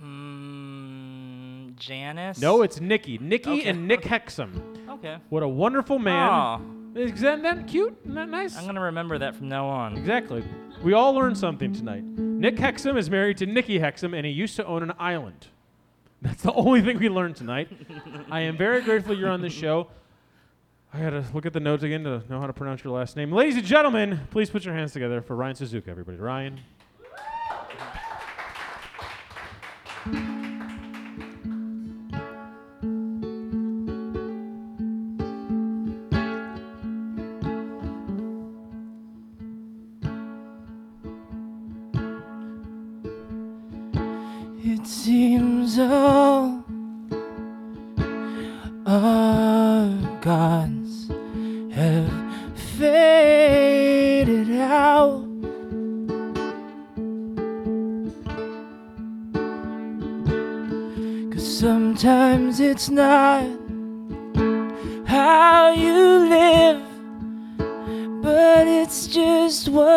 Mm, 0.01 1.75
Janice. 1.77 2.41
No, 2.41 2.63
it's 2.63 2.81
Nikki. 2.81 3.19
Nikki 3.19 3.51
Okay. 3.61 3.69
and 3.71 3.89
Nick 3.89 4.03
Hexum. 4.03 4.87
Okay. 4.89 5.17
What 5.31 5.43
a 5.43 5.49
wonderful 5.49 5.99
man. 5.99 6.29
Aw, 6.29 6.59
Isn't 6.95 7.43
that 7.43 7.67
cute? 7.67 7.97
Isn't 8.03 8.15
that 8.15 8.29
nice? 8.29 8.57
I'm 8.57 8.67
gonna 8.67 8.81
remember 8.81 9.19
that 9.19 9.37
from 9.37 9.49
now 9.49 9.67
on. 9.67 9.97
Exactly. 9.97 10.45
We 10.83 10.93
all 10.93 11.13
learned 11.13 11.37
something 11.37 11.73
tonight. 11.73 12.05
Nick 12.05 12.57
Hexum 12.57 12.97
is 12.99 13.11
married 13.11 13.37
to 13.39 13.47
Nikki 13.47 13.79
Hexum, 13.79 14.17
and 14.17 14.25
he 14.25 14.33
used 14.33 14.57
to 14.57 14.67
own 14.67 14.83
an 14.83 14.93
island. 14.99 15.49
That's 16.23 16.43
the 16.43 16.53
only 16.53 16.83
thing 16.83 16.99
we 16.99 17.09
learned 17.09 17.37
tonight. 17.37 17.69
I 18.31 18.41
am 18.41 18.57
very 18.57 18.81
grateful 18.81 19.17
you're 19.17 19.31
on 19.31 19.41
this 19.41 19.53
show. 19.53 19.89
I 20.93 21.01
gotta 21.01 21.25
look 21.35 21.47
at 21.47 21.53
the 21.53 21.61
notes 21.61 21.83
again 21.83 22.03
to 22.05 22.23
know 22.29 22.41
how 22.41 22.47
to 22.47 22.53
pronounce 22.53 22.83
your 22.83 22.95
last 22.95 23.17
name. 23.17 23.31
Ladies 23.31 23.57
and 23.57 23.65
gentlemen, 23.65 24.21
please 24.31 24.51
put 24.51 24.65
your 24.65 24.75
hands 24.75 24.93
together 24.93 25.21
for 25.21 25.37
Ryan 25.37 25.55
Suzuki, 25.55 25.91
everybody. 25.91 26.19
Ryan. 26.19 26.61
Sometimes 61.59 62.61
it's 62.61 62.89
not 62.89 63.43
how 65.05 65.73
you 65.73 66.29
live, 66.29 66.81
but 68.23 68.69
it's 68.69 69.09
just 69.09 69.69
what 69.69 69.88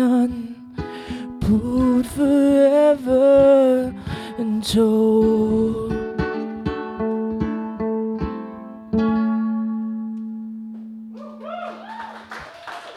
sun, 0.00 0.56
put 1.40 2.06
forever 2.06 3.94
in 4.38 4.62
tow. 4.62 5.90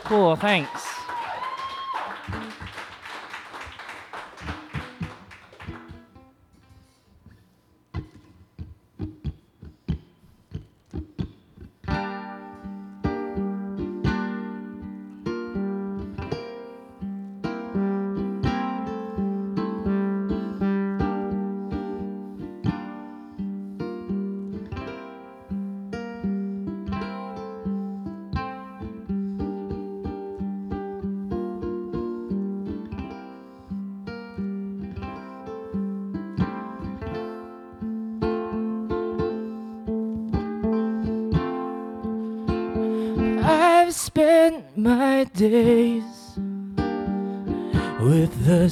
Cool, 0.05 0.35
thanks. 0.37 1.02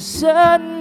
Sun 0.02 0.71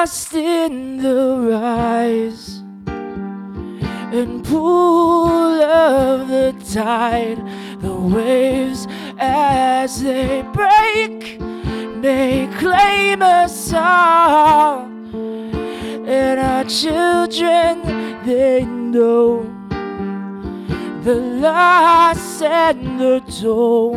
lost 0.00 0.32
in 0.32 0.96
the 0.96 1.36
rise 1.52 2.62
and 4.16 4.42
pull 4.42 5.60
of 5.62 6.26
the 6.28 6.54
tide. 6.72 7.36
The 7.82 7.92
waves 7.92 8.86
as 9.18 10.02
they 10.02 10.40
break 10.54 11.38
may 11.96 12.48
claim 12.56 13.20
us 13.20 13.74
all, 13.74 14.88
and 16.08 16.40
our 16.40 16.64
children 16.64 17.82
they 18.24 18.64
know 18.64 19.42
the 21.02 21.16
loss 21.16 22.40
and 22.40 22.98
the 22.98 23.20
toll. 23.38 23.96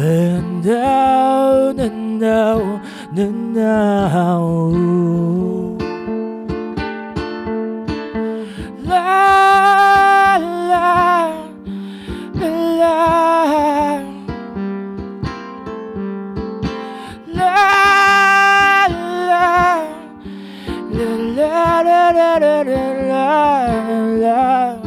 And 0.00 0.62
down 0.62 1.80
and 1.80 2.20
down 2.20 2.87
la 24.20 24.77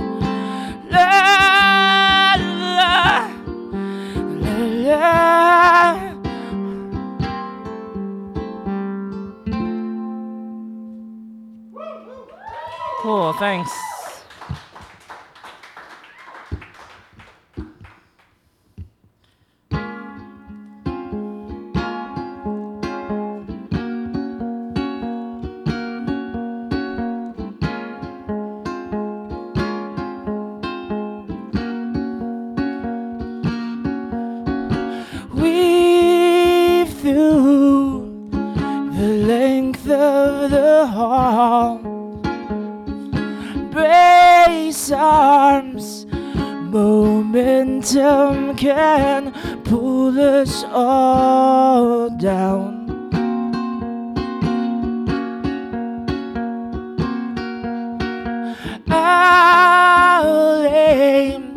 Cool, 13.01 13.33
thanks. 13.33 13.71
Weave 35.33 36.93
through 36.99 38.29
the 38.93 39.07
length 39.25 39.89
of 39.89 40.51
the 40.51 40.85
hall. 40.85 41.90
Arms, 44.91 46.05
momentum 46.71 48.55
can 48.55 49.31
pull 49.63 50.19
us 50.19 50.63
all 50.65 52.09
down. 52.17 52.81
I'll 58.89 60.65
aim 60.65 61.53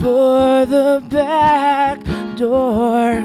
for 0.00 0.66
the 0.66 1.02
back 1.08 2.00
door. 2.36 3.22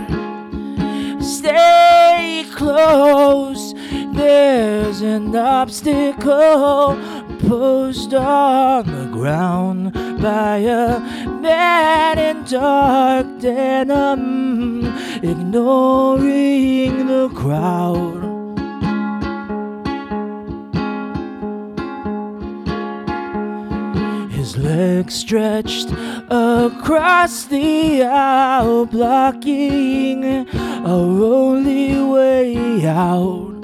Stay 1.22 2.45
close, 2.53 3.74
there's 4.14 5.02
an 5.02 5.36
obstacle 5.36 6.95
posed 7.47 8.13
on 8.13 8.85
the 8.85 9.05
ground 9.11 9.93
by 10.22 10.57
a 10.57 10.99
man 11.41 12.17
in 12.17 12.43
dark 12.45 13.27
denim, 13.39 14.85
ignoring 15.23 17.07
the 17.07 17.30
crowd. 17.30 18.23
His 24.31 24.57
legs 24.57 25.13
stretched 25.13 25.89
across 26.30 27.45
the 27.45 28.03
aisle, 28.03 28.85
blocking 28.88 30.49
our 30.49 31.23
only 31.23 32.01
way 32.01 32.88
out. 32.88 33.55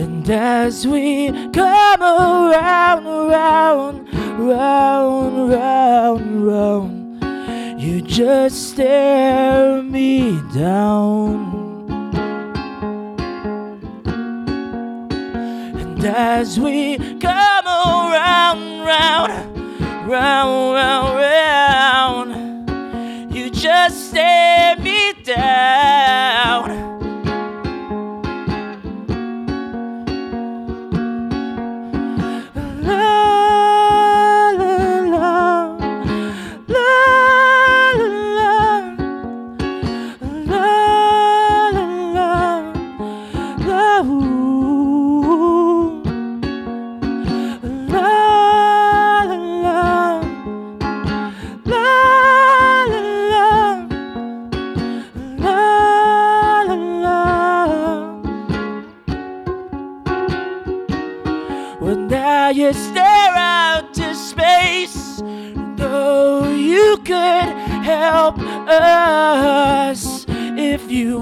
And 0.00 0.30
as 0.30 0.86
we 0.86 1.30
come 1.50 2.02
around, 2.02 3.04
round, 3.04 4.08
round, 4.38 5.50
round, 5.50 6.46
round, 6.46 7.78
you 7.78 8.00
just 8.00 8.70
stare 8.70 9.82
me 9.82 10.40
down. 10.54 11.90
And 15.78 16.02
as 16.06 16.58
we 16.58 16.96
come 17.18 17.66
around, 17.66 18.80
round, 18.80 20.08
round, 20.08 20.74
round, 20.74 21.16
round, 22.70 23.34
you 23.34 23.50
just 23.50 24.08
stare 24.08 24.76
me 24.76 25.12
down. 25.24 25.79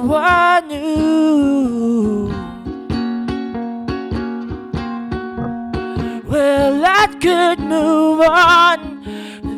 Want 0.09 0.71
to. 0.71 2.29
Well, 6.27 6.83
I 6.87 7.07
could 7.21 7.61
move 7.61 8.21
on, 8.23 9.03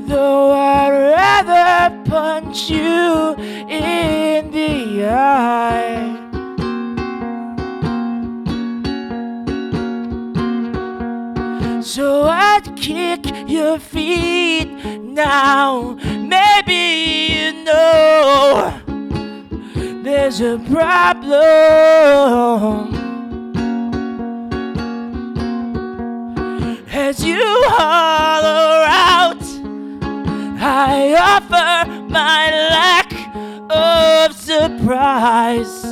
though 0.08 0.50
I'd 0.50 0.90
rather 0.90 2.02
punch 2.10 2.68
you 2.68 3.36
in 3.68 4.50
the 4.50 5.06
eye. 5.08 6.16
So 11.80 12.24
I'd 12.24 12.76
kick 12.76 13.24
your 13.48 13.78
feet 13.78 14.68
now. 15.00 15.96
Maybe 16.04 17.34
you 17.34 17.64
know 17.64 18.79
there's 20.10 20.40
a 20.40 20.58
problem. 20.58 21.30
As 26.92 27.24
you 27.24 27.40
holler 27.78 28.84
out, 28.88 29.44
I 30.60 31.14
offer 31.30 31.90
my 32.08 32.50
lack 32.76 33.12
of 33.70 34.34
surprise. 34.34 35.84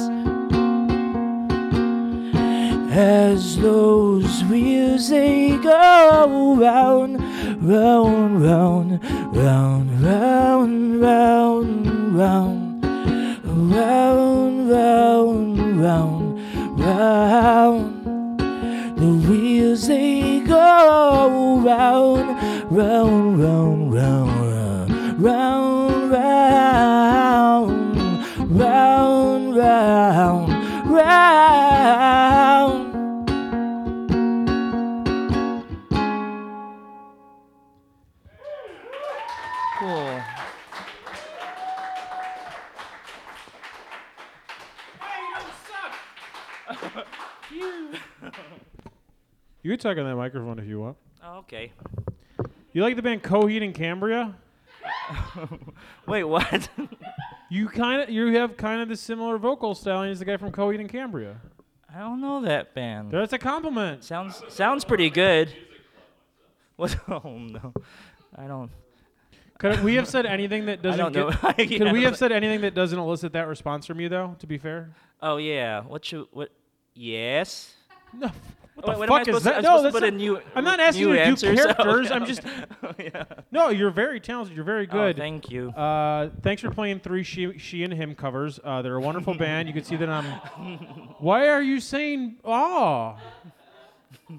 As 2.90 3.57
those 3.59 4.43
wheels 4.45 5.11
they 5.11 5.57
go 5.59 6.57
round, 6.57 7.20
round, 7.62 8.43
round, 8.43 9.01
round, 9.36 10.03
round, 10.03 11.01
round, 11.01 12.15
round, 12.19 12.68
round, 13.59 14.70
round, 14.70 15.80
round, 15.80 16.80
round. 16.80 18.39
The 18.98 19.28
wheels 19.28 19.89
they 19.89 20.40
go 20.40 21.60
round, 21.64 22.70
round, 22.70 23.43
round, 23.43 23.93
round, 23.93 25.20
round, 25.20 26.10
round, 26.12 27.97
round, 28.51 29.56
round, 29.56 30.90
round. 30.90 32.28
Cool. 32.28 32.38
You 49.62 49.70
can 49.70 49.78
talk 49.78 49.98
on 49.98 50.05
that 50.05 50.16
microphone 50.16 50.59
if 50.59 50.66
you 50.66 50.80
want. 50.80 50.97
Oh, 51.22 51.39
okay. 51.39 51.72
You 52.72 52.82
like 52.82 52.97
the 52.97 53.02
band 53.02 53.22
Coheed 53.22 53.62
and 53.62 53.74
Cambria? 53.74 54.35
Wait, 56.06 56.24
what? 56.24 56.68
You 57.51 57.66
kind 57.66 58.02
of 58.02 58.10
you 58.10 58.26
have 58.35 58.59
kind 58.59 58.82
of 58.82 58.90
the 58.90 58.97
similar 58.97 59.39
vocal 59.39 59.74
styling 59.74 60.10
as 60.10 60.18
the 60.18 60.26
guy 60.26 60.36
from 60.36 60.52
Coheed 60.52 60.80
and 60.80 60.89
Cambria. 60.89 61.40
I 61.90 62.01
don't 62.01 62.20
know 62.20 62.43
that 62.43 62.74
band. 62.74 63.10
That's 63.10 63.32
a 63.32 63.39
compliment. 63.39 64.05
Sounds 64.05 64.43
sounds 64.51 64.85
pretty 64.85 65.09
good. 65.09 65.55
What? 66.76 66.94
Oh 67.09 67.39
no, 67.39 67.72
I 68.36 68.47
don't. 68.47 68.70
Could 69.59 69.82
we 69.82 69.94
have 69.94 70.06
said 70.06 70.26
anything 70.26 70.66
that 70.66 70.82
doesn't 70.82 71.12
get, 71.12 71.26
Yeah, 71.59 71.78
Could 71.78 71.93
we 71.93 72.02
have 72.02 72.18
said 72.18 72.32
anything 72.32 72.60
that 72.60 72.74
doesn't 72.74 72.98
elicit 72.98 73.32
that 73.32 73.48
response 73.48 73.86
from 73.86 73.98
you 73.98 74.10
though, 74.10 74.36
to 74.40 74.47
be 74.47 74.59
fair? 74.59 74.90
Oh 75.22 75.39
yeah. 75.39 75.80
What 75.80 76.05
should 76.05 76.26
what? 76.32 76.51
Yes. 76.94 77.74
No. 78.12 78.30
What 78.80 78.96
the 78.96 79.02
I 79.02 79.06
fuck 79.24 79.28
is 79.28 79.42
that? 79.42 79.50
To, 79.50 79.56
I'm 79.56 79.62
No, 79.62 79.82
that's 79.82 79.92
put 79.92 80.02
not- 80.05 80.14
new. 80.14 80.40
I'm 80.55 80.62
not 80.64 80.78
asking 80.78 81.09
you 81.09 81.12
to 81.16 81.34
do. 81.34 81.48
Oh, 81.50 81.55
characters, 81.56 82.06
Okay, 82.06 82.14
I'm 82.14 82.26
just- 82.26 82.42
yeah. 82.98 83.24
No, 83.50 83.70
you're 83.70 83.90
very 83.90 84.20
talented. 84.20 84.55
You're 84.55 84.64
very 84.64 84.86
Oh, 84.88 84.92
good. 84.92 85.16
thank 85.16 85.50
you. 85.50 85.70
Uh, 85.70 86.30
thanks 86.42 86.62
for 86.62 86.70
playing 86.70 87.00
three 87.00 87.24
she, 87.24 87.59
she 87.59 87.82
and 87.82 87.92
him 87.92 88.14
covers. 88.14 88.60
Uh, 88.62 88.80
they're 88.82 88.94
a 88.96 89.00
wonderful 89.00 89.34
band. 89.38 89.66
You 89.68 89.74
can 89.74 89.82
see 89.84 89.96
that 89.96 90.09
I'm. 90.09 90.24
Why 91.18 91.48
are 91.48 91.62
you 91.62 91.80
saying 91.80 92.36
oh? 92.44 93.16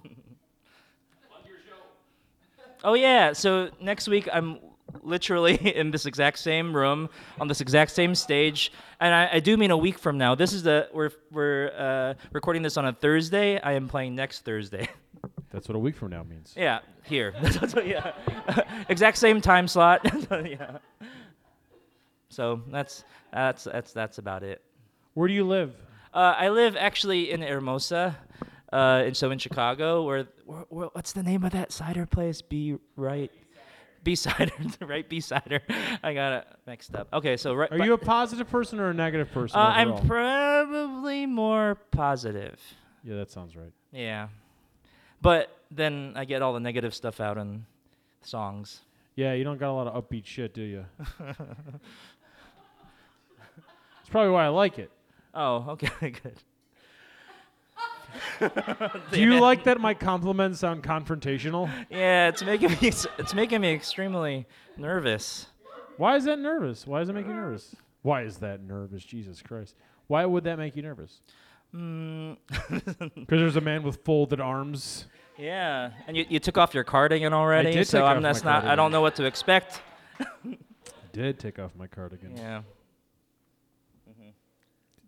Oh 2.84 2.94
yeah. 2.94 3.34
So 3.34 3.70
next 3.82 4.07
week 4.07 4.30
I'm 4.32 4.60
literally 5.02 5.56
in 5.76 5.91
this 5.91 6.06
exact 6.06 6.40
same 6.40 6.76
room 6.76 7.10
on 7.40 7.48
this 7.48 7.61
exact 7.61 7.91
same 7.91 8.16
stage, 8.16 8.72
and 8.99 9.14
I, 9.14 9.30
I 9.34 9.40
do 9.40 9.57
mean 9.57 9.72
a 9.72 9.78
week 9.78 9.99
from 9.99 10.18
now. 10.18 10.36
This 10.36 10.53
is 10.53 10.64
the 10.64 10.90
we're 10.94 11.11
we're 11.32 11.72
uh, 11.78 12.14
recording 12.32 12.61
this 12.61 12.78
on 12.78 12.86
a 12.86 12.94
Thursday. 12.94 13.60
I 13.60 13.74
am 13.74 13.88
playing 13.88 14.16
next 14.16 14.41
Thursday. 14.41 14.90
That's 15.52 15.68
what 15.68 15.76
a 15.76 15.80
week 15.80 15.95
from 15.95 16.11
now 16.11 16.24
means. 16.24 16.53
yeah, 16.56 16.80
here. 17.03 17.34
That's 17.41 17.74
what, 17.74 17.88
yeah. 17.88 18.14
exact 18.88 19.18
same 19.18 19.41
time 19.41 19.68
slot. 19.68 20.02
yeah. 20.32 20.78
So 22.30 22.61
that's 22.70 23.03
that's 23.34 23.64
that's 23.64 23.91
that's 23.91 24.18
about 24.20 24.44
it. 24.44 24.61
Where 25.16 25.28
do 25.28 25.34
you 25.34 25.44
live? 25.44 25.74
Uh, 26.14 26.36
I 26.38 26.49
live 26.49 26.76
actually 26.76 27.32
in 27.32 27.41
Hermosa, 27.41 28.16
uh, 28.72 29.03
and 29.06 29.18
so 29.18 29.32
in 29.32 29.40
Chicago. 29.40 30.03
Where, 30.03 30.28
where, 30.45 30.66
where 30.70 30.88
what's 30.94 31.11
the 31.11 31.24
name 31.24 31.44
of 31.44 31.52
that 31.52 31.72
cider 31.72 32.06
place? 32.06 32.41
Be 32.41 32.78
right. 32.95 33.32
B 34.04 34.16
cider, 34.16 34.52
the 34.80 34.86
right? 34.86 35.08
B 35.08 35.20
cider. 35.20 35.62
I 36.04 36.14
got 36.14 36.34
it 36.34 36.48
mixed 36.68 36.96
up. 36.96 37.08
Okay, 37.14 37.38
so 37.38 37.54
right. 37.54 37.72
Are 37.72 37.78
but- 37.78 37.84
you 37.86 37.94
a 37.94 37.98
positive 37.98 38.50
person 38.50 38.80
or 38.80 38.90
a 38.90 38.94
negative 38.94 39.32
person? 39.32 39.60
Uh, 39.60 39.64
I'm 39.64 40.08
probably 40.08 41.26
more 41.26 41.76
positive. 41.92 42.60
yeah, 43.04 43.16
that 43.16 43.32
sounds 43.32 43.56
right. 43.56 43.74
Yeah, 43.92 44.28
but 45.22 45.56
then 45.72 46.14
I 46.16 46.26
get 46.26 46.42
all 46.42 46.54
the 46.54 46.60
negative 46.60 46.94
stuff 46.94 47.20
out 47.20 47.38
in 47.38 47.66
songs. 48.22 48.82
Yeah, 49.16 49.34
you 49.34 49.44
don't 49.44 49.58
got 49.60 49.72
a 49.72 49.74
lot 49.74 49.88
of 49.88 50.04
upbeat 50.04 50.26
shit, 50.26 50.54
do 50.54 50.62
you? 50.62 50.86
It's 54.02 54.10
probably 54.10 54.32
why 54.32 54.46
I 54.46 54.50
like 54.50 54.80
it. 54.80 54.92
Oh, 55.32 55.64
okay, 55.70 56.10
good. 56.10 56.38
Do 59.11 59.19
you 59.22 59.40
like 59.40 59.64
that 59.65 59.80
my 59.80 59.94
compliments 59.94 60.60
sound 60.60 60.84
confrontational? 60.84 61.69
Yeah, 61.90 62.30
it's 62.30 62.44
making 62.44 62.72
me. 62.72 62.77
It's 62.81 63.34
making 63.34 63.61
me 63.61 63.72
extremely 63.73 64.45
nervous. 64.77 65.48
Why 65.98 66.15
is 66.15 66.26
that 66.26 66.40
nervous? 66.40 66.88
Why 66.88 66.99
does 66.99 67.10
it 67.10 67.14
make 67.14 67.27
you 67.27 67.34
nervous? 67.34 67.76
Why 68.02 68.22
is 68.23 68.38
that 68.38 68.61
nervous? 68.61 69.03
Jesus 69.03 69.41
Christ. 69.41 69.76
Why 70.07 70.26
would 70.26 70.44
that 70.45 70.57
make 70.57 70.76
you 70.76 70.81
nervous? 70.81 71.22
Mm, 71.76 72.38
Because 72.69 73.26
there's 73.27 73.56
a 73.57 73.61
man 73.61 73.84
with 73.84 74.03
folded 74.03 74.40
arms. 74.41 75.06
yeah, 75.38 75.91
and 76.07 76.18
you, 76.18 76.26
you 76.30 76.40
took 76.40 76.57
off 76.57 76.73
your 76.73 76.84
cardigan 76.84 77.34
already, 77.34 77.72
did 77.72 77.88
so 77.88 78.06
I'm 78.06 78.22
that's 78.22 78.44
not. 78.44 78.65
I 78.65 78.76
don't 78.76 78.91
know 78.91 79.02
what 79.02 79.15
to 79.18 79.26
expect. 79.26 79.81
I 80.19 80.57
did 81.14 81.38
take 81.40 81.60
off 81.60 81.76
my 81.76 81.88
cardigan. 81.88 82.36
Yeah. 82.36 82.61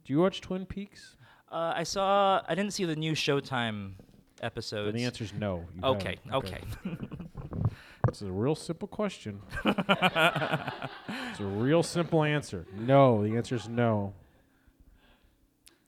Do 0.04 0.14
you 0.14 0.20
watch 0.20 0.42
Twin 0.42 0.66
Peaks? 0.66 1.16
Uh, 1.52 1.74
I 1.76 1.84
saw. 1.84 2.42
I 2.48 2.56
didn't 2.56 2.72
see 2.74 2.86
the 2.86 2.96
new 2.96 3.12
Showtime 3.12 3.92
Then 3.98 4.46
episodes. 4.46 4.96
the 4.96 5.04
answer 5.04 5.24
is 5.26 5.34
no. 5.34 5.66
you 5.76 5.84
Okay. 5.84 6.18
haven't. 6.32 6.46
Okay. 6.46 6.62
It's 8.08 8.22
a 8.22 8.26
real 8.32 8.56
simple 8.56 8.88
question. 8.88 9.42
it's 9.66 11.40
a 11.40 11.44
real 11.44 11.84
simple 11.84 12.24
answer. 12.24 12.66
No. 12.78 13.22
The 13.28 13.36
answer 13.36 13.56
is 13.56 13.68
no. 13.68 14.14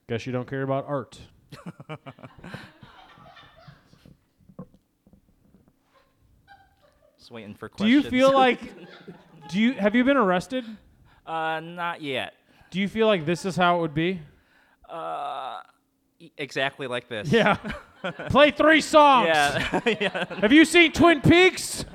Guess 0.10 0.26
you 0.26 0.34
don't 0.34 0.48
care 0.50 0.64
about 0.64 0.86
art. 0.88 1.18
Just 7.18 7.32
waiting 7.32 7.54
for 7.56 7.68
Do 7.70 7.76
questions. 7.76 8.04
you 8.06 8.10
feel 8.10 8.34
like? 8.34 8.60
Do 9.50 9.60
you 9.60 9.74
have 9.74 9.96
you 9.96 10.04
been 10.04 10.18
arrested? 10.18 10.66
uh, 11.26 11.60
not 11.62 12.02
yet. 12.02 12.34
Do 12.72 12.80
you 12.80 12.88
feel 12.88 13.08
like 13.08 13.26
this 13.26 13.46
is 13.46 13.56
how 13.56 13.78
it 13.78 13.82
would 13.82 13.94
be? 13.94 14.20
Uh, 14.90 15.60
exactly 16.38 16.88
like 16.88 17.08
this. 17.08 17.32
Yeah. 17.32 17.58
Play 18.30 18.52
three 18.52 18.82
songs. 18.82 19.28
Yeah. 19.28 19.80
yeah. 20.02 20.26
Have 20.42 20.52
you 20.54 20.66
seen 20.66 20.92
Twin 20.92 21.22
Peaks? 21.22 21.86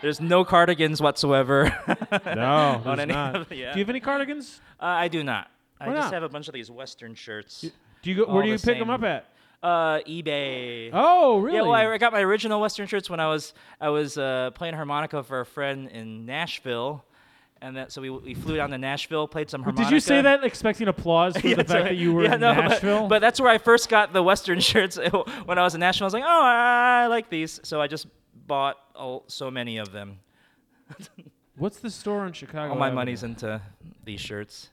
There's 0.00 0.20
no 0.20 0.44
cardigans 0.44 1.00
whatsoever. 1.00 1.76
No, 2.26 2.42
On 2.42 2.82
there's 2.84 2.98
any 3.00 3.12
not. 3.12 3.36
of- 3.36 3.52
yeah. 3.52 3.72
Do 3.72 3.78
you 3.78 3.84
have 3.84 3.90
any 3.90 4.00
cardigans? 4.00 4.60
Uh, 4.80 4.84
I 4.84 5.08
do 5.08 5.22
not. 5.24 5.50
I 5.80 5.88
Why 5.88 5.94
just 5.96 6.12
have 6.12 6.22
a 6.22 6.28
bunch 6.28 6.48
of 6.48 6.54
these 6.54 6.70
Western 6.70 7.14
shirts. 7.14 7.60
Do 8.02 8.10
you 8.10 8.16
go? 8.16 8.32
Where 8.32 8.42
do 8.42 8.48
you 8.48 8.56
the 8.58 8.66
pick 8.66 8.78
them 8.78 8.90
up 8.90 9.02
at? 9.02 9.28
Uh, 9.62 9.98
eBay. 10.00 10.90
Oh, 10.92 11.38
really? 11.38 11.56
Yeah, 11.56 11.62
well, 11.62 11.72
I, 11.72 11.86
I 11.86 11.98
got 11.98 12.12
my 12.12 12.20
original 12.20 12.60
Western 12.60 12.86
shirts 12.86 13.08
when 13.10 13.18
I 13.20 13.28
was 13.28 13.54
I 13.80 13.88
was 13.88 14.16
uh, 14.18 14.50
playing 14.54 14.74
harmonica 14.74 15.22
for 15.22 15.40
a 15.40 15.46
friend 15.46 15.88
in 15.88 16.26
Nashville, 16.26 17.04
and 17.64 17.76
that 17.76 17.90
so 17.90 18.02
we, 18.02 18.10
we 18.10 18.34
flew 18.34 18.56
down 18.56 18.70
to 18.70 18.78
Nashville, 18.78 19.26
played 19.26 19.48
some 19.48 19.62
harmonica. 19.62 19.88
Did 19.90 19.94
you 19.94 20.00
say 20.00 20.20
that 20.20 20.44
expecting 20.44 20.86
applause 20.88 21.36
for 21.36 21.46
Yeah, 21.48 21.56
the 21.56 21.64
fact 21.64 21.70
sorry. 21.70 21.82
that 21.84 21.96
you 21.96 22.12
were 22.12 22.24
yeah, 22.24 22.34
in 22.34 22.40
no, 22.40 22.54
but- 22.54 22.68
Nashville? 22.68 23.08
But, 23.08 23.20
that's 23.20 23.40
where 23.40 23.50
I 23.50 23.58
first 23.58 23.88
got 23.88 24.12
the 24.12 24.22
Western 24.22 24.60
shirts 24.70 24.98
when 25.46 25.58
I 25.58 25.62
was 25.62 25.74
in 25.74 25.80
Nashville. 25.80 26.04
I 26.04 26.08
was 26.08 26.14
like, 26.14 26.24
oh, 26.24 26.42
I 26.44 27.06
like 27.06 27.30
these, 27.30 27.60
so 27.64 27.80
I 27.80 27.86
just 27.86 28.06
bought 28.46 28.76
all, 28.94 29.24
so 29.26 29.50
many 29.50 29.78
of 29.78 29.92
them. 29.92 30.18
What's 31.56 31.78
the 31.78 31.90
store 31.90 32.26
in 32.26 32.32
Chicago? 32.32 32.72
All 32.72 32.78
my 32.78 32.86
Avenue? 32.86 32.96
money's 32.96 33.22
into 33.22 33.60
these 34.04 34.20
shirts. 34.20 34.68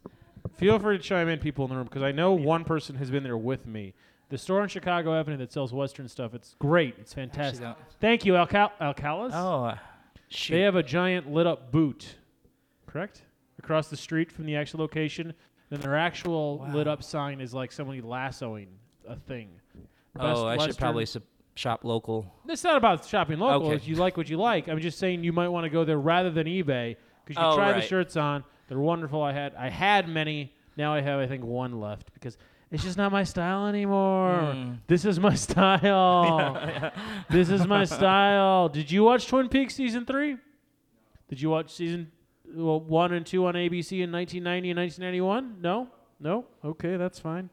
Feel 0.58 0.78
free 0.80 0.98
to 0.98 1.04
chime 1.04 1.30
in, 1.30 1.40
people 1.40 1.66
in 1.66 1.70
the 1.70 1.78
room, 1.78 1.86
because 1.86 2.04
I 2.04 2.12
know 2.12 2.34
one 2.34 2.64
person 2.66 2.96
has 2.98 3.10
been 3.10 3.24
there 3.24 3.38
with 3.38 3.66
me. 3.66 3.94
The 4.30 4.38
store 4.38 4.62
on 4.62 4.68
Chicago 4.68 5.14
Avenue 5.14 5.38
that 5.38 5.52
sells 5.52 5.74
Western 5.74 6.08
stuff. 6.08 6.34
It's 6.34 6.56
great. 6.60 6.96
It's 7.00 7.14
fantastic. 7.14 7.68
Thank 8.00 8.26
you, 8.26 8.34
Alcal- 8.34 8.72
Alcalas. 8.80 9.32
Oh, 9.34 9.78
shoot. 10.30 10.56
They 10.56 10.62
have 10.62 10.76
a 10.76 10.84
giant 10.84 11.32
lit 11.32 11.46
up 11.48 11.72
boot, 11.72 12.16
correct? 12.92 13.24
Across 13.60 13.90
the 13.90 13.98
street 13.98 14.32
from 14.32 14.46
the 14.46 14.56
actual 14.56 14.80
location. 14.80 15.34
Then 15.70 15.80
their 15.82 15.96
actual 15.98 16.68
lit 16.74 16.88
up 16.88 17.02
sign 17.04 17.40
is 17.40 17.54
like 17.54 17.72
somebody 17.72 18.02
lassoing 18.02 18.68
a 19.08 19.16
thing. 19.16 19.50
oh, 20.20 20.46
West- 20.46 20.62
I 20.62 20.68
should 20.68 20.78
probably 20.78 21.06
sup- 21.06 21.24
shop 21.56 21.84
local. 21.86 22.26
It's 22.48 22.64
not 22.64 22.76
about 22.78 23.06
shopping 23.06 23.40
local. 23.40 23.68
Okay. 23.68 23.76
If 23.76 23.88
you 23.88 23.96
like 23.96 24.18
what 24.18 24.30
you 24.30 24.38
like, 24.38 24.68
I'm 24.68 24.80
just 24.80 25.00
saying 25.00 25.24
you 25.24 25.32
might 25.34 25.48
want 25.48 25.64
to 25.66 25.70
go 25.70 25.86
there 25.86 25.98
rather 26.00 26.30
than 26.30 26.48
eBay 26.48 26.96
because 27.26 27.40
you 27.42 27.48
Oh, 27.48 27.56
try 27.56 27.72
the 27.74 27.82
shirts 27.82 28.18
on. 28.18 28.44
They're 28.68 28.80
wonderful. 28.80 29.22
I 29.22 29.32
had 29.34 29.54
I 29.56 29.70
had 29.70 30.08
many. 30.10 30.54
Now 30.78 30.94
I 30.94 31.02
have 31.02 31.20
I 31.20 31.28
think 31.28 31.44
one 31.44 31.80
left 31.80 32.14
because 32.14 32.38
it's 32.72 32.84
just 32.84 32.98
not 32.98 33.12
my 33.12 33.24
style 33.26 33.68
anymore. 33.68 34.54
Mm. 34.56 34.78
This 34.88 35.04
is 35.06 35.20
my 35.20 35.36
style. 35.48 36.92
This 37.30 37.50
is 37.50 37.66
my 37.68 37.84
style. 37.86 38.68
Did 38.70 38.92
you 38.92 39.04
watch 39.04 39.28
Twin 39.28 39.48
Peaks 39.50 39.76
season 39.76 40.06
three? 40.06 40.38
Did 41.30 41.42
you 41.42 41.50
watch 41.50 41.72
season 41.74 42.12
well, 42.54 42.80
one 42.80 43.14
and 43.14 43.26
two 43.26 43.46
on 43.46 43.56
ABC 43.56 44.02
in 44.02 44.12
1990 44.12 44.72
and 44.72 44.80
1991? 44.80 45.62
No, 45.62 45.88
no. 46.20 46.46
Okay, 46.64 46.98
that's 46.98 47.20
fine. 47.20 47.50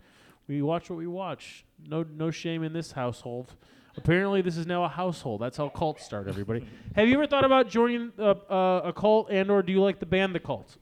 We 0.46 0.62
watch 0.62 0.88
what 0.90 0.96
we 0.96 1.06
watch. 1.06 1.64
No, 1.86 2.04
no 2.14 2.30
shame 2.30 2.62
in 2.62 2.72
this 2.72 2.92
household. 2.92 3.54
Apparently, 3.96 4.42
this 4.42 4.56
is 4.56 4.66
now 4.66 4.84
a 4.84 4.88
household. 4.88 5.40
That's 5.40 5.56
how 5.56 5.68
cults 5.68 6.04
start. 6.04 6.28
Everybody, 6.28 6.66
have 6.94 7.08
you 7.08 7.14
ever 7.14 7.26
thought 7.26 7.44
about 7.44 7.68
joining 7.68 8.12
a, 8.16 8.30
uh, 8.30 8.82
a 8.84 8.92
cult, 8.92 9.28
and/or 9.30 9.62
do 9.62 9.72
you 9.72 9.82
like 9.82 9.98
the 9.98 10.06
band 10.06 10.34
The 10.34 10.40
Cult? 10.40 10.76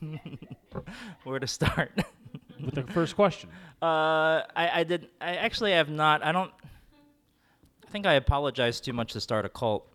Where 1.24 1.38
to 1.38 1.46
start? 1.46 1.92
With 2.64 2.74
the 2.74 2.82
first 2.84 3.16
question. 3.16 3.50
Uh, 3.82 4.44
I, 4.54 4.70
I 4.80 4.84
did. 4.84 5.08
I 5.20 5.36
actually 5.36 5.72
have 5.72 5.88
not. 5.88 6.24
I 6.24 6.32
don't. 6.32 6.50
I 7.86 7.90
think 7.90 8.06
I 8.06 8.14
apologize 8.14 8.80
too 8.80 8.92
much 8.92 9.12
to 9.12 9.20
start 9.20 9.44
a 9.44 9.48
cult. 9.48 9.89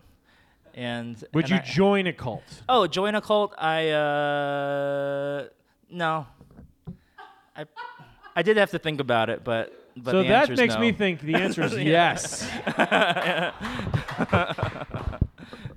And 0.75 1.23
Would 1.33 1.45
and 1.45 1.51
you 1.51 1.57
I- 1.57 1.61
join 1.61 2.05
a 2.05 2.13
cult? 2.13 2.43
Oh, 2.67 2.85
join 2.85 3.15
a 3.15 3.21
cult? 3.21 3.55
I 3.57 3.89
uh, 3.91 5.47
no. 5.89 6.27
I 7.55 7.65
I 8.35 8.41
did 8.41 8.57
have 8.57 8.71
to 8.71 8.79
think 8.79 8.99
about 8.99 9.29
it, 9.29 9.45
but 9.45 9.73
but 9.95 10.11
so 10.11 10.23
that 10.23 10.49
makes 10.49 10.73
no. 10.75 10.81
me 10.81 10.91
think 10.91 11.21
the 11.21 11.35
answer 11.35 11.63
is 11.63 11.73
yes. 11.75 12.45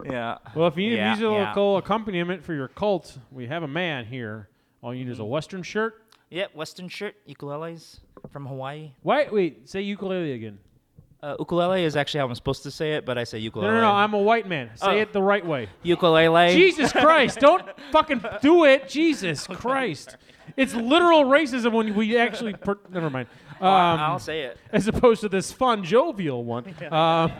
Yeah. 0.04 0.38
Well, 0.54 0.68
if 0.68 0.76
you 0.76 0.90
need 0.90 0.96
Yeah, 0.96 1.14
musical 1.14 1.76
accompaniment 1.76 2.42
for 2.42 2.54
your 2.54 2.68
cult, 2.68 3.18
we 3.30 3.46
have 3.46 3.62
a 3.62 3.68
man 3.68 4.06
here. 4.06 4.48
All 4.82 4.94
you 4.94 5.04
need 5.04 5.10
is 5.10 5.18
a 5.18 5.24
Western 5.24 5.62
shirt. 5.62 6.02
Yeah, 6.30 6.46
Western 6.54 6.88
shirt, 6.88 7.14
ukuleles 7.28 8.00
from 8.30 8.46
Hawaii. 8.46 8.92
Wait, 9.02 9.32
wait. 9.32 9.68
Say 9.68 9.82
ukulele 9.82 10.32
again. 10.32 10.58
Uh, 11.20 11.34
ukulele 11.40 11.84
is 11.84 11.96
actually 11.96 12.20
how 12.20 12.26
I'm 12.28 12.34
supposed 12.36 12.62
to 12.62 12.70
say 12.70 12.94
it, 12.94 13.04
but 13.04 13.18
I 13.18 13.24
say 13.24 13.38
ukulele. 13.38 13.72
no, 13.72 13.80
no. 13.80 13.90
I'm 13.90 14.14
a 14.14 14.18
white 14.18 14.46
man. 14.48 14.70
Say 14.76 14.86
Oh. 14.86 14.96
it 15.02 15.12
the 15.12 15.22
right 15.22 15.44
way. 15.44 15.68
ukulele. 15.82 16.54
Jesus 16.54 16.92
Christ! 17.04 17.40
Don't 17.40 17.64
fucking 17.90 18.22
do 18.40 18.64
it. 18.64 18.88
Jesus 18.88 19.46
Christ! 19.46 20.16
It's 20.56 20.74
literal 20.74 21.24
racism 21.24 21.72
when 21.72 21.94
we 21.96 22.16
actually. 22.16 22.52
Per- 22.54 22.78
never 22.90 23.10
mind. 23.10 23.28
Um, 23.60 23.66
I'll 23.66 24.20
say 24.20 24.42
it. 24.42 24.56
as 24.72 24.86
opposed 24.86 25.20
to 25.22 25.28
this 25.28 25.50
fun, 25.50 25.82
jovial 25.82 26.44
one. 26.44 26.72
Um, 26.92 27.32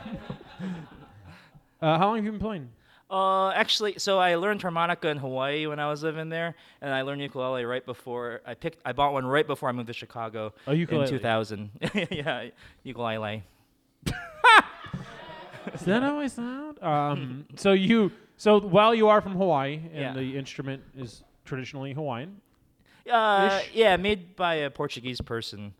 uh, 1.81 1.97
how 1.99 2.07
long 2.09 2.17
have 2.17 2.25
you 2.25 2.33
been 2.33 2.41
playing? 2.41 2.69
Uh, 3.09 3.51
actually, 3.51 3.95
so 3.99 4.19
I 4.19 4.35
learned 4.35 4.61
harmonica 4.61 5.09
in 5.11 5.17
Hawaii 5.19 5.67
when 5.69 5.79
I 5.79 5.89
was 5.89 6.03
living 6.03 6.29
there, 6.29 6.57
and 6.83 6.93
I 6.93 7.03
learned 7.03 7.23
ukulele 7.23 7.65
right 7.65 7.87
before 7.87 8.41
I 8.45 8.55
picked. 8.55 8.79
I 8.85 8.93
bought 8.93 9.13
one 9.13 9.25
right 9.27 9.47
before 9.47 9.69
I 9.69 9.73
moved 9.73 9.87
to 9.87 9.93
Chicago 9.95 10.53
A 10.67 10.75
ukulele. 10.75 11.05
in 11.05 11.11
2000. 11.11 11.71
yeah, 12.11 12.49
ukulele. 12.83 13.45
Is 14.07 15.83
that 15.83 16.03
how 16.03 16.19
I 16.19 16.27
sound? 16.29 16.83
Um, 16.83 17.45
so 17.57 17.73
you, 17.73 18.11
so 18.37 18.59
while 18.61 18.95
you 18.95 19.09
are 19.09 19.20
from 19.20 19.33
Hawaii 19.33 19.75
and 19.93 19.95
Yeah. 19.95 20.12
the 20.15 20.37
instrument 20.37 20.83
is 20.97 21.23
traditionally 21.45 21.93
Hawaiian, 21.93 22.41
Uh, 23.11 23.61
Ish. 23.62 23.70
yeah, 23.75 23.97
made 23.97 24.35
by 24.37 24.55
a 24.57 24.70
Portuguese 24.70 25.20
person 25.20 25.73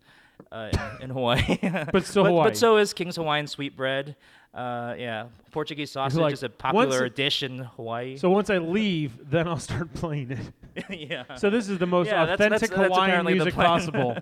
uh, 0.51 0.69
in, 0.99 1.03
in 1.05 1.09
Hawaii. 1.09 1.57
But 1.91 2.05
still 2.05 2.23
but, 2.25 2.29
Hawaii. 2.29 2.43
But 2.49 2.57
so 2.57 2.77
is 2.77 2.93
King's 2.93 3.15
Hawaiian 3.17 3.47
sweetbread. 3.47 4.15
Uh, 4.53 4.95
yeah, 4.97 5.27
Portuguese 5.51 5.91
sausage 5.91 6.19
like, 6.19 6.33
is 6.33 6.41
a 6.43 6.47
once 6.47 6.55
popular 6.57 7.05
it- 7.05 7.15
dish 7.15 7.43
in 7.43 7.59
Hawaii. 7.59 8.17
so 8.17 8.29
once 8.31 8.49
I 8.49 8.57
leave, 8.57 9.29
then 9.29 9.47
I'll 9.47 9.59
start 9.59 9.93
playing 9.93 10.31
it. 10.31 10.89
yeah. 11.11 11.35
So 11.35 11.49
this 11.51 11.69
is 11.69 11.77
the 11.77 11.85
most 11.85 12.07
Yeah, 12.07 12.25
that's- 12.25 12.35
authentic 12.47 12.69
that's- 12.71 12.79
that's 12.79 12.93
Hawaiian 12.95 13.09
apparently 13.09 13.33
the 13.33 13.45
music 13.45 13.53
plan. 13.53 13.67
possible. 13.67 14.17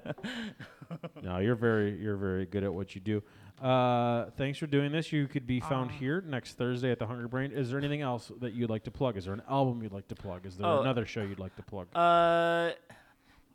no, 1.24 1.38
you're 1.40 1.56
very 1.56 1.98
you're 2.02 2.18
very 2.18 2.46
good 2.46 2.64
at 2.64 2.74
what 2.74 2.94
you 2.96 3.00
do. 3.02 3.22
Uh, 3.62 4.26
thanks 4.38 4.60
for 4.60 4.68
doing 4.68 4.92
this. 4.92 5.12
You 5.12 5.28
could 5.28 5.48
be 5.48 5.60
found 5.60 5.90
here 5.92 6.22
next 6.22 6.54
Thursday 6.58 6.92
at 6.92 7.00
the 7.00 7.08
Hungry 7.08 7.28
Brain. 7.28 7.52
Is 7.52 7.70
there 7.72 7.80
anything 7.80 8.02
else 8.02 8.32
that 8.40 8.54
you'd 8.54 8.70
like 8.70 8.84
to 8.84 8.92
plug? 8.92 9.18
Is 9.18 9.26
there 9.26 9.34
an 9.34 9.42
album 9.50 9.82
you'd 9.82 9.94
like 9.94 10.08
to 10.10 10.16
plug? 10.16 10.46
Is 10.46 10.58
there 10.58 10.68
Oh. 10.68 10.82
another 10.82 11.06
show 11.06 11.24
you'd 11.24 11.40
like 11.40 11.56
to 11.56 11.64
plug? 11.64 11.88
Uh, 11.96 12.72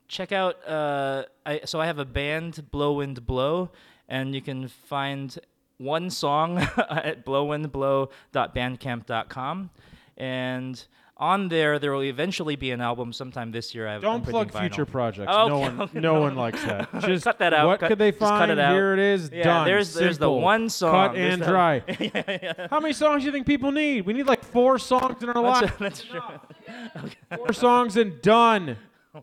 check 0.09 0.33
out. 0.33 0.57
Uh, 0.69 1.25
I 1.47 1.61
so 1.65 1.81
I 1.81 1.87
have 1.87 1.99
a 2.01 2.05
band, 2.05 2.71
Blow 2.73 2.95
Wind 2.95 3.25
Blow, 3.27 3.71
and 4.09 4.35
you 4.35 4.43
can 4.43 4.67
find 4.69 5.39
one 5.79 6.11
song 6.11 6.59
at 6.59 7.25
blowwindblow.bandcamp.com, 7.25 9.71
and 10.17 10.87
on 11.23 11.49
there 11.49 11.79
there 11.79 11.93
will 11.93 12.03
eventually 12.03 12.57
be 12.57 12.73
an 12.73 12.81
album 12.81 13.13
sometime 13.13 13.53
this 13.53 13.75
year. 13.75 13.87
I 13.87 13.93
have, 13.93 14.03
Don't 14.03 14.27
plug 14.27 14.51
future 14.51 14.85
projects. 14.85 15.31
Oh, 15.33 15.47
no 15.47 15.59
one, 15.59 15.91
no 15.95 16.21
one 16.21 16.35
likes 16.35 16.63
that. 16.65 16.89
Just 17.03 17.25
Cut 17.25 17.39
that 17.39 17.55
out. 17.55 17.69
What 17.69 17.79
Cut- 17.81 17.91
could 17.91 17.99
they 17.99 18.11
find? 18.11 18.51
it 18.51 18.59
out. 18.59 18.75
Here 18.75 18.93
it 18.93 18.99
is. 18.99 19.31
Yeah, 19.33 19.45
done. 19.45 19.67
there's 19.67 19.95
there's 19.95 20.19
the 20.19 20.31
one 20.31 20.69
song. 20.69 20.93
Cut 21.09 21.15
There's 21.15 21.35
and 21.35 21.43
the- 21.43 21.47
dry. 21.47 21.83
yeah, 22.01 22.39
yeah. 22.43 22.67
How 22.69 22.81
many 22.81 22.93
songs 22.93 23.23
do 23.23 23.27
you 23.27 23.33
think 23.33 23.47
people 23.47 23.71
need? 23.71 24.05
We 24.05 24.13
need 24.13 24.27
like 24.27 24.43
four 24.43 24.81
songs 24.81 25.23
in 25.23 25.29
our 25.31 25.41
life. 25.41 25.79
That's, 25.79 26.05
that's 26.13 27.05
true. 27.05 27.11
Four 27.37 27.53
songs 27.53 27.97
and 27.97 28.21
done. 28.21 28.77
You 29.15 29.23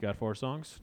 got 0.00 0.16
four 0.16 0.36
songs? 0.36 0.78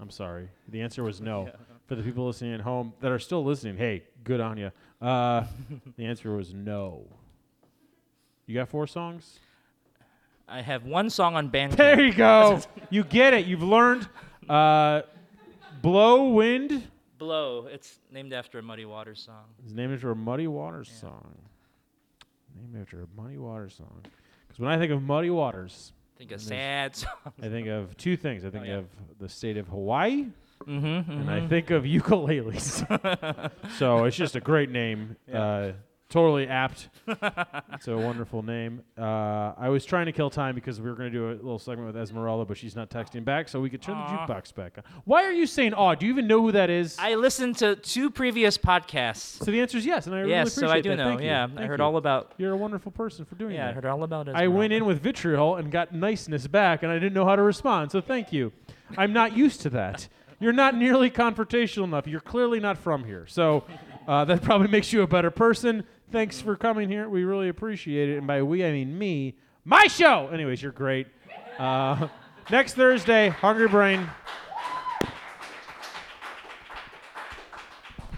I'm 0.00 0.10
sorry. 0.10 0.50
The 0.68 0.82
answer 0.82 1.02
was 1.02 1.20
no. 1.20 1.48
For 1.86 1.94
the 1.94 2.02
people 2.02 2.26
listening 2.26 2.54
at 2.54 2.60
home 2.60 2.92
that 3.00 3.10
are 3.10 3.18
still 3.18 3.44
listening, 3.44 3.76
hey, 3.76 4.02
good 4.24 4.40
on 4.40 4.58
you. 4.58 4.70
Uh, 5.02 5.44
the 5.96 6.04
answer 6.06 6.34
was 6.36 6.54
no. 6.54 7.06
You 8.46 8.54
got 8.54 8.68
four 8.68 8.86
songs? 8.86 9.38
I 10.48 10.60
have 10.60 10.84
one 10.84 11.10
song 11.10 11.34
on 11.34 11.50
Bandcamp. 11.50 11.76
There 11.76 12.00
you 12.00 12.12
go. 12.12 12.60
you 12.90 13.02
get 13.04 13.34
it. 13.34 13.46
You've 13.46 13.62
learned. 13.62 14.08
Uh, 14.48 15.02
Blow 15.80 16.28
Wind 16.30 16.86
Blow. 17.18 17.66
It's 17.66 17.98
named 18.10 18.32
after 18.32 18.58
a 18.58 18.62
Muddy 18.62 18.84
Waters 18.84 19.20
song. 19.24 19.44
is 19.66 19.72
named 19.74 19.94
after 19.94 20.10
a 20.10 20.16
Muddy 20.16 20.46
Waters 20.46 20.90
song. 21.00 21.34
Named 22.56 22.80
after 22.82 23.02
a 23.02 23.06
Muddy 23.20 23.38
Waters 23.38 23.74
song. 23.76 24.02
Because 24.46 24.60
when 24.60 24.70
I 24.70 24.78
think 24.78 24.92
of 24.92 25.02
Muddy 25.02 25.30
Waters, 25.30 25.92
I 26.16 26.18
think 26.18 26.32
of 26.32 26.40
sad 26.42 26.94
song. 26.96 27.10
I 27.42 27.48
think 27.48 27.68
of 27.68 27.96
two 27.96 28.16
things. 28.16 28.44
I 28.44 28.50
think 28.50 28.64
Oh, 28.64 28.68
yeah. 28.68 28.74
of 28.78 28.86
the 29.18 29.28
state 29.28 29.56
of 29.56 29.68
Hawaii, 29.68 30.26
Mm-hmm, 30.68 31.10
and 31.12 31.30
I 31.30 31.46
think 31.48 31.70
of 31.70 31.84
ukuleles. 32.36 33.50
so 33.78 34.04
it's 34.04 34.16
just 34.16 34.36
a 34.36 34.40
great 34.40 34.70
name. 34.70 35.16
Uh, 35.32 35.72
totally 36.08 36.46
apt. 36.46 36.90
it's 37.72 37.88
a 37.88 37.96
wonderful 37.96 38.42
name. 38.42 38.82
Uh, 38.98 39.54
I 39.56 39.70
was 39.70 39.84
trying 39.86 40.06
to 40.06 40.12
kill 40.12 40.28
time 40.28 40.54
because 40.54 40.78
we 40.78 40.90
were 40.90 40.94
going 40.94 41.10
to 41.10 41.18
do 41.18 41.30
a 41.30 41.32
little 41.42 41.58
segment 41.58 41.86
with 41.86 41.96
Esmeralda, 41.96 42.44
but 42.44 42.58
she's 42.58 42.76
not 42.76 42.90
texting 42.90 43.24
back, 43.24 43.48
so 43.48 43.60
we 43.60 43.70
could 43.70 43.80
turn 43.80 43.94
Aw. 43.96 44.26
the 44.26 44.32
jukebox 44.32 44.54
back 44.54 44.74
on. 44.76 44.84
Why 45.06 45.24
are 45.24 45.32
you 45.32 45.46
saying 45.46 45.72
"aw"? 45.72 45.94
Do 45.94 46.04
you 46.06 46.12
even 46.12 46.26
know 46.26 46.42
who 46.42 46.52
that 46.52 46.68
is? 46.68 46.96
I 46.98 47.14
listened 47.14 47.56
to 47.58 47.76
two 47.76 48.10
previous 48.10 48.58
podcasts. 48.58 49.42
so 49.42 49.50
the 49.50 49.60
answer 49.60 49.78
is 49.78 49.86
yes, 49.86 50.06
and 50.06 50.14
I 50.14 50.18
really 50.18 50.30
yes, 50.32 50.48
appreciate 50.56 50.68
so 50.68 50.74
I 50.76 50.80
do 50.82 50.88
that. 50.90 50.96
know. 50.96 51.08
Thank. 51.10 51.22
Yeah, 51.22 51.48
I 51.56 51.64
heard 51.64 51.80
you. 51.80 51.84
all 51.84 51.96
about. 51.96 52.32
You're 52.36 52.52
a 52.52 52.56
wonderful 52.58 52.92
person 52.92 53.24
for 53.24 53.34
doing 53.36 53.52
that. 53.52 53.56
Yeah, 53.56 53.68
I 53.70 53.72
heard 53.72 53.86
all 53.86 54.02
about 54.04 54.28
it. 54.28 54.34
I 54.34 54.48
went 54.48 54.74
in 54.74 54.84
with 54.84 55.00
vitriol 55.00 55.56
and 55.56 55.72
got 55.72 55.94
niceness 55.94 56.46
back, 56.46 56.82
and 56.82 56.92
I 56.92 56.96
didn't 56.96 57.14
know 57.14 57.24
how 57.24 57.36
to 57.36 57.42
respond. 57.42 57.90
So 57.90 58.02
thank 58.02 58.32
you. 58.34 58.52
I'm 58.98 59.14
not 59.14 59.34
used 59.34 59.62
to 59.62 59.70
that. 59.70 60.08
You're 60.42 60.52
not 60.52 60.74
nearly 60.74 61.08
confrontational 61.08 61.84
enough. 61.84 62.08
You're 62.08 62.20
clearly 62.20 62.58
not 62.58 62.76
from 62.76 63.04
here. 63.04 63.28
So 63.28 63.62
uh, 64.08 64.24
that 64.24 64.42
probably 64.42 64.66
makes 64.66 64.92
you 64.92 65.02
a 65.02 65.06
better 65.06 65.30
person. 65.30 65.84
Thanks 66.10 66.40
for 66.40 66.56
coming 66.56 66.88
here. 66.88 67.08
We 67.08 67.22
really 67.22 67.48
appreciate 67.48 68.08
it. 68.08 68.18
And 68.18 68.26
by 68.26 68.42
we, 68.42 68.64
I 68.64 68.72
mean 68.72 68.98
me. 68.98 69.36
My 69.64 69.86
show. 69.86 70.26
Anyways, 70.32 70.60
you're 70.60 70.72
great. 70.72 71.06
Uh, 71.60 72.08
next 72.50 72.74
Thursday, 72.74 73.28
Hungry 73.28 73.68
Brain. 73.68 74.10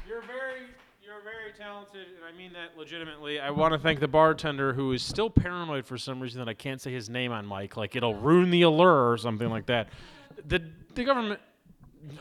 You're 0.08 0.22
very, 0.22 0.62
you're 1.04 1.20
very 1.22 1.52
talented, 1.58 2.06
and 2.16 2.24
I 2.24 2.34
mean 2.34 2.54
that 2.54 2.78
legitimately. 2.78 3.38
I 3.38 3.50
want 3.50 3.74
to 3.74 3.78
thank 3.78 4.00
the 4.00 4.08
bartender 4.08 4.72
who 4.72 4.92
is 4.92 5.02
still 5.02 5.28
paranoid 5.28 5.84
for 5.84 5.98
some 5.98 6.20
reason 6.20 6.38
that 6.38 6.48
I 6.48 6.54
can't 6.54 6.80
say 6.80 6.90
his 6.90 7.10
name 7.10 7.32
on 7.32 7.46
mic, 7.46 7.76
like 7.76 7.96
it'll 7.96 8.14
ruin 8.14 8.50
the 8.50 8.62
allure 8.62 9.10
or 9.10 9.18
something 9.18 9.50
like 9.50 9.66
that. 9.66 9.90
The 10.46 10.62
the 10.94 11.04
government. 11.04 11.40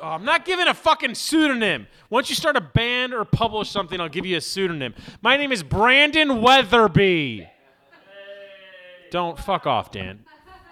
Oh, 0.01 0.09
I'm 0.09 0.25
not 0.25 0.45
giving 0.45 0.67
a 0.67 0.73
fucking 0.73 1.15
pseudonym. 1.15 1.87
Once 2.09 2.29
you 2.29 2.35
start 2.35 2.55
a 2.55 2.61
band 2.61 3.13
or 3.13 3.25
publish 3.25 3.69
something, 3.69 3.99
I'll 3.99 4.09
give 4.09 4.25
you 4.25 4.37
a 4.37 4.41
pseudonym. 4.41 4.93
My 5.21 5.37
name 5.37 5.51
is 5.51 5.63
Brandon 5.63 6.41
Wetherbee. 6.41 7.47
Don't 9.11 9.37
fuck 9.37 9.67
off, 9.67 9.91
Dan. 9.91 10.25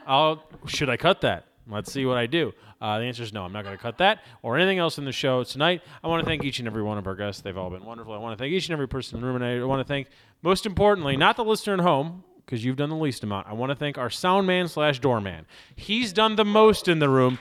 I'll. 0.08 0.44
Should 0.66 0.90
I 0.90 0.98
cut 0.98 1.22
that? 1.22 1.46
Let's 1.68 1.92
see 1.92 2.06
what 2.06 2.18
I 2.18 2.26
do. 2.26 2.54
Uh, 2.82 2.98
the 2.98 3.06
answer 3.06 3.22
is 3.22 3.32
no. 3.32 3.44
I'm 3.44 3.54
not 3.54 3.64
going 3.64 3.78
to 3.78 3.82
cut 3.82 4.00
that 4.00 4.24
or 4.42 4.58
anything 4.58 4.80
else 4.80 4.98
in 4.98 5.06
the 5.06 5.12
show 5.12 5.44
tonight. 5.44 5.84
I 6.04 6.08
want 6.08 6.22
to 6.22 6.26
thank 6.26 6.44
each 6.44 6.58
and 6.60 6.68
every 6.68 6.82
one 6.82 6.98
of 6.98 7.06
our 7.06 7.16
guests. 7.16 7.42
They've 7.42 7.58
all 7.58 7.70
been 7.70 7.86
wonderful. 7.86 8.14
I 8.14 8.18
want 8.18 8.36
to 8.38 8.42
thank 8.42 8.52
each 8.52 8.68
and 8.68 8.74
every 8.74 8.88
person 8.88 9.18
in 9.18 9.22
the 9.22 9.28
room, 9.28 9.42
and 9.42 9.46
I 9.46 9.64
want 9.64 9.80
to 9.80 9.88
thank, 9.88 10.08
most 10.42 10.66
importantly, 10.66 11.16
not 11.16 11.36
the 11.36 11.46
listener 11.46 11.76
at 11.76 11.82
home 11.82 12.24
because 12.44 12.66
you've 12.66 12.78
done 12.78 12.90
the 12.90 12.96
least 12.96 13.24
amount. 13.24 13.48
I 13.48 13.54
want 13.54 13.70
to 13.70 13.76
thank 13.76 14.00
our 14.00 14.10
sound 14.10 14.48
man 14.48 14.68
slash 14.68 15.00
doorman. 15.00 15.46
He's 15.76 16.12
done 16.12 16.36
the 16.36 16.46
most 16.46 16.88
in 16.88 16.98
the 16.98 17.10
room 17.10 17.38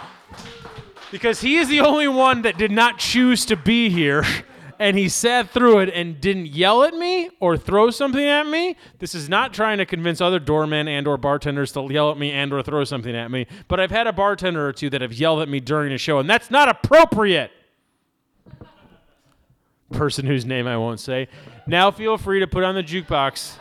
because 1.11 1.41
he 1.41 1.57
is 1.57 1.69
the 1.69 1.81
only 1.81 2.09
one 2.09 2.43
that 2.43 2.59
did 2.59 2.71
not 2.71 2.99
choose 2.99 3.45
to 3.47 3.57
be 3.57 3.91
here 3.91 4.25
and 4.79 4.97
he 4.97 5.09
sat 5.09 5.51
through 5.51 5.81
it 5.81 5.91
and 5.91 6.21
didn't 6.21 6.47
yell 6.47 6.83
at 6.83 6.95
me 6.95 7.29
or 7.39 7.57
throw 7.57 7.91
something 7.91 8.25
at 8.25 8.47
me. 8.47 8.77
This 8.99 9.15
is 9.15 9.29
not 9.29 9.53
trying 9.53 9.79
to 9.79 9.85
convince 9.85 10.21
other 10.21 10.39
doormen 10.39 10.89
and 10.89 11.07
or 11.07 11.19
bartenders 11.19 11.73
to 11.73 11.87
yell 11.93 12.11
at 12.11 12.19
me 12.19 12.33
and 12.33 12.53
or 12.53 12.63
throw 12.63 12.85
something 12.85 13.15
at 13.15 13.31
me 13.31 13.47
but 13.69 13.79
i've 13.79 13.91
had 13.91 14.07
a 14.07 14.13
bartender 14.13 14.67
or 14.67 14.73
two 14.73 14.89
that 14.91 15.01
have 15.01 15.13
yelled 15.13 15.41
at 15.43 15.49
me 15.49 15.61
during 15.61 15.93
a 15.93 15.99
show 15.99 16.19
and 16.19 16.29
that's 16.29 16.51
not 16.51 16.69
appropriate. 16.69 17.51
Person 19.93 20.25
whose 20.25 20.47
name 20.47 20.67
i 20.67 20.77
won't 20.77 21.01
say. 21.01 21.29
Now 21.67 21.91
feel 21.91 22.17
free 22.17 22.41
to 22.41 22.47
put 22.47 22.65
on 22.65 22.75
the 22.75 22.83
jukebox 22.83 23.57